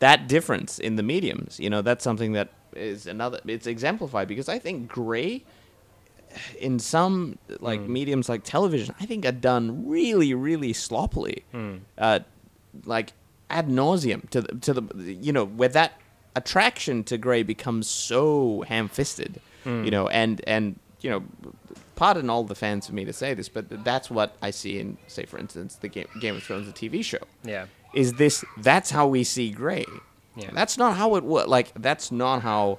That 0.00 0.26
difference 0.26 0.78
in 0.80 0.96
the 0.96 1.02
mediums, 1.04 1.60
you 1.60 1.70
know, 1.70 1.82
that's 1.82 2.02
something 2.02 2.32
that 2.32 2.48
is 2.74 3.06
another. 3.06 3.38
It's 3.46 3.66
exemplified 3.68 4.26
because 4.26 4.48
I 4.48 4.58
think 4.58 4.88
Gray, 4.88 5.44
in 6.58 6.78
some 6.78 7.38
like 7.60 7.80
mm. 7.80 7.88
mediums 7.88 8.28
like 8.28 8.44
television, 8.44 8.94
I 9.00 9.06
think 9.06 9.24
are 9.24 9.32
done 9.32 9.88
really, 9.88 10.34
really 10.34 10.72
sloppily. 10.72 11.44
Mm. 11.54 11.80
Uh, 11.96 12.20
like 12.84 13.12
ad 13.50 13.68
nauseum 13.68 14.28
to 14.30 14.42
the, 14.42 14.54
to 14.56 14.74
the 14.74 15.14
you 15.14 15.32
know 15.32 15.44
where 15.44 15.68
that 15.70 15.92
attraction 16.36 17.02
to 17.04 17.18
Gray 17.18 17.42
becomes 17.42 17.86
so 17.88 18.64
ham-fisted, 18.68 19.40
mm. 19.64 19.84
you 19.84 19.90
know, 19.90 20.08
and 20.08 20.40
and 20.46 20.78
you 21.00 21.10
know, 21.10 21.22
pardon 21.96 22.28
all 22.30 22.44
the 22.44 22.54
fans 22.54 22.86
for 22.86 22.94
me 22.94 23.04
to 23.04 23.12
say 23.12 23.34
this, 23.34 23.48
but 23.48 23.84
that's 23.84 24.10
what 24.10 24.36
I 24.42 24.50
see 24.50 24.78
in, 24.78 24.98
say, 25.06 25.24
for 25.24 25.38
instance, 25.38 25.76
the 25.76 25.88
Game, 25.88 26.08
Game 26.20 26.36
of 26.36 26.42
Thrones, 26.42 26.66
the 26.66 26.72
TV 26.72 27.04
show. 27.04 27.18
Yeah. 27.44 27.66
Is 27.94 28.14
this? 28.14 28.44
That's 28.58 28.90
how 28.90 29.06
we 29.06 29.24
see 29.24 29.50
Gray. 29.50 29.86
Yeah. 30.36 30.50
That's 30.52 30.78
not 30.78 30.96
how 30.96 31.16
it 31.16 31.24
works. 31.24 31.48
Like 31.48 31.72
that's 31.74 32.12
not 32.12 32.42
how 32.42 32.78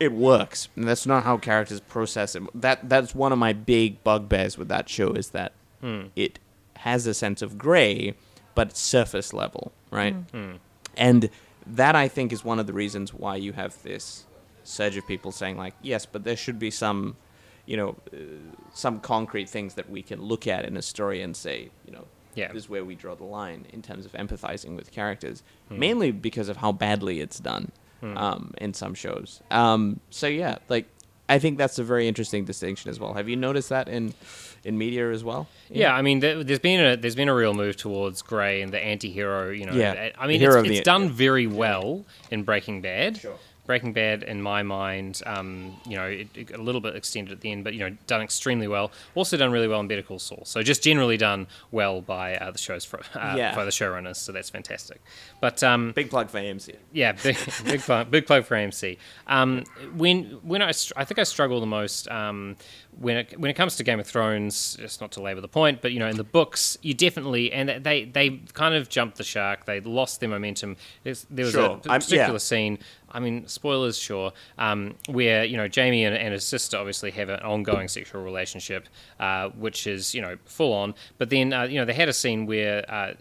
it 0.00 0.12
works. 0.12 0.68
And 0.76 0.86
that's 0.86 1.06
not 1.06 1.24
how 1.24 1.36
characters 1.38 1.80
process 1.80 2.34
it. 2.34 2.42
That 2.54 2.88
that's 2.88 3.14
one 3.14 3.32
of 3.32 3.38
my 3.38 3.52
big 3.52 4.02
bugbears 4.04 4.56
with 4.56 4.68
that 4.68 4.88
show 4.88 5.12
is 5.12 5.30
that 5.30 5.52
hmm. 5.80 6.06
it 6.14 6.38
has 6.76 7.06
a 7.06 7.14
sense 7.14 7.42
of 7.42 7.58
gray, 7.58 8.14
but 8.54 8.76
surface 8.76 9.32
level, 9.32 9.72
right? 9.90 10.14
Hmm. 10.14 10.50
Hmm. 10.50 10.56
And 10.96 11.30
that 11.66 11.94
I 11.94 12.08
think 12.08 12.32
is 12.32 12.44
one 12.44 12.58
of 12.58 12.66
the 12.66 12.72
reasons 12.72 13.12
why 13.12 13.36
you 13.36 13.52
have 13.52 13.82
this 13.82 14.24
surge 14.64 14.96
of 14.96 15.06
people 15.06 15.32
saying 15.32 15.56
like, 15.56 15.74
yes, 15.82 16.06
but 16.06 16.24
there 16.24 16.36
should 16.36 16.58
be 16.58 16.70
some, 16.70 17.16
you 17.66 17.76
know, 17.76 17.96
uh, 18.12 18.16
some 18.74 19.00
concrete 19.00 19.48
things 19.48 19.74
that 19.74 19.88
we 19.90 20.02
can 20.02 20.20
look 20.22 20.46
at 20.46 20.64
in 20.64 20.76
a 20.76 20.82
story 20.82 21.22
and 21.22 21.36
say, 21.36 21.70
you 21.86 21.92
know, 21.92 22.06
Yeah. 22.34 22.48
this 22.48 22.64
is 22.64 22.68
where 22.68 22.84
we 22.84 22.94
draw 22.94 23.14
the 23.14 23.24
line 23.24 23.66
in 23.72 23.82
terms 23.82 24.06
of 24.06 24.12
empathizing 24.12 24.76
with 24.76 24.90
characters, 24.90 25.42
mainly 25.70 26.10
because 26.10 26.48
of 26.48 26.58
how 26.58 26.72
badly 26.72 27.20
it's 27.20 27.38
done 27.38 27.72
um, 28.02 28.54
in 28.58 28.74
some 28.74 28.94
shows. 28.94 29.42
Um, 29.50 30.00
so 30.10 30.26
yeah, 30.26 30.58
like 30.68 30.86
I 31.28 31.38
think 31.38 31.58
that's 31.58 31.78
a 31.78 31.84
very 31.84 32.08
interesting 32.08 32.44
distinction 32.44 32.90
as 32.90 32.98
well. 32.98 33.14
Have 33.14 33.28
you 33.28 33.36
noticed 33.36 33.68
that 33.68 33.88
in 33.88 34.14
in 34.64 34.76
media 34.78 35.10
as 35.12 35.22
well? 35.22 35.46
Yeah, 35.70 35.94
I 35.94 36.02
mean, 36.02 36.20
there, 36.20 36.42
there's 36.42 36.58
been 36.58 36.80
a 36.84 36.96
there's 36.96 37.14
been 37.14 37.28
a 37.28 37.34
real 37.34 37.54
move 37.54 37.76
towards 37.76 38.22
Gray 38.22 38.62
and 38.62 38.72
the 38.72 38.78
anti-hero. 38.82 39.50
You 39.50 39.66
know, 39.66 39.72
Yeah, 39.74 40.10
I 40.18 40.26
mean, 40.26 40.40
the 40.40 40.46
it's, 40.46 40.56
it's 40.68 40.78
the- 40.78 40.84
done 40.84 41.04
yeah. 41.04 41.08
very 41.12 41.46
well 41.46 42.04
in 42.30 42.42
Breaking 42.44 42.80
Bad. 42.80 43.18
Sure. 43.18 43.36
Breaking 43.68 43.92
Bad, 43.92 44.22
in 44.22 44.40
my 44.40 44.62
mind, 44.62 45.20
um, 45.26 45.76
you 45.86 45.94
know, 45.94 46.06
it, 46.06 46.28
it, 46.34 46.50
a 46.54 46.56
little 46.62 46.80
bit 46.80 46.96
extended 46.96 47.32
at 47.32 47.42
the 47.42 47.52
end, 47.52 47.64
but 47.64 47.74
you 47.74 47.80
know, 47.80 47.94
done 48.06 48.22
extremely 48.22 48.66
well. 48.66 48.90
Also 49.14 49.36
done 49.36 49.52
really 49.52 49.68
well 49.68 49.78
in 49.80 49.86
Better 49.88 50.00
Call 50.00 50.18
Saul. 50.18 50.42
So 50.46 50.62
just 50.62 50.82
generally 50.82 51.18
done 51.18 51.46
well 51.70 52.00
by 52.00 52.36
uh, 52.38 52.50
the 52.50 52.56
show's 52.56 52.86
fr- 52.86 52.96
uh, 53.14 53.34
Yeah. 53.36 53.54
by 53.54 53.66
the 53.66 53.70
showrunners. 53.70 54.16
So 54.16 54.32
that's 54.32 54.48
fantastic. 54.48 55.02
But 55.42 55.62
um, 55.62 55.92
Big 55.92 56.08
plug 56.08 56.30
for 56.30 56.38
AMC. 56.38 56.76
yeah, 56.94 57.12
big 57.12 57.36
big 57.66 57.80
plug, 57.82 58.10
big 58.10 58.26
plug 58.26 58.46
for 58.46 58.56
AMC. 58.56 58.96
Um, 59.26 59.64
when 59.94 60.24
when 60.42 60.62
I, 60.62 60.70
I 60.96 61.04
think 61.04 61.18
I 61.18 61.24
struggle 61.24 61.60
the 61.60 61.66
most 61.66 62.08
um, 62.08 62.56
when 62.98 63.18
it 63.18 63.38
when 63.38 63.50
it 63.50 63.54
comes 63.54 63.76
to 63.76 63.84
Game 63.84 64.00
of 64.00 64.06
Thrones. 64.06 64.76
Just 64.80 65.02
not 65.02 65.12
to 65.12 65.20
labour 65.20 65.42
the 65.42 65.46
point, 65.48 65.82
but 65.82 65.92
you 65.92 65.98
know, 65.98 66.08
in 66.08 66.16
the 66.16 66.24
books, 66.24 66.78
you 66.80 66.94
definitely 66.94 67.52
and 67.52 67.84
they 67.84 68.06
they 68.06 68.40
kind 68.54 68.74
of 68.74 68.88
jumped 68.88 69.18
the 69.18 69.24
shark. 69.24 69.66
They 69.66 69.80
lost 69.80 70.20
their 70.20 70.30
momentum. 70.30 70.76
There 71.04 71.14
was 71.44 71.52
Sure. 71.52 71.80
a 71.84 71.90
I'm- 71.90 72.00
particular 72.00 72.32
yeah. 72.32 72.38
scene. 72.38 72.78
I 73.10 73.20
mean, 73.20 73.46
spoilers, 73.46 73.98
sure. 73.98 74.32
Um, 74.58 74.96
where 75.08 75.44
you 75.44 75.56
know 75.56 75.68
Jaime 75.74 76.04
and, 76.04 76.16
and 76.16 76.32
his 76.32 76.44
sister 76.44 76.76
obviously 76.76 77.10
have 77.12 77.28
an 77.28 77.40
ongoing 77.40 77.88
sexual 77.88 78.22
relationship, 78.22 78.88
uh, 79.20 79.48
which 79.50 79.86
is 79.86 80.14
you 80.14 80.22
know 80.22 80.36
full 80.44 80.72
on. 80.72 80.94
But 81.18 81.30
then 81.30 81.52
uh, 81.52 81.64
you 81.64 81.78
know 81.78 81.84
they 81.84 81.94
had 81.94 82.08
a 82.08 82.14
scene 82.14 82.46
where. 82.46 82.84
Uh, 82.90 83.14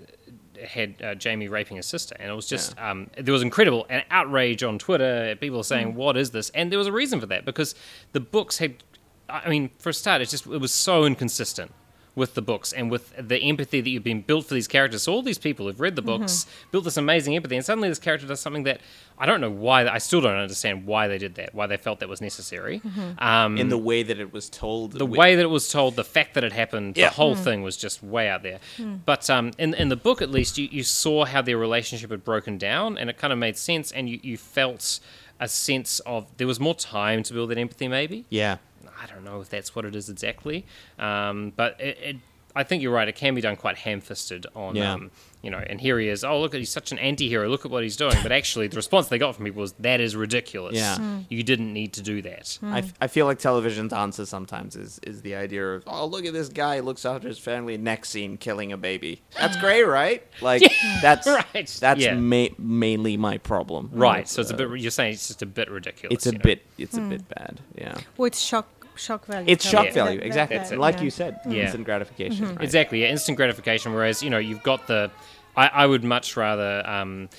had 0.68 1.00
uh, 1.04 1.14
Jaime 1.24 1.48
raping 1.48 1.78
his 1.78 1.86
sister, 1.86 2.16
and 2.20 2.32
it 2.32 2.34
was 2.34 2.48
just 2.48 2.76
um, 2.80 3.12
there 3.16 3.32
was 3.32 3.44
incredible 3.44 3.86
and 3.92 4.04
outrage 4.10 4.64
on 4.64 4.80
Twitter. 4.80 5.36
People 5.40 5.62
saying, 5.62 5.94
"What 5.94 6.18
is 6.18 6.32
this?" 6.32 6.50
And 6.50 6.72
there 6.72 6.80
was 6.80 6.88
a 6.88 6.92
reason 6.92 7.20
for 7.20 7.28
that 7.28 7.46
because 7.46 7.76
the 8.14 8.20
books 8.20 8.58
had. 8.58 8.84
I 9.30 9.50
mean, 9.50 9.70
for 9.78 9.90
a 9.90 9.94
start, 9.94 10.24
it's 10.24 10.32
just 10.32 10.48
it 10.48 10.58
was 10.58 10.74
so 10.74 11.06
inconsistent 11.06 11.72
with 12.18 12.34
the 12.34 12.41
books 12.41 12.74
and 12.74 12.89
with 12.89 13.13
the 13.18 13.38
empathy 13.43 13.80
that 13.80 13.89
you've 13.89 14.03
been 14.03 14.22
built 14.24 14.45
for 14.47 14.55
these 14.55 14.68
characters. 14.68 15.03
So 15.03 15.13
all 15.13 15.22
these 15.22 15.38
people 15.38 15.68
who've 15.68 15.80
read 15.80 15.95
the 15.95 16.01
books, 16.01 16.34
Mm-hmm. 16.45 16.72
built 16.72 16.84
this 16.84 16.97
amazing 16.97 17.36
empathy, 17.36 17.55
and 17.55 17.63
suddenly 17.63 17.89
this 17.89 17.99
character 17.99 18.26
does 18.28 18.39
something 18.39 18.63
that 18.63 18.82
I 19.20 19.26
don't 19.28 19.39
know 19.39 19.51
why. 19.51 19.88
I 19.88 19.99
still 19.99 20.20
don't 20.22 20.36
understand 20.36 20.86
why 20.88 21.07
they 21.07 21.20
did 21.20 21.36
that. 21.36 21.53
Why 21.53 21.68
they 21.68 21.78
felt 21.78 21.99
that 21.99 22.09
was 22.09 22.20
necessary. 22.20 22.80
Mm-hmm. 22.80 23.24
Um, 23.24 23.57
in 23.57 23.70
the 23.70 23.78
way 23.78 24.01
that 24.03 24.20
it 24.20 24.34
was 24.34 24.49
told. 24.49 24.93
the 24.93 25.05
way 25.05 25.36
that 25.36 25.41
it 25.43 25.53
was 25.59 25.70
told, 25.70 25.95
the 25.95 26.03
fact 26.03 26.34
that 26.34 26.43
it 26.43 26.53
happened, 26.53 26.97
Yeah. 26.97 27.09
the 27.09 27.15
whole 27.15 27.36
thing 27.36 27.61
was 27.61 27.78
just 27.78 28.01
way 28.01 28.28
out 28.30 28.41
there. 28.43 28.59
But 29.05 29.30
um, 29.30 29.51
in 29.59 29.74
in 29.76 29.89
the 29.89 29.95
book, 29.95 30.22
at 30.24 30.32
least, 30.32 30.57
you, 30.57 30.68
you 30.72 30.84
saw 30.84 31.26
how 31.26 31.41
their 31.43 31.57
relationship 31.57 32.09
had 32.11 32.24
broken 32.24 32.57
down, 32.57 32.97
and 32.97 33.09
it 33.11 33.18
kind 33.18 33.32
of 33.32 33.38
made 33.39 33.57
sense, 33.57 33.91
and 33.91 34.09
you, 34.09 34.20
you 34.24 34.38
felt 34.38 34.99
a 35.39 35.47
sense 35.47 35.99
of 35.99 36.26
there 36.38 36.47
was 36.47 36.59
more 36.59 36.74
time 36.74 37.22
to 37.22 37.32
build 37.34 37.51
that 37.51 37.59
empathy, 37.59 37.88
maybe. 37.88 38.26
Yeah. 38.30 38.57
I 39.02 39.06
don't 39.08 39.24
know 39.24 39.41
if 39.41 39.50
that's 39.50 39.76
what 39.76 39.86
it 39.86 39.95
is 39.95 40.10
exactly, 40.10 40.66
um, 41.00 41.54
but 41.56 41.80
it, 41.80 41.98
it, 42.02 42.16
I 42.56 42.64
think 42.64 42.82
you're 42.82 42.91
right. 42.93 43.08
It 43.08 43.16
can 43.16 43.36
be 43.36 43.41
done 43.41 43.56
quite 43.56 43.78
ham-fisted 43.78 44.48
on, 44.56 44.76
Yeah. 44.76 44.93
um, 44.93 45.12
you 45.43 45.52
know. 45.52 45.60
And 45.60 45.80
here 45.80 46.00
he 46.00 46.08
is. 46.08 46.24
Oh, 46.24 46.41
look, 46.41 46.56
he's 46.56 46.72
such 46.72 46.91
an 46.91 46.98
anti-hero. 46.98 47.48
Look 47.48 47.66
at 47.66 47.70
what 47.72 47.84
he's 47.84 47.95
doing. 47.95 48.16
But 48.24 48.32
actually, 48.32 48.68
the 48.68 48.76
response 48.78 49.10
they 49.10 49.20
got 49.20 49.36
from 49.36 49.45
people 49.45 49.62
was, 49.62 49.74
"That 49.74 50.02
is 50.02 50.16
ridiculous. 50.16 50.76
Yeah. 50.76 50.95
Mm. 50.98 51.26
You 51.30 51.43
didn't 51.43 51.72
need 51.72 51.93
to 51.93 52.02
do 52.02 52.24
that." 52.24 52.58
I, 52.64 52.80
f- 52.80 52.93
I 53.00 53.06
feel 53.06 53.28
like 53.28 53.38
television's 53.38 53.93
answer 53.93 54.26
sometimes 54.26 54.76
is, 54.76 55.00
is 55.04 55.22
the 55.22 55.36
idea 55.36 55.76
of 55.76 55.84
oh 55.86 56.08
look 56.08 56.26
at 56.26 56.34
this 56.34 56.50
guy 56.50 56.76
He 56.76 56.82
looks 56.82 57.06
after 57.06 57.28
his 57.28 57.38
family 57.38 57.78
next 57.78 58.10
scene 58.10 58.38
killing 58.38 58.72
a 58.72 58.78
baby 58.78 59.22
that's 59.39 59.56
great 59.58 59.84
right 59.84 60.24
like 60.41 60.64
that's 61.02 61.28
Right, 61.28 61.68
that's 61.80 62.02
yeah. 62.02 62.16
ma- 62.16 62.48
mainly 62.58 63.18
my 63.18 63.38
problem 63.38 63.91
Right. 63.93 64.28
So 64.28 64.41
it's 64.41 64.50
a 64.50 64.56
bit. 64.56 64.68
You're 64.80 64.89
saying 64.91 65.14
it's 65.14 65.28
just 65.28 65.41
a 65.43 65.45
bit 65.45 65.70
ridiculous. 65.70 66.14
it's 66.16 66.26
a 66.26 66.32
you 66.32 66.38
know? 66.39 66.43
bit 66.43 66.66
it's 66.80 66.98
a 66.98 67.02
bit 67.02 67.30
bad 67.30 67.60
yeah 67.78 67.98
Well, 68.18 68.26
it's 68.26 68.39
shock 68.41 68.68
shock 68.98 69.26
value. 69.26 69.45
it's 69.48 69.68
shock 69.68 69.86
that- 69.86 69.93
value 69.93 70.20
exactly 70.22 70.58
that- 70.58 70.78
like 70.78 70.98
yeah. 70.98 71.02
you 71.04 71.10
said 71.12 71.39
Yeah. 71.48 71.64
instant 71.64 71.86
gratification 71.86 72.56
right? 72.56 72.62
Exactly, 72.64 73.02
yeah, 73.04 73.10
instant 73.10 73.38
gratification. 73.38 73.93
Whereas 73.93 74.22
you 74.24 74.30
know 74.30 74.38
you've 74.39 74.64
got 74.64 74.88
the, 74.88 75.12
I, 75.56 75.68
I 75.68 75.86
would 75.86 76.04
much 76.04 76.36
rather, 76.38 76.84
um, 76.88 77.30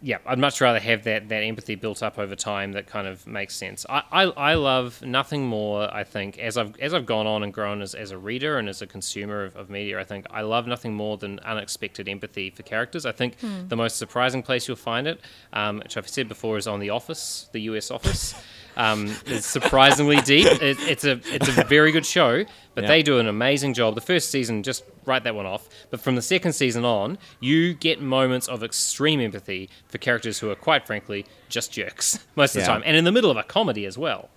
yeah, 0.00 0.18
I'd 0.26 0.38
much 0.38 0.60
rather 0.60 0.78
have 0.78 1.02
that 1.04 1.28
that 1.28 1.42
empathy 1.42 1.74
built 1.74 2.04
up 2.04 2.20
over 2.20 2.36
time 2.36 2.70
that 2.74 2.86
kind 2.86 3.08
of 3.08 3.26
makes 3.26 3.56
sense. 3.56 3.84
I, 3.90 4.02
I, 4.12 4.22
I 4.24 4.54
love 4.54 5.02
nothing 5.02 5.44
more. 5.48 5.92
I 5.92 6.04
think 6.04 6.38
as 6.38 6.56
I've 6.56 6.78
as 6.78 6.94
I've 6.94 7.04
gone 7.04 7.26
on 7.26 7.42
and 7.42 7.52
grown 7.52 7.82
as, 7.82 7.96
as 7.96 8.12
a 8.12 8.18
reader 8.18 8.58
and 8.58 8.68
as 8.68 8.80
a 8.80 8.86
consumer 8.86 9.42
of, 9.44 9.56
of 9.56 9.70
media, 9.70 9.98
I 9.98 10.04
think 10.04 10.26
I 10.30 10.42
love 10.42 10.68
nothing 10.68 10.94
more 10.94 11.16
than 11.16 11.40
unexpected 11.40 12.08
empathy 12.08 12.50
for 12.50 12.62
characters. 12.62 13.06
I 13.06 13.12
think 13.12 13.38
the 13.68 13.74
most 13.76 13.96
surprising 13.96 14.40
place 14.44 14.68
you'll 14.68 14.76
find 14.76 15.08
it, 15.08 15.20
um, 15.52 15.78
which 15.80 15.96
I've 15.96 16.08
said 16.08 16.28
before, 16.28 16.58
is 16.58 16.68
on 16.68 16.78
The 16.78 16.90
Office, 16.90 17.48
the 17.52 17.60
U.S. 17.62 17.90
Office. 17.90 18.34
Um, 18.78 19.14
it's 19.26 19.46
surprisingly 19.46 20.16
deep. 20.22 20.46
It, 20.46 20.78
it's 20.80 21.04
a 21.04 21.20
it's 21.34 21.48
a 21.48 21.64
very 21.64 21.90
good 21.92 22.06
show, 22.06 22.44
but 22.74 22.84
Yeah. 22.84 22.88
they 22.88 23.02
do 23.02 23.18
an 23.18 23.26
amazing 23.26 23.74
job. 23.74 23.94
The 23.96 24.00
first 24.00 24.30
season, 24.30 24.62
just 24.62 24.84
write 25.04 25.24
that 25.24 25.34
one 25.34 25.46
off. 25.46 25.68
But 25.90 26.00
from 26.00 26.14
the 26.14 26.22
second 26.22 26.52
season 26.52 26.84
on, 26.84 27.18
you 27.40 27.74
get 27.74 28.00
moments 28.00 28.46
of 28.46 28.62
extreme 28.62 29.20
empathy 29.20 29.68
for 29.88 29.98
characters 29.98 30.38
who 30.38 30.48
are, 30.50 30.54
quite 30.54 30.86
frankly, 30.86 31.26
just 31.48 31.72
jerks 31.72 32.24
most 32.36 32.54
of 32.54 32.62
the 32.62 32.66
time, 32.66 32.82
and 32.86 32.96
in 32.96 33.02
the 33.04 33.10
middle 33.10 33.30
of 33.32 33.36
a 33.36 33.42
comedy 33.42 33.84
as 33.84 33.98
well. 33.98 34.28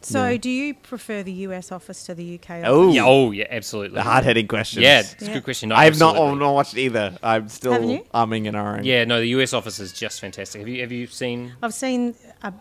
So, 0.00 0.38
do 0.38 0.48
you 0.50 0.74
prefer 0.74 1.22
the 1.24 1.32
US 1.48 1.72
office 1.72 2.04
to 2.06 2.14
the 2.14 2.36
UK 2.36 2.50
office? 2.50 2.64
oh 2.66 2.92
Yeah, 2.92 3.04
oh 3.04 3.30
yeah, 3.32 3.46
absolutely. 3.50 3.96
the 3.96 4.02
hard-hitting 4.04 4.46
questions 4.46 4.82
Yeah, 4.82 5.00
it's 5.00 5.22
a 5.26 5.32
good 5.32 5.44
question. 5.44 5.70
No, 5.70 5.74
I 5.74 5.84
have 5.86 5.98
not 5.98 6.16
oh, 6.16 6.34
not 6.34 6.52
watched 6.54 6.76
either 6.76 7.18
I'm 7.22 7.48
still 7.48 7.72
Haven't 7.72 7.88
you? 7.90 8.04
umming 8.14 8.46
and 8.46 8.56
ahhing 8.56 8.84
Yeah, 8.84 9.04
no, 9.04 9.18
the 9.18 9.28
US 9.40 9.52
office 9.52 9.80
is 9.80 9.92
just 9.92 10.20
fantastic. 10.20 10.60
Have 10.60 10.68
you 10.68 10.80
have 10.82 10.92
you 10.92 11.06
seen? 11.08 11.54
I've 11.62 11.74
seen. 11.74 12.14
A, 12.42 12.52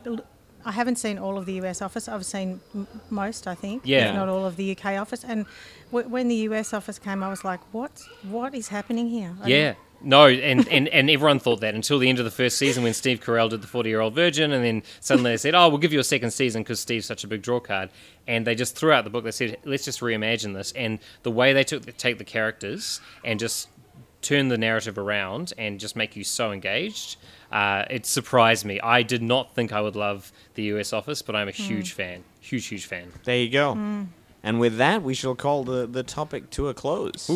I 0.68 0.72
haven't 0.74 0.98
seen 0.98 1.18
all 1.18 1.38
of 1.38 1.46
the 1.46 1.54
US 1.62 1.82
office. 1.82 2.08
I've 2.10 2.26
seen 2.26 2.60
m- 2.76 2.88
most, 3.10 3.48
I 3.48 3.56
think. 3.56 3.84
Yeah. 3.86 4.10
if 4.10 4.16
not 4.16 4.28
all 4.28 4.46
of 4.46 4.58
the 4.58 4.72
UK 4.72 4.98
office. 4.98 5.24
And 5.24 5.46
w- 5.92 6.10
when 6.10 6.28
the 6.28 6.36
US 6.50 6.74
office 6.74 7.00
came, 7.00 7.24
I 7.24 7.30
was 7.30 7.46
like, 7.46 7.62
"What? 7.72 8.04
What 8.24 8.54
is 8.54 8.68
happening 8.68 9.08
here?" 9.10 9.34
I 9.42 9.48
Yeah. 9.48 9.74
No, 10.00 10.28
and, 10.28 10.68
and, 10.68 10.88
and 10.90 11.10
everyone 11.10 11.40
thought 11.40 11.62
that 11.62 11.74
until 11.74 11.98
the 11.98 12.08
end 12.08 12.20
of 12.20 12.26
the 12.26 12.30
first 12.32 12.60
season 12.60 12.84
when 12.84 12.94
Steve 12.94 13.20
Carell 13.20 13.50
did 13.50 13.62
the 13.64 13.68
40 13.68 13.90
year 13.90 14.00
old 14.00 14.14
virgin, 14.14 14.52
and 14.52 14.64
then 14.64 14.84
suddenly 15.00 15.32
they 15.32 15.38
said, 15.38 15.56
Oh, 15.56 15.70
we'll 15.70 15.80
give 15.80 15.92
you 15.92 16.00
a 16.00 16.04
second 16.04 16.30
season 16.32 16.62
because 16.62 16.80
Steve's 16.80 17.08
such 17.08 17.24
a 17.24 17.28
big 17.28 17.42
draw 17.42 17.60
card. 17.60 17.90
And 18.28 18.46
they 18.46 18.54
just 18.54 18.76
threw 18.76 18.92
out 18.92 19.06
the 19.06 19.10
book. 19.10 19.24
They 19.24 19.32
said, 19.32 19.58
Let's 19.66 19.86
just 19.86 20.02
reimagine 20.02 20.54
this. 20.54 20.72
And 20.74 21.00
the 21.24 21.32
way 21.32 21.52
they 21.54 21.64
took 21.64 21.98
take 21.98 22.20
the 22.20 22.24
characters 22.24 23.02
and 23.26 23.40
just 23.40 23.70
turn 24.28 24.50
the 24.50 24.58
narrative 24.58 24.98
around 24.98 25.54
and 25.58 25.80
just 25.80 25.96
make 25.96 26.16
you 26.18 26.24
so 26.24 26.52
engaged, 26.52 27.16
uh, 27.52 27.86
it 27.90 28.06
surprised 28.06 28.66
me. 28.66 28.80
I 28.82 29.02
did 29.02 29.22
not 29.22 29.56
think 29.56 29.72
I 29.72 29.80
would 29.80 29.96
love 29.96 30.34
the 30.56 30.64
US 30.64 30.92
office, 30.92 31.22
but 31.22 31.36
I'm 31.36 31.48
a 31.48 31.52
huge 31.52 31.94
fan. 31.94 32.24
Huge, 32.42 32.66
huge 32.66 32.86
fan. 32.86 33.12
There 33.24 33.38
you 33.38 33.50
go. 33.50 33.74
Hmm. 33.74 34.04
And 34.44 34.60
with 34.60 34.78
that, 34.78 35.02
we 35.02 35.14
shall 35.14 35.36
call 35.36 35.64
the, 35.64 35.88
the 35.88 36.04
topic 36.04 36.50
to 36.52 36.68
a 36.68 36.74
close. 36.74 37.30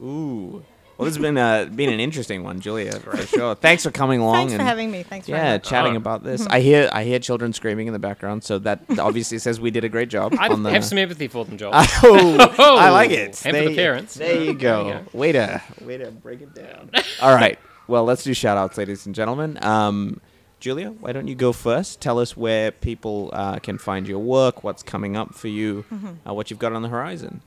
Ooh. 0.00 0.64
Well, 0.98 1.06
this 1.06 1.16
has 1.16 1.22
been 1.22 1.38
uh, 1.38 1.64
been 1.64 1.90
an 1.90 2.00
interesting 2.00 2.44
one, 2.44 2.60
Julia, 2.60 2.92
for 3.00 3.16
sure. 3.26 3.54
Thanks 3.54 3.82
for 3.82 3.90
coming 3.90 4.20
along. 4.20 4.34
Thanks 4.36 4.52
for 4.52 4.60
and, 4.60 4.68
having 4.68 4.90
me. 4.90 5.02
Thanks 5.02 5.26
very 5.26 5.38
Yeah, 5.40 5.52
much. 5.54 5.68
chatting 5.68 5.94
Oh. 5.94 5.96
about 5.96 6.22
this. 6.22 6.46
I 6.46 6.60
hear 6.60 6.88
I 6.92 7.04
hear 7.04 7.18
children 7.18 7.52
screaming 7.52 7.86
in 7.86 7.92
the 7.92 7.98
background, 7.98 8.44
so 8.44 8.58
that 8.60 8.82
obviously 8.98 9.38
says 9.38 9.60
we 9.60 9.70
did 9.70 9.84
a 9.84 9.88
great 9.88 10.10
job 10.10 10.34
I 10.38 10.48
on 10.48 10.62
the. 10.62 10.70
have 10.70 10.84
some 10.84 10.98
empathy 10.98 11.28
for 11.28 11.44
them, 11.44 11.56
Joel. 11.56 11.70
oh, 11.74 12.76
I 12.78 12.90
like 12.90 13.10
it. 13.10 13.44
And 13.44 13.56
for 13.56 13.64
the 13.68 13.74
parents. 13.74 14.14
There 14.14 14.40
you 14.42 14.54
go. 14.54 14.84
There 14.84 15.00
you 15.12 15.18
Way 15.18 15.32
to 15.32 15.62
way 15.80 15.96
to 15.98 16.10
break 16.10 16.40
it 16.42 16.54
down. 16.54 16.90
All 17.20 17.34
right. 17.34 17.58
Well, 17.88 18.04
let's 18.04 18.22
do 18.22 18.32
shout 18.34 18.56
outs, 18.56 18.78
ladies 18.78 19.06
and 19.06 19.14
gentlemen. 19.14 19.58
Um, 19.64 20.20
Julia, 20.60 20.90
why 20.92 21.10
don't 21.12 21.26
you 21.26 21.34
go 21.34 21.52
first? 21.52 22.00
Tell 22.00 22.20
us 22.20 22.36
where 22.36 22.70
people 22.70 23.30
uh, 23.32 23.58
can 23.58 23.78
find 23.78 24.06
your 24.06 24.20
work, 24.20 24.62
what's 24.62 24.82
coming 24.84 25.16
up 25.16 25.34
for 25.34 25.48
you, 25.48 25.84
Mm-hmm. 25.92 26.28
uh, 26.28 26.32
what 26.32 26.50
you've 26.50 26.60
got 26.60 26.72
on 26.72 26.82
the 26.82 26.88
horizon. 26.88 27.40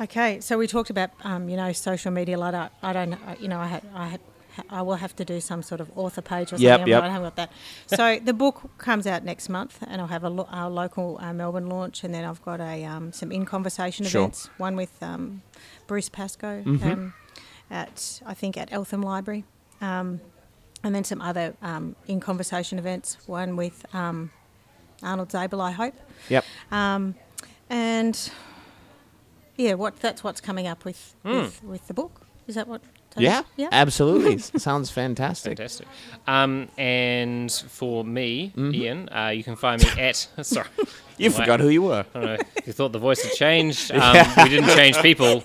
Okay, 0.00 0.40
so 0.40 0.58
we 0.58 0.66
talked 0.66 0.90
about 0.90 1.10
um, 1.22 1.48
you 1.48 1.56
know 1.56 1.72
social 1.72 2.10
media. 2.10 2.36
Like 2.38 2.54
I, 2.54 2.68
I 2.82 2.92
don't, 2.92 3.14
I- 3.14 3.36
you 3.40 3.48
know, 3.48 3.58
I 3.60 3.66
had, 3.66 3.82
I 3.94 4.08
had, 4.08 4.20
I 4.70 4.82
will 4.82 4.94
have 4.96 5.14
to 5.16 5.24
do 5.24 5.40
some 5.40 5.62
sort 5.62 5.80
of 5.80 5.90
author 5.96 6.20
page 6.22 6.48
or 6.52 6.56
something. 6.58 6.64
Yep, 6.66 6.86
yep. 6.88 7.02
I 7.02 7.08
haven't 7.08 7.22
got 7.26 7.36
that. 7.36 7.52
So 7.86 8.18
the 8.18 8.32
book 8.32 8.70
comes 8.78 9.06
out 9.06 9.24
next 9.24 9.48
month, 9.48 9.78
and 9.86 10.00
I'll 10.00 10.08
have 10.08 10.24
a 10.24 10.30
lo- 10.30 10.48
our 10.50 10.68
local 10.70 11.18
uh, 11.20 11.32
Melbourne 11.32 11.68
launch, 11.68 12.02
and 12.04 12.12
then 12.14 12.24
I've 12.24 12.42
got 12.44 12.60
a 12.60 12.84
um, 12.84 13.12
some 13.12 13.30
in 13.32 13.44
conversation 13.44 14.04
Sure. 14.04 14.22
events. 14.22 14.48
One 14.58 14.74
with 14.76 15.00
um, 15.02 15.42
Bruce 15.86 16.08
Pascoe 16.08 16.62
Mm-hmm. 16.64 16.90
um, 16.90 17.14
at 17.70 18.20
I 18.26 18.34
think 18.34 18.56
at 18.56 18.72
Eltham 18.72 19.00
Library, 19.02 19.44
um, 19.80 20.20
and 20.82 20.94
then 20.94 21.04
some 21.04 21.20
other 21.20 21.54
um, 21.62 21.94
in 22.08 22.18
conversation 22.20 22.78
events. 22.78 23.16
One 23.26 23.54
with 23.56 23.86
um, 23.94 24.30
Arnold 25.04 25.28
Zable, 25.30 25.60
I 25.60 25.70
hope. 25.70 25.94
Yep. 26.28 26.44
Um, 26.72 27.14
and 27.70 28.30
yeah, 29.56 29.74
what 29.74 29.96
that's 30.00 30.22
what's 30.24 30.40
coming 30.40 30.66
up 30.66 30.84
with 30.84 31.14
with, 31.24 31.62
with 31.62 31.86
the 31.86 31.94
book. 31.94 32.20
Is 32.46 32.54
that 32.56 32.68
what? 32.68 32.82
Yeah, 33.16 33.42
yeah. 33.56 33.68
absolutely. 33.70 34.38
Sounds 34.58 34.90
fantastic. 34.90 35.56
Fantastic. 35.56 35.86
Um, 36.26 36.68
and 36.76 37.50
for 37.68 38.04
me, 38.04 38.52
Mm-hmm. 38.56 38.74
Ian, 38.74 39.08
uh, 39.10 39.28
you 39.28 39.44
can 39.44 39.54
find 39.56 39.80
me 39.82 39.88
at. 39.98 40.16
Sorry. 40.42 40.66
You 41.16 41.30
Wow. 41.30 41.36
forgot 41.36 41.60
who 41.60 41.68
you 41.68 41.82
were. 41.82 42.04
I 42.14 42.18
don't 42.18 42.24
know. 42.24 42.36
You 42.66 42.72
thought 42.72 42.90
the 42.92 42.98
voice 42.98 43.22
had 43.22 43.32
changed. 43.34 43.92
Um, 43.92 44.16
We 44.42 44.48
didn't 44.48 44.70
change 44.70 44.96
people. 44.98 45.44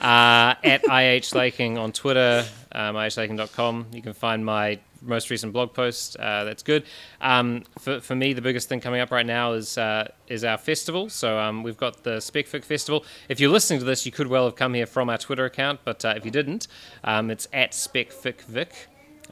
Uh, 0.00 0.54
at 0.64 0.82
IH 0.90 1.34
Laking 1.34 1.78
on 1.78 1.92
Twitter, 1.92 2.44
um, 2.72 2.96
ihlaking.com. 2.96 3.86
You 3.92 4.02
can 4.02 4.12
find 4.12 4.44
my 4.44 4.80
most 5.04 5.30
recent 5.30 5.52
blog 5.52 5.72
post. 5.72 6.16
Uh, 6.16 6.44
that's 6.44 6.62
good. 6.62 6.84
Um, 7.20 7.62
for, 7.78 8.00
for 8.00 8.14
me, 8.14 8.32
the 8.32 8.42
biggest 8.42 8.68
thing 8.68 8.80
coming 8.80 9.00
up 9.00 9.10
right 9.10 9.26
now 9.26 9.52
is 9.52 9.78
uh, 9.78 10.08
is 10.26 10.44
our 10.44 10.58
festival. 10.58 11.08
So 11.10 11.38
um, 11.38 11.62
we've 11.62 11.76
got 11.76 12.02
the 12.02 12.16
SpecFic 12.18 12.64
Festival. 12.64 13.04
If 13.28 13.40
you're 13.40 13.50
listening 13.50 13.80
to 13.80 13.84
this, 13.84 14.06
you 14.06 14.12
could 14.12 14.26
well 14.26 14.44
have 14.44 14.56
come 14.56 14.74
here 14.74 14.86
from 14.86 15.10
our 15.10 15.18
Twitter 15.18 15.44
account, 15.44 15.80
but 15.84 16.04
uh, 16.04 16.14
if 16.16 16.24
you 16.24 16.30
didn't, 16.30 16.66
um, 17.04 17.30
it's 17.30 17.48
at 17.52 17.72
SpecFicVic. 17.72 18.70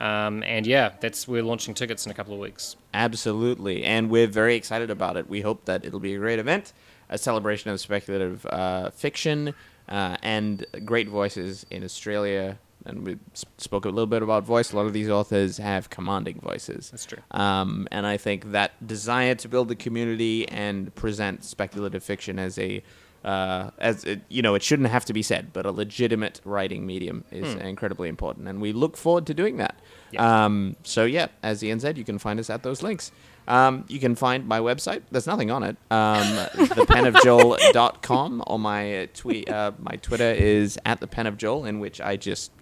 Um, 0.00 0.42
and 0.44 0.66
yeah, 0.66 0.92
that's 1.00 1.28
we're 1.28 1.42
launching 1.42 1.74
tickets 1.74 2.06
in 2.06 2.12
a 2.12 2.14
couple 2.14 2.34
of 2.34 2.40
weeks. 2.40 2.76
Absolutely. 2.94 3.84
And 3.84 4.10
we're 4.10 4.26
very 4.26 4.56
excited 4.56 4.90
about 4.90 5.16
it. 5.16 5.28
We 5.28 5.42
hope 5.42 5.64
that 5.66 5.84
it'll 5.84 6.00
be 6.00 6.14
a 6.14 6.18
great 6.18 6.38
event, 6.38 6.72
a 7.08 7.18
celebration 7.18 7.70
of 7.70 7.80
speculative 7.80 8.44
uh, 8.46 8.90
fiction 8.90 9.54
uh, 9.88 10.16
and 10.22 10.64
great 10.84 11.08
voices 11.08 11.66
in 11.70 11.84
Australia. 11.84 12.58
And 12.84 13.06
we 13.06 13.16
spoke 13.58 13.84
a 13.84 13.88
little 13.88 14.06
bit 14.06 14.22
about 14.22 14.44
voice. 14.44 14.72
A 14.72 14.76
lot 14.76 14.86
of 14.86 14.92
these 14.92 15.08
authors 15.08 15.58
have 15.58 15.90
commanding 15.90 16.40
voices. 16.40 16.90
That's 16.90 17.06
true. 17.06 17.18
Um, 17.30 17.86
and 17.90 18.06
I 18.06 18.16
think 18.16 18.52
that 18.52 18.86
desire 18.86 19.34
to 19.36 19.48
build 19.48 19.70
a 19.70 19.74
community 19.74 20.48
and 20.48 20.94
present 20.94 21.44
speculative 21.44 22.02
fiction 22.02 22.38
as 22.38 22.58
a 22.58 22.82
uh, 23.24 23.70
as 23.78 24.04
it, 24.04 24.22
you 24.28 24.42
know, 24.42 24.54
it 24.54 24.62
shouldn't 24.62 24.88
have 24.88 25.04
to 25.04 25.12
be 25.12 25.22
said, 25.22 25.52
but 25.52 25.64
a 25.64 25.70
legitimate 25.70 26.40
writing 26.44 26.84
medium 26.86 27.24
is 27.30 27.54
incredibly 27.54 28.08
important, 28.08 28.48
and 28.48 28.60
we 28.60 28.72
look 28.72 28.96
forward 28.96 29.26
to 29.26 29.34
doing 29.34 29.58
that. 29.58 29.78
Yeah. 30.10 30.44
Um, 30.44 30.74
so 30.82 31.04
yeah, 31.04 31.28
as 31.42 31.62
Ian 31.62 31.78
said, 31.78 31.96
you 31.96 32.04
can 32.04 32.18
find 32.18 32.40
us 32.40 32.50
at 32.50 32.64
those 32.64 32.82
links. 32.82 33.12
Um, 33.48 33.84
you 33.88 33.98
can 33.98 34.14
find 34.14 34.46
my 34.46 34.60
website. 34.60 35.02
There's 35.10 35.26
nothing 35.26 35.50
on 35.50 35.62
it. 35.62 35.76
Um, 35.90 36.26
thepenofjoel.com 36.54 38.44
or 38.46 38.58
my 38.58 39.08
tweet. 39.14 39.48
Uh, 39.50 39.72
my 39.78 39.96
Twitter 39.96 40.30
is 40.32 40.78
at 40.84 41.00
the 41.00 41.06
pen 41.06 41.26
of 41.26 41.36
Joel, 41.36 41.64
in 41.64 41.80
which 41.80 42.00
I 42.00 42.16
just 42.16 42.52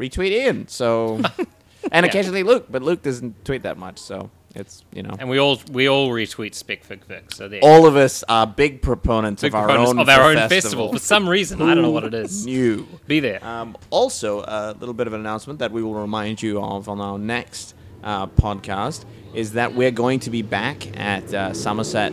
retweet 0.00 0.30
Ian. 0.30 0.66
So, 0.68 1.20
and 1.92 2.06
occasionally 2.06 2.42
Luke, 2.42 2.66
but 2.70 2.82
Luke 2.82 3.02
doesn't 3.02 3.44
tweet 3.44 3.62
that 3.62 3.76
much. 3.78 3.98
So 3.98 4.30
It's 4.54 4.84
you 4.92 5.02
know. 5.02 5.14
And 5.18 5.28
we 5.28 5.38
all 5.38 5.60
we 5.70 5.88
all 5.88 6.08
retweet 6.10 6.54
Fig 6.56 7.04
Vic. 7.04 7.32
So 7.32 7.48
there. 7.48 7.60
all 7.62 7.86
of 7.86 7.94
us 7.96 8.24
are 8.28 8.46
big 8.46 8.82
proponents 8.82 9.42
Big 9.42 9.54
of 9.54 9.60
our 9.60 9.70
own 9.70 9.98
of 9.98 10.08
our 10.08 10.30
own 10.30 10.36
festival. 10.36 10.48
festival. 10.48 10.92
For 10.94 10.98
some 10.98 11.28
reason, 11.28 11.62
I 11.62 11.74
don't 11.74 11.82
know 11.82 11.90
what 11.90 12.04
it 12.04 12.14
is. 12.14 12.46
New. 12.54 12.86
Be 13.06 13.20
there. 13.20 13.44
Um, 13.44 13.76
also, 13.90 14.40
a 14.40 14.74
little 14.80 14.94
bit 14.94 15.06
of 15.06 15.12
an 15.12 15.20
announcement 15.20 15.58
that 15.60 15.70
we 15.70 15.82
will 15.82 15.94
remind 15.94 16.42
you 16.42 16.60
of 16.60 16.88
on 16.88 17.00
our 17.00 17.18
next 17.18 17.74
uh, 18.02 18.26
podcast 18.26 19.04
is 19.34 19.52
that 19.52 19.74
we're 19.74 19.92
going 19.92 20.18
to 20.20 20.30
be 20.30 20.42
back 20.42 20.98
at 20.98 21.32
uh, 21.32 21.52
Somerset 21.54 22.12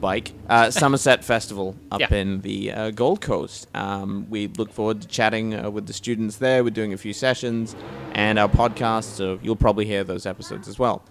Bike 0.00 0.32
uh, 0.48 0.70
Somerset 0.82 1.24
Festival 1.24 1.76
up 1.90 2.00
Yeah. 2.00 2.14
in 2.14 2.40
the 2.42 2.72
uh, 2.72 2.90
Gold 2.90 3.20
Coast. 3.20 3.66
Um, 3.74 4.26
we 4.30 4.46
look 4.48 4.72
forward 4.72 5.02
to 5.02 5.08
chatting 5.08 5.54
uh, 5.54 5.70
with 5.70 5.86
the 5.86 5.92
students 5.92 6.36
there. 6.36 6.62
We're 6.64 6.70
doing 6.70 6.92
a 6.92 6.96
few 6.96 7.12
sessions 7.12 7.74
and 8.12 8.38
our 8.38 8.48
podcast, 8.48 9.04
so 9.14 9.38
you'll 9.42 9.56
probably 9.56 9.84
hear 9.86 10.04
those 10.04 10.26
episodes 10.26 10.68
as 10.68 10.78
well. 10.78 11.02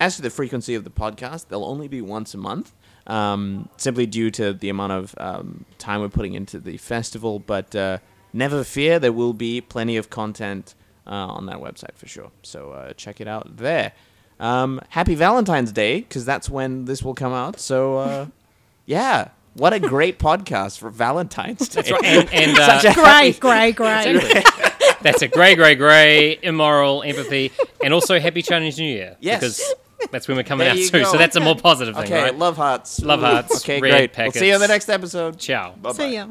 As 0.00 0.16
to 0.16 0.22
the 0.22 0.30
frequency 0.30 0.74
of 0.74 0.84
the 0.84 0.90
podcast, 0.90 1.48
they'll 1.48 1.64
only 1.64 1.86
be 1.88 2.00
once 2.00 2.34
a 2.34 2.38
month, 2.38 2.74
um, 3.06 3.68
simply 3.76 4.06
due 4.06 4.30
to 4.32 4.52
the 4.52 4.68
amount 4.68 4.92
of 4.92 5.14
um, 5.18 5.64
time 5.78 6.00
we're 6.00 6.08
putting 6.08 6.34
into 6.34 6.58
the 6.58 6.76
festival. 6.78 7.38
But 7.38 7.74
uh, 7.76 7.98
never 8.32 8.64
fear, 8.64 8.98
there 8.98 9.12
will 9.12 9.32
be 9.34 9.60
plenty 9.60 9.96
of 9.96 10.10
content 10.10 10.74
uh, 11.06 11.10
on 11.10 11.46
that 11.46 11.58
website 11.58 11.94
for 11.96 12.08
sure. 12.08 12.32
So 12.42 12.72
uh, 12.72 12.92
check 12.94 13.20
it 13.20 13.28
out 13.28 13.56
there. 13.58 13.92
Um, 14.42 14.80
happy 14.90 15.14
Valentine's 15.14 15.72
Day, 15.72 16.00
because 16.00 16.24
that's 16.24 16.50
when 16.50 16.84
this 16.84 17.02
will 17.02 17.14
come 17.14 17.32
out. 17.32 17.60
So, 17.60 17.96
uh, 17.98 18.26
yeah, 18.86 19.28
what 19.54 19.72
a 19.72 19.78
great 19.80 20.18
podcast 20.18 20.78
for 20.78 20.90
Valentine's 20.90 21.68
Day. 21.68 21.82
That's 21.82 21.90
right. 21.92 22.04
And, 22.04 22.28
and 22.32 22.58
uh, 22.58 22.80
Such 22.80 22.92
a 22.92 23.00
Great, 23.00 23.38
great, 23.40 23.76
great. 23.76 24.16
Exactly. 24.16 24.68
That's 25.02 25.22
a 25.22 25.28
grey, 25.28 25.54
grey, 25.54 25.74
grey, 25.76 26.38
immoral, 26.42 27.02
empathy, 27.02 27.52
and 27.84 27.94
also 27.94 28.18
happy 28.20 28.42
Chinese 28.42 28.78
New 28.78 28.84
Year. 28.92 29.16
Yes. 29.20 29.40
Because 29.40 29.74
that's 30.10 30.26
when 30.28 30.36
we're 30.36 30.42
coming 30.42 30.64
There 30.66 30.74
out 30.74 30.78
too. 30.78 30.90
go. 30.90 31.04
So 31.04 31.18
that's 31.18 31.36
a 31.36 31.40
more 31.40 31.56
positive 31.56 31.94
thing, 31.94 32.04
Okay, 32.04 32.22
right? 32.22 32.36
love 32.38 32.56
hearts. 32.56 33.00
Love 33.00 33.20
hearts, 33.20 33.62
Okay, 33.64 33.80
red 33.80 33.90
great. 33.90 34.12
packets. 34.12 34.34
We'll 34.36 34.40
see 34.42 34.48
you 34.48 34.54
in 34.54 34.60
the 34.60 34.68
next 34.68 34.88
episode. 34.88 35.38
Ciao. 35.38 35.72
Bye-bye. 35.72 35.92
See 35.92 36.14
ya. 36.14 36.26